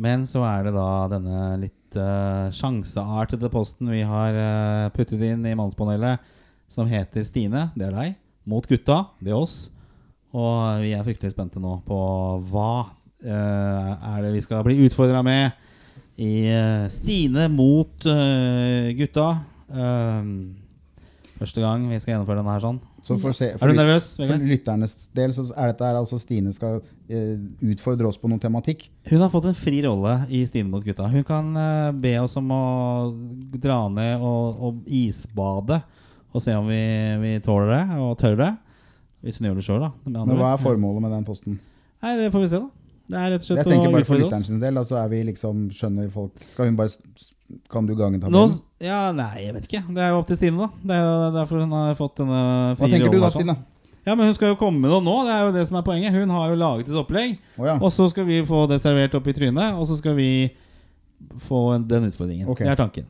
Men 0.00 0.24
så 0.26 0.42
er 0.48 0.66
det 0.66 0.74
da 0.74 0.88
denne 1.12 1.42
litt 1.62 1.98
uh, 1.98 2.50
sjanseartede 2.54 3.50
posten 3.52 3.90
vi 3.92 4.02
har 4.06 4.34
uh, 4.34 4.90
puttet 4.94 5.22
inn 5.22 5.44
i 5.46 5.54
Mannspanelet, 5.58 6.22
som 6.70 6.90
heter 6.90 7.26
Stine, 7.26 7.68
det 7.78 7.88
er 7.88 7.94
deg, 7.94 8.16
mot 8.50 8.66
gutta, 8.68 9.04
det 9.20 9.32
er 9.32 9.38
oss. 9.38 9.68
Og 10.34 10.82
vi 10.82 10.92
er 10.96 11.04
fryktelig 11.06 11.34
spente 11.34 11.62
nå 11.62 11.76
på 11.86 11.98
hva 12.50 12.72
øh, 13.22 13.92
er 13.94 14.24
det 14.24 14.32
vi 14.34 14.42
skal 14.44 14.64
bli 14.66 14.80
utfordra 14.88 15.22
med 15.22 15.54
i 16.18 16.48
øh, 16.50 16.88
Stine 16.90 17.48
mot 17.52 18.06
øh, 18.10 18.90
gutta. 18.98 19.28
Um, 19.74 20.54
første 21.38 21.62
gang 21.62 21.86
vi 21.90 21.98
skal 21.98 22.14
gjennomføre 22.14 22.40
denne 22.40 22.52
her 22.54 22.62
sånn. 22.62 22.80
Så 23.04 23.16
for, 23.20 23.34
se, 23.36 23.50
Er 23.52 23.58
du 23.58 23.76
nervøs? 23.76 24.12
nervøs? 24.18 24.30
for 24.30 24.44
lytternes 24.48 24.94
del 25.16 25.32
så 25.34 25.44
er 25.52 25.72
dette 25.72 25.88
her 25.88 25.98
altså 25.98 26.18
Stine 26.22 26.52
skal 26.54 26.78
eh, 27.10 27.34
utfordre 27.74 28.08
oss 28.08 28.18
på 28.20 28.30
noen 28.30 28.40
tematikk. 28.40 28.86
Hun 29.10 29.20
har 29.20 29.32
fått 29.32 29.50
en 29.50 29.58
fri 29.58 29.82
rolle 29.84 30.14
i 30.32 30.44
Stine 30.48 30.70
mot 30.70 30.84
gutta. 30.84 31.08
Hun 31.10 31.26
kan 31.26 31.50
eh, 31.58 31.90
be 32.00 32.14
oss 32.22 32.38
om 32.40 32.48
å 32.54 32.62
dra 33.60 33.82
ned 33.92 34.22
og, 34.22 34.62
og 34.68 34.88
isbade 34.88 35.82
og 36.34 36.42
se 36.42 36.54
om 36.58 36.66
vi, 36.68 36.82
vi 37.22 37.34
tåler 37.44 37.70
det 37.70 37.98
og 38.02 38.16
tør 38.20 38.38
det. 38.40 38.52
Hvis 39.24 39.38
hun 39.40 39.48
gjør 39.48 39.60
det 39.60 39.64
sjøl, 39.64 39.84
da. 39.86 39.90
med 40.04 40.16
andre 40.20 40.32
Men 40.34 40.40
hva 40.42 40.54
er 40.54 40.60
formålet 40.60 41.04
med 41.06 41.14
den 41.14 41.26
posten? 41.28 41.60
Nei, 42.04 42.16
Det 42.20 42.32
får 42.34 42.42
vi 42.44 42.48
se, 42.52 42.60
da. 42.60 42.84
Det 43.04 43.18
er 43.20 43.30
rett 43.34 43.42
og 43.42 43.46
slett 43.46 43.58
Jeg 43.60 43.68
tenker 43.68 43.92
bare 43.92 44.06
for 44.08 44.16
lytterens 44.16 44.46
lytteren 44.46 44.46
sin 44.48 44.60
del. 44.62 44.80
Altså 44.80 44.96
er 44.96 45.08
vi 45.12 45.18
liksom, 45.28 45.66
skjønner 45.76 46.06
folk 46.12 46.40
Skal 46.40 46.70
hun 46.70 46.78
bare 46.78 46.88
Kan 47.72 47.84
du 47.88 47.92
gange 47.98 48.16
Nå, 48.16 48.24
tabellen? 48.24 48.54
ja, 48.80 49.00
nei, 49.12 49.44
jeg 49.44 49.54
vet 49.58 49.68
ikke. 49.68 49.82
Det 49.92 50.04
er 50.04 50.12
jo 50.14 50.22
opp 50.22 50.30
til 50.30 50.38
Stine, 50.40 50.56
da. 50.64 50.68
Det 50.88 50.96
er 50.96 51.04
jo 51.04 51.30
derfor 51.36 51.60
hun 51.60 51.74
har 51.76 51.98
fått 51.98 52.16
denne 52.22 52.40
Hva 52.80 52.88
tenker 52.88 53.12
du 53.12 53.20
da. 53.20 53.30
Stine? 53.32 53.56
Ja, 54.04 54.12
men 54.14 54.26
Hun 54.28 54.34
skal 54.36 54.52
jo 54.52 54.58
komme 54.60 54.80
med 54.80 54.92
noe 54.92 55.04
nå. 55.04 55.16
Det 55.24 55.32
er 55.32 55.46
jo 55.46 55.52
det 55.54 55.64
som 55.68 55.78
er 55.80 55.84
poenget. 55.86 56.12
Hun 56.12 56.32
har 56.36 56.50
jo 56.52 56.56
laget 56.60 56.88
et 56.90 57.00
opplegg. 57.00 57.38
Oh, 57.56 57.64
ja. 57.68 57.78
Og 57.80 57.92
så 57.92 58.08
skal 58.12 58.26
vi 58.28 58.42
få 58.44 58.66
det 58.68 58.76
servert 58.82 59.16
opp 59.16 59.28
i 59.32 59.36
trynet, 59.36 59.78
og 59.80 59.88
så 59.88 59.96
skal 59.96 60.16
vi 60.18 60.28
få 61.40 61.62
den 61.88 62.10
utfordringen. 62.10 62.50
Okay. 62.52 62.66
Det 62.68 62.74
er 62.74 62.80
tanken. 62.82 63.06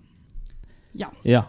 Ja. 0.95 1.09
Ja. 1.27 1.43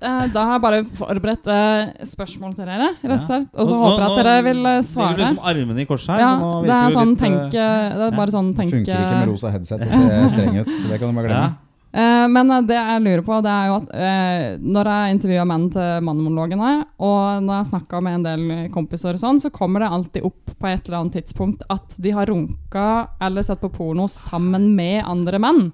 Eh, 0.00 0.24
Da 0.32 0.44
har 0.46 0.56
jeg 0.56 0.62
bare 0.62 0.80
forberedt 0.98 1.48
eh, 1.50 2.04
spørsmål 2.06 2.54
til 2.56 2.68
dere, 2.68 2.90
rett 3.02 3.20
og 3.20 3.26
slett. 3.26 3.48
Og 3.58 3.70
så 3.70 3.78
håper 3.82 4.02
jeg 4.04 4.10
at 4.10 4.18
dere 4.22 4.42
vil 4.46 4.60
svare. 4.64 4.74
Det 4.78 4.90
svare. 4.92 5.16
liksom 5.22 5.40
armene 5.52 5.82
i 5.82 5.86
kors 5.88 6.08
her, 6.10 6.20
Ja, 6.22 6.34
så 6.34 6.42
nå 6.42 6.50
det 6.66 6.76
er 6.76 6.98
sånn 6.98 7.14
litt 7.14 7.22
eh, 7.22 7.24
tenke 7.28 7.70
Det 7.98 8.04
er 8.08 8.18
bare 8.18 8.34
sånn 8.34 8.52
tenke 8.58 8.76
funker 8.76 9.00
ikke 9.06 9.22
med 9.22 9.32
rosa 9.32 9.54
headset 9.54 9.86
og 9.86 9.96
se 9.96 10.20
streng 10.36 10.60
ut, 10.60 10.70
så 10.76 10.92
det 10.92 11.00
kan 11.00 11.10
du 11.10 11.20
bare 11.20 11.32
ja. 11.32 11.40
glemme. 11.40 11.64
Eh, 11.98 12.26
men 12.28 12.50
eh, 12.52 12.64
det 12.68 12.76
jeg 12.76 13.02
lurer 13.06 13.24
på, 13.24 13.38
det 13.42 13.54
er 13.54 13.70
jo 13.70 13.76
at 13.78 13.92
eh, 13.96 14.42
når 14.60 14.90
jeg 14.92 15.16
intervjua 15.16 15.46
menn 15.48 15.66
til 15.72 16.04
mannmonologene, 16.04 16.72
og 17.00 17.46
når 17.46 17.54
jeg 17.56 17.70
snakka 17.72 18.02
med 18.04 18.18
en 18.18 18.26
del 18.26 18.44
kompiser 18.74 19.16
og 19.16 19.22
sånn, 19.22 19.40
så 19.42 19.50
kommer 19.54 19.82
det 19.82 19.90
alltid 19.96 20.28
opp 20.28 20.54
på 20.58 20.68
et 20.68 20.84
eller 20.86 21.00
annet 21.00 21.18
tidspunkt 21.18 21.64
at 21.72 21.96
de 21.98 22.12
har 22.14 22.28
runka 22.30 22.86
eller 23.24 23.46
sett 23.46 23.62
på 23.64 23.72
porno 23.72 24.06
sammen 24.12 24.70
med 24.76 25.02
andre 25.08 25.40
menn. 25.42 25.66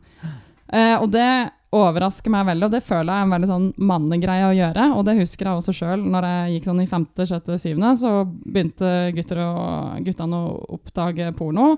Eh, 0.72 0.96
og 0.96 1.10
det 1.12 1.28
overrasker 1.74 2.32
meg 2.32 2.46
veldig, 2.48 2.68
og 2.68 2.74
det 2.74 2.82
føler 2.84 3.10
jeg 3.10 3.22
er 3.22 3.26
en 3.26 3.34
veldig 3.34 3.48
sånn 3.50 3.66
mannegreie 3.90 4.46
å 4.46 4.54
gjøre. 4.54 4.86
Og 4.98 5.02
det 5.08 5.16
husker 5.18 5.48
jeg 5.48 5.60
også 5.60 5.74
sjøl, 5.74 6.04
når 6.14 6.28
jeg 6.28 6.54
gikk 6.54 6.68
sånn 6.68 6.84
i 6.84 6.88
femte, 6.90 7.26
sjette, 7.28 7.58
syvende, 7.60 7.90
så 7.98 8.12
begynte 8.26 8.92
gutter 9.16 9.42
og, 9.44 9.98
guttene 10.06 10.40
å 10.40 10.54
oppdage 10.76 11.32
porno. 11.38 11.74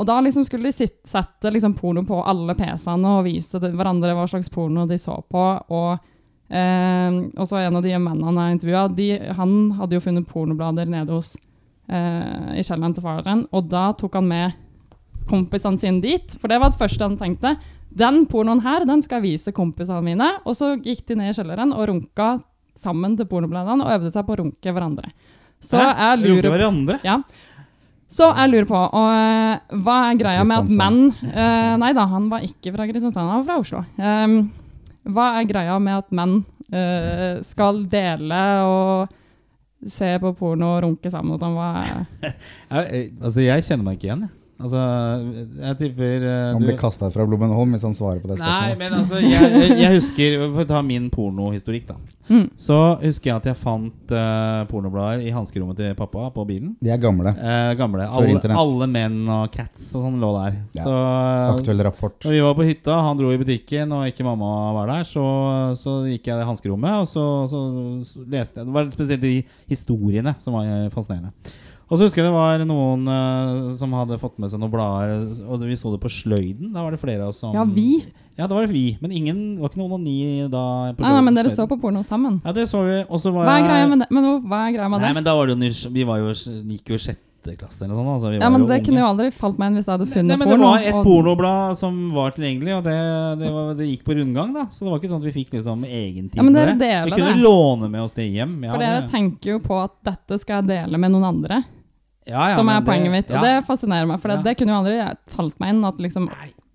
Og 0.00 0.06
da 0.08 0.16
liksom 0.22 0.46
skulle 0.46 0.70
de 0.70 0.72
sitt, 0.72 1.00
sette 1.08 1.50
liksom 1.52 1.74
porno 1.76 2.04
på 2.08 2.22
alle 2.22 2.54
PC-ene 2.56 3.18
og 3.18 3.26
vise 3.26 3.60
hverandre 3.60 4.14
hva 4.16 4.28
slags 4.30 4.48
porno 4.52 4.86
de 4.88 4.96
så 5.00 5.18
på. 5.28 5.44
Og, 5.76 6.08
eh, 6.48 7.20
og 7.34 7.44
så 7.50 7.60
en 7.60 7.76
av 7.80 7.84
de 7.84 7.96
mennene 7.98 8.46
jeg 8.46 8.58
intervjua, 8.58 9.34
han 9.36 9.54
hadde 9.80 9.98
jo 9.98 10.04
funnet 10.06 10.30
pornoblader 10.30 10.88
nede 10.88 11.12
hos 11.16 11.34
eh, 11.90 12.56
i 12.56 12.64
kjelleren 12.64 12.96
til 12.96 13.04
faren. 13.04 13.44
Og 13.52 13.68
da 13.68 13.90
tok 13.98 14.16
han 14.20 14.30
med 14.30 14.56
kompisene 15.30 15.78
sine 15.78 16.00
dit, 16.02 16.38
for 16.40 16.50
det 16.50 16.58
var 16.62 16.72
det 16.72 16.80
første 16.80 17.06
han 17.06 17.18
tenkte. 17.20 17.54
Den 17.90 18.22
pornoen 18.30 18.60
her 18.62 18.84
den 18.86 19.02
skal 19.02 19.20
jeg 19.20 19.32
vise 19.34 19.52
kompisene 19.52 20.02
mine. 20.04 20.28
Og 20.46 20.54
så 20.56 20.74
gikk 20.80 21.02
de 21.10 21.16
ned 21.18 21.32
i 21.32 21.36
kjelleren 21.36 21.72
og 21.74 21.88
runka 21.90 22.32
sammen 22.78 23.16
til 23.18 23.26
pornobladene 23.26 23.82
og 23.84 23.94
øvde 23.98 24.12
seg 24.14 24.24
på 24.28 24.36
å 24.36 24.40
runke 24.44 24.72
hverandre. 24.72 25.10
Så 25.60 25.76
Hæ? 25.76 25.88
jeg 25.98 26.20
lurer 26.24 26.50
hverandre? 26.54 27.00
ja. 27.04 27.18
Så 28.10 28.26
jeg 28.34 28.50
lurer 28.50 28.66
på, 28.66 28.74
og, 28.74 29.08
eh, 29.14 29.76
hva 29.84 29.96
er 30.10 30.16
greia 30.18 30.42
med 30.42 30.64
at 30.64 30.72
menn 30.74 30.96
uh, 31.30 31.76
Nei 31.78 31.92
da, 31.94 32.08
han 32.10 32.24
var 32.32 32.42
ikke 32.42 32.72
fra 32.74 32.86
Kristiansand, 32.88 33.28
han 33.30 33.44
var 33.44 33.46
fra 33.46 33.58
Oslo. 33.62 33.82
Um, 34.02 34.50
hva 35.14 35.28
er 35.38 35.46
greia 35.46 35.76
med 35.78 35.94
at 36.00 36.10
menn 36.18 36.32
uh, 36.74 37.38
skal 37.46 37.84
dele 37.92 38.40
og 38.66 39.14
se 39.86 40.10
på 40.24 40.32
porno 40.40 40.72
og 40.74 40.82
runke 40.88 41.12
sammen? 41.12 41.38
Hva 41.38 41.68
er 41.84 42.34
jeg- 42.90 43.12
altså, 43.22 43.44
jeg 43.46 43.62
kjenner 43.68 43.86
meg 43.86 44.00
ikke 44.00 44.08
igjen. 44.10 44.26
jeg. 44.26 44.39
Altså, 44.60 44.80
jeg 45.62 45.76
tipper 45.80 46.24
uh, 46.26 46.32
Han 46.52 46.60
du- 46.60 46.68
blir 46.68 46.78
kasta 46.80 47.08
fra 47.12 47.24
Blommenholm 47.28 47.72
hvis 47.74 47.84
han 47.86 47.94
svarer 47.96 48.20
på 48.20 48.28
det 48.28 48.36
Nei, 48.40 48.74
men 48.80 48.96
altså, 48.98 49.20
jeg, 49.24 49.70
jeg, 49.80 49.92
husker 49.96 50.36
For 50.50 50.64
å 50.64 50.68
ta 50.68 50.82
min 50.84 51.08
pornohistorikk, 51.12 51.86
da. 51.88 51.96
Mm. 52.30 52.44
Så 52.60 52.76
husker 53.00 53.32
jeg 53.32 53.40
at 53.40 53.48
jeg 53.50 53.58
fant 53.58 54.12
uh, 54.14 54.62
pornoblader 54.70 55.24
i 55.26 55.32
hanskerommet 55.34 55.80
til 55.80 55.96
pappa 55.98 56.28
på 56.34 56.44
bilen. 56.46 56.74
De 56.78 56.92
er 56.92 57.00
gamle. 57.02 57.32
Eh, 57.34 57.72
gamle. 57.78 58.04
Alle, 58.06 58.52
alle 58.60 58.86
menn 58.90 59.16
og 59.26 59.48
cats 59.54 59.88
og 59.98 60.04
sånn 60.04 60.20
lå 60.22 60.30
der. 60.36 60.60
Ja. 60.78 60.84
Så 60.84 60.92
Aktuell 61.56 61.82
rapport. 61.88 62.20
når 62.22 62.36
vi 62.36 62.44
var 62.44 62.54
på 62.58 62.68
hytta, 62.68 63.00
han 63.08 63.18
dro 63.18 63.32
i 63.34 63.40
butikken 63.40 63.96
og 63.96 64.06
ikke 64.12 64.26
mamma 64.26 64.52
var 64.76 64.92
der, 64.92 65.08
så, 65.08 65.24
så 65.80 65.96
gikk 66.06 66.30
jeg 66.30 66.44
i 66.44 66.46
hanskerommet, 66.46 67.02
og 67.02 67.10
så, 67.10 67.24
så, 67.50 67.64
så 68.06 68.22
leste 68.30 68.62
jeg 68.62 68.70
Det 68.70 68.76
var 68.78 68.94
spesielt 68.94 69.26
de 69.26 69.34
historiene 69.72 70.36
som 70.38 70.54
var 70.60 70.86
fascinerende. 70.94 71.34
Og 71.90 71.98
så 71.98 72.06
husker 72.06 72.22
jeg 72.22 72.28
det 72.30 72.36
var 72.36 72.60
noen 72.70 73.02
uh, 73.10 73.72
som 73.74 73.90
hadde 73.98 74.14
fått 74.20 74.36
med 74.38 74.50
seg 74.52 74.60
noen 74.62 74.70
blader, 74.70 75.24
og 75.50 75.64
vi 75.66 75.74
så 75.74 75.90
det 75.90 75.98
på 76.04 76.10
sløyden. 76.12 76.70
Da 76.72 76.84
var 76.86 76.94
det 76.94 77.00
flere 77.02 77.24
av 77.26 77.32
oss 77.34 77.40
som 77.42 77.52
Ja, 77.56 77.64
vi? 77.66 78.04
Ja, 78.38 78.46
da 78.46 78.54
var 78.54 78.62
det 78.68 78.70
vi. 78.72 78.96
Men 79.02 79.10
ingen, 79.12 79.40
det 79.56 79.60
var 79.64 79.72
ikke 79.72 79.82
noen 79.82 79.96
av 79.98 80.00
ni 80.04 80.14
da. 80.48 80.62
På 80.94 81.02
Nei, 81.02 81.10
nei, 81.16 81.24
men 81.26 81.34
dere 81.34 81.50
så 81.50 81.66
på 81.68 81.80
porno 81.82 82.04
sammen. 82.06 82.38
Ja, 82.46 82.54
det 82.56 82.68
så 82.70 82.84
vi. 82.86 83.00
Og 83.10 83.18
så 83.20 83.32
var 83.34 83.44
Hva 83.50 83.58
er 83.58 83.66
greia 83.66 83.88
med 83.90 84.04
det? 84.04 84.08
Men 84.14 84.30
hva 84.46 84.62
er 84.68 84.76
greia 84.78 84.88
med 84.88 85.00
Nei, 85.02 85.08
det? 85.10 85.14
men 85.18 85.26
da 85.26 85.34
var 85.34 85.50
det 85.50 85.56
jo 85.58 85.60
nys- 85.66 85.90
Vi 85.92 86.04
var 86.06 86.22
jo, 86.22 86.30
gikk 86.30 86.94
jo 86.94 87.00
sjette 87.02 87.56
klasse 87.58 87.82
eller 87.84 87.96
noe 87.96 88.04
sånt. 88.04 88.14
Altså, 88.20 88.30
vi 88.30 88.38
Ja, 88.38 88.50
men 88.54 88.66
Det 88.68 88.76
unge. 88.78 88.84
kunne 88.86 89.00
jo 89.02 89.08
aldri 89.10 89.26
falt 89.32 89.58
meg 89.58 89.66
inn 89.72 89.76
hvis 89.80 89.86
jeg 89.90 89.94
hadde 89.98 90.06
Nei, 90.06 90.14
funnet 90.14 90.38
men 90.38 90.46
Det 90.46 90.54
porno. 90.54 90.70
var 90.70 90.78
et 90.86 90.94
og- 90.94 91.04
pornoblad 91.04 91.76
som 91.76 91.98
var 92.14 92.30
tilgjengelig, 92.36 92.76
og 92.78 92.84
det, 92.84 92.96
det, 93.42 93.50
var, 93.52 93.74
det 93.74 93.86
gikk 93.90 94.04
på 94.06 94.14
rundgang. 94.14 94.54
da 94.54 94.64
Så 94.70 94.84
det 94.86 94.90
var 94.94 94.98
ikke 95.00 95.10
sånn 95.10 95.24
at 95.26 95.28
vi 95.34 95.36
fikk 95.42 95.50
liksom 95.58 95.84
egentid 95.84 96.36
Ja, 96.36 96.42
men 96.46 96.52
dere 96.54 96.78
det. 96.78 96.94
Vi 97.10 97.18
kunne 97.18 97.34
det. 97.34 97.42
låne 97.42 97.90
med 97.90 98.00
oss 98.00 98.12
det 98.14 98.30
hjem. 98.30 98.62
Ja, 98.64 98.72
For 98.72 98.78
dere 98.78 99.00
det, 99.02 99.10
tenker 99.10 99.50
jo 99.56 99.58
på 99.58 99.82
at 99.82 99.92
dette 100.04 100.38
skal 100.38 100.62
jeg 100.62 100.68
dele 100.86 100.96
med 100.98 101.10
noen 101.12 101.24
andre, 101.34 101.64
ja, 102.26 102.48
ja, 102.50 102.54
som 102.56 102.68
er 102.68 102.80
poenget 102.84 103.10
mitt. 103.12 103.30
Og 103.30 103.36
ja. 103.38 103.42
det 103.60 103.66
fascinerer 103.66 104.06
meg, 104.06 104.20
for 104.20 104.28
det, 104.28 104.38
Ja. 104.38 104.42
det 104.42 104.56
kunne 104.58 104.72
jo 104.72 104.78
aldri 104.82 104.98
falt 105.26 105.58
meg 105.60 105.74
inn 105.74 105.84
at 105.84 105.98
liksom 105.98 106.28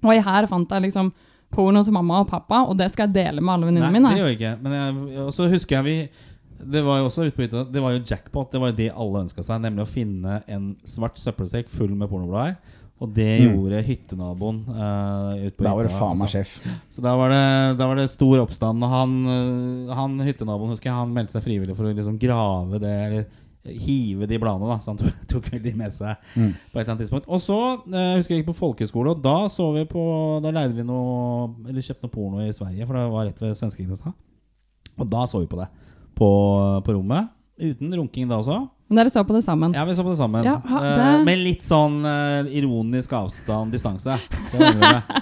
Oi, 0.06 0.20
her 0.22 0.46
fant 0.48 0.70
jeg 0.70 0.82
liksom 0.86 1.12
porno 1.56 1.82
til 1.84 1.94
mamma 1.96 2.20
og 2.22 2.28
pappa, 2.30 2.64
og 2.70 2.78
det 2.78 2.92
skal 2.92 3.08
jeg 3.08 3.14
dele 3.26 3.42
med 3.42 3.54
alle 3.56 3.66
venninnene 3.70 3.92
Nei, 3.92 4.00
mine. 4.00 4.10
det 4.14 4.20
gjør 4.22 4.32
jeg 4.34 4.40
ikke. 4.40 4.56
Men 4.62 4.72
jeg, 4.76 5.34
så 5.34 5.50
husker 5.50 5.76
jeg 5.80 5.84
vi 5.86 6.10
Det 6.74 6.82
var 6.86 7.00
jo 7.00 7.06
også 7.10 7.26
ute 7.28 7.36
på 7.36 7.44
hytta 7.46 7.64
Det 7.72 7.82
var 7.82 7.92
jo 7.96 8.02
jackpot. 8.06 8.52
Det 8.52 8.60
var 8.62 8.70
jo 8.72 8.76
det 8.78 8.90
alle 8.96 9.22
ønska 9.26 9.44
seg, 9.44 9.62
nemlig 9.62 9.86
å 9.86 9.90
finne 9.90 10.42
en 10.48 10.76
svart 10.84 11.18
søppelsekk 11.22 11.70
full 11.70 11.94
med 11.96 12.10
pornoblader. 12.10 12.56
Og 13.02 13.10
det 13.14 13.42
Mm. 13.42 13.56
gjorde 13.58 13.82
hyttenaboen 13.84 14.62
uh, 14.70 15.50
Da 15.60 15.74
var 15.76 15.84
det 15.84 15.92
faen 15.92 16.16
meg 16.18 16.30
altså. 16.30 16.38
sjef. 16.40 16.78
Så 16.90 17.02
da 17.04 17.16
var, 17.20 17.30
det, 17.30 17.78
da 17.78 17.88
var 17.88 17.96
det 18.00 18.10
stor 18.10 18.40
oppstand. 18.46 18.82
Og 18.84 18.90
han, 18.90 19.16
øh, 19.28 19.96
han 19.96 20.20
hyttenaboen 20.24 20.70
husker 20.72 20.90
jeg, 20.90 20.96
han 20.96 21.12
meldte 21.14 21.36
seg 21.36 21.44
frivillig 21.44 21.76
for 21.76 21.84
å 21.90 21.92
liksom 21.94 22.16
grave 22.22 22.80
det 22.80 22.94
Eller 23.08 23.26
hive 23.66 24.28
de 24.30 24.38
bladene. 24.40 24.68
da 24.70 24.78
Så 24.80 24.92
han 24.94 24.98
tok, 25.02 25.26
tok 25.28 25.50
vel 25.54 25.64
de 25.64 25.74
med 25.74 25.92
seg 25.92 26.16
Mm. 26.36 26.52
på 26.72 26.80
et 26.80 26.82
eller 26.84 26.94
annet 26.94 27.04
tidspunkt. 27.06 27.28
Og 27.28 27.40
så 27.42 27.58
jeg 27.92 28.18
husker 28.20 28.36
jeg 28.36 28.44
gikk 28.44 28.52
på 28.54 28.60
folkehøyskole, 28.60 29.16
og 29.16 29.22
da 29.26 29.48
så 29.50 29.72
vi 29.74 29.86
på 29.90 30.04
Da 30.44 30.52
leide 30.52 30.76
vi 30.76 30.84
noe 30.84 31.50
Eller 31.70 31.82
kjøpte 31.82 32.04
noe 32.08 32.14
porno 32.14 32.44
i 32.46 32.52
Sverige, 32.54 32.86
for 32.86 32.94
det 33.00 33.06
var 33.12 33.26
rett 33.30 33.42
ved 33.42 33.56
svenskegrensa. 33.58 34.14
Og 35.00 35.10
da 35.12 35.26
så 35.28 35.40
vi 35.42 35.48
på 35.52 35.58
det. 35.60 35.68
På, 36.16 36.30
på 36.86 36.94
rommet. 36.96 37.28
Uten 37.60 37.94
runking 37.96 38.28
da 38.30 38.38
også. 38.40 38.62
Men 38.90 39.00
dere 39.00 39.10
så 39.10 39.24
på 39.26 39.34
det 39.34 39.42
sammen. 39.44 39.74
Ja, 39.74 39.84
vi 39.88 39.96
så 39.98 40.04
på 40.06 40.12
det 40.14 40.20
sammen. 40.20 40.44
Ja, 40.46 40.58
ha- 40.62 40.82
Eh, 40.84 40.98
det- 41.00 41.26
med 41.26 41.40
litt 41.42 41.64
sånn 41.66 42.04
øh, 42.06 42.50
ironisk 42.54 43.14
avstand, 43.18 43.72
distanse. 43.74 44.18
Det 44.52 44.60
var 44.60 44.78
det. 44.80 45.04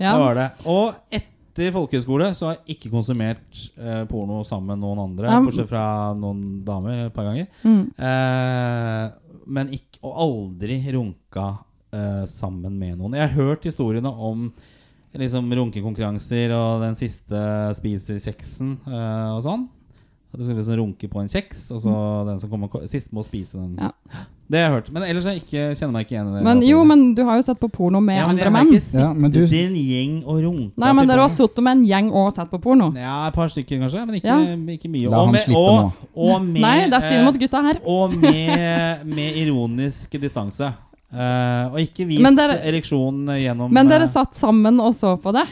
Ja. 0.00 0.10
Det 0.16 0.18
var 0.18 0.34
det. 0.34 0.48
Og 0.66 0.94
etter 1.14 1.33
folkehøyskole 1.54 2.34
så 2.34 2.46
har 2.48 2.56
jeg 2.58 2.76
ikke 2.76 2.90
konsumert 2.90 3.60
eh, 3.78 4.04
porno 4.10 4.42
sammen 4.44 4.74
med 4.74 4.82
noen 4.82 4.98
andre, 5.04 5.28
Ja. 5.30 5.40
bortsett 5.40 5.68
fra 5.70 6.12
noen 6.18 6.64
damer 6.66 7.06
et 7.06 7.14
par 7.14 7.24
ganger. 7.24 7.46
Mm. 7.62 7.84
Eh, 7.98 9.10
men 9.46 9.68
ikke, 9.76 10.00
og 10.02 10.16
aldri 10.24 10.80
runka 10.92 11.58
eh, 11.92 12.24
sammen 12.26 12.78
med 12.78 12.98
noen. 12.98 13.14
Jeg 13.14 13.28
har 13.28 13.36
hørt 13.38 13.62
historiene 13.64 14.10
om 14.10 14.48
liksom 15.14 15.46
runkekonkurranser 15.54 16.50
og 16.56 16.80
den 16.82 16.96
siste 16.98 17.38
spiser 17.78 18.18
kjeksen 18.18 18.78
eh, 18.88 19.30
og 19.36 19.42
sånn. 19.46 19.68
At 20.34 20.40
du 20.40 20.44
skal 20.48 20.56
liksom 20.58 20.78
runke 20.80 21.06
på 21.06 21.20
en 21.22 21.28
kjeks, 21.30 21.68
og 21.70 21.78
så 21.84 21.90
den 22.26 22.40
som 22.42 22.50
kommer 22.50 22.66
ko- 22.72 22.80
sist 22.90 23.12
må 23.14 23.22
spise 23.22 23.54
den. 23.60 23.76
Mm. 23.76 23.84
Ja. 23.86 24.22
Det 24.50 24.58
har 24.58 24.64
jeg 24.66 24.72
hørt. 24.74 24.88
Men 24.92 25.04
ellers 25.06 25.24
jeg 25.30 25.38
ikke, 25.40 25.60
kjenner 25.72 25.86
jeg 25.86 25.92
meg 25.94 26.02
ikke 26.04 26.14
igjen 26.16 26.26
i 26.26 26.32
det. 26.34 26.40
Men 26.44 26.62
jo, 26.66 26.80
men 26.84 27.04
du 27.14 27.22
har 27.24 27.38
jo 27.38 27.44
sett 27.46 27.60
på 27.62 27.68
porno 27.72 28.00
med 28.02 28.18
ja, 28.18 28.26
andre 28.28 28.50
menn. 28.52 28.72
Ja, 28.74 29.12
men 29.14 29.30
du- 29.30 29.38
en 29.46 29.76
gjeng 29.78 30.16
og 30.26 30.40
runka 30.42 30.82
Nei, 30.82 30.90
men 30.98 31.06
dere 31.08 31.22
har 31.22 31.30
sittet 31.32 31.62
med 31.64 31.78
en 31.78 31.84
gjeng 31.86 32.10
og 32.12 32.32
sett 32.34 32.50
på 32.50 32.60
porno. 32.66 32.90
Ja, 32.98 33.28
et 33.30 33.38
par 33.38 33.48
stykker 33.48 33.78
kanskje, 33.86 34.02
men 34.04 34.18
ikke, 34.18 34.34
Ja. 34.34 34.56
ikke 34.74 34.90
mye. 34.90 35.08
La 35.08 35.22
og 35.22 35.30
han 35.30 35.32
med, 35.38 35.40
slippe 35.46 35.62
og, 35.62 36.06
og 36.26 36.42
med, 36.50 36.60
Nei, 36.66 36.76
det 36.90 36.98
er 36.98 37.06
Stine 37.06 37.22
eh, 37.22 37.24
mot 37.30 37.38
gutta 37.46 37.62
her. 37.70 37.80
Og 37.94 38.16
med, 38.20 39.06
med 39.06 39.36
ironisk 39.46 40.18
distanse. 40.20 40.74
Uh, 41.14 41.70
og 41.70 41.78
ikke 41.78 42.08
vist 42.10 42.36
dere- 42.36 42.58
ereksjon 42.66 43.20
gjennom 43.38 43.70
Men 43.70 43.86
dere 43.86 44.02
eh, 44.02 44.10
satt 44.10 44.34
sammen 44.34 44.80
og 44.82 44.90
så 44.98 45.14
på 45.22 45.30
det. 45.32 45.46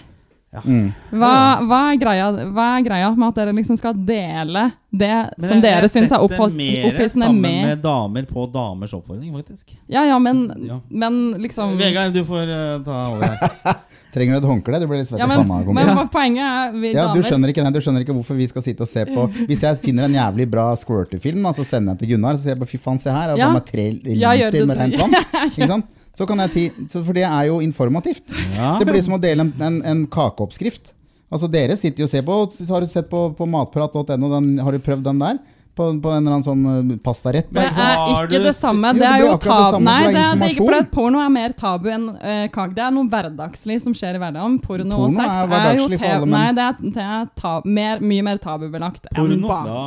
Mm. 0.53 0.93
Hva, 1.17 1.29
hva, 1.65 1.77
er 1.95 1.97
greia, 1.97 2.27
hva 2.53 2.65
er 2.77 2.83
greia 2.85 3.07
med 3.17 3.29
at 3.31 3.39
dere 3.39 3.53
liksom 3.57 3.79
skal 3.81 3.95
dele 3.97 4.67
det 4.93 5.09
men 5.09 5.47
som 5.49 5.57
jeg- 5.57 5.63
dere 5.65 5.81
jeg 5.87 5.91
syns 5.95 6.13
er 6.13 6.21
setter 6.21 6.29
med 6.29 6.57
mer 6.59 6.89
opphissende 6.91 7.25
sammen 7.25 7.41
med 7.41 7.67
med 7.71 7.81
damer 7.83 8.27
på 8.29 8.45
damers 8.53 8.93
oppfordring, 8.93 9.33
faktisk. 9.33 9.73
Ja, 9.89 10.05
ja, 10.05 10.19
men, 10.19 10.43
Ja. 10.69 10.77
men 10.91 11.33
liksom 11.41 11.79
Vegard, 11.79 12.13
du 12.13 12.23
får 12.23 12.45
uh, 12.53 12.85
ta 12.85 12.99
over 13.15 13.25
her. 13.25 13.79
Trenger 14.13 14.35
du 14.37 14.39
et 14.45 14.51
håndkle? 14.51 14.79
Du 14.83 14.87
blir 14.91 14.99
litt 15.01 15.09
svett 15.09 15.25
i 15.25 15.27
men, 15.27 15.41
panna. 15.49 15.73
men 15.73 15.87
men 15.97 16.09
poenget 16.13 16.45
er 16.45 16.77
vi 16.77 16.93
Ja, 16.93 17.07
du 17.15 17.23
skjønner, 17.25 17.49
ikke, 17.49 17.63
nei, 17.65 17.73
du 17.73 17.81
skjønner 17.81 18.05
ikke 18.05 18.13
hvorfor 18.13 18.37
vi 18.37 18.47
skal 18.47 18.61
sitte 18.61 18.85
og 18.85 18.89
se 18.93 19.07
på 19.09 19.25
Hvis 19.49 19.63
jeg 19.65 19.81
finner 19.81 20.05
en 20.05 20.13
jævlig 20.21 20.51
bra 20.53 20.75
squirter-film, 20.77 21.49
så 21.57 21.65
sender 21.65 21.95
jeg 21.95 21.97
den 21.97 22.03
til 22.05 22.13
Gunnar. 22.13 22.37
Så 22.37 22.45
sier 22.45 22.53
jeg 22.53 22.61
bare 22.61 22.69
fy 22.69 22.77
faen, 22.77 23.01
se 23.01 23.09
her. 23.11 23.31
Jeg 23.33 23.39
Ja. 23.41 23.49
har 23.49 23.57
fått 23.57 23.73
meg 23.73 23.73
tre 23.73 23.89
liter 24.05 24.67
med 24.69 24.77
rent 24.77 25.01
vann. 25.01 25.17
Ikke 25.49 25.67
sant? 25.73 25.89
Så 26.19 26.27
kan 26.29 26.43
jeg 26.45 26.53
ti, 26.53 26.65
for 26.93 27.17
det 27.17 27.25
er 27.25 27.47
jo 27.49 27.61
informativt. 27.65 28.29
Ja. 28.57 28.75
Det 28.79 28.89
blir 28.89 29.01
som 29.05 29.17
å 29.17 29.21
dele 29.23 29.47
en, 29.47 29.55
en, 29.65 29.79
en 29.89 30.03
kakeoppskrift. 30.13 30.93
Altså 31.33 31.49
Dere 31.49 31.79
sitter 31.81 32.05
jo 32.05 32.09
og 32.11 32.13
ser 32.13 32.25
på 32.27 32.35
Har 32.69 32.85
du 32.85 32.91
sett 32.91 33.09
på, 33.09 33.31
på 33.39 33.49
matprat.no? 33.49 34.33
Har 34.61 34.77
du 34.77 34.85
prøvd 34.85 35.07
den 35.09 35.23
der? 35.23 35.41
På, 35.73 35.87
på 36.05 36.11
en 36.13 36.19
eller 36.21 36.35
annen 36.35 36.45
sånn 36.45 36.65
eh, 36.69 36.97
pastarett? 37.01 37.47
Det 37.49 37.63
er 37.65 38.27
ikke 38.27 38.43
det 38.45 38.53
samme. 38.53 38.91
Jo, 38.93 38.99
Det 38.99 39.01
det 39.01 39.09
er 39.09 39.23
jo 39.23 39.31
tabu. 39.41 39.79
Nei, 39.87 39.95
det 40.05 40.21
er 40.21 40.35
det 40.37 40.45
er 40.45 40.53
ikke 40.53 40.67
for 40.67 40.77
at 40.77 40.91
porno 40.93 41.23
er 41.25 41.31
mer 41.33 41.55
tabu 41.57 41.89
enn 41.89 42.05
uh, 42.13 42.43
kake. 42.53 42.75
Det 42.77 42.85
er 42.85 42.93
noe 42.93 43.09
hverdagslig 43.09 43.79
som 43.81 43.97
skjer 43.97 44.19
i 44.19 44.21
hverdagen. 44.21 44.59
Porno, 44.61 44.99
og 45.07 45.17
sex 45.17 45.33
er 45.33 45.57
er, 45.63 45.81
jo 45.81 45.89
te- 45.89 46.13
Nei, 46.29 46.45
det 46.59 46.67
er, 46.67 46.77
det 46.99 47.07
er 47.17 47.31
ta 47.41 47.55
mer, 47.65 48.05
mye 48.05 48.27
mer 48.29 48.43
tabubelagt 48.45 49.09
enn 49.15 49.17
Porno. 49.41 49.57
Da, 49.65 49.81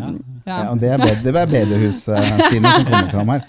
ja. 0.00 0.10
Ja. 0.50 0.58
Ja, 0.66 0.74
det 0.82 0.90
er, 0.94 1.02
bed, 1.02 1.22
det 1.24 1.32
er 1.34 1.50
bedehus, 1.54 2.00
eh, 2.10 2.30
Stine, 2.46 2.72
som 2.74 2.86
kommer 2.88 3.10
fram 3.12 3.32
her. 3.34 3.44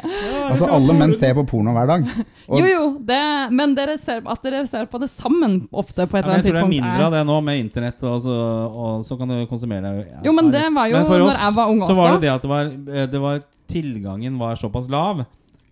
Altså 0.51 0.69
Alle 0.75 0.95
menn 0.99 1.13
ser 1.17 1.33
på 1.37 1.43
porno 1.49 1.73
hver 1.75 1.89
dag. 1.89 2.05
Og, 2.51 2.57
Jo, 2.59 2.67
jo, 2.67 2.85
det, 3.07 3.19
men 3.55 3.75
dere 3.77 3.97
ser, 3.99 4.21
at 4.27 4.41
dere 4.45 4.63
ser 4.67 4.87
på 4.91 4.99
det 5.01 5.07
sammen 5.11 5.61
ofte 5.71 6.05
på 6.05 6.19
et 6.19 6.25
eller 6.25 6.37
annet 6.39 6.47
tidspunkt. 6.49 6.51
jeg 6.51 6.53
tror 6.53 6.55
det 6.55 6.63
er 6.63 6.89
mindre 6.91 7.05
av 7.07 7.15
det 7.15 7.25
nå 7.31 7.37
med 7.47 7.61
internett, 7.65 8.07
og 8.07 8.17
så, 8.25 8.37
og 8.69 9.05
så 9.07 9.17
kan 9.19 9.31
du 9.31 9.37
konsumere 9.49 9.93
det. 9.97 10.07
ja. 10.11 10.23
Jo, 10.27 10.33
men 10.37 10.51
det 10.53 10.65
var 10.75 10.89
jo 10.91 10.97
Men 10.99 11.11
for 11.11 11.25
når 11.25 11.37
jeg 11.37 11.57
var 11.59 11.75
ung 11.75 11.83
så 11.85 11.93
var 11.95 12.09
også. 12.09 12.17
det 12.19 12.27
det 12.27 12.33
at 12.35 12.41
det 12.47 12.51
var, 12.55 12.73
eh, 12.95 13.05
det 13.15 13.21
var 13.27 13.45
tilgangen 13.71 14.41
var 14.41 14.59
såpass 14.59 14.89
lav 14.91 15.23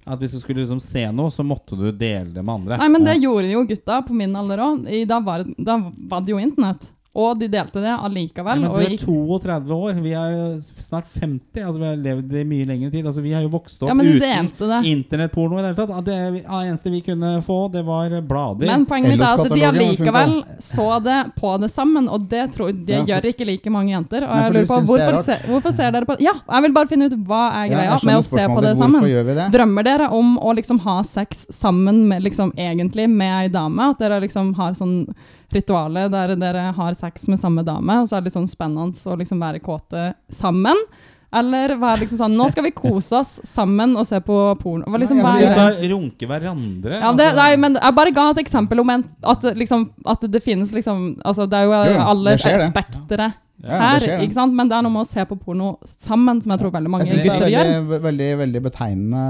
at 0.09 0.21
hvis 0.23 0.31
du 0.33 0.39
skulle 0.41 0.63
liksom 0.63 0.79
se 0.81 1.03
noe, 1.13 1.29
så 1.29 1.43
måtte 1.45 1.77
du 1.77 1.91
dele 1.91 2.31
det 2.33 2.41
med 2.41 2.53
andre. 2.55 2.77
Nei, 2.81 2.87
men 2.89 3.03
det 3.05 3.19
gjorde 3.21 3.51
jo 3.51 3.61
gutta 3.69 3.99
på 4.07 4.15
min 4.17 4.33
alder 4.35 4.63
òg. 4.65 4.87
Da, 5.05 5.19
da 5.21 5.75
var 6.09 6.23
det 6.25 6.33
jo 6.33 6.39
internett. 6.41 6.87
Og 7.17 7.39
de 7.39 7.47
delte 7.49 7.81
det 7.81 7.89
Ja, 7.89 7.97
allikevel. 8.05 8.59
men 8.61 8.69
du 8.69 8.77
er 8.85 8.93
32 9.01 9.73
år, 9.73 9.93
vi 10.03 10.11
er 10.13 10.59
snart 10.61 11.07
50. 11.09 11.63
Altså 11.65 11.79
Vi 11.81 11.87
har 11.87 11.95
levd 11.97 12.35
i 12.37 12.43
mye 12.45 12.67
lengre 12.69 12.91
tid. 12.93 13.05
Altså 13.09 13.23
Vi 13.25 13.33
har 13.33 13.41
jo 13.41 13.49
vokst 13.49 13.81
opp 13.81 13.89
ja, 13.89 13.95
de 13.97 14.13
uten 14.19 14.85
internettporno 14.85 15.57
i 15.57 15.63
det 15.63 15.71
hele 15.71 15.79
tatt. 15.79 16.05
Det 16.05 16.17
det 16.37 16.43
eneste 16.45 16.91
vi 16.93 17.01
kunne 17.01 17.31
få, 17.41 17.57
det 17.73 17.81
var 17.85 18.13
blader. 18.21 18.67
Men 18.69 18.85
poenget 18.85 19.15
mitt 19.15 19.25
er 19.25 19.41
at 19.41 19.55
de 19.55 19.65
allikevel 19.71 20.35
så 20.61 20.99
det 21.03 21.17
på 21.39 21.55
det 21.61 21.71
sammen, 21.73 22.07
og 22.09 22.29
det, 22.29 22.43
tror, 22.53 22.71
det 22.71 22.99
Ja, 22.99 23.05
gjør 23.15 23.29
ikke 23.33 23.47
like 23.49 23.73
mange 23.73 23.91
jenter. 23.95 24.27
Og 24.27 24.35
Nei, 24.35 24.43
jeg 24.43 24.53
lurer 24.53 24.69
på 24.69 24.79
hvorfor, 24.91 25.19
se, 25.23 25.39
hvorfor 25.49 25.73
ser 25.73 25.91
dere 25.95 26.05
på 26.05 26.17
det? 26.17 26.27
Ja, 26.29 26.35
jeg 26.45 26.67
vil 26.67 26.77
bare 26.77 26.91
finne 26.93 27.09
ut 27.09 27.17
hva 27.25 27.41
er 27.63 27.73
greia 27.73 27.97
med 28.05 28.21
å 28.21 28.23
se 28.29 28.45
på 28.45 28.61
det 28.61 28.75
sammen. 28.77 29.09
gjør 29.09 29.25
vi 29.31 29.37
det? 29.41 29.49
Drømmer 29.57 29.89
dere 29.89 30.11
om 30.13 30.37
å 30.37 30.53
liksom 30.53 30.79
ha 30.85 31.01
sex 31.03 31.47
sammen 31.49 32.05
med 32.07 32.21
liksom 32.23 32.53
egentlig 32.53 33.09
med 33.09 33.33
ei 33.33 33.49
dame? 33.49 33.89
At 33.89 33.97
dere 33.99 34.21
liksom 34.21 34.53
har 34.59 34.77
sånn 34.77 35.07
rituale 35.53 36.07
der 36.11 36.35
dere 36.39 36.67
har 36.75 36.97
sex 36.97 37.27
med 37.31 37.39
samme 37.41 37.63
dame, 37.65 38.01
og 38.01 38.09
så 38.09 38.17
er 38.17 38.21
det 38.21 38.29
litt 38.29 38.37
sånn 38.37 38.49
spennende 38.49 38.93
å 39.09 39.17
liksom 39.19 39.41
være 39.41 39.61
kåte 39.63 40.11
sammen? 40.33 40.77
Eller 41.29 41.75
være 41.77 42.01
liksom 42.01 42.17
sånn 42.23 42.35
Nå 42.39 42.47
skal 42.49 42.65
vi 42.65 42.71
kose 42.73 43.19
oss 43.19 43.35
sammen 43.45 43.91
og 43.99 44.07
se 44.09 44.17
på 44.25 44.37
porno. 44.61 44.89
Liksom, 44.97 45.19
hva 45.21 45.35
altså, 45.37 45.65
er 45.67 45.75
sa 45.77 45.89
runke 45.91 46.25
hverandre. 46.29 46.95
Ja, 46.97 47.11
det, 47.13 47.27
altså. 47.27 47.35
nei, 47.37 47.51
men 47.61 47.77
jeg 47.77 47.95
bare 47.99 48.13
ga 48.15 48.23
et 48.33 48.41
eksempel 48.41 48.81
om 48.81 48.89
en, 48.95 49.03
at, 49.33 49.45
liksom, 49.59 49.85
at 50.09 50.25
det 50.25 50.41
finnes 50.41 50.73
liksom 50.73 51.03
altså 51.21 51.45
Det 51.49 51.59
er 51.59 51.69
jo 51.69 52.01
alle 52.01 52.33
spekteret. 52.33 52.65
spektere 52.71 53.29
Ja, 53.61 53.77
her, 53.77 53.99
det 54.01 54.17
ikke 54.25 54.39
sant? 54.39 54.55
men 54.57 54.71
det 54.71 54.77
er 54.79 54.85
noe 54.87 54.95
med 54.95 55.03
å 55.03 55.09
se 55.09 55.21
på 55.29 55.37
porno 55.37 55.75
sammen 55.85 56.41
som 56.41 56.55
jeg 56.55 56.63
tror 56.63 56.73
veldig 56.73 56.93
mange 56.95 57.05
Jeg 57.05 57.19
synes 57.19 57.27
det 57.27 57.49
er 57.51 57.53
gjør. 57.53 57.71
veldig, 57.75 58.01
veldig, 58.07 58.29
veldig 58.41 58.61
betegnende 58.65 59.23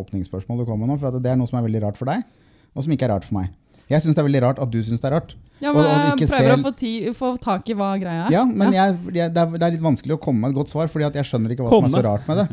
åpningsspørsmål 0.00 0.62
du 0.62 0.64
kommer 0.64 0.86
med 0.86 0.94
nå. 0.94 1.00
For 1.02 1.12
at 1.12 1.20
det 1.20 1.34
er 1.34 1.40
noe 1.40 1.50
som 1.50 1.60
er 1.60 1.66
veldig 1.68 1.84
rart 1.84 2.00
for 2.00 2.08
deg, 2.08 2.24
og 2.72 2.86
som 2.86 2.96
ikke 2.96 3.10
er 3.10 3.16
rart 3.18 3.28
for 3.28 3.42
meg. 3.42 3.52
Jeg 3.92 4.00
syns 4.06 4.16
det 4.16 4.22
er 4.24 4.30
veldig 4.30 4.46
rart 4.46 4.62
at 4.62 4.72
du 4.72 4.80
syns 4.80 5.04
det 5.04 5.10
er 5.10 5.18
rart. 5.18 5.36
Ja, 5.62 5.72
men 5.72 5.82
og 5.82 5.88
jeg 5.88 6.12
ikke 6.16 6.30
prøver 6.32 6.50
ser- 6.50 6.58
å 6.58 6.66
få, 6.66 6.74
ti, 6.82 6.92
få 7.16 7.32
tak 7.42 7.70
i 7.70 7.78
hva 7.78 7.92
greia 8.02 8.26
er. 8.26 8.34
Ja, 8.34 8.44
men 8.44 8.74
Jeg, 8.74 8.98
jeg, 9.14 9.30
det, 9.32 9.44
er, 9.46 9.56
det 9.56 9.66
er 9.68 9.74
litt 9.76 9.84
vanskelig 9.84 10.18
å 10.18 10.20
komme 10.22 10.44
med 10.44 10.52
et 10.54 10.60
godt 10.60 10.72
svar, 10.74 10.90
Fordi 10.90 11.06
at 11.08 11.18
jeg 11.20 11.28
skjønner 11.30 11.54
ikke 11.54 11.66
hva 11.66 11.78
som 11.78 11.88
er 11.90 11.96
så 11.96 12.06
rart 12.08 12.30
med 12.30 12.42
det. 12.42 12.48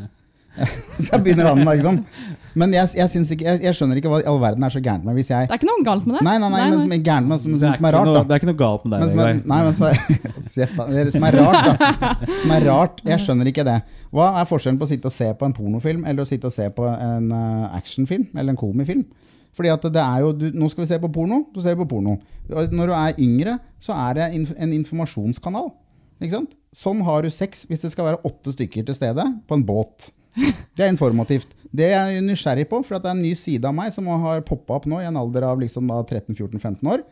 Der 1.10 1.22
begynner 1.24 1.48
han 1.54 1.62
da, 1.64 1.74
ikke 1.78 1.86
sant? 1.86 2.08
Men 2.58 2.74
jeg, 2.74 2.90
jeg, 2.98 3.22
ikke, 3.22 3.46
jeg, 3.46 3.60
jeg 3.64 3.78
skjønner 3.78 4.00
ikke 4.02 4.10
hva 4.12 4.20
i 4.24 4.26
all 4.28 4.40
verden 4.42 4.66
er 4.66 4.74
så 4.74 4.82
gærent 4.84 5.06
med 5.06 5.16
hvis 5.20 5.30
jeg 5.32 5.48
Det 5.48 5.54
er 5.56 5.60
ikke 5.62 5.70
noe 5.70 5.86
galt 5.86 6.08
med 6.10 6.18
det. 6.18 6.24
Nei, 6.26 6.34
nei, 6.42 6.50
nei, 6.52 6.64
men 6.72 6.82
som 6.82 6.96
er 6.96 7.04
gærent 7.06 7.30
med, 7.30 7.42
som, 7.44 7.54
er, 7.56 7.76
som 7.78 7.88
er 7.88 7.96
rart, 7.96 8.10
noe, 8.10 8.16
da. 8.18 8.24
det 8.26 8.36
er 8.36 8.42
ikke 8.42 8.50
noe 8.50 8.60
galt 8.60 8.88
med 8.90 9.04
Men 9.04 9.14
som 9.14 9.22
er, 9.24 9.40
nei, 9.54 9.60
men 9.68 9.78
som 9.78 9.86
er, 9.88 10.02
da. 11.06 11.06
Som 11.14 11.28
er 11.30 11.40
rart, 11.40 11.70
da. 11.70 12.12
Som 12.42 12.56
er 12.58 12.68
rart, 12.68 13.02
Jeg 13.14 13.24
skjønner 13.26 13.52
ikke 13.54 13.66
det. 13.70 13.78
Hva 14.16 14.32
er 14.42 14.50
forskjellen 14.50 14.82
på 14.82 14.90
å 14.90 14.92
sitte 14.92 15.12
og 15.12 15.16
se 15.16 15.30
på 15.38 15.48
en 15.48 15.56
pornofilm 15.56 16.04
eller 16.10 16.26
å 16.26 16.28
sitte 16.28 16.50
og 16.50 16.56
se 16.56 16.68
på 16.74 16.90
en 16.90 17.30
uh, 17.32 17.70
actionfilm 17.78 18.28
eller 18.34 18.56
en 18.56 18.60
komifilm? 18.60 19.06
Fordi 19.60 19.74
at 19.74 19.86
det 19.92 20.00
er 20.00 20.22
jo, 20.24 20.32
du, 20.32 20.46
Nå 20.56 20.70
skal 20.72 20.86
vi 20.86 20.92
se 20.94 21.02
på 21.04 21.12
porno, 21.12 21.42
så 21.52 21.66
ser 21.66 21.76
vi 21.76 21.84
på 21.84 21.90
porno. 21.98 22.16
Når 22.48 22.88
du 22.88 22.94
er 22.96 23.18
yngre, 23.20 23.58
så 23.76 23.98
er 24.08 24.16
det 24.16 24.30
en 24.56 24.76
informasjonskanal. 24.78 25.68
Ikke 26.20 26.38
sant? 26.38 26.56
Sånn 26.76 27.02
har 27.04 27.26
du 27.26 27.34
sex 27.34 27.66
hvis 27.68 27.84
det 27.84 27.92
skal 27.92 28.08
være 28.08 28.22
åtte 28.28 28.54
stykker 28.56 28.88
til 28.88 28.96
stede 28.96 29.26
på 29.50 29.58
en 29.58 29.66
båt. 29.68 30.14
Det 30.78 30.86
er 30.86 30.94
informativt. 30.94 31.52
Det 31.76 31.90
er 31.90 32.14
jeg 32.14 32.24
nysgjerrig 32.24 32.70
på, 32.72 32.80
for 32.86 33.02
det 33.02 33.10
er 33.10 33.18
en 33.18 33.26
ny 33.26 33.34
side 33.36 33.68
av 33.68 33.76
meg 33.76 33.92
som 33.92 34.08
har 34.24 34.46
poppa 34.48 34.78
opp 34.78 34.88
nå 34.88 35.02
i 35.02 35.08
en 35.10 35.20
alder 35.20 35.48
av 35.50 35.60
liksom 35.60 35.90
13-14-15 35.92 36.80
år. 36.94 37.04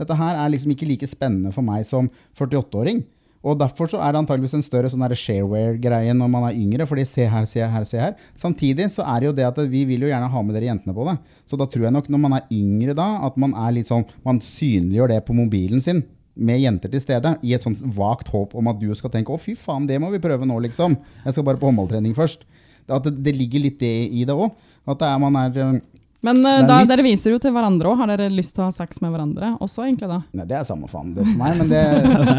Dette 0.00 0.16
her 0.18 0.40
er 0.42 0.50
liksom 0.52 0.74
ikke 0.74 0.88
like 0.90 1.08
spennende 1.08 1.54
for 1.54 1.64
meg 1.64 1.86
som 1.88 2.10
48-åring. 2.36 3.00
Og 3.44 3.58
Derfor 3.60 3.90
så 3.92 4.00
er 4.00 4.14
det 4.14 4.22
antageligvis 4.22 4.56
en 4.56 4.64
større 4.64 4.88
sånn 4.88 5.04
shareware-greie 5.04 6.14
når 6.16 6.30
man 6.32 6.46
er 6.48 6.56
yngre. 6.56 6.86
fordi 6.88 7.04
se 7.04 7.26
her, 7.28 7.44
se 7.44 7.60
her, 7.60 7.84
se 7.84 8.00
her. 8.00 8.14
Samtidig 8.34 8.88
så 8.90 9.04
er 9.04 9.20
det 9.20 9.26
jo 9.26 9.36
det 9.36 9.44
at 9.44 9.58
vi 9.68 9.84
vil 9.84 10.00
jo 10.00 10.08
gjerne 10.08 10.30
ha 10.32 10.42
med 10.42 10.54
dere 10.56 10.70
jentene 10.72 10.94
på 10.96 11.04
det. 11.10 11.18
Så 11.46 11.58
da 11.60 11.66
tror 11.66 11.84
jeg 11.84 11.92
nok 11.92 12.08
når 12.08 12.22
man 12.24 12.38
er 12.38 12.48
yngre 12.50 12.94
da, 12.96 13.20
at 13.26 13.36
man 13.36 13.52
er 13.52 13.76
litt 13.76 13.90
sånn, 13.90 14.06
man 14.24 14.40
synliggjør 14.40 15.12
det 15.12 15.24
på 15.26 15.36
mobilen 15.36 15.80
sin 15.80 16.02
med 16.34 16.58
jenter 16.58 16.90
til 16.90 17.02
stede, 17.02 17.36
i 17.46 17.52
et 17.54 17.62
sånt 17.62 17.78
vagt 17.94 18.32
håp 18.32 18.56
om 18.58 18.66
at 18.72 18.80
du 18.80 18.88
skal 18.94 19.10
tenke 19.10 19.30
'å, 19.30 19.38
fy 19.38 19.54
faen, 19.54 19.86
det 19.86 20.00
må 20.00 20.10
vi 20.10 20.18
prøve 20.18 20.42
nå', 20.42 20.58
liksom. 20.66 20.96
Jeg 21.24 21.32
skal 21.32 21.44
bare 21.44 21.60
på 21.60 21.70
håndballtrening 21.70 22.14
først. 22.14 22.42
At 22.88 23.04
det, 23.04 23.22
det 23.22 23.36
ligger 23.36 23.60
litt 23.60 23.78
det 23.78 24.10
i 24.10 24.24
det 24.24 24.34
òg. 24.34 24.50
At 24.86 24.98
det 24.98 25.06
er, 25.06 25.18
man 25.18 25.36
er 25.36 25.56
eh, 25.56 25.80
Men 26.24 26.40
uh, 26.44 26.50
er 26.54 26.68
da, 26.68 26.78
litt- 26.80 26.92
dere 26.92 27.04
viser 27.06 27.34
jo 27.34 27.40
til 27.42 27.52
hverandre 27.54 27.90
òg. 27.90 27.98
Har 28.00 28.12
dere 28.14 28.30
lyst 28.32 28.54
til 28.56 28.64
å 28.64 28.70
ha 28.70 28.74
sex 28.74 29.02
med 29.04 29.12
hverandre 29.14 29.52
også, 29.64 29.84
egentlig 29.88 30.08
da? 30.10 30.22
Nei, 30.32 30.46
det 30.48 30.56
er 30.60 30.64
samme 30.68 30.88
faen 30.90 31.12
det 31.16 31.26
for 31.28 31.36
meg, 31.42 31.58
men 31.60 31.68
det, 31.68 31.82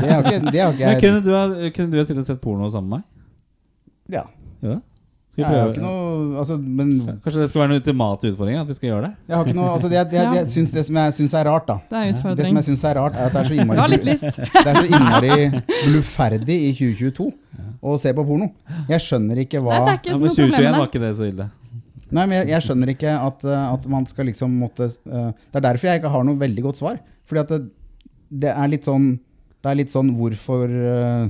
det 0.01 0.09
har 0.09 0.25
ikke, 0.25 0.41
det 0.49 0.63
har 0.63 0.73
ikke 0.73 0.89
Men 0.89 0.95
jeg 0.95 1.03
kunne 1.05 1.21
du, 1.25 1.31
ha, 1.35 1.69
kunne 1.77 1.93
du 1.93 2.01
ha 2.01 2.07
sittet 2.09 2.23
og 2.25 2.29
sett 2.31 2.41
porno 2.43 2.71
sammen 2.73 2.97
med 2.97 3.05
meg? 3.05 3.07
ja. 4.19 4.25
Ja. 4.65 4.79
Skal 5.35 5.43
Jeg 5.43 5.59
har 5.59 5.71
ikke 5.73 5.81
noe 5.83 6.37
altså, 6.39 6.55
men 6.57 6.91
Kanskje 7.19 7.41
det 7.41 7.47
skal 7.51 7.59
være 7.59 7.73
en 7.73 7.79
ultimat 7.81 8.21
utfordring? 8.29 8.55
At 8.61 8.69
vi 8.69 8.75
skal 8.77 8.87
gjøre 8.87 9.01
det? 9.03 9.09
jeg 9.27 9.35
har 9.35 9.49
ikke 9.49 9.57
noe 9.57 9.71
altså, 9.73 9.89
det, 9.91 10.03
det, 10.13 10.21
det, 10.21 10.45
det, 10.45 10.51
syns, 10.53 10.71
det 10.71 10.83
som 10.87 10.99
jeg 11.01 11.15
syns 11.17 11.33
er 11.35 11.49
rart, 11.49 11.67
da 11.67 11.75
Det 11.89 11.99
er 11.99 12.37
Det 12.39 12.47
som 12.47 12.59
jeg 12.61 12.67
syns 12.69 12.85
er 12.87 12.95
rart, 12.95 13.17
er 13.19 13.27
at 13.27 13.35
det 13.35 13.41
er 13.41 13.49
så 13.49 13.57
innmari. 13.59 13.99
Det 14.05 14.71
er 14.71 14.79
så 14.79 14.85
innmari 14.87 15.35
bluferdig 15.89 16.57
i 16.69 16.71
2022 16.77 17.27
å 17.85 17.97
se 18.01 18.15
på 18.15 18.25
porno. 18.25 18.47
Jeg 18.89 19.03
skjønner 19.03 19.43
ikke 19.43 19.59
hva 19.61 19.75
Nei, 19.75 19.83
det 19.83 19.91
er 19.91 19.99
ikke 19.99 20.13
Ja, 20.13 20.21
Men 20.23 20.35
2021 20.39 20.63
med 20.63 20.79
var 20.79 20.87
ikke 20.89 21.03
det 21.03 21.11
så 21.19 21.27
ille. 21.27 21.49
Nei, 22.13 22.25
men 22.27 22.35
jeg, 22.37 22.49
jeg 22.53 22.65
skjønner 22.67 22.91
ikke 22.93 23.13
at, 23.17 23.45
eh, 23.49 23.65
at 23.73 23.87
man 23.89 24.05
skal 24.05 24.27
liksom 24.29 24.53
måtte 24.61 24.85
uh, 25.09 25.31
Det 25.33 25.57
er 25.57 25.63
derfor 25.65 25.89
jeg 25.89 26.01
ikke 26.01 26.11
har 26.13 26.27
noe 26.27 26.37
veldig 26.37 26.65
godt 26.67 26.81
svar. 26.81 26.99
Fordi 27.25 27.41
at 27.41 27.53
det, 27.55 27.61
det 28.45 28.51
er 28.53 28.69
litt 28.69 28.85
sånn 28.85 29.07
Det 29.17 29.71
er 29.71 29.79
litt 29.79 29.93
sånn 29.93 30.11
hvorfor 30.17 30.69
eh, 30.69 31.25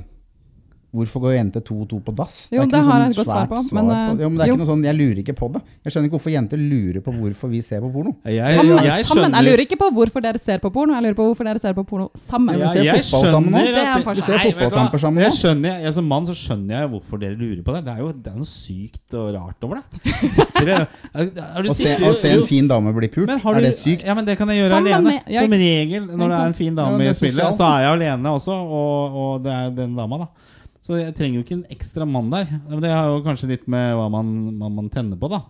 Hvorfor 0.95 1.19
går 1.25 1.33
jenter 1.35 1.61
to 1.67 1.75
og 1.83 1.87
to 1.91 1.97
på 1.99 2.13
dass? 2.15 2.35
Jo, 2.55 2.61
det 2.63 2.71
noe 2.71 2.79
har 2.79 2.85
sånn 2.87 3.01
jeg 3.03 3.09
et 3.11 3.17
godt 3.19 3.27
svar 3.27 3.47
svært 3.47 3.49
Men, 3.51 3.65
svar 3.65 3.75
på- 3.83 4.15
eh, 4.15 4.23
jo, 4.23 4.29
men 4.29 4.37
det 4.37 4.43
er 4.45 4.47
jo. 4.47 4.53
ikke 4.55 4.61
noe 4.63 4.69
sånn, 4.71 4.83
Jeg 4.85 4.95
lurer 4.95 5.17
ikke 5.23 5.35
på 5.35 5.47
det. 5.53 5.61
Jeg 5.83 5.91
skjønner 5.93 6.07
ikke 6.07 6.15
hvorfor 6.17 6.33
jenter 6.35 6.57
lurer 6.61 7.01
på 7.05 7.11
hvorfor 7.19 7.49
vi 7.51 7.61
ser 7.61 7.79
på 7.83 7.89
porno. 7.91 8.11
Jeg, 8.23 8.55
Sammen, 8.55 8.83
jeg 8.85 9.05
sammen. 9.05 9.31
Jeg 9.35 9.43
lurer 9.49 9.61
ikke 9.65 9.77
på 9.81 9.89
hvorfor 9.91 10.21
dere 10.23 10.39
ser 10.39 10.59
på 10.63 10.71
porno, 10.71 10.93
jeg 10.95 11.03
lurer 11.03 11.17
på 11.19 11.25
hvorfor 11.27 11.43
dere 11.49 11.59
ser 11.59 11.73
på 11.73 11.83
porno 11.85 12.09
sammen. 12.15 12.55
Ja, 12.57 12.67
vi 12.71 12.79
ser 12.79 12.83
jeg 12.85 13.03
fotball 13.05 13.31
sammen 13.35 13.51
nå. 13.51 13.59
Det 13.65 13.83
er. 13.83 14.13
Vi 14.15 14.21
ser 14.21 14.39
fotballkamper 14.45 14.99
sammen 15.03 15.19
nå. 15.19 15.25
Jeg 15.27 15.33
skjønner, 15.41 15.81
jeg, 15.83 15.93
Som 15.99 16.07
mann 16.07 16.25
så 16.25 16.35
skjønner 16.35 16.79
jeg 16.79 16.89
hvorfor 16.95 17.19
dere 17.19 17.35
lurer 17.35 17.61
på 17.63 17.75
det. 17.75 17.83
Det 17.85 17.93
er 17.93 17.99
jo 17.99 18.11
det 18.15 18.31
er 18.31 18.37
noe 18.39 18.45
sykt 18.49 19.13
og 19.19 19.33
rart 19.35 19.63
over 19.67 19.75
det. 19.81 20.01
Sitter, 20.31 20.87
du 21.11 21.69
Å 21.69 21.73
se, 21.75 21.95
se 22.15 22.31
en 22.31 22.43
fin 22.47 22.67
dame 22.67 22.93
bli 22.95 23.07
pult, 23.11 23.29
er 23.29 23.61
det 23.61 23.73
sykt? 23.75 24.05
Ja, 24.05 24.13
men 24.15 24.25
Det 24.25 24.37
kan 24.37 24.47
jeg 24.47 24.63
gjøre 24.63 24.71
Sammen 24.79 24.93
alene. 24.93 25.21
med- 25.25 25.35
Som 25.35 25.51
regel 25.51 26.07
når 26.07 26.29
det 26.29 26.37
er 26.39 26.45
en 26.47 26.53
fin 26.53 26.75
dame 26.75 26.99
i 27.09 27.13
spillet, 27.13 27.55
så 27.57 27.65
er 27.75 27.79
jeg 27.85 27.91
alene 27.99 28.29
også, 28.35 28.53
og, 28.55 29.15
og 29.15 29.43
det 29.43 29.51
er 29.53 29.69
den 29.71 29.95
dama, 29.95 30.17
da. 30.17 30.27
Så 30.85 30.99
jeg 30.99 31.15
trenger 31.17 31.39
jo 31.39 31.45
ikke 31.45 31.57
en 31.57 31.69
ekstra 31.73 32.05
mann 32.05 32.27
der. 32.29 32.45
Det 32.81 32.91
har 32.91 33.09
jo 33.09 33.23
kanskje 33.25 33.49
litt 33.55 33.63
med 33.71 33.95
hva 33.97 34.05
man, 34.13 34.27
man, 34.59 34.75
man 34.83 34.89
tenner 34.93 35.17
på, 35.17 35.31
da. 35.31 35.41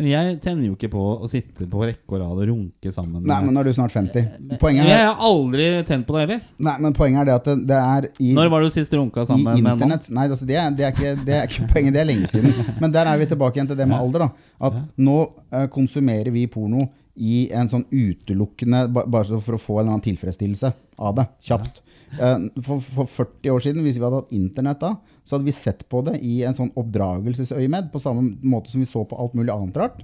Men 0.00 0.08
jeg 0.08 0.36
tenner 0.42 0.66
jo 0.66 0.74
ikke 0.74 0.88
på 0.92 1.02
å 1.22 1.28
sitte 1.30 1.66
på 1.70 1.82
rekke 1.84 2.16
og 2.16 2.20
rad 2.22 2.38
og 2.40 2.48
runke 2.48 2.92
sammen. 2.92 3.22
Nei, 3.28 3.38
men 3.44 3.54
nå 3.54 3.60
er 3.62 3.68
du 3.68 3.74
snart 3.76 3.92
50. 3.94 4.56
Poenget 4.60 4.88
jeg 4.88 4.96
er, 4.96 5.04
har 5.06 5.24
aldri 5.28 5.66
tent 5.88 6.08
på 6.08 6.16
det 6.16 6.24
heller. 6.24 6.40
nei, 6.66 6.74
men 6.84 6.96
poenget 6.96 7.22
er 7.22 7.28
det 7.28 7.36
at 7.36 7.50
det, 7.70 7.78
er 7.78 8.08
i 8.24 8.32
Når 8.36 8.50
var 8.52 8.64
du 8.64 8.72
sist 8.74 8.96
runka 8.96 9.22
I 9.22 9.28
sammen 9.28 9.46
med 9.46 9.60
en 9.60 9.84
mann? 9.84 9.94
Nei, 10.16 10.26
altså 10.26 10.48
det, 10.48 10.56
er, 10.58 10.72
det, 10.76 10.88
er 10.88 10.96
ikke, 10.96 11.12
det 11.28 11.36
er 11.36 11.46
ikke 11.48 11.68
poenget, 11.70 11.96
det 11.96 12.02
er 12.02 12.08
lenge 12.08 12.32
siden. 12.32 12.74
Men 12.82 12.96
der 12.96 13.12
er 13.12 13.20
vi 13.20 13.28
tilbake 13.30 13.60
igjen 13.60 13.70
til 13.70 13.78
det 13.78 13.88
med 13.88 14.00
alder. 14.00 14.26
da 14.26 14.68
At 14.68 14.82
nå 14.96 15.18
eh, 15.52 15.68
konsumerer 15.72 16.32
vi 16.34 16.48
porno 16.50 16.88
i 17.12 17.44
en 17.52 17.68
sånn 17.68 17.84
utelukkende 17.92 18.86
Bare 18.96 19.38
for 19.44 19.58
å 19.58 19.60
få 19.60 19.74
en 19.76 19.82
eller 19.84 19.94
annen 19.98 20.06
tilfredsstillelse 20.08 20.72
av 21.04 21.16
det. 21.20 21.28
Kjapt. 21.44 21.82
Eh, 21.84 21.91
For, 22.18 22.80
for 22.80 23.06
40 23.08 23.50
år 23.54 23.60
siden, 23.64 23.82
hvis 23.86 23.96
vi 23.96 24.04
hadde 24.04 24.18
hatt 24.20 24.32
internett 24.36 24.80
da, 24.82 24.90
så 25.24 25.36
hadde 25.36 25.46
vi 25.46 25.52
sett 25.56 25.84
på 25.88 26.02
det 26.04 26.18
i 26.20 26.42
en 26.44 26.52
sånn 26.56 26.68
oppdragelsesøyemed, 26.76 27.88
på 27.92 28.00
samme 28.02 28.34
måte 28.42 28.68
som 28.72 28.82
vi 28.82 28.86
så 28.90 29.04
på 29.08 29.16
alt 29.22 29.32
mulig 29.38 29.52
annet 29.54 29.76
rart. 29.80 30.02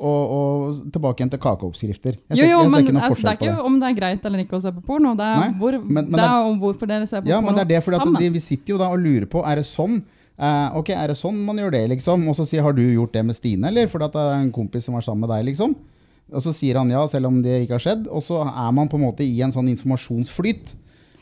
Og, 0.00 0.32
og 0.36 0.78
tilbake 0.94 1.20
igjen 1.20 1.32
til 1.34 1.42
kakeoppskrifter. 1.42 2.16
Jeg 2.30 2.38
ser, 2.38 2.48
jo, 2.48 2.62
jeg 2.62 2.70
ser 2.72 2.84
ikke 2.86 2.94
noe 2.96 3.02
altså, 3.02 3.10
det 3.10 3.16
forskjell 3.18 3.32
er 3.32 3.36
på 3.40 3.44
det. 3.44 3.50
ikke 3.52 3.66
om 3.68 3.76
det 3.82 3.88
er 3.90 3.98
greit 3.98 4.24
eller 4.30 4.44
ikke 4.44 4.56
å 4.56 4.62
se 4.64 4.72
på 4.78 4.84
porno. 4.86 5.12
Det 5.18 5.26
er, 5.26 5.42
Nei, 5.42 5.50
hvor, 5.60 5.76
men- 5.82 5.92
men 5.94 6.06
det 6.14 6.22
det- 6.22 6.30
er 6.30 6.48
om 6.48 6.56
hvorfor 6.62 6.86
dere 6.88 7.06
ser 7.10 7.20
på 7.20 7.28
Ja, 7.28 7.36
porno 7.40 7.46
men 7.50 7.54
det 7.60 7.66
er 7.66 7.70
det 7.74 7.84
fordi 7.84 7.96
at 8.00 8.06
sammen. 8.06 8.20
de, 8.24 8.30
vi 8.30 8.40
sitter 8.40 8.72
jo 8.74 8.78
da 8.78 8.88
og 8.94 8.98
lurer 9.04 9.26
på 9.26 9.44
Er 9.46 9.56
det 9.60 9.66
sånn 9.68 10.00
eh, 10.38 10.68
Ok, 10.80 10.90
er 10.96 11.06
det 11.12 11.16
sånn 11.20 11.36
man 11.44 11.56
gjør 11.60 11.70
det 11.76 11.84
liksom 11.90 12.24
Og 12.28 12.34
så 12.40 12.46
sier, 12.48 12.62
har 12.64 12.72
du 12.72 12.82
gjort 12.82 13.12
det 13.12 13.24
med 13.26 13.36
Stine 13.36 13.68
Eller 13.68 13.86
fordi 13.86 14.04
at 14.08 14.12
det 14.16 14.20
er 14.24 14.40
en 14.40 14.52
kompis 14.52 14.84
som 14.88 14.94
er 14.96 15.02
sammen 15.04 15.26
med 15.28 15.30
deg 15.36 15.44
liksom 15.52 15.74
Og 16.32 16.40
så 16.42 16.54
sier 16.54 16.76
han 16.80 16.88
ja, 16.90 17.04
selv 17.06 17.26
om 17.26 17.42
det 17.42 17.62
ikke 17.66 17.76
har 17.76 17.84
skjedd 17.84 18.08
Og 18.08 18.22
så 18.22 18.40
er 18.48 18.72
man 18.72 18.88
på 18.88 18.96
en 18.96 19.04
måte 19.04 19.20
i 19.26 19.40
en 19.42 19.52
sånn 19.52 19.68
informasjonsflyt 19.68 20.74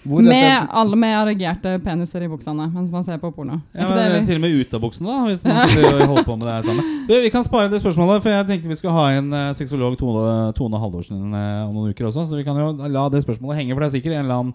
hvor 0.09 0.23
Med 0.25 0.33
dette, 0.33 0.71
alle 0.81 0.97
med 0.97 1.13
erigerte 1.21 1.75
peniser 1.85 2.25
i 2.25 2.29
buksene 2.33 2.67
mens 2.73 2.91
man 2.95 3.05
ser 3.07 3.19
på 3.23 3.31
porno. 3.37 3.61
Ja, 3.77 3.87
men 3.87 3.97
det 3.99 4.07
vi- 4.21 4.27
Til 4.33 4.41
og 4.41 4.41
med 4.47 4.57
ut 4.61 4.75
av 4.75 4.81
buksene, 4.81 5.07
da. 5.07 5.19
Hvis 5.29 5.45
man 5.45 5.69
sitter 5.69 6.01
og 6.01 6.07
holder 6.09 6.25
på 6.25 6.37
med 6.41 6.49
det 6.49 6.65
sammen. 6.65 6.91
Du, 7.09 7.15
vi 7.23 7.31
kan 7.31 7.45
spare 7.45 7.69
det 7.71 7.81
spørsmålet, 7.83 8.23
for 8.25 8.31
jeg 8.35 8.47
tenkte 8.49 8.69
vi 8.69 8.81
skulle 8.81 8.97
ha 8.97 9.07
en 9.21 9.33
uh, 9.33 9.53
sexolog 9.53 9.97
Tone, 10.01 10.53
Tone 10.59 10.81
Halvorsen 10.83 11.23
uh, 11.33 11.69
om 11.69 11.75
noen 11.77 11.93
uker 11.95 12.09
også. 12.11 12.27
Så 12.29 12.37
vi 12.41 12.45
kan 12.49 12.57
jo 12.59 12.73
la 12.89 13.09
det 13.09 13.23
spørsmålet 13.25 13.61
henge, 13.63 13.75
for 13.77 13.81
det 13.85 13.91
er 13.93 13.97
sikkert 14.01 14.19
en 14.19 14.25
eller 14.25 14.41
annen, 14.43 14.55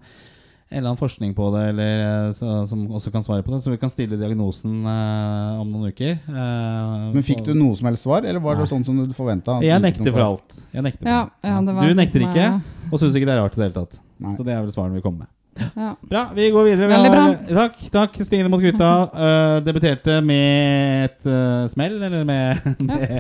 en 0.74 0.80
eller 0.80 0.90
annen 0.90 0.98
forskning 0.98 1.36
på 1.38 1.52
det 1.54 1.64
eller, 1.70 1.90
eh, 2.02 2.32
så, 2.34 2.64
som 2.66 2.88
også 2.98 3.12
kan 3.14 3.22
svare 3.22 3.44
på 3.46 3.52
det. 3.54 3.60
Så 3.62 3.70
vi 3.70 3.78
kan 3.78 3.92
stille 3.94 4.18
diagnosen 4.18 4.80
uh, 4.88 5.60
om 5.62 5.70
noen 5.70 5.92
uker. 5.94 6.16
Men 7.14 7.22
fikk 7.22 7.44
du 7.46 7.54
noe 7.54 7.76
som 7.78 7.86
helst 7.92 8.08
svar 8.08 8.26
Eller 8.26 8.42
var 8.42 8.58
det 8.58 8.66
sånn 8.72 8.82
som 8.88 8.98
du 8.98 9.14
forventet? 9.14 9.62
Jeg. 9.62 9.70
Jeg 9.70 9.84
nekter 9.86 10.10
for 10.10 10.24
Ja, 10.24 10.32
alt. 10.32 10.64
ja, 10.74 10.82
det 11.62 11.76
var 11.76 11.84
Du 11.86 11.94
sånn 11.94 12.02
nekter 12.02 12.26
ikke, 12.26 12.42
jeg- 12.48 12.90
og 12.92 13.00
syns 13.00 13.16
ikke 13.20 13.26
det 13.30 13.36
er 13.38 13.42
rart 13.44 13.54
i 13.54 13.62
det 13.62 13.68
hele 13.70 13.78
tatt. 13.86 14.00
Nei. 14.24 14.34
Så 14.36 14.44
det 14.46 14.54
er 14.56 14.62
vel 14.66 14.72
svarene 14.74 14.96
vi 14.98 15.02
kommer 15.06 15.20
med. 15.28 15.28
Ja. 15.76 15.96
Bra, 16.02 16.28
vi 16.36 16.50
går 16.52 16.64
videre. 16.64 16.88
Vi 16.88 17.16
har, 17.16 17.36
takk, 17.54 17.82
takk. 17.94 18.16
Stine 18.26 18.50
mot 18.50 18.62
gutta 18.64 18.92
uh, 19.14 19.58
debuterte 19.66 20.20
med 20.26 21.10
et 21.10 21.28
uh, 21.30 21.66
smell, 21.72 22.00
eller 22.02 22.24
med, 22.28 22.64
med, 22.90 23.20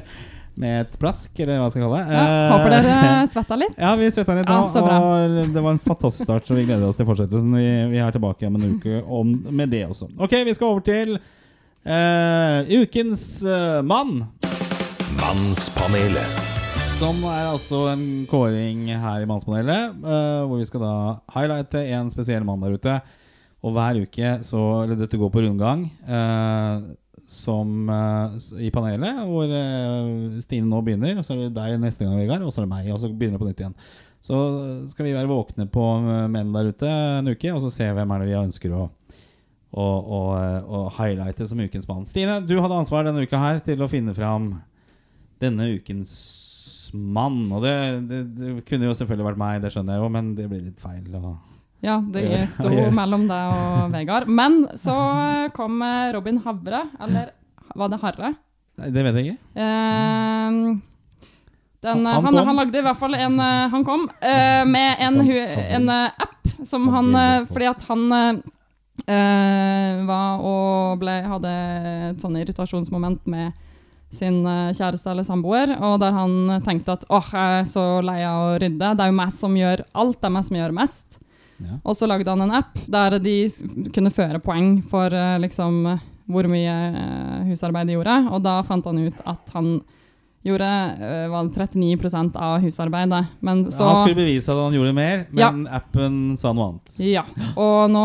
med 0.59 0.79
et 0.83 0.97
plask, 1.01 1.33
eller 1.39 1.61
hva 1.61 1.69
skal 1.69 1.83
jeg 1.83 1.87
kalle 1.89 1.99
det. 2.01 2.17
Ja, 2.17 2.23
Eh, 2.23 2.53
håper 2.53 2.73
dere 2.75 3.11
svetta 3.33 3.59
litt. 3.59 3.77
Ja, 3.77 3.93
vi 3.99 4.09
svetta 4.13 4.37
litt 4.37 4.49
nå, 4.49 4.59
Ja, 4.77 4.97
og 5.01 5.37
det 5.53 5.65
var 5.65 5.75
en 5.75 5.83
fantastisk 5.83 6.25
start, 6.27 6.47
så 6.49 6.57
vi 6.57 6.65
gleder 6.69 6.87
oss 6.89 6.99
til 6.99 7.09
fortsettelsen. 7.09 7.53
Vi, 7.57 7.69
vi 7.93 8.01
er 8.01 8.13
tilbake 8.15 8.49
om 8.49 8.57
en 8.59 8.75
uke 8.77 9.01
om, 9.05 9.35
med 9.49 9.73
det 9.73 9.85
også. 9.89 10.09
Ok, 10.17 10.37
vi 10.47 10.57
skal 10.57 10.73
over 10.73 10.85
til 10.89 11.15
eh, 11.17 12.73
ukens 12.81 13.27
eh, 13.45 13.79
mann. 13.85 14.25
Mannspanelet. 15.21 16.52
Som 16.93 17.19
er 17.27 17.49
altså 17.49 17.79
en 17.91 18.03
kåring 18.29 18.85
her 18.87 19.23
i 19.23 19.27
Mannspanelet, 19.27 19.95
eh, 19.97 20.41
hvor 20.47 20.59
vi 20.59 20.65
skal 20.67 20.83
da 20.83 20.93
highlighte 21.33 21.81
en 21.97 22.11
spesiell 22.13 22.45
mann 22.47 22.61
der 22.63 22.77
ute. 22.77 22.93
Og 23.63 23.73
hver 23.75 23.99
uke 24.03 24.29
så 24.43 24.61
Eller 24.83 24.99
dette 24.99 25.17
går 25.17 25.31
på 25.31 25.43
rundgang. 25.43 25.89
eh, 26.07 26.81
som 27.27 27.89
eh, 27.89 28.37
i 28.67 28.69
panelet, 28.69 29.23
hvor 29.25 29.47
Stine 30.43 30.67
nå 30.69 30.81
begynner. 30.85 31.17
Og 31.17 31.25
så 31.25 31.33
er 31.33 31.47
det 31.47 31.55
deg 31.55 31.79
neste 31.81 32.05
gang, 32.05 32.17
Vegard. 32.19 32.43
Og 32.43 32.53
så 32.53 32.61
er 32.61 32.65
det 32.67 32.73
meg. 32.75 32.91
Og 32.93 32.99
så 33.01 33.09
begynner 33.09 33.39
det 33.39 33.43
på 33.43 33.49
nytt 33.49 33.63
igjen. 33.63 33.75
Så 34.23 34.35
skal 34.91 35.05
vi 35.05 35.15
være 35.15 35.31
våkne 35.31 35.67
på 35.71 35.87
menn 36.31 36.53
der 36.53 36.69
ute 36.71 36.87
en 36.87 37.27
uke, 37.27 37.51
og 37.51 37.61
så 37.65 37.71
se 37.73 37.89
hvem 37.91 38.11
er 38.13 38.19
det 38.23 38.29
vi 38.29 38.39
ønsker 38.39 38.75
å 38.77 38.85
å, 39.73 39.81
å, 39.81 40.19
å 40.69 40.79
highlighte 40.99 41.47
som 41.49 41.57
ukens 41.57 41.87
mann. 41.89 42.05
Stine, 42.05 42.37
du 42.45 42.59
hadde 42.61 42.77
ansvar 42.77 43.07
denne 43.07 43.23
uka 43.25 43.39
her 43.41 43.57
til 43.65 43.81
å 43.81 43.87
finne 43.89 44.13
fram 44.13 44.51
denne 45.41 45.65
ukens 45.73 46.11
mann. 46.93 47.41
Og 47.51 47.63
det, 47.65 47.73
det, 48.09 48.21
det 48.37 48.53
kunne 48.67 48.89
jo 48.89 48.95
selvfølgelig 48.97 49.29
vært 49.31 49.41
meg, 49.41 49.59
det 49.63 49.73
skjønner 49.73 49.97
jeg 49.97 50.05
jo, 50.05 50.13
men 50.13 50.31
det 50.37 50.47
blir 50.51 50.63
litt 50.69 50.79
feil. 50.81 51.03
Og 51.19 51.33
Ja, 51.83 51.99
det 52.13 52.45
sto 52.53 52.71
mellom 53.01 53.27
deg 53.29 53.53
og 53.57 53.93
Vegard. 53.93 54.31
Men 54.31 54.63
så 54.79 54.95
kom 55.57 55.83
Robin 56.15 56.41
Havre, 56.45 56.85
eller 57.03 57.33
var 57.75 57.91
det 57.91 58.01
Harre? 58.03 58.33
Nei, 58.81 58.89
det 58.93 59.03
vet 59.05 59.19
jeg 59.19 59.33
ikke. 59.33 59.61
Eh, 59.61 60.57
Den, 61.83 62.05
Han 62.07 62.25
han, 62.25 62.37
han, 62.47 62.55
lagde 62.55 62.79
i 62.79 62.83
hvert 62.85 62.97
fall 62.97 63.13
en 63.17 63.39
eh, 63.43 63.69
Han 63.73 63.83
kom 63.83 64.05
eh, 64.23 64.63
med 64.65 65.01
en, 65.03 65.19
en 65.27 65.89
eh, 65.91 66.21
app 66.25 66.47
som 66.63 66.87
han 66.93 67.11
eh. 67.15 67.45
Fordi 67.49 67.67
at 67.69 67.83
han 67.89 68.05
eh, 68.17 68.29
eh, 69.13 69.99
var 70.07 70.41
og 70.47 71.01
ble, 71.03 71.17
hadde 71.27 71.53
et 72.13 72.23
sånn 72.23 72.39
irritasjonsmoment 72.39 73.27
med 73.29 73.51
sin 74.13 74.43
eh, 74.45 74.71
kjæreste 74.75 75.11
eller 75.11 75.25
samboer, 75.27 75.75
og 75.81 75.97
der 76.03 76.15
han 76.15 76.61
tenkte 76.65 76.97
at 76.97 77.05
åh, 77.09 77.33
jeg 77.33 77.59
er 77.59 77.69
så 77.69 77.85
lei 78.05 78.19
av 78.27 78.45
å 78.45 78.55
rydde. 78.61 78.93
Det 78.93 79.05
er 79.05 79.11
jo 79.11 79.19
meg 79.19 79.33
som 79.35 79.57
gjør 79.57 79.85
alt. 79.91 80.19
Det 80.19 80.29
er 80.29 80.35
meg 80.37 80.47
som 80.47 80.59
gjør 80.59 80.75
mest. 80.79 81.19
Ja. 81.63 81.77
Og 81.83 81.97
så 81.97 82.09
lagde 82.09 82.29
han 82.29 82.43
en 82.43 82.55
app 82.59 82.77
der 82.91 83.17
de 83.23 83.37
kunne 83.95 84.13
føre 84.13 84.41
poeng 84.43 84.77
for 84.89 85.13
eh, 85.13 85.39
liksom, 85.43 85.83
hvor 86.31 86.49
mye 86.51 86.77
eh, 86.89 87.43
husarbeid 87.49 87.89
de 87.89 87.97
gjorde. 87.97 88.17
Og 88.33 88.43
da 88.45 88.57
fant 88.67 88.89
han 88.89 89.03
ut 89.03 89.21
at 89.29 89.53
han 89.57 89.75
gjorde 90.43 90.67
eh, 90.99 91.27
var 91.31 91.45
39% 91.49 92.35
av 92.35 92.59
husarbeidet. 92.61 93.25
Men 93.39 93.65
så 93.71 93.85
Han 93.87 94.01
skulle 94.03 94.15
bevise 94.25 94.49
at 94.51 94.57
han 94.59 94.73
gjorde 94.75 94.93
mer, 94.93 95.25
men 95.31 95.65
Ja. 95.65 95.77
appen 95.79 96.37
sa 96.37 96.51
noe 96.53 96.69
annet. 96.73 96.95
Ja. 96.99 97.23
Og 97.55 97.89
nå, 97.91 98.03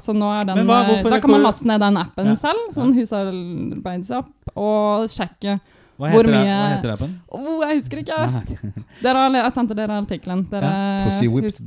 så 0.00 0.12
nå 0.14 0.28
er 0.40 0.44
den 0.50 0.66
hva- 0.68 0.82
eh, 0.88 1.02
Da 1.08 1.20
kan 1.20 1.30
man 1.30 1.42
laste 1.42 1.64
ned 1.66 1.80
den 1.80 1.96
appen 1.96 2.26
Ja. 2.26 2.34
selv, 2.34 2.72
sånn 2.74 2.92
husarbeidsapp, 2.94 4.28
og 4.56 5.08
sjekke 5.08 5.58
Hva 6.02 6.08
heter, 6.10 6.28
mye- 6.34 6.46
hva 6.50 6.68
heter 6.74 6.90
appen? 6.96 7.10
Oh, 7.30 7.60
jeg 7.62 7.78
husker 7.78 8.00
ikke! 8.02 8.16
Dere 9.04 9.20
har, 9.22 9.36
jeg 9.38 9.52
sendte 9.54 9.74
dere 9.78 9.98
artikkelen. 10.02 10.40
Hus, 10.50 11.60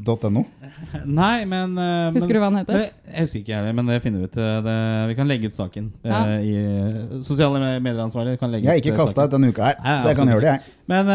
Nei, 1.06 1.46
men, 1.50 1.74
eh, 1.80 2.12
men 2.12 2.18
husker 2.20 2.36
du 2.38 2.42
hva 2.44 2.50
den 2.52 2.60
heter? 2.62 2.84
Jeg 3.08 3.24
husker 3.26 3.40
ikke 3.42 3.52
jeg 3.54 3.60
heller, 3.62 3.76
men 3.80 3.90
det 3.92 3.98
finner 4.04 4.22
vi 4.24 4.28
ut. 4.30 4.38
eh, 4.40 4.60
Det, 4.66 4.76
vi 5.12 5.16
kan 5.18 5.28
legge 5.32 5.50
ut 5.52 5.58
saken. 5.58 5.88
eh, 6.04 6.12
Ja. 6.12 6.22
I 6.40 7.22
Sosiale 7.26 7.60
medieransvarlige 7.80 8.40
kan 8.40 8.52
legge 8.52 8.68
Jeg 8.68 8.72
har 8.76 8.84
ikke 8.84 8.96
kasta 9.00 9.26
ut 9.26 9.32
denne 9.36 9.50
uka 9.56 9.64
her, 9.70 9.80
Nei, 9.84 9.96
så 10.04 10.12
jeg 10.12 10.20
kan 10.20 10.28
gjøre 10.36 10.46
det, 10.46 10.54
jeg. 10.54 10.74
Men, 10.88 11.08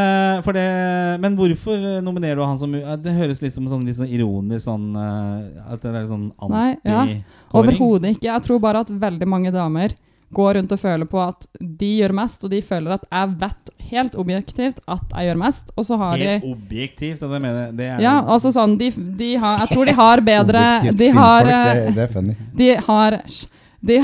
for 0.43 0.53
det, 0.57 0.67
men 1.23 1.37
hvorfor 1.39 1.85
nominerer 2.03 2.41
du 2.41 2.43
han 2.43 2.59
som 2.59 2.73
Det 2.73 3.13
høres 3.15 3.41
litt 3.45 3.55
som 3.55 3.69
sånn, 3.71 3.85
litt 3.87 3.97
sånn 4.01 4.11
ironisk 4.11 4.65
sånn 4.67 4.89
At 4.99 5.81
det 5.85 5.93
er 5.95 6.09
sånn 6.11 6.33
Nei, 6.51 6.77
ja. 6.83 7.05
anti-kåring. 7.05 7.25
Overhodet 7.55 8.17
ikke. 8.17 8.27
Jeg 8.33 8.43
tror 8.49 8.59
bare 8.65 8.83
at 8.83 8.91
veldig 8.91 9.29
mange 9.31 9.53
damer 9.55 9.95
går 10.35 10.55
rundt 10.55 10.73
og 10.75 10.81
føler 10.81 11.09
på 11.11 11.21
at 11.23 11.47
de 11.59 11.91
gjør 12.01 12.15
mest, 12.15 12.45
og 12.47 12.53
de 12.53 12.61
føler 12.63 12.95
at 12.95 13.07
jeg 13.09 13.37
vet 13.41 13.71
helt 13.91 14.19
objektivt 14.23 14.83
at 14.87 15.15
jeg 15.15 15.31
gjør 15.31 15.41
mest, 15.41 15.73
og 15.77 15.87
så 15.87 15.99
har 16.01 16.19
de 16.21 16.29
Helt 16.31 16.51
objektivt, 16.51 17.21
det 17.21 17.41
mener 17.43 17.63
jeg. 17.65 17.77
Det 17.81 17.89
er 17.91 18.05
ja, 18.05 18.17
altså 18.23 18.53
sånn, 18.55 18.77
de, 18.79 18.91
de 19.19 19.31
har, 19.43 19.65
Jeg 19.65 19.75
tror 19.75 19.91
de 19.91 19.97
har 19.99 20.23
bedre 20.27 20.67
De 21.03 21.09
har, 21.17 21.51
eh, 21.55 21.71
det, 21.81 21.97
det 21.97 22.05
er 22.05 22.13
funny. 22.13 22.37
de 22.61 22.71
har 22.87 23.19
de, 23.81 23.97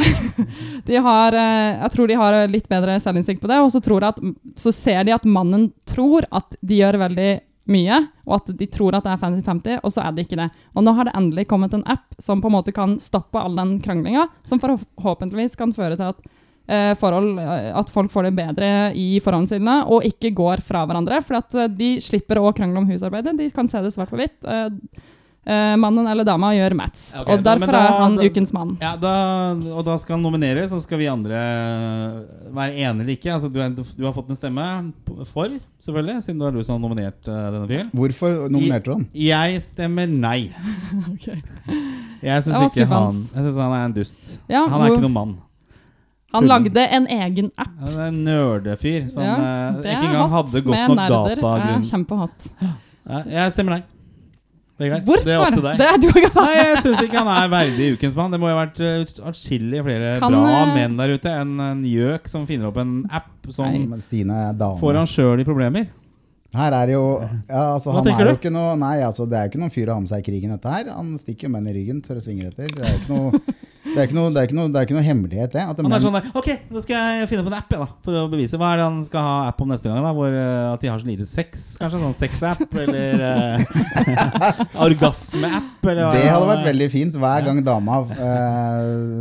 de 0.88 1.02
har 1.06 1.36
eh, 1.36 1.72
Jeg 1.82 1.92
tror 1.94 2.10
de 2.10 2.18
har 2.18 2.38
litt 2.50 2.68
bedre 2.72 2.98
selvinnsikt 3.02 3.42
på 3.42 3.50
det, 3.50 3.60
og 3.62 3.70
så, 3.74 3.82
tror 3.84 4.08
at, 4.10 4.22
så 4.58 4.74
ser 4.74 5.06
de 5.06 5.14
at 5.14 5.28
mannen 5.28 5.70
tror 5.88 6.26
at 6.34 6.58
de 6.60 6.80
gjør 6.82 6.98
veldig 7.06 7.32
mye, 7.70 7.98
og 8.26 8.38
at 8.38 8.50
de 8.58 8.68
tror 8.70 8.96
at 8.96 9.06
det 9.06 9.12
er 9.14 9.22
50-50, 9.22 9.80
og 9.82 9.92
så 9.92 10.04
er 10.04 10.14
det 10.14 10.26
ikke 10.26 10.38
det. 10.38 10.48
Og 10.74 10.86
nå 10.86 10.94
har 10.96 11.08
det 11.08 11.16
endelig 11.18 11.46
kommet 11.50 11.74
en 11.74 11.86
app 11.90 12.14
som 12.22 12.42
på 12.42 12.50
en 12.50 12.56
måte 12.58 12.74
kan 12.74 12.96
stoppe 13.02 13.40
all 13.40 13.56
den 13.58 13.76
kranglinga, 13.82 14.28
som 14.46 14.62
forhåpentligvis 14.62 15.58
kan 15.58 15.74
føre 15.76 15.98
til 15.98 16.12
at, 16.12 16.22
eh, 16.68 16.92
forhold, 16.98 17.38
eh, 17.42 17.72
at 17.78 17.90
folk 17.90 18.12
får 18.12 18.28
det 18.28 18.36
bedre 18.38 18.70
i 18.94 19.18
forholdene 19.20 19.48
sine, 19.50 19.76
og 19.86 20.06
ikke 20.06 20.34
går 20.34 20.62
fra 20.62 20.86
hverandre. 20.86 21.20
For 21.22 21.40
at 21.40 21.54
eh, 21.54 21.68
de 21.68 21.96
slipper 22.00 22.38
å 22.38 22.54
krangle 22.54 22.82
om 22.82 22.88
husarbeidet, 22.90 23.36
de 23.38 23.50
kan 23.50 23.68
se 23.68 23.82
det 23.82 23.94
svart 23.94 24.10
på 24.10 24.20
hvitt. 24.20 24.38
Mannen 25.46 26.06
eller 26.10 26.24
dama 26.26 26.48
gjør 26.56 26.74
match. 26.74 27.12
Okay, 27.20 27.36
og 27.36 27.42
derfor 27.46 27.70
da- 27.70 27.78
er 27.86 27.92
han 28.02 28.16
da- 28.18 28.24
ukens 28.26 28.52
mann. 28.52 28.72
Ja, 28.82 28.96
da, 28.98 29.12
og 29.76 29.84
da 29.86 29.94
skal 30.02 30.16
han 30.16 30.22
nominere, 30.26 30.64
så 30.68 30.80
skal 30.82 30.98
vi 30.98 31.06
andre 31.06 31.38
være 32.50 32.74
enige 32.74 33.00
eller 33.04 33.12
ikke. 33.14 33.30
Altså, 33.36 33.48
du, 33.52 33.60
er, 33.62 33.70
du 33.70 34.04
har 34.04 34.12
fått 34.16 34.30
en 34.34 34.36
stemme 34.38 34.66
for, 35.30 35.54
selvfølgelig, 35.82 36.16
siden 36.26 36.40
det 36.42 36.48
er 36.48 36.56
du 36.58 36.62
som 36.66 36.76
har 36.80 36.82
nominert 36.88 37.30
uh, 37.30 37.38
denne 37.54 37.68
fyren. 37.70 37.90
Hvorfor 37.94 38.48
nominerte 38.50 38.84
du 38.90 38.92
han? 38.96 39.06
Jeg 39.14 39.62
stemmer 39.62 40.10
nei. 40.10 40.50
Jeg 42.26 42.42
syns 42.42 42.74
ikke 42.74 42.86
han. 42.90 43.12
Jeg 43.14 43.42
synes 43.44 43.58
han 43.60 43.72
er 43.76 43.84
en 43.86 43.92
dust. 43.96 44.30
Ja, 44.50 44.64
Han 44.66 44.80
er 44.80 44.86
hvor- 44.86 44.96
ikke 44.96 45.04
noen 45.06 45.12
mann. 45.14 45.36
Han 46.34 46.44
lagde 46.50 46.82
en 46.92 47.06
egen 47.06 47.50
app. 47.56 47.70
Han 47.80 47.94
er 47.94 48.08
en 48.10 48.24
nerdefyr 48.26 49.06
som 49.08 49.22
Ja, 49.22 49.36
eh, 49.36 49.76
ikke 49.78 49.88
er 49.92 50.02
engang 50.08 50.30
hadde 50.34 50.62
godt 50.66 50.88
nok 50.88 51.36
data. 51.38 51.80
Kjempehot. 51.86 52.48
Jeg 53.30 53.52
stemmer 53.54 53.76
nei. 53.78 53.82
Vegard, 54.76 55.06
Hvorfor? 55.08 55.24
det 55.24 55.32
er 55.32 55.40
opp 55.40 55.54
til 55.56 55.62
deg. 55.64 55.78
Det 55.80 55.86
er 55.88 56.00
du 56.02 56.06
ikke 56.10 56.30
Nei, 56.36 56.54
Jeg 56.58 56.80
syns 56.84 56.98
ikke 57.06 57.20
han 57.22 57.30
er 57.32 57.52
verdig 57.52 57.86
ukens 57.96 58.16
mann. 58.18 58.34
Det 58.34 58.40
må 58.42 58.50
jo 58.50 58.56
ha 58.58 58.64
vært 58.66 58.80
eh, 58.84 59.14
atskillig 59.30 59.84
flere 59.86 60.10
Kan, 60.20 60.36
bra 60.36 60.56
eh, 60.58 60.72
menn 60.76 60.98
der 60.98 61.14
ute 61.16 61.32
enn 61.32 61.54
en 61.64 61.84
gjøk 61.88 62.28
som 62.28 62.44
finner 62.48 62.68
opp 62.68 62.80
en 62.82 62.98
app 63.08 63.48
som 63.48 63.70
er 63.96 64.76
får 64.82 64.98
han 65.00 65.08
sjøl 65.08 65.40
i 65.40 65.46
problemer. 65.48 65.88
Her 66.56 66.76
er 66.76 66.92
jo 66.94 67.02
ja, 67.20 67.62
altså, 67.74 67.90
Hva 67.90 68.00
Han 68.00 68.06
tenker 68.06 68.24
er 68.24 68.30
jo 68.30 68.36
du? 68.36 68.38
ikke 68.40 68.52
noe 68.54 68.76
Nei, 68.80 68.94
altså, 69.04 69.26
det 69.28 69.36
er 69.38 69.46
jo 69.46 69.52
ikke 69.52 69.62
noen 69.64 69.72
fyr 69.74 69.90
å 69.90 69.96
ha 69.96 70.02
med 70.04 70.12
seg 70.12 70.22
i 70.22 70.26
krigen, 70.28 70.52
dette 70.54 70.74
her. 70.76 70.92
Han 70.94 71.14
stikker 71.20 71.48
jo 71.48 71.54
menn 71.56 71.70
i 71.70 71.74
ryggen 71.76 72.02
så 72.04 72.16
det 72.16 72.24
svinger 72.26 72.52
etter. 72.52 72.70
Det 72.76 72.84
er 72.84 72.92
jo 72.94 73.00
ikke 73.00 73.16
noe 73.16 73.56
det 73.96 74.02
er 74.02 74.08
ikke 74.10 74.16
noe, 74.18 74.28
det 74.28 74.40
er 74.42 74.48
ikke 74.50 74.56
noe, 74.58 74.68
det 74.68 74.76
er 74.76 74.86
ikke 74.86 74.96
noe 74.96 75.04
hemmelighet, 75.06 75.54
det. 75.56 75.62
Han 75.64 75.94
er 75.96 76.02
sånn 76.04 76.16
der 76.18 76.26
Ok, 76.36 76.48
da 76.68 76.82
skal 76.84 77.14
jeg 77.16 77.28
finne 77.30 77.44
på 77.46 77.48
en 77.48 77.56
app 77.56 77.70
da 77.72 77.86
for 78.04 78.18
å 78.20 78.24
bevise. 78.28 78.58
Hva 78.60 78.74
er 78.74 78.82
det 78.82 78.88
han 78.90 78.98
skal 79.06 79.24
ha 79.24 79.34
app 79.48 79.62
om 79.64 79.72
neste 79.72 79.88
gang? 79.88 80.04
da 80.04 80.12
Hvor 80.16 80.36
eh, 80.36 80.74
At 80.74 80.84
de 80.84 80.90
har 80.92 81.00
så 81.00 81.08
lite 81.08 81.28
sex? 81.30 81.66
Kanskje 81.80 82.02
sånn 82.02 82.16
sex-app? 82.18 82.76
Eller 82.84 83.24
uh, 83.24 84.64
orgasme-app? 84.84 85.88
Eller 85.88 86.12
det 86.12 86.26
hadde 86.28 86.50
vært 86.52 86.68
veldig 86.74 86.90
fint 86.92 87.20
hver 87.22 87.46
gang 87.48 87.62
dama 87.64 88.02
uh, 88.04 88.10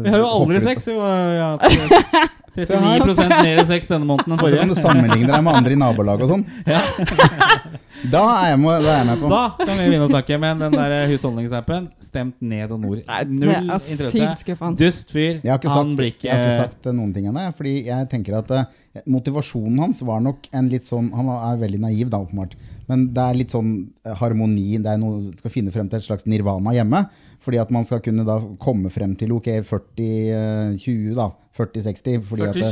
Vi 0.03 0.11
har 0.11 0.19
jo 0.19 0.31
aldri 0.41 0.65
sex. 0.67 0.89
jo. 0.91 0.99
Ja, 0.99 1.53
39 2.55 3.29
mer 3.31 3.63
sex 3.67 3.91
denne 3.91 4.07
måneden 4.07 4.35
enn 4.35 4.45
Så 4.45 4.59
kan 4.59 4.71
du 4.71 4.77
sammenligne 4.79 5.31
deg 5.31 5.43
med 5.43 5.59
andre 5.61 5.75
i 5.75 5.79
nabolaget 5.79 6.27
og 6.27 6.37
sånn. 6.37 6.45
Da 8.11 8.21
er 8.43 8.51
jeg 8.51 8.59
med, 8.61 8.83
da 8.83 8.91
er 8.91 8.97
jeg 8.99 9.07
med 9.07 9.21
på. 9.21 9.29
Da 9.31 9.41
kan 9.61 9.79
vi 9.79 9.85
begynne 9.87 10.05
å 10.05 10.11
snakke. 10.11 10.37
Men 10.41 10.61
den 10.61 10.75
der 10.75 10.93
husholdningsappen 11.09 11.87
stemt 12.03 12.43
ned 12.43 12.73
og 12.75 12.81
nord. 12.83 13.01
Null 13.31 13.53
er 13.53 13.63
interesse. 13.63 14.55
Dust 14.79 15.13
fyr. 15.15 15.39
Jeg 15.39 15.51
har 15.51 15.61
ikke 15.61 15.73
sagt, 15.73 15.95
blir 15.97 16.11
jeg 16.11 16.31
har 16.31 16.43
ikke 16.43 16.51
ikke 16.51 16.59
sagt 16.59 16.89
eh, 16.89 16.95
noen 16.95 17.13
ting 17.15 17.29
ennå. 17.31 17.47
Fordi 17.57 17.75
jeg 17.87 18.09
tenker 18.11 18.37
at 18.41 18.53
eh, 18.55 19.01
motivasjonen 19.09 19.81
hans 19.87 20.03
var 20.05 20.21
nok 20.25 20.49
en 20.55 20.71
litt 20.71 20.87
sånn 20.87 21.11
Han 21.15 21.31
er 21.35 21.61
veldig 21.61 21.81
naiv, 21.87 22.11
da, 22.11 22.21
åpenbart. 22.25 22.55
Men 22.87 23.07
det 23.15 23.23
er 23.23 23.37
litt 23.39 23.53
sånn 23.53 23.71
eh, 24.05 24.13
harmoni. 24.19 24.77
Det 24.83 24.91
er 24.91 24.99
noe 25.01 25.31
Skal 25.39 25.51
finne 25.53 25.71
frem 25.73 25.87
til 25.89 25.97
et 26.01 26.05
slags 26.05 26.27
nirvana 26.29 26.73
hjemme. 26.75 27.05
Fordi 27.45 27.59
at 27.61 27.71
man 27.73 27.83
skal 27.85 27.99
kunne 28.05 28.25
da 28.25 28.39
komme 28.61 28.89
frem 28.93 29.15
til 29.19 29.33
ok, 29.35 29.49
40-20, 29.65 31.15
da. 31.17 31.29
40-60. 31.55 32.19
fordi 32.27 32.41
at 32.43 32.53
det- 32.53 32.65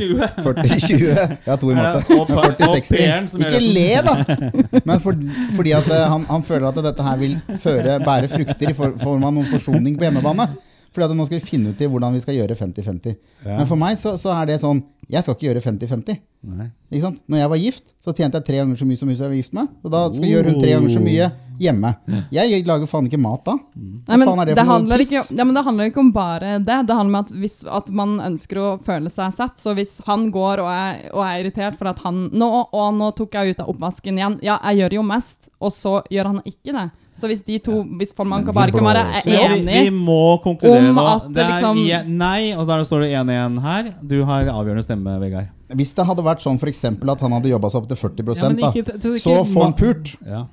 40-20. 0.43 0.43
40-20. 0.43 1.37
Ja, 1.47 1.55
to 1.55 1.69
i 1.71 1.75
matte. 1.77 2.03
Ja, 2.09 2.25
pairen 2.25 3.27
40-60. 3.31 3.39
Ikke 3.39 3.61
le, 3.73 3.87
da! 4.03 4.81
Men 4.85 4.99
for, 4.99 5.15
fordi 5.55 5.71
at 5.77 5.87
eh, 5.87 6.03
han, 6.11 6.25
han 6.27 6.43
føler 6.43 6.67
at 6.67 6.81
dette 6.83 7.03
her 7.07 7.17
vil 7.21 7.37
føre, 7.63 7.99
bære 8.03 8.27
frukter 8.33 8.69
i 8.73 8.75
form 8.75 9.23
av 9.23 9.31
noen 9.37 9.47
forsoning 9.47 9.95
på 9.97 10.03
hjemmebane. 10.09 10.49
Fordi 10.93 11.09
at 11.09 11.15
nå 11.17 11.25
skal 11.27 11.39
vi 11.39 11.45
finne 11.45 11.73
ut 11.73 11.81
i 11.81 11.89
hvordan 11.89 12.13
vi 12.13 12.21
skal 12.21 12.37
gjøre 12.37 12.57
50-50. 12.57 13.15
Ja. 13.43 13.57
Men 13.57 13.69
for 13.69 13.79
meg 13.81 13.97
så, 14.01 14.13
så 14.21 14.29
er 14.35 14.51
det 14.51 14.59
sånn 14.61 14.83
Jeg 15.09 15.25
skal 15.25 15.35
ikke 15.35 15.47
gjøre 15.49 15.63
50-50. 15.65 16.19
Nei. 16.53 16.67
Ikke 16.91 17.05
sant? 17.07 17.19
Når 17.31 17.39
jeg 17.39 17.49
var 17.51 17.59
gift, 17.61 17.91
så 18.03 18.13
tjente 18.15 18.39
jeg 18.39 18.45
tre 18.47 18.59
ganger 18.59 18.79
så 18.79 18.85
mye 18.87 18.99
som 18.99 19.09
hun 19.09 19.15
jeg 19.15 19.23
var 19.23 19.35
gift 19.37 19.55
med. 19.57 19.71
Og 19.83 19.93
da 19.93 20.03
skal 20.11 20.25
jeg 20.27 20.35
gjøre 20.35 20.53
hun 20.53 20.61
tre 20.63 20.71
ganger 20.75 20.93
så 20.93 21.01
mye 21.03 21.27
hjemme. 21.63 21.91
Jeg 22.33 22.63
lager 22.67 22.89
faen 22.89 23.07
ikke 23.09 23.19
mat 23.21 23.43
da. 23.47 23.55
Nei, 23.73 24.17
men 24.19 24.41
det 24.43 24.55
det, 24.57 24.65
handler 24.67 25.03
ikke, 25.05 25.21
ja, 25.21 25.45
men 25.45 25.55
det 25.55 25.63
handler 25.67 25.91
ikke 25.91 26.01
om 26.03 26.11
bare 26.15 26.57
det. 26.59 26.79
Det 26.87 26.97
handler 26.97 27.13
om 27.13 27.19
at, 27.21 27.33
hvis, 27.43 27.57
at 27.79 27.91
man 27.95 28.17
ønsker 28.23 28.59
å 28.59 28.69
føle 28.83 29.11
seg 29.13 29.35
sett. 29.35 29.59
Så 29.61 29.75
hvis 29.77 29.97
han 30.07 30.27
går 30.33 30.63
og 30.63 30.71
er, 30.71 31.05
og 31.13 31.23
er 31.25 31.43
irritert 31.43 31.79
for 31.79 31.91
at 31.93 32.03
han 32.07 32.25
nå, 32.33 32.49
Og 32.73 32.91
nå 32.97 33.11
tok 33.17 33.37
jeg 33.37 33.53
ut 33.53 33.63
av 33.63 33.71
oppvasken 33.73 34.19
igjen. 34.19 34.39
Ja, 34.45 34.59
jeg 34.69 34.83
gjør 34.83 34.99
jo 34.99 35.07
mest, 35.13 35.49
og 35.63 35.73
så 35.75 35.99
gjør 36.11 36.33
han 36.33 36.43
ikke 36.49 36.75
det. 36.75 36.89
Så 37.15 37.29
hvis 37.29 37.43
de 37.45 37.59
to 37.61 37.83
Hvis 37.99 38.13
man 38.17 38.45
bare 38.45 38.71
kan 38.73 38.83
være 38.83 39.21
enige 39.25 39.65
vi, 39.67 39.89
vi 39.89 39.89
må 39.93 40.41
konkludere 40.43 40.89
Om 40.89 40.95
nå. 40.97 41.03
at 41.15 41.27
Det 41.33 41.45
liksom- 41.45 41.83
er, 41.85 42.07
nei, 42.09 42.53
og 42.57 42.67
der 42.67 42.83
står 42.83 43.05
det 43.05 43.11
1-1 43.13 43.61
her. 43.61 43.93
Du 44.01 44.23
har 44.25 44.43
avgjørende 44.45 44.83
stemme, 44.83 45.19
Vegard. 45.21 45.47
Hvis 45.73 45.93
det 45.93 46.05
hadde 46.05 46.23
vært 46.25 46.41
sånn 46.41 46.59
for 46.59 46.67
eksempel 46.67 47.11
at 47.11 47.21
han 47.21 47.31
hadde 47.31 47.49
jobba 47.49 47.69
seg 47.69 47.81
opp 47.81 47.87
til 47.87 47.97
40 47.97 48.35
Ja, 48.35 48.49
ikke, 48.49 48.83
da, 48.85 48.93
ikke- 48.97 49.21
så 49.21 49.43
får 49.45 49.63
han 49.63 49.73
pult. 49.73 50.15
Ja. 50.25 50.45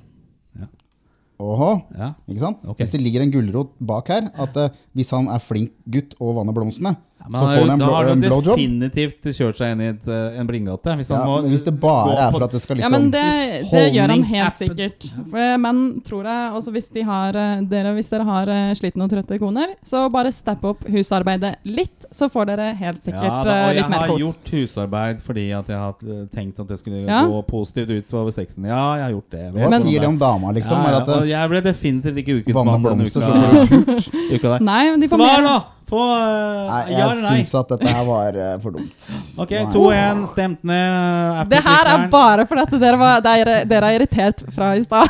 Oho, 1.41 1.81
ja. 1.97 2.11
Ikke 2.29 2.39
sant? 2.43 2.59
Okay. 2.63 2.83
Hvis 2.85 2.91
det 2.91 3.01
ligger 3.01 3.23
en 3.23 3.31
gulrot 3.33 3.71
bak 3.81 4.11
her, 4.13 4.27
at 4.37 4.57
uh, 4.61 4.67
hvis 4.93 5.09
han 5.15 5.27
er 5.27 5.41
flink 5.41 5.71
gutt 5.89 6.13
og 6.21 6.35
vanner 6.37 6.53
blomstene, 6.53 6.95
så 7.29 7.43
får 7.45 7.61
han 7.61 7.69
en, 7.75 7.79
da 7.79 7.85
har 7.85 8.09
blowjob. 8.15 8.55
definitivt 8.57 9.29
kjørt 9.37 9.59
seg 9.59 9.73
inn 9.75 9.81
i 9.81 9.89
et, 9.91 10.07
eh, 10.07 10.39
en 10.41 10.47
blindgate. 10.49 10.95
Hvis, 10.97 11.11
Ja, 11.11 11.41
hvis 11.45 11.63
det 11.67 11.73
bare 11.79 12.15
er 12.17 12.31
for 12.31 12.43
at 12.47 12.51
det 12.55 12.61
skal 12.63 12.77
Ja, 12.77 12.87
liksom 12.87 12.91
men 12.97 13.11
det, 13.11 13.25
det 13.71 13.83
gjør 13.93 14.13
han 14.15 14.23
helt 14.23 14.55
sikkert. 14.57 15.09
For 15.29 15.57
menn 15.61 15.81
tror 16.07 16.23
jeg, 16.25 16.51
også 16.57 16.71
hvis, 16.75 16.89
de 16.95 17.01
har, 17.07 17.35
eh, 17.35 17.61
dere, 17.69 17.93
hvis 17.97 18.09
dere 18.09 18.25
har 18.27 18.47
eh, 18.49 18.73
slitne 18.79 19.05
og 19.05 19.11
trøtte 19.13 19.39
koner, 19.39 19.75
så 19.83 20.05
bare 20.11 20.31
steppe 20.33 20.71
opp 20.73 20.85
husarbeidet 20.89 21.55
litt, 21.65 22.07
så 22.11 22.29
får 22.31 22.45
dere 22.51 22.71
helt 22.79 23.03
sikkert 23.03 23.23
ja, 23.23 23.43
da, 23.43 23.51
eh, 23.51 23.61
og 23.67 23.75
jeg 23.75 23.81
litt 23.81 23.89
mer 23.93 24.05
har 24.07 24.17
gjort 24.25 24.53
husarbeid 24.57 25.21
fordi 25.21 25.45
at 25.57 25.67
jeg 25.71 25.77
har 25.77 25.95
eh, 26.07 26.23
tenkt 26.33 26.59
at 26.59 26.67
det 26.67 26.79
skulle 26.81 27.01
Ja. 27.05 27.23
gå 27.27 27.41
positivt 27.47 27.89
ut 27.89 28.07
for 28.09 28.31
sexen. 28.31 28.65
Ja, 28.65 28.95
jeg 28.97 29.03
har 29.03 29.11
gjort 29.15 29.29
det. 29.31 29.45
Hva 29.53 29.69
men, 29.69 29.81
sier 29.85 29.99
det 29.99 30.07
om 30.07 30.17
dama, 30.17 30.51
liksom? 30.55 30.77
ja, 30.77 30.91
ja, 30.91 31.01
at 31.01 31.09
eh, 31.21 31.29
jeg 31.31 31.49
ble 31.53 31.61
definitivt 31.65 32.17
ikke 32.23 32.39
ukens 32.41 32.65
mann 32.65 32.83
denne 32.83 33.05
uka. 33.05 34.57
Nei, 34.71 34.81
de 34.97 35.07
Svar 35.11 35.43
da! 35.45 35.55
Få 35.91 35.99
uh, 35.99 36.69
Nei, 36.71 36.81
ja 36.87 36.95
jeg 36.95 37.03
eller 37.03 37.17
nei? 37.25 37.31
syns 37.41 37.49
at 37.59 37.71
dette 37.73 37.91
her 37.91 38.05
var 38.07 38.37
uh, 38.39 38.51
for 38.63 38.77
dumt. 38.77 39.07
Ok, 39.43 39.51
2-1. 39.73 40.21
Stemt 40.29 40.61
ned. 40.67 41.41
Det 41.51 41.59
her 41.65 41.89
er 41.91 42.05
bare 42.13 42.45
fordi 42.47 42.63
at 42.63 42.75
dere, 42.83 42.99
var, 43.01 43.23
dere, 43.25 43.55
dere 43.67 43.89
er 43.89 43.97
irritert 43.99 44.43
fra 44.55 44.71
i 44.79 44.83
stad. 44.85 45.09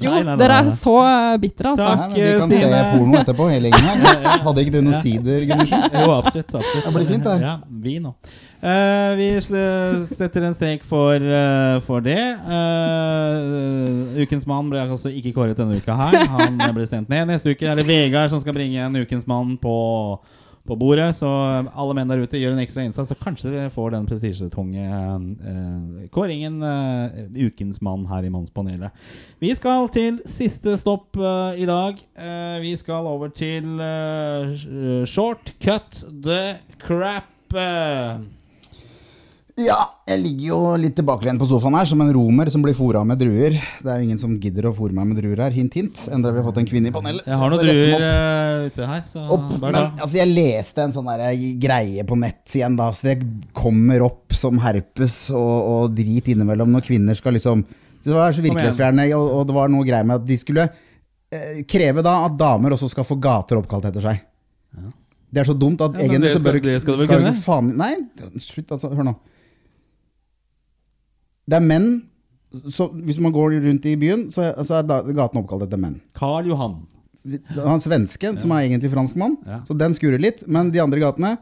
Jo, 0.00 0.12
Nei, 0.14 0.20
nei, 0.20 0.22
nei, 0.28 0.36
dere 0.40 0.60
er 0.62 0.70
så 0.74 0.94
bitre, 1.42 1.72
altså. 1.72 1.88
Takk. 1.90 2.14
Nei, 2.14 2.22
vi 2.22 2.36
kan 2.38 2.52
Stine. 2.54 2.70
se 2.70 2.92
porno 2.94 3.20
etterpå, 3.24 3.48
hele 3.50 3.72
gjengen 3.74 4.06
her. 4.06 4.30
Hadde 4.46 4.64
ikke 4.66 4.76
du 4.76 4.80
noen 4.84 5.00
sider, 5.02 5.44
Gundersen? 5.50 5.86
Jo, 5.90 6.06
absolutt. 6.20 6.54
absolutt. 6.60 6.86
Det 6.86 6.94
blir 6.98 7.10
fint, 7.10 7.26
det. 7.26 7.36
Ja, 7.48 7.56
vin 7.88 8.08
òg. 8.62 9.16
vi 9.18 9.28
setter 10.04 10.42
en 10.46 10.54
strek 10.54 10.84
for, 10.84 11.16
uh, 11.20 11.78
for 11.84 12.00
det. 12.04 12.18
Uh, 12.44 14.20
ukens 14.22 14.46
mann 14.48 14.68
ble 14.72 14.82
altså 14.84 15.10
ikke 15.12 15.32
kåret 15.36 15.56
denne 15.58 15.78
uka 15.80 15.96
her. 15.96 16.20
Han 16.36 16.60
ble 16.76 16.86
stemt 16.88 17.08
ned. 17.12 17.28
Neste 17.30 17.54
uke 17.54 17.66
er 17.68 17.80
det 17.80 17.86
Vegard 17.88 18.30
som 18.32 18.40
skal 18.42 18.56
bringe 18.56 18.84
en 18.84 18.96
Ukens 19.00 19.26
mann 19.30 19.56
på, 19.60 19.72
på 20.68 20.76
bordet. 20.78 21.08
Så 21.16 21.26
alle 21.72 21.96
menn 21.96 22.10
der 22.12 22.20
ute 22.24 22.38
gjør 22.40 22.52
en 22.56 22.62
ekstra 22.62 22.84
innsats, 22.84 23.08
så 23.10 23.16
kanskje 23.18 23.50
dere 23.54 23.72
får 23.72 23.94
den 23.96 24.06
prestisjetunge 24.10 24.84
eh, 24.84 26.06
kåringen 26.12 26.60
eh, 26.62 27.24
Ukens 27.48 27.80
mann 27.84 28.04
her 28.10 28.26
i 28.28 28.32
Mannspanelet. 28.34 28.92
Vi 29.40 29.54
skal 29.56 29.88
til 29.94 30.20
siste 30.28 30.76
stopp 30.80 31.16
eh, 31.16 31.62
i 31.64 31.68
dag. 31.70 31.98
Eh, 32.18 32.58
vi 32.64 32.76
skal 32.80 33.08
over 33.08 33.32
til 33.32 33.80
eh, 33.80 34.52
sh- 34.54 35.06
Short 35.16 35.54
Cut 35.64 36.04
the 36.28 36.42
Crap. 36.84 37.26
Eh. 39.60 39.66
Ja, 39.68 39.76
jeg 40.08 40.20
ligger 40.24 40.46
jo 40.48 40.58
litt 40.80 40.94
tilbakelent 40.98 41.38
på 41.42 41.46
sofaen 41.50 41.76
her, 41.78 41.86
som 41.86 42.00
en 42.00 42.10
romer 42.14 42.48
som 42.50 42.62
blir 42.64 42.74
fora 42.74 43.02
med 43.06 43.18
druer. 43.20 43.54
Det 43.82 43.90
er 43.92 44.00
jo 44.00 44.06
ingen 44.08 44.18
som 44.22 44.32
gidder 44.40 44.68
å 44.70 44.72
fôre 44.74 44.94
meg 44.96 45.06
med 45.10 45.20
druer 45.20 45.42
her, 45.44 45.50
hint, 45.54 45.74
hint. 45.78 46.02
Enda 46.10 46.32
vi 46.32 46.40
har 46.40 46.46
fått 46.48 46.58
en 46.62 46.68
kvinne 46.70 46.90
i 46.90 46.94
panelet. 46.94 47.26
Jeg 47.28 47.38
har 47.42 47.52
noen 47.52 47.62
druer 47.62 48.04
eh, 48.06 48.66
ute 48.70 48.88
her. 48.90 49.02
Så 49.06 49.24
opp. 49.36 49.50
Men 49.62 49.78
altså, 49.82 50.14
jeg 50.18 50.32
leste 50.32 50.86
en 50.86 50.94
sånn 50.96 51.10
der 51.12 51.36
greie 51.62 52.06
på 52.08 52.18
nett 52.18 52.56
igjen, 52.56 52.78
da, 52.80 52.88
så 52.96 53.10
det 53.12 53.18
kommer 53.56 54.06
opp 54.08 54.32
som 54.36 54.58
herpes 54.64 55.18
og, 55.34 55.56
og 55.74 55.96
drit 55.98 56.32
innimellom 56.32 56.72
når 56.74 56.86
kvinner 56.88 57.18
skal 57.18 57.36
liksom 57.36 57.66
Det 58.04 58.14
var 58.16 58.32
så 58.32 58.40
virkelighetsfjerne, 58.46 59.10
og, 59.18 59.26
og 59.40 59.46
det 59.50 59.54
var 59.60 59.68
noe 59.68 59.84
greier 59.84 60.06
med 60.08 60.22
at 60.22 60.26
de 60.26 60.38
skulle 60.40 60.64
eh, 60.66 61.60
kreve 61.68 62.02
da 62.06 62.22
at 62.26 62.38
damer 62.40 62.72
også 62.78 62.88
skal 62.94 63.04
få 63.04 63.18
gater 63.20 63.60
oppkalt 63.60 63.90
etter 63.90 64.08
seg. 64.08 64.26
Det 65.30 65.44
er 65.44 65.46
så 65.46 65.54
dumt 65.54 65.78
at 65.84 65.94
Ja, 65.94 66.06
egentlig 66.08 66.26
det 66.26 66.38
så 66.38 66.42
bør 66.42 66.56
skal- 66.58 66.64
det 66.72 66.80
skal 66.82 66.96
du 66.98 67.02
skal 67.04 67.20
jo 67.20 67.26
kunne? 67.28 67.34
faen 67.38 67.68
Nei, 67.78 67.92
slutt, 68.42 68.72
altså. 68.74 68.88
Hør 68.90 69.06
nå. 69.06 69.12
Det 71.48 71.56
er 71.60 71.64
menn 71.66 71.90
så 72.66 72.88
Hvis 72.90 73.20
man 73.22 73.30
går 73.30 73.60
rundt 73.62 73.84
i 73.86 73.92
byen, 73.94 74.24
så 74.34 74.48
så 74.66 74.80
er 74.80 75.12
gaten 75.14 75.38
oppkalt 75.38 75.62
etter 75.68 75.78
menn. 75.78 76.00
Karl 76.18 76.48
Johan. 76.50 76.80
Han 77.54 77.78
svenske, 77.78 78.32
som 78.40 78.50
er 78.56 78.64
egentlig 78.66 78.90
franskmann, 78.90 79.36
Ja. 79.46 79.60
så 79.68 79.76
den 79.78 79.92
skurer 79.94 80.18
litt. 80.18 80.42
Men 80.48 80.70
de 80.74 80.80
andre 80.82 80.98
gatene, 80.98 81.36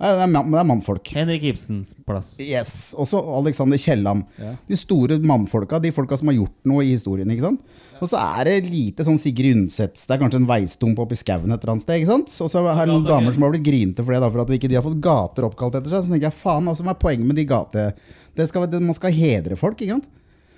det 0.00 0.06
er, 0.06 0.26
man, 0.28 0.50
det 0.52 0.58
er 0.60 0.64
mannfolk. 0.68 1.08
Henrik 1.12 1.42
Ibsens 1.42 1.94
plass. 2.06 2.38
Yes, 2.40 2.94
Også 2.96 3.20
Alexander 3.36 3.76
Kielland. 3.80 4.24
Ja. 4.38 4.54
De 4.68 4.76
store 4.76 5.18
mannfolka, 5.24 5.78
de 5.80 5.90
folka 5.92 6.16
som 6.20 6.28
har 6.28 6.36
gjort 6.36 6.52
noe 6.68 6.84
i 6.84 6.90
historien. 6.94 7.28
ikke 7.32 7.46
sant? 7.50 7.60
Og 8.00 8.08
så 8.08 8.16
er 8.40 8.44
det 8.44 8.70
lite 8.70 9.04
sånn 9.04 9.16
Sigrid 9.20 9.56
Undsets. 9.56 10.06
Det 10.06 10.14
er 10.16 10.20
kanskje 10.20 10.40
en 10.42 10.48
veistump 10.48 10.98
oppi 11.00 11.16
skauen 11.16 11.48
et 11.52 11.60
eller 11.62 11.72
annet 11.72 11.82
sted. 11.84 12.00
ikke 12.00 12.12
sant? 12.12 12.28
Og 12.44 12.48
så 12.52 12.60
er 12.64 12.86
det 12.86 12.92
noen 12.94 13.04
damer 13.08 13.32
som 13.36 13.42
har 13.44 13.50
blitt 13.52 13.64
grinte 13.64 14.04
for 14.04 14.12
det, 14.12 14.20
da, 14.20 14.28
for 14.32 14.40
at 14.44 14.52
ikke 14.56 14.68
de 14.68 14.76
har 14.76 14.84
fått 14.84 15.00
gater 15.00 15.48
oppkalt 15.48 15.74
etter 15.80 15.90
seg. 15.90 16.04
Så 16.04 16.12
tenker 16.12 16.28
jeg, 16.30 16.38
faen, 16.44 16.68
altså, 16.68 16.84
hva 16.84 16.92
er 16.96 17.02
poenget 17.04 17.26
med 17.26 17.36
de 17.36 17.44
gate... 17.44 17.90
Det 18.36 18.46
skal, 18.50 18.66
det, 18.70 18.80
man 18.84 18.96
skal 18.96 19.14
hedre 19.16 19.56
folk, 19.58 19.80
ikke 19.80 19.96
sant? 19.98 20.08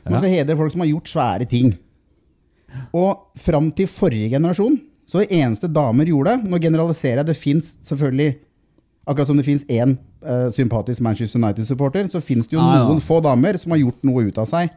Man 0.04 0.16
Ja. 0.16 0.18
skal 0.22 0.32
hedre 0.32 0.56
folk 0.56 0.72
som 0.72 0.80
har 0.82 0.88
gjort 0.90 1.10
svære 1.10 1.46
ting. 1.48 1.72
Og 2.96 3.30
fram 3.38 3.70
til 3.72 3.86
forrige 3.88 4.30
generasjon, 4.34 4.76
så 5.08 5.22
det 5.22 5.30
eneste 5.38 5.70
damer 5.72 6.04
gjorde 6.04 6.34
Nå 6.44 6.58
generaliserer 6.60 7.22
jeg, 7.22 7.26
det 7.30 7.36
fins 7.38 7.70
selvfølgelig 7.88 8.34
Akkurat 9.08 9.26
som 9.30 9.38
det 9.40 9.46
fins 9.46 9.62
én 9.72 9.94
uh, 10.20 10.50
sympatisk 10.52 11.00
Manchester 11.00 11.40
United-supporter, 11.40 12.10
så 12.12 12.20
fins 12.20 12.44
det 12.50 12.58
jo 12.58 12.60
Ja, 12.60 12.82
ja. 12.82 12.88
noen 12.90 13.00
få 13.00 13.22
damer 13.24 13.56
som 13.56 13.72
har 13.72 13.80
gjort 13.80 14.02
noe 14.04 14.26
ut 14.28 14.36
av 14.42 14.44
seg 14.50 14.68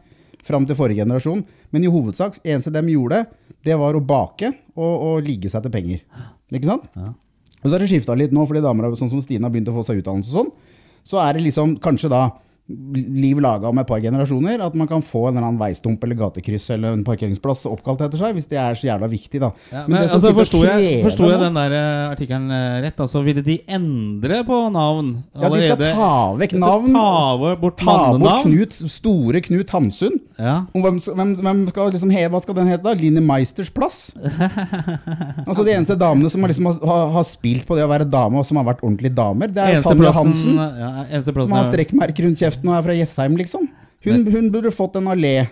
fram 0.42 0.64
til 0.66 0.74
forrige 0.74 1.04
generasjon. 1.04 1.42
Men 1.70 1.84
i 1.84 1.90
hovedsak, 1.92 2.38
eneste 2.42 2.72
dem 2.72 2.88
gjorde, 2.88 3.26
det 3.62 3.76
var 3.78 3.94
å 3.94 4.00
bake 4.00 4.48
og, 4.74 4.94
og 5.04 5.26
ligge 5.26 5.50
seg 5.52 5.62
til 5.62 5.70
penger. 5.74 6.00
Ikke 6.50 6.66
sant? 6.70 6.88
Og 6.96 7.68
så 7.68 7.74
har 7.76 7.84
det 7.84 7.90
skifta 7.92 8.16
litt 8.18 8.32
nå, 8.34 8.42
fordi 8.48 8.64
damer 8.64 8.88
sånn 8.96 9.12
som 9.12 9.20
Stine 9.22 9.44
har 9.46 9.52
begynt 9.52 9.68
å 9.70 9.76
få 9.76 9.84
seg 9.86 10.00
utdannelse 10.00 10.32
og 10.32 10.38
sånn. 10.40 10.50
Så 11.06 11.20
er 11.22 11.36
det 11.36 11.44
liksom 11.44 11.76
kanskje 11.84 12.10
da 12.10 12.22
liv 12.70 13.40
laga 13.42 13.68
om 13.68 13.78
et 13.82 13.86
par 13.88 13.98
generasjoner, 14.00 14.60
at 14.62 14.74
man 14.78 14.86
kan 14.88 15.02
få 15.04 15.26
en 15.28 15.34
eller 15.36 15.48
annen 15.48 15.58
veistump 15.60 16.02
eller 16.06 16.16
gatekryss 16.20 16.68
eller 16.76 16.94
en 16.94 17.02
parkeringsplass 17.04 17.66
oppkalt 17.68 18.04
etter 18.06 18.20
seg, 18.20 18.36
hvis 18.36 18.46
det 18.48 18.58
er 18.62 18.76
så 18.78 18.86
jævla 18.86 19.08
viktig, 19.10 19.40
da. 19.42 19.50
Ja, 19.72 19.82
men 19.90 20.06
som 20.06 20.16
altså, 20.20 20.30
Forsto 20.36 20.60
jeg, 20.64 21.02
krever 21.02 21.34
jeg 21.34 21.40
den 21.42 21.58
der 21.58 21.74
eh, 21.76 22.04
artikkelen 22.12 22.54
eh, 22.54 22.76
rett? 22.86 23.02
Altså, 23.02 23.20
Ville 23.26 23.42
de 23.44 23.58
endre 23.66 24.38
på 24.46 24.58
navn 24.72 25.10
Ja, 25.34 25.50
de 25.50 25.60
skal 25.64 25.82
ta 25.82 26.12
vekk 26.38 26.54
navn. 26.62 26.94
Ta 26.94 27.56
bort 27.60 27.82
Ta 27.82 27.96
bort? 28.14 28.46
Knut, 28.46 28.78
store 28.94 29.42
Knut 29.44 29.74
Hamsun. 29.74 30.16
Ja. 30.38 30.54
Og 30.72 30.86
hvem, 30.86 31.02
hvem, 31.02 31.34
hvem 31.42 31.64
skal 31.74 31.92
liksom 31.92 32.14
heve, 32.14 32.30
hva 32.36 32.42
skal 32.46 32.58
den 32.60 32.70
hete 32.70 32.86
da? 32.86 32.94
Line 32.98 33.24
Meisters 33.26 33.72
plass? 33.74 34.00
altså 35.48 35.66
De 35.66 35.74
eneste 35.74 35.98
damene 35.98 36.30
som 36.32 36.46
liksom 36.46 36.70
har, 36.70 36.78
har, 36.88 37.04
har 37.18 37.28
spilt 37.28 37.66
på 37.68 37.76
det 37.76 37.84
å 37.84 37.90
være 37.90 38.06
dame, 38.08 38.38
og 38.40 38.46
som 38.48 38.62
har 38.62 38.70
vært 38.70 38.86
ordentlige 38.86 39.18
damer, 39.18 39.50
det 39.52 39.66
er 39.66 39.84
Tanja 39.84 40.14
Hansen. 40.14 40.56
ja, 40.56 41.22
Som 41.26 41.56
har 41.58 41.66
er- 41.66 41.70
strekkmerker 41.72 42.28
rundt 42.30 42.38
kjeften 42.40 42.51
og 42.64 42.74
er 42.76 42.82
fra 42.82 42.94
Jessheim, 42.98 43.36
liksom. 43.40 43.68
Hun, 44.04 44.24
hun 44.34 44.48
burde 44.50 44.72
fått 44.74 44.96
en 44.98 45.06
allé. 45.12 45.46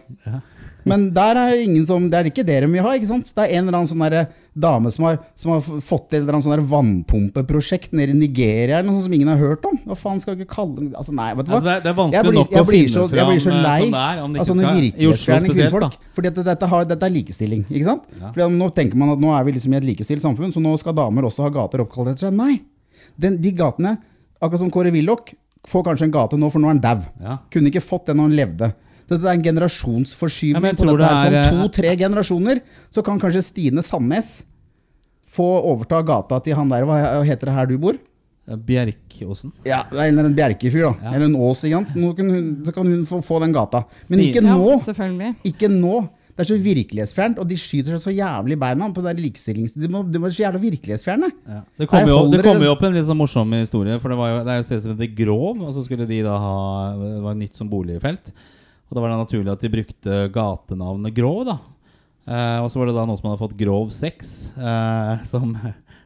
Men 0.88 1.10
der 1.14 1.36
er 1.36 1.58
ingen 1.60 1.84
som, 1.86 2.06
det 2.10 2.16
er 2.18 2.28
ikke 2.30 2.42
det 2.42 2.56
de 2.64 2.68
vil 2.72 2.80
ha. 2.82 2.94
ikke 2.96 3.06
sant? 3.10 3.28
Det 3.36 3.42
er 3.44 3.58
en 3.58 3.66
eller 3.68 3.76
annen 3.78 3.90
sånn 3.90 4.00
der 4.10 4.30
dame 4.56 4.90
som 4.90 5.04
har, 5.04 5.18
som 5.38 5.52
har 5.52 5.60
fått 5.60 6.06
til 6.08 6.18
et 6.18 6.22
eller 6.24 6.38
annet 6.38 6.46
sånn 6.46 6.54
der 6.56 6.62
vannpumpeprosjekt 6.70 7.92
nede 7.92 8.14
i 8.14 8.18
Nigeria 8.18 8.78
eller 8.80 8.88
noe 8.90 9.02
som 9.04 9.12
ingen 9.12 9.28
har 9.28 9.36
hørt 9.38 9.64
om. 9.68 9.76
Hva 9.84 9.96
faen 9.98 10.22
skal 10.22 10.34
jeg 10.34 10.46
ikke 10.46 10.54
kalle 10.56 10.88
altså, 10.96 11.12
Nei, 11.14 11.28
vet 11.36 11.46
du 11.46 11.52
hva? 11.52 11.60
Altså, 11.60 11.66
det, 11.68 11.74
er, 11.76 11.84
det 11.84 11.92
er 11.92 11.98
vanskelig 12.00 12.30
blir- 12.32 12.38
nok 12.40 12.56
jeg 12.56 12.64
å 12.64 12.70
finne 12.70 12.94
så- 12.94 13.04
jeg 13.04 13.12
fram 13.20 13.30
blir 13.30 13.42
så 13.44 13.52
eh, 13.52 13.60
lei 13.66 13.78
sånn 13.84 13.92
det 13.94 14.04
er, 14.08 14.22
om 14.24 14.32
det 14.32 14.46
sånne 14.48 14.64
skal 14.64 14.80
I 15.04 15.10
Oslo 15.12 15.38
spesielt, 15.44 15.80
da. 15.84 15.90
Fordi 16.16 16.32
at 16.32 16.40
dette, 16.50 16.70
har, 16.72 16.84
dette 16.94 17.06
er 17.10 17.14
likestilling. 17.20 17.64
ikke 17.68 17.84
sant? 17.90 18.08
Fordi 18.24 18.48
Nå 18.56 18.70
tenker 18.74 18.96
man 19.04 19.12
at 19.14 19.20
nå 19.20 19.34
er 19.36 19.44
vi 19.46 19.52
liksom 19.58 19.76
i 19.76 19.80
et 19.82 19.84
likestilt 19.92 20.24
samfunn, 20.24 20.50
så 20.56 20.64
nå 20.64 20.74
skal 20.80 20.96
damer 20.96 21.28
også 21.28 21.44
ha 21.46 21.52
gater 21.60 21.84
oppkalt 21.84 22.08
etter 22.14 22.26
seg. 22.30 22.34
Nei! 22.40 22.56
Den, 23.20 23.36
de 23.40 23.52
gatene, 23.52 23.98
akkurat 24.40 24.58
som 24.64 24.70
Kåre 24.72 24.90
Willoch, 24.96 25.28
får 25.68 25.84
kanskje 25.84 26.06
en 26.08 26.14
gate 26.14 26.38
nå, 26.40 26.48
for 26.52 26.62
nå 26.62 26.68
er 26.70 26.76
han 26.76 26.80
dau. 26.84 27.02
Ja. 27.20 27.38
Kunne 27.52 27.68
ikke 27.72 27.82
fått 27.84 28.06
det 28.06 28.16
når 28.16 28.30
han 28.30 28.36
levde. 28.38 28.70
Så 29.10 29.18
det 29.18 29.26
er 29.26 29.34
en 29.34 29.42
generasjonsforskyvning 29.42 30.70
Ja, 30.70 30.76
på 30.78 30.86
dette 30.86 31.08
det 31.30 31.38
er, 31.40 31.48
Sånn 31.50 31.64
to-tre 31.64 31.96
generasjoner, 31.98 32.60
så 32.94 33.02
kan 33.02 33.18
kanskje 33.18 33.42
Stine 33.42 33.82
Sandnes 33.82 34.44
få 35.30 35.46
overta 35.66 35.98
gata 36.06 36.38
til 36.44 36.54
han 36.58 36.70
der. 36.70 36.86
Hva 36.86 37.22
heter 37.26 37.50
det 37.50 37.56
her 37.56 37.66
du 37.70 37.76
bor? 37.82 37.98
Bjerkåsen. 38.50 39.52
Ja, 39.66 39.84
Eller 39.92 40.24
en 40.26 40.34
Bjerke-fyr, 40.34 40.86
da. 40.88 40.94
Ja. 41.04 41.12
Eller 41.14 41.26
en 41.28 41.36
Ås. 41.38 41.64
ikke 41.66 41.76
sant? 41.82 41.96
Nå 42.00 42.12
kan 42.18 42.30
hun, 42.30 42.46
så 42.66 42.72
kan 42.74 42.86
hun 42.90 43.04
få, 43.06 43.20
få 43.22 43.38
den 43.44 43.52
gata. 43.54 43.84
Men 43.86 44.06
Stine. 44.06 44.26
ikke 44.30 44.42
Ja, 44.46 44.56
nå! 44.56 44.78
selvfølgelig. 44.86 45.34
Ikke 45.52 45.68
nå! 45.70 46.00
Det 46.30 46.44
er 46.44 46.48
så 46.48 46.58
virkelighetsfjernt, 46.62 47.40
og 47.42 47.48
de 47.50 47.58
skyter 47.60 47.96
seg 47.96 48.02
så 48.02 48.14
jævlig 48.14 48.56
i 48.56 48.60
beina 48.60 48.88
på 48.94 49.02
der 49.04 49.18
likestillings... 49.18 49.74
De 49.76 49.90
må, 49.92 50.04
de 50.06 50.22
må 50.22 50.30
så 50.30 50.44
jævla 50.44 50.60
virkelighetsfjerne. 50.62 51.30
Ja. 51.50 51.60
Det 51.80 51.88
kommer 51.90 52.12
jo, 52.12 52.42
kom 52.46 52.64
jo 52.64 52.70
opp 52.74 52.84
en 52.86 52.96
litt 52.96 53.08
sånn 53.08 53.18
morsom 53.20 53.52
historie. 53.58 53.98
For 54.02 54.12
det, 54.12 54.20
var 54.20 54.32
jo, 54.32 54.38
det 54.46 54.54
er 54.54 54.60
jo 54.60 54.64
et 54.64 54.70
sted 54.70 54.84
som 54.84 54.94
heter 54.94 55.12
Grov, 55.18 55.60
og 55.60 55.74
så 55.76 55.84
skulle 55.84 56.08
de 56.08 56.22
da 56.26 56.38
ha 56.40 56.56
Det 57.00 57.18
var 57.26 57.36
nytt 57.40 57.60
som 57.60 57.70
boligfelt. 57.72 58.32
Og 58.90 58.96
da 58.96 59.04
var 59.04 59.12
det 59.12 59.20
naturlig 59.20 59.52
at 59.52 59.66
de 59.66 59.72
brukte 59.74 60.22
gatenavnet 60.34 61.14
Grov, 61.14 61.44
da. 61.50 61.60
Eh, 62.30 62.58
og 62.62 62.70
så 62.70 62.80
var 62.80 62.90
det 62.90 62.96
da 62.98 63.06
noen 63.08 63.18
som 63.18 63.30
hadde 63.30 63.40
fått 63.40 63.58
Grov 63.58 63.90
6 63.94 64.34
eh, 64.60 65.22
som, 65.26 65.54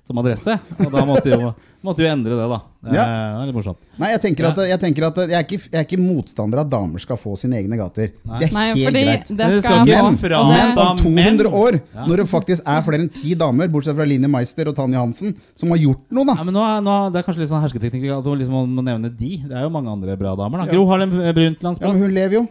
som 0.07 0.19
adresse. 0.21 0.59
Og 0.85 0.91
da 0.93 1.05
måtte 1.09 1.31
jo, 1.33 1.55
måtte 1.85 2.05
jo 2.05 2.09
endre 2.13 2.37
det, 2.37 2.49
da. 2.51 2.61
Eh, 2.85 2.93
Ja. 2.95 3.05
Det 3.05 3.41
er 3.41 3.47
litt 3.49 3.57
morsomt. 3.57 3.79
Nei, 3.97 4.11
jeg 4.13 4.21
tenker 4.21 4.45
at, 4.51 4.59
jeg, 4.69 4.79
tenker 4.83 5.07
at 5.07 5.17
jeg, 5.23 5.31
er 5.33 5.45
ikke, 5.47 5.59
jeg 5.73 5.79
er 5.81 5.87
ikke 5.87 5.99
motstander 6.05 6.61
av 6.61 6.67
at 6.67 6.71
damer 6.75 7.01
skal 7.01 7.17
få 7.17 7.33
sine 7.41 7.57
egne 7.57 7.79
gater. 7.81 8.11
Nei. 8.29 8.39
Det 8.43 8.49
er 8.51 8.53
Nei, 8.53 8.65
helt 8.75 8.93
greit. 8.99 9.29
det 9.31 9.37
Men 9.39 9.51
det 9.55 9.63
skal 9.65 9.79
få. 9.87 10.11
fra- 10.21 10.43
Men 10.51 10.79
om 10.79 10.99
200 11.01 11.15
menn. 11.17 11.41
år, 11.63 11.81
Ja. 11.95 12.05
når 12.07 12.17
det 12.17 12.27
faktisk 12.29 12.63
er 12.67 12.83
flere 12.85 13.01
enn 13.01 13.09
ti 13.15 13.35
damer, 13.35 13.69
bortsett 13.73 13.97
fra 13.97 14.05
Line 14.05 14.29
Meister 14.29 14.69
og 14.69 14.77
Tanja 14.77 14.99
Hansen, 15.01 15.35
som 15.57 15.71
har 15.71 15.79
gjort 15.79 16.05
noe, 16.11 16.25
da 16.27 16.35
Ja, 16.37 16.45
men 16.45 16.55
nå, 16.55 16.61
er- 16.61 16.83
nå, 16.85 16.93
er- 17.07 17.11
Det 17.11 17.19
er 17.25 17.33
kanskje 17.33 17.41
litt 17.41 17.49
sånn 17.51 17.63
hersketeknikk 17.65 18.19
at 18.19 18.25
liksom 18.25 18.53
må 18.77 18.83
nevne 18.85 19.09
de. 19.17 19.37
Det 19.49 19.53
er 19.57 19.63
jo 19.63 19.71
mange 19.71 19.89
andre 19.89 20.17
bra 20.17 20.37
damer. 20.37 20.59
da 20.59 20.65
Ja. 20.67 20.73
Gro 20.73 20.87
Harlem 20.87 21.11
Brundtlands 21.11 21.81
Ja, 21.81 21.89
men 21.89 21.97
hun 22.01 22.11
lever 22.13 22.33
jo. 22.33 22.49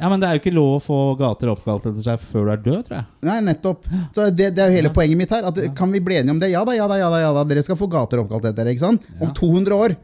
Ja, 0.00 0.08
men 0.10 0.18
Det 0.20 0.26
er 0.28 0.34
jo 0.36 0.40
ikke 0.42 0.52
lov 0.56 0.70
å 0.76 0.80
få 0.82 0.96
gater 1.20 1.50
oppkalt 1.52 1.84
etter 1.86 2.02
seg 2.02 2.18
før 2.18 2.48
du 2.48 2.52
er 2.54 2.62
død, 2.64 2.80
tror 2.88 2.96
jeg. 2.98 3.04
Nei, 3.28 3.36
nettopp. 3.46 3.84
Så 4.16 4.24
det, 4.34 4.48
det 4.56 4.64
er 4.64 4.72
jo 4.72 4.78
hele 4.80 4.90
poenget 4.94 5.20
mitt 5.20 5.30
her. 5.30 5.46
At, 5.46 5.60
kan 5.78 5.92
vi 5.94 6.00
bli 6.02 6.16
enige 6.18 6.34
om 6.34 6.40
det? 6.42 6.50
Ja 6.50 6.64
da, 6.66 6.74
ja 6.74 6.88
da, 6.90 6.96
ja 6.98 7.10
da. 7.12 7.20
ja 7.22 7.30
da 7.36 7.44
Dere 7.46 7.62
skal 7.62 7.78
få 7.78 7.86
gater 7.92 8.22
oppkalt 8.24 8.48
etter 8.50 8.64
dere. 8.64 8.74
ikke 8.74 8.82
sant? 8.86 9.06
Om 9.22 9.30
200 9.38 9.78
år, 9.86 9.94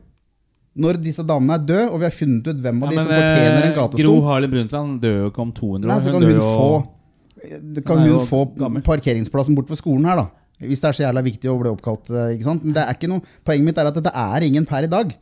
når 0.80 1.00
disse 1.02 1.24
damene 1.26 1.56
er 1.58 1.64
døde, 1.66 1.88
og 1.90 1.98
vi 1.98 2.06
har 2.06 2.14
funnet 2.14 2.46
ut 2.52 2.60
hvem 2.62 2.82
av 2.86 2.86
Ja, 2.86 2.90
de 2.90 2.96
men, 3.00 3.04
som 3.08 3.16
fortjener 3.18 3.66
en 3.66 3.74
gatestol. 3.80 4.06
Gro 4.06 4.26
Harlem 4.28 4.52
Brundtland 4.54 5.00
dør 5.02 5.16
jo 5.24 5.30
ikke 5.32 5.42
om 5.48 5.52
200 5.58 5.88
år. 5.88 5.90
Nei, 5.90 6.00
så 6.04 6.12
kan 6.14 6.22
hun, 6.22 6.30
hun 6.30 6.44
få, 6.44 6.68
få 6.84 7.82
Kan 7.90 8.04
Hun 8.04 8.20
få 8.28 8.40
gammel. 8.60 8.82
parkeringsplassen 8.86 9.56
bort 9.58 9.70
ved 9.72 9.78
skolen 9.80 10.06
her, 10.06 10.22
da. 10.22 10.28
Hvis 10.60 10.82
det 10.82 10.90
er 10.90 10.96
så 10.98 11.02
jævla 11.06 11.22
viktig 11.24 11.48
å 11.48 11.56
bli 11.56 11.70
oppkalt. 11.72 12.10
eh, 12.12 12.34
ikke 12.36 12.44
sant? 12.44 12.62
Men 12.66 12.74
det 12.76 12.82
er 12.84 12.94
ikke 12.94 13.08
noe, 13.08 13.22
poenget 13.48 13.64
mitt 13.64 13.78
er 13.80 13.88
at 13.88 13.96
det 14.04 14.12
er 14.12 14.44
ingen 14.44 14.66
per 14.68 14.84
i 14.84 14.90
dag. 14.92 15.14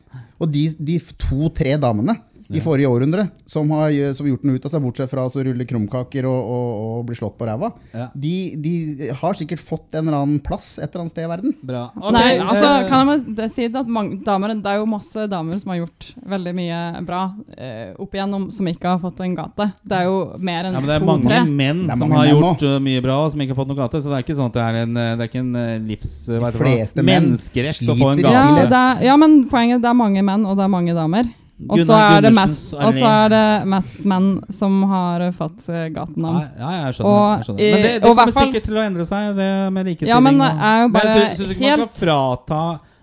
Og 0.43 0.49
de, 0.51 0.65
de 0.77 0.97
to-tre 1.23 1.77
damene 1.79 2.17
i 2.49 2.61
forrige 2.63 2.89
århundre 2.89 3.27
som 3.45 3.69
har 3.71 3.91
som 4.13 4.25
har 4.25 4.31
gjort 4.33 4.41
den 4.45 4.55
ut 4.55 4.65
av 4.65 4.71
seg, 4.73 4.81
bortsett 4.81 5.09
fra 5.11 5.25
å 5.27 5.43
rulle 5.45 5.65
krumkaker 5.69 6.25
og, 6.29 6.39
og, 6.55 6.69
og 6.99 7.05
bli 7.09 7.17
slått 7.17 7.37
på 7.37 7.45
ræva, 7.45 7.71
Ja. 7.93 8.07
de, 8.13 8.33
de 8.57 9.09
har 9.21 9.37
sikkert 9.37 9.61
fått 9.61 9.93
en 9.93 10.07
eller 10.07 10.17
annen 10.23 10.39
plass 10.43 10.77
et 10.79 10.89
eller 10.89 11.03
annet 11.05 11.13
sted 11.13 11.25
i 11.25 11.29
verden. 11.29 11.53
Bra. 11.61 11.83
Okay. 11.95 12.13
Nei, 12.15 12.31
altså, 12.41 12.71
eh, 12.71 12.87
kan 12.89 13.11
jeg 13.13 13.35
det 13.37 13.49
si 13.53 13.67
at 13.69 13.87
mange 13.87 14.19
damer, 14.25 14.55
Det 14.59 14.71
er 14.71 14.79
jo 14.81 14.87
masse 14.89 15.27
damer 15.29 15.59
som 15.61 15.71
har 15.73 15.81
gjort 15.83 16.07
veldig 16.33 16.53
mye 16.57 16.79
bra 17.05 17.21
eh, 17.57 17.93
opp 18.01 18.13
igjennom, 18.17 18.49
som 18.55 18.67
ikke 18.67 18.95
har 18.95 18.99
fått 19.03 19.21
en 19.25 19.35
gate. 19.37 19.69
Det 19.85 19.99
er 19.99 20.09
jo 20.09 20.17
mer 20.39 20.69
enn 20.69 20.73
ja, 20.77 20.81
men 20.81 20.89
det 20.89 20.95
er 20.97 21.05
mange 21.05 21.27
to-tre. 21.27 21.41
menn 21.45 21.83
er 21.85 21.93
mange 21.93 21.99
som 22.01 22.15
har 22.17 22.25
menn 22.25 22.33
gjort 22.33 22.65
også. 22.65 22.73
mye 22.89 23.03
bra, 23.05 23.19
og 23.25 23.31
som 23.33 23.43
ikke 23.45 23.53
har 23.55 23.61
fått 23.61 23.71
noe 23.73 23.81
gate. 23.81 24.01
Så 24.01 24.09
det 24.09 24.17
er 24.17 24.25
ikke 24.25 24.39
sånn 24.39 24.49
at 24.49 24.57
det 24.57 24.65
er 24.65 24.79
en, 24.83 24.93
det 24.99 25.19
er 25.19 25.29
ikke 25.29 25.43
en 25.45 25.85
livs... 25.89 26.15
noe? 26.29 26.51
fleste 26.59 27.05
menn 27.05 27.31
å 27.33 27.95
få 27.99 28.09
en 28.13 28.23
sliter. 28.23 28.31
Ja, 28.33 28.65
er, 28.79 29.05
ja, 29.05 29.15
men 29.19 29.43
poenget 29.51 29.83
det 29.83 29.91
er 29.91 29.97
mange 29.97 30.23
menn, 30.25 30.45
og 30.49 30.57
det 30.59 30.65
er 30.65 30.73
mange 30.73 30.97
damer. 30.97 31.29
Og 31.67 31.79
så 31.83 31.91
er, 31.99 32.21
det 32.23 32.31
mest- 32.35 32.73
og 32.73 32.93
så 32.93 33.03
allé. 33.03 33.25
er 33.25 33.29
det 33.33 33.67
mest 33.67 34.05
menn 34.07 34.27
som 34.49 34.83
har 34.87 35.25
fått 35.35 35.65
eh, 35.67 35.89
gatenavn. 35.91 36.37
Ja, 36.39 36.69
ja, 36.71 36.85
jeg 36.85 36.93
skjønner. 36.95 37.09
Og, 37.11 37.23
jeg 37.35 37.47
skjønner. 37.49 37.71
Men 37.73 37.81
det, 37.83 37.89
eh, 37.89 37.99
det 37.99 38.07
kommer 38.07 38.31
fall- 38.31 38.45
sikkert 38.47 38.63
til 38.69 38.77
å 38.79 38.83
endre 38.85 39.05
seg, 39.09 39.35
det 39.35 39.49
med 39.75 39.85
likestilling. 39.89 40.13
Ja, 40.13 40.19
men 40.23 40.39
er 40.39 40.77
jo 40.83 40.87
Men 40.87 40.93
bare 40.95 41.17
jeg 41.19 41.35
syns 41.41 41.51
ikke 41.51 41.65
man 41.67 41.89
skal 41.89 42.07
frata 42.07 42.61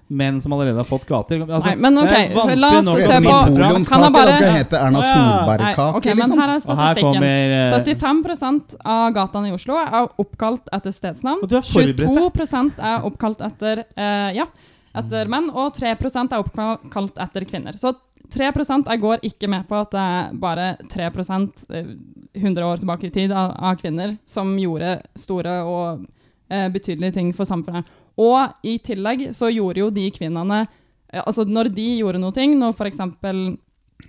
menn 0.08 0.40
som 0.40 0.52
allerede 0.54 0.76
har 0.78 0.86
fått 0.86 1.04
gater. 1.06 1.40
Altså, 1.42 1.66
Nei, 1.66 1.74
men 1.82 1.98
ok, 1.98 2.12
la 2.56 2.68
oss 2.78 2.86
se 2.86 2.92
på- 2.94 3.06
Kan 3.06 3.24
jeg 3.24 3.24
Napoleonskake, 3.26 4.12
bare- 4.14 4.32
skal 4.32 4.52
hete 4.54 4.76
Erna 4.78 5.00
Solberg-kake, 5.02 5.96
ok, 5.96 6.04
men 6.06 6.16
liksom. 6.16 6.38
her 6.38 6.48
er 6.48 6.54
Og 6.54 6.54
her 6.54 6.60
statistikken. 6.60 7.12
kommer 7.12 7.50
eh, 7.50 7.70
75 7.84 8.76
av 8.86 9.12
gatene 9.12 9.48
i 9.48 9.52
Oslo 9.52 9.74
er 9.76 10.08
oppkalt 10.22 10.62
etter 10.72 10.92
stedsnavn. 10.94 11.42
Og 11.42 11.48
du 11.48 11.56
er 11.56 11.60
22 11.60 12.78
er 12.78 13.00
oppkalt 13.02 13.40
etter, 13.42 13.84
eh, 13.96 14.32
ja, 14.32 14.46
etter 14.94 15.28
menn, 15.28 15.50
og 15.50 15.74
3% 15.74 16.32
er 16.32 16.38
oppkalt 16.42 17.18
etter 17.18 17.44
kvinner. 17.44 17.72
Så 17.76 17.92
3% 18.32 18.88
Jeg 18.90 19.00
går 19.02 19.22
ikke 19.26 19.48
med 19.50 19.66
på 19.68 19.78
at 19.78 19.92
det 19.94 20.02
er 20.02 20.32
bare 20.40 20.66
3 20.92 21.06
eh, 21.06 21.90
100 22.36 22.66
år 22.66 22.82
tilbake 22.82 23.06
i 23.08 23.12
tid 23.14 23.32
av, 23.32 23.54
av 23.58 23.76
kvinner 23.80 24.16
som 24.26 24.54
gjorde 24.58 24.96
store 25.16 25.54
og 25.64 26.06
eh, 26.50 26.68
betydelige 26.72 27.16
ting 27.18 27.32
for 27.36 27.48
samfunnet. 27.48 27.86
Og 28.16 28.66
i 28.66 28.78
tillegg 28.78 29.28
så 29.36 29.50
gjorde 29.52 29.82
jo 29.82 29.90
de 29.92 30.08
kvinnene 30.10 30.62
eh, 30.64 31.22
Altså 31.22 31.44
når 31.44 31.70
de 31.76 31.88
gjorde 32.00 32.20
noe, 32.20 32.34
ting, 32.34 32.56
når 32.58 32.74
f.eks. 32.76 33.00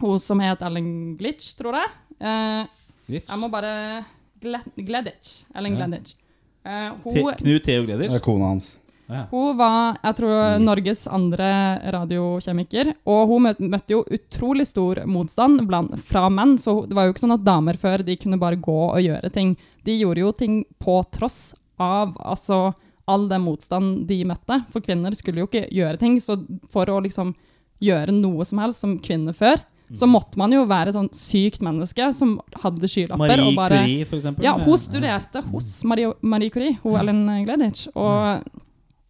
hun 0.01 0.19
som 0.19 0.39
het 0.43 0.63
Ellen 0.65 1.15
Glitch, 1.19 1.53
tror 1.59 1.77
jeg 1.79 1.91
eh. 2.19 2.77
Jeg 3.07 3.39
må 3.39 3.47
bare 3.51 4.03
Gle 4.41 4.59
Gleditch. 4.75 5.45
Ellen 5.55 5.77
Ja. 5.77 5.85
Gleditch. 5.85 6.15
Eh, 6.67 6.89
hun, 7.03 7.33
Knut 7.39 7.63
Theo 7.63 7.85
Det 7.85 7.87
Gleditsch. 7.87 8.15
er 8.15 8.19
kona 8.19 8.51
hans. 8.51 8.79
Ja. 9.07 9.21
hun 9.31 9.57
var 9.57 9.97
jeg 10.03 10.17
tror, 10.19 10.33
Norges 10.59 11.05
andre 11.07 11.49
radiokjemiker, 11.95 12.93
og 13.07 13.31
hun 13.31 13.47
møtte, 13.47 13.93
jo 13.93 14.01
utrolig 14.03 14.67
stor 14.67 15.03
motstand 15.07 15.63
blant, 15.67 15.95
fra 16.03 16.27
menn. 16.33 16.57
Så 16.59 16.81
det 16.87 16.97
var 16.97 17.07
jo 17.07 17.15
ikke 17.15 17.23
sånn 17.23 17.37
at 17.37 17.45
damer 17.47 17.79
før 17.79 18.03
de 18.07 18.17
kunne 18.19 18.39
bare 18.41 18.59
gå 18.59 18.79
og 18.89 18.99
gjøre 19.03 19.31
ting. 19.33 19.55
De 19.87 19.95
gjorde 19.95 20.25
jo 20.25 20.33
ting 20.35 20.59
på 20.83 20.99
tross 21.15 21.55
av 21.79 22.17
altså, 22.19 22.73
all 23.07 23.29
den 23.31 23.45
motstand 23.45 24.05
de 24.09 24.19
møtte. 24.27 24.61
For 24.73 24.83
kvinner 24.83 25.15
skulle 25.15 25.43
jo 25.43 25.47
ikke 25.49 25.67
gjøre 25.71 26.01
ting. 26.01 26.19
Så 26.23 26.41
for 26.73 26.89
å 26.91 26.99
liksom 27.05 27.35
gjøre 27.79 28.11
noe 28.15 28.45
som 28.47 28.59
helst 28.63 28.83
som 28.83 28.97
kvinne 28.99 29.35
før, 29.37 29.61
så 29.95 30.07
måtte 30.09 30.35
man 30.39 30.51
jo 30.51 30.65
være 30.67 30.91
et 30.91 30.97
sånn 30.97 31.09
sykt 31.15 31.61
menneske 31.63 32.09
som 32.15 32.37
hadde 32.59 32.89
skylapper. 32.91 33.21
Marie 33.31 33.45
og 33.47 33.55
bare, 33.55 33.81
Curie, 33.85 34.07
for 34.09 34.19
eksempel. 34.19 34.43
ja, 34.43 34.55
hun 34.59 34.79
studerte 34.81 35.43
hos 35.47 35.69
Marie, 35.87 36.11
Marie 36.21 36.51
Curie, 36.51 36.75
hun 36.83 36.97
Ellen 36.99 37.21
Gleditsch. 37.47 37.87
Og 37.95 38.43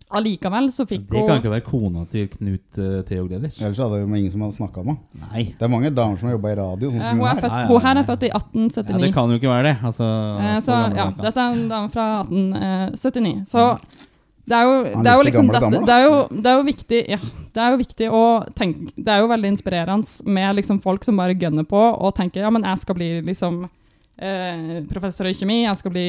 allikevel 0.09 0.69
så 0.71 0.85
fikk 0.88 1.07
Det 1.09 1.19
kan 1.19 1.35
hun 1.35 1.41
ikke 1.41 1.51
være 1.51 1.65
kona 1.67 2.05
til 2.11 2.27
Knut 2.31 2.79
uh, 2.79 3.01
Theo 3.07 3.25
Gleders. 3.27 3.57
Ellers 3.61 3.81
hadde 3.84 3.99
det 3.99 4.19
ingen 4.21 4.31
som 4.31 4.45
hadde 4.45 4.55
snakka 4.55 4.84
med 4.88 4.95
henne. 4.95 5.45
Det 5.59 5.67
er 5.67 5.71
mange 5.73 5.91
damer 5.91 6.17
som 6.19 6.29
har 6.29 6.38
jobba 6.38 6.53
i 6.53 6.57
radio, 6.61 6.91
sånn 6.93 7.01
eh, 7.01 7.07
som 7.09 7.19
hun, 7.19 7.25
hun 7.25 7.29
er 7.31 7.41
født, 7.41 7.51
Ja, 7.51 7.61
ja, 7.61 7.67
hun 7.73 7.85
her 7.88 8.01
er 8.01 8.07
født 8.07 8.23
i 8.23 8.31
Ja, 8.31 8.41
1879. 8.41 9.01
det 9.03 9.13
kan 9.17 9.34
jo 9.34 9.39
ikke 9.41 9.51
være 9.51 9.67
det. 9.71 9.75
Altså, 9.91 10.09
Eh, 10.38 10.57
så 10.63 10.65
så 10.67 10.77
ja, 10.95 11.07
dette 11.21 11.43
er 11.43 11.57
en 11.57 11.69
dame 11.71 11.89
fra 11.91 12.07
1879. 12.23 13.45
Så 13.51 13.67
det 14.47 14.55
er 14.55 14.63
jo, 14.63 14.75
det 15.03 15.11
er 15.11 15.17
jo 15.19 15.23
liksom 15.27 15.49
damer, 15.51 15.81
det, 15.84 15.95
er 15.97 16.03
jo, 16.05 16.19
det 16.31 16.47
er 16.51 16.55
jo 16.55 16.63
viktig 16.63 16.99
Ja, 17.11 17.17
det 17.57 17.63
er 17.63 17.73
jo 17.73 17.79
viktig 17.81 18.07
å 18.15 18.21
tenke 18.55 18.93
Det 18.95 19.11
er 19.11 19.19
jo 19.19 19.27
veldig 19.27 19.49
inspirerende 19.51 20.31
med 20.38 20.55
liksom 20.61 20.79
folk 20.79 21.03
som 21.03 21.19
bare 21.19 21.35
gønner 21.35 21.67
på 21.67 21.81
og 21.81 22.13
tenker 22.15 22.45
ja, 22.45 22.51
men 22.53 22.63
jeg 22.63 22.79
skal 22.79 22.95
bli 22.95 23.09
liksom 23.27 23.65
eh, 24.18 24.84
professor 24.89 25.27
i 25.30 25.34
kjemi, 25.34 25.64
jeg 25.64 25.77
skal 25.77 25.91
bli 25.94 26.06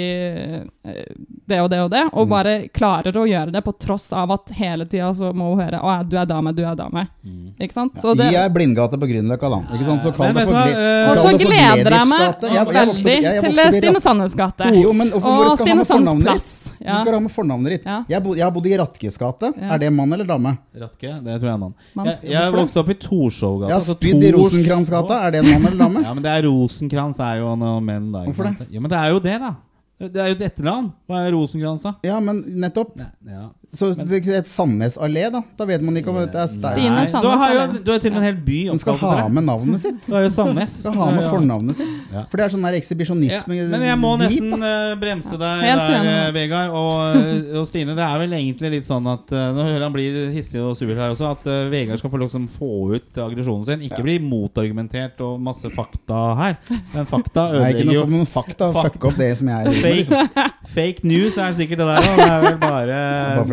eh, 0.85 1.05
det 1.49 1.61
og 1.63 1.71
det 1.73 1.81
og 1.85 1.91
det, 1.93 2.03
og 2.13 2.27
Mm. 2.27 2.31
bare 2.31 2.53
klarer 2.69 3.13
å 3.17 3.25
gjøre 3.29 3.53
det 3.53 3.63
på 3.65 3.73
tross 3.79 4.13
av 4.13 4.31
at 4.33 4.51
hele 4.59 4.85
tida 4.87 5.11
så 5.15 5.33
må 5.35 5.51
hun 5.55 5.61
høre 5.65 5.81
å, 5.81 5.93
du 6.09 6.17
er 6.19 6.27
dame, 6.27 6.53
du 6.53 6.63
er 6.65 6.75
dame. 6.77 7.07
Mm. 7.25 7.55
Ikke 7.61 7.73
sant? 7.73 7.95
Så 7.97 8.15
det, 8.17 8.31
I 8.33 8.37
ei 8.37 8.49
blindgate 8.53 8.99
på 9.01 9.09
Grünerløkka, 9.09 9.49
da. 9.51 9.61
Ikke 9.77 9.85
sant? 9.87 10.03
Så 10.05 10.13
kall 10.17 10.33
det 10.35 10.45
for 10.45 10.53
du 10.53 10.59
hva, 10.59 10.65
gle- 10.67 10.79
eh, 10.79 11.11
og 11.11 11.17
så 11.17 11.33
gleder 11.39 11.97
jeg 11.99 12.09
meg 12.09 12.43
veldig 12.69 13.43
til 13.45 13.73
Stine 13.79 14.01
Sandnes 14.03 14.35
gate. 14.39 14.69
Jo, 14.79 14.93
men 14.97 15.11
hvorfor 15.13 15.47
Og 15.53 15.59
Stine 15.59 15.85
Sandnes 15.85 16.23
plass. 16.25 16.49
Ja. 16.81 16.99
Du 16.99 17.01
skal 17.05 17.13
ha 17.17 17.21
med 17.21 17.33
fornavnet 17.33 17.75
ditt. 17.77 17.85
Ja. 17.89 17.99
Jeg, 18.09 18.23
bo, 18.25 18.35
jeg 18.39 18.45
har 18.45 18.53
bodd 18.55 18.67
i 18.71 18.77
Ratkes 18.79 19.19
gate. 19.21 19.53
Ja. 19.57 19.73
Er 19.75 19.79
det 19.83 19.91
mann 19.93 20.13
eller 20.13 20.25
dame? 20.29 20.57
Ratke, 20.79 21.11
det 21.25 21.39
tror 21.41 21.49
jeg 21.49 21.55
er 21.55 21.63
mann. 21.65 21.75
Mann. 21.99 22.07
Jeg, 22.13 22.31
jeg 22.33 22.53
vokste 22.55 22.81
opp 22.83 22.93
i 22.93 22.99
Torshovgata. 23.03 23.69
Jeg 23.69 23.75
har 23.75 23.81
altså 23.83 23.97
spydd 23.99 24.23
i 24.23 24.31
Tors- 24.33 24.39
Rosenkransgata. 24.39 25.21
Er 25.27 25.31
det 25.35 25.43
en 25.45 25.51
mann 25.53 25.67
eller 25.73 25.79
dame? 25.85 26.05
Ja, 26.07 26.15
men 26.15 26.23
det 26.23 26.33
er 26.37 26.47
Rosenkrantz 26.49 27.21
er 27.25 27.41
jo 27.43 27.55
noe 27.59 27.81
menn, 27.99 28.13
da. 28.15 28.25
Hvorfor 28.29 28.49
det? 28.55 28.69
Ja, 28.73 28.81
men 28.81 28.91
det 28.93 28.99
er 29.03 29.11
jo 29.13 29.21
det, 29.29 29.37
da. 29.43 29.55
Det 29.99 30.23
er 30.23 30.29
jo 30.31 30.37
et 30.39 30.43
etternavn. 30.47 30.93
Hva 31.11 31.25
er 31.27 31.33
Rosenkrantz, 31.35 31.83
da? 31.83 31.97
Ja, 32.07 32.21
men 32.23 32.45
nettopp. 32.63 32.95
Nei, 33.01 33.11
Ja. 33.27 33.49
Så 33.77 33.91
det 33.93 34.23
er 34.25 34.39
et 34.39 34.47
Sandnes 34.49 34.95
allé, 34.97 35.27
da. 35.31 35.43
Da 35.59 35.65
vet 35.69 35.83
man 35.85 35.93
ikke 36.01 36.09
om 36.09 36.17
det 36.23 36.33
er. 36.41 36.47
Stine 36.49 37.03
Sandnes 37.05 37.13
du 37.21 37.29
har 37.29 37.51
jo 37.53 37.65
du 37.85 37.91
har 37.93 37.99
til 38.01 38.09
og 38.11 38.15
med 38.17 38.23
en 38.23 38.27
hel 38.31 38.39
by 38.47 38.61
Man 38.71 38.79
skal 38.81 38.97
ha 39.03 39.27
med 39.29 39.45
navnet 39.45 39.83
sitt. 39.83 39.99
Du 40.07 40.15
har 40.17 40.23
jo 40.25 40.31
Sandnes. 40.33 40.77
Skal 40.87 40.95
ha 40.97 41.09
med 41.13 41.27
fornavnet 41.29 41.77
sitt. 41.77 41.91
Ja. 42.15 42.23
For 42.33 42.41
det 42.41 42.47
er 42.47 42.55
sånn 42.55 42.65
der 42.65 42.73
Ja, 42.73 42.81
ekshibisjonisme 42.81 43.59
men 43.69 43.85
jeg 43.85 43.99
må 44.01 44.15
nesten 44.19 44.55
da. 44.57 44.71
eh, 44.71 44.95
bremse 45.03 45.37
deg 45.37 45.61
Helt 45.67 45.85
der, 45.85 46.09
eh, 46.15 46.31
Vegard. 46.33 46.73
Og, 46.73 47.19
eh, 47.21 47.59
og 47.61 47.67
Stine, 47.69 47.93
det 47.99 48.07
er 48.07 48.19
vel 48.23 48.33
egentlig 48.39 48.71
litt 48.79 48.89
sånn 48.89 49.05
at 49.13 49.29
Nå 49.37 49.67
hører 49.69 49.85
han 49.85 49.93
blir 49.93 50.17
hissig 50.33 50.63
og 50.65 50.73
sur 50.81 50.89
her 50.95 51.13
også. 51.13 51.29
At 51.37 51.45
Vegard 51.71 52.01
skal 52.01 52.11
få 52.11 52.23
liksom 52.25 52.49
få 52.49 52.73
ut 52.97 53.21
aggresjonen 53.21 53.67
sin. 53.69 53.85
Ikke 53.85 54.01
bli 54.03 54.17
motargumentert 54.25 55.21
og 55.29 55.37
masse 55.45 55.69
fakta 55.77 56.23
her. 56.41 56.57
Men 56.95 57.05
fakta 57.05 57.51
ikke 57.53 57.61
ødelegger 57.61 57.93
jo 57.93 58.01
noe 58.01 58.11
med 58.15 58.19
noen 58.23 58.33
fakta. 58.33 58.73
Fak- 58.73 58.97
Fuck 58.97 59.05
opp 59.13 59.21
det 59.21 59.31
som 59.39 59.53
jeg 59.53 59.61
er. 59.61 59.69
med. 59.69 59.83
Fake, 59.85 59.97
Liksom. 59.99 60.49
fake 60.73 61.05
news 61.05 61.37
er 61.37 61.53
sikkert 61.53 61.85
det 61.85 61.89
der. 61.93 62.01
Da. 62.01 62.17
Det 62.17 62.31
er 62.33 62.43
vel 62.49 62.59
bare 62.65 62.99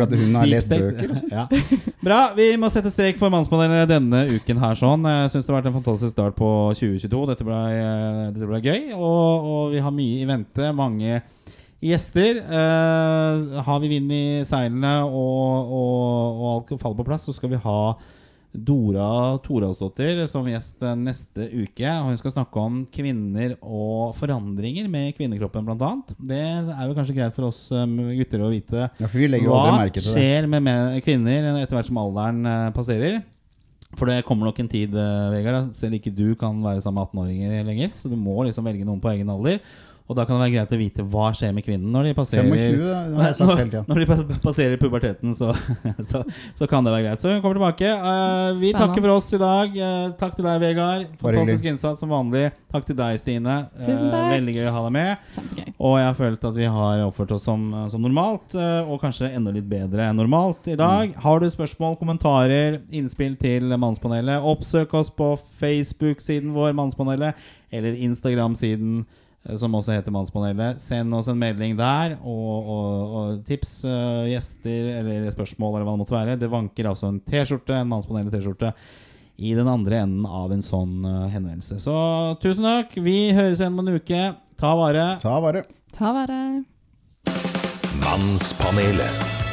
Fordi 0.06 0.24
hun 0.24 0.38
har 0.38 0.50
lest 0.50 0.72
bøker, 0.72 1.12
altså. 1.14 1.30
Ja. 1.30 1.46
Bra. 2.06 2.20
Vi 2.36 2.48
må 2.60 2.70
sette 2.72 2.92
strek 2.92 3.18
for 3.20 3.32
Mannspanelet 3.34 3.90
denne 3.90 4.22
uken 4.36 4.62
her. 4.62 4.78
sånn 4.78 5.06
Jeg 5.10 5.32
syns 5.32 5.46
det 5.48 5.52
har 5.52 5.58
vært 5.60 5.70
en 5.72 5.78
fantastisk 5.78 6.14
start 6.14 6.38
på 6.38 6.50
2022. 6.78 7.24
Dette 7.32 7.46
ble, 7.46 7.62
eh, 7.74 8.22
dette 8.34 8.50
ble 8.50 8.62
gøy, 8.64 8.92
og, 8.96 9.50
og 9.50 9.74
vi 9.74 9.82
har 9.84 9.94
mye 9.94 10.22
i 10.22 10.28
vente. 10.28 10.70
Mange 10.76 11.20
gjester. 11.82 12.40
Eh, 12.40 13.62
har 13.66 13.80
vi 13.82 13.90
vind 13.92 14.12
i 14.14 14.26
seilene 14.48 14.98
og, 15.04 15.72
og, 15.80 16.40
og 16.40 16.46
alt 16.54 16.76
faller 16.80 17.00
på 17.00 17.08
plass, 17.08 17.26
så 17.28 17.36
skal 17.36 17.52
vi 17.52 17.62
ha 17.66 17.80
Dora 18.56 19.36
Toralsdottir 19.44 20.22
som 20.30 20.46
gjest 20.48 20.80
neste 21.00 21.46
uke. 21.52 21.86
Og 22.00 22.10
Hun 22.10 22.18
skal 22.20 22.34
snakke 22.34 22.62
om 22.62 22.80
kvinner 22.92 23.56
og 23.60 24.14
forandringer 24.16 24.88
med 24.92 25.14
kvinnekroppen, 25.18 25.66
bl.a. 25.68 25.92
Det 26.18 26.40
er 26.40 26.82
jo 26.88 26.96
kanskje 26.96 27.16
greit 27.18 27.36
for 27.36 27.48
oss 27.50 27.64
eh, 27.74 27.86
gutter 28.20 28.44
å 28.46 28.50
vite. 28.52 28.88
Ja, 29.44 29.48
Hva 29.52 29.86
skjer 30.16 30.48
med 30.52 30.66
menn- 30.66 31.00
kvinner 31.04 31.50
etter 31.62 31.76
hvert 31.78 31.90
som 31.90 31.98
alderen 32.02 32.44
eh, 32.46 32.68
passerer? 32.76 33.18
For 33.96 34.10
det 34.10 34.24
kommer 34.26 34.48
nok 34.50 34.58
en 34.60 34.68
tid, 34.68 34.92
eh, 34.98 35.26
Vegard, 35.32 35.70
selv 35.78 35.94
ikke 35.96 36.10
du 36.12 36.34
kan 36.36 36.56
være 36.64 36.82
sammen 36.84 36.98
med 37.00 37.06
18-åringer 37.12 37.64
lenger. 37.68 37.92
Så 37.96 38.10
du 38.12 38.16
må 38.18 38.34
liksom 38.44 38.66
velge 38.66 38.84
noen 38.84 39.00
på 39.00 39.12
egen 39.14 39.30
alder. 39.32 39.60
Og 40.06 40.14
da 40.14 40.22
kan 40.22 40.36
det 40.38 40.44
være 40.44 40.52
greit 40.54 40.72
å 40.72 40.78
vite 40.78 41.04
hva 41.10 41.32
skjer 41.34 41.50
med 41.54 41.64
kvinnen 41.66 41.90
når 41.90 42.06
de 42.06 42.10
passerer 42.14 42.46
25 42.46 43.16
har 43.18 43.24
jeg 43.26 43.36
sagt 43.40 43.50
hele 43.58 43.70
tida. 43.72 43.80
når 43.88 43.98
de 43.98 44.36
passerer 44.44 44.78
puberteten, 44.78 45.32
så, 45.34 45.48
så, 46.10 46.20
så 46.54 46.68
kan 46.70 46.86
det 46.86 46.92
være 46.94 47.08
greit. 47.08 47.22
Så 47.22 47.32
hun 47.32 47.40
kommer 47.42 47.58
tilbake. 47.58 47.90
Eh, 47.90 48.52
vi 48.60 48.70
Spennende. 48.70 48.84
takker 48.84 49.02
for 49.02 49.14
oss 49.16 49.32
i 49.34 49.40
dag. 49.42 49.80
Eh, 49.88 50.04
takk 50.20 50.36
til 50.38 50.46
deg, 50.46 50.60
Vegard. 50.62 51.08
Fantastisk 51.18 51.66
innsats 51.72 52.04
som 52.04 52.14
vanlig. 52.14 52.44
Takk 52.70 52.86
til 52.86 52.98
deg, 53.00 53.18
Stine. 53.18 53.56
Eh, 53.74 53.82
Tusen 53.88 54.12
takk. 54.14 54.30
veldig 54.36 54.56
gøy 54.60 54.70
å 54.70 54.76
ha 54.76 54.84
deg 54.86 54.94
med. 55.00 55.26
Kjempegøy. 55.34 55.74
Og 55.90 55.98
jeg 55.98 56.06
har 56.06 56.16
følt 56.22 56.48
at 56.52 56.60
vi 56.62 56.70
har 56.78 57.04
oppført 57.08 57.34
oss 57.34 57.48
som, 57.50 57.66
som 57.90 58.06
normalt, 58.06 58.54
og 58.86 58.96
kanskje 59.02 59.28
enda 59.34 59.52
litt 59.52 59.66
bedre 59.68 60.06
enn 60.06 60.16
normalt 60.22 60.70
i 60.72 60.78
dag. 60.78 61.12
Har 61.26 61.42
du 61.42 61.50
spørsmål, 61.52 61.98
kommentarer, 62.00 62.78
innspill 62.94 63.34
til 63.42 63.74
Mannspanelet, 63.74 64.38
oppsøk 64.54 64.94
oss 64.96 65.10
på 65.12 65.34
Facebook-siden 65.58 66.54
vår, 66.56 66.72
Mannspanelet, 66.78 67.36
eller 67.74 67.98
Instagram-siden 68.06 69.02
som 69.60 69.74
også 69.78 69.94
heter 69.94 70.14
Mannspanelet. 70.14 70.80
Send 70.82 71.14
oss 71.14 71.30
en 71.30 71.38
melding 71.40 71.76
der, 71.78 72.16
og, 72.22 72.70
og, 72.76 73.16
og 73.20 73.40
tips, 73.46 73.78
uh, 73.86 74.26
gjester 74.28 74.92
eller 75.00 75.30
spørsmål, 75.34 75.76
eller 75.76 75.88
hva 75.88 75.96
det 75.96 76.02
måtte 76.02 76.16
være. 76.16 76.38
Det 76.40 76.52
vanker 76.52 76.90
altså 76.90 77.12
en 77.12 77.20
T-skjorte, 77.22 77.78
en 77.78 77.90
Mannspanelet-T-skjorte 77.92 78.72
i 79.36 79.52
den 79.54 79.68
andre 79.68 80.02
enden 80.06 80.26
av 80.26 80.52
en 80.54 80.64
sånn 80.64 81.00
uh, 81.06 81.26
henvendelse. 81.32 81.80
Så 81.82 81.96
tusen 82.42 82.66
takk. 82.66 82.96
Vi 82.98 83.32
høres 83.36 83.62
igjen 83.62 83.76
om 83.76 83.84
en 83.86 84.00
uke. 84.00 84.22
Ta 84.58 84.74
vare. 84.78 85.08
Ta 85.22 85.38
vare. 85.44 85.66
Ta 85.96 86.14
vare. 86.16 86.40
Mannspanelet. 88.02 89.45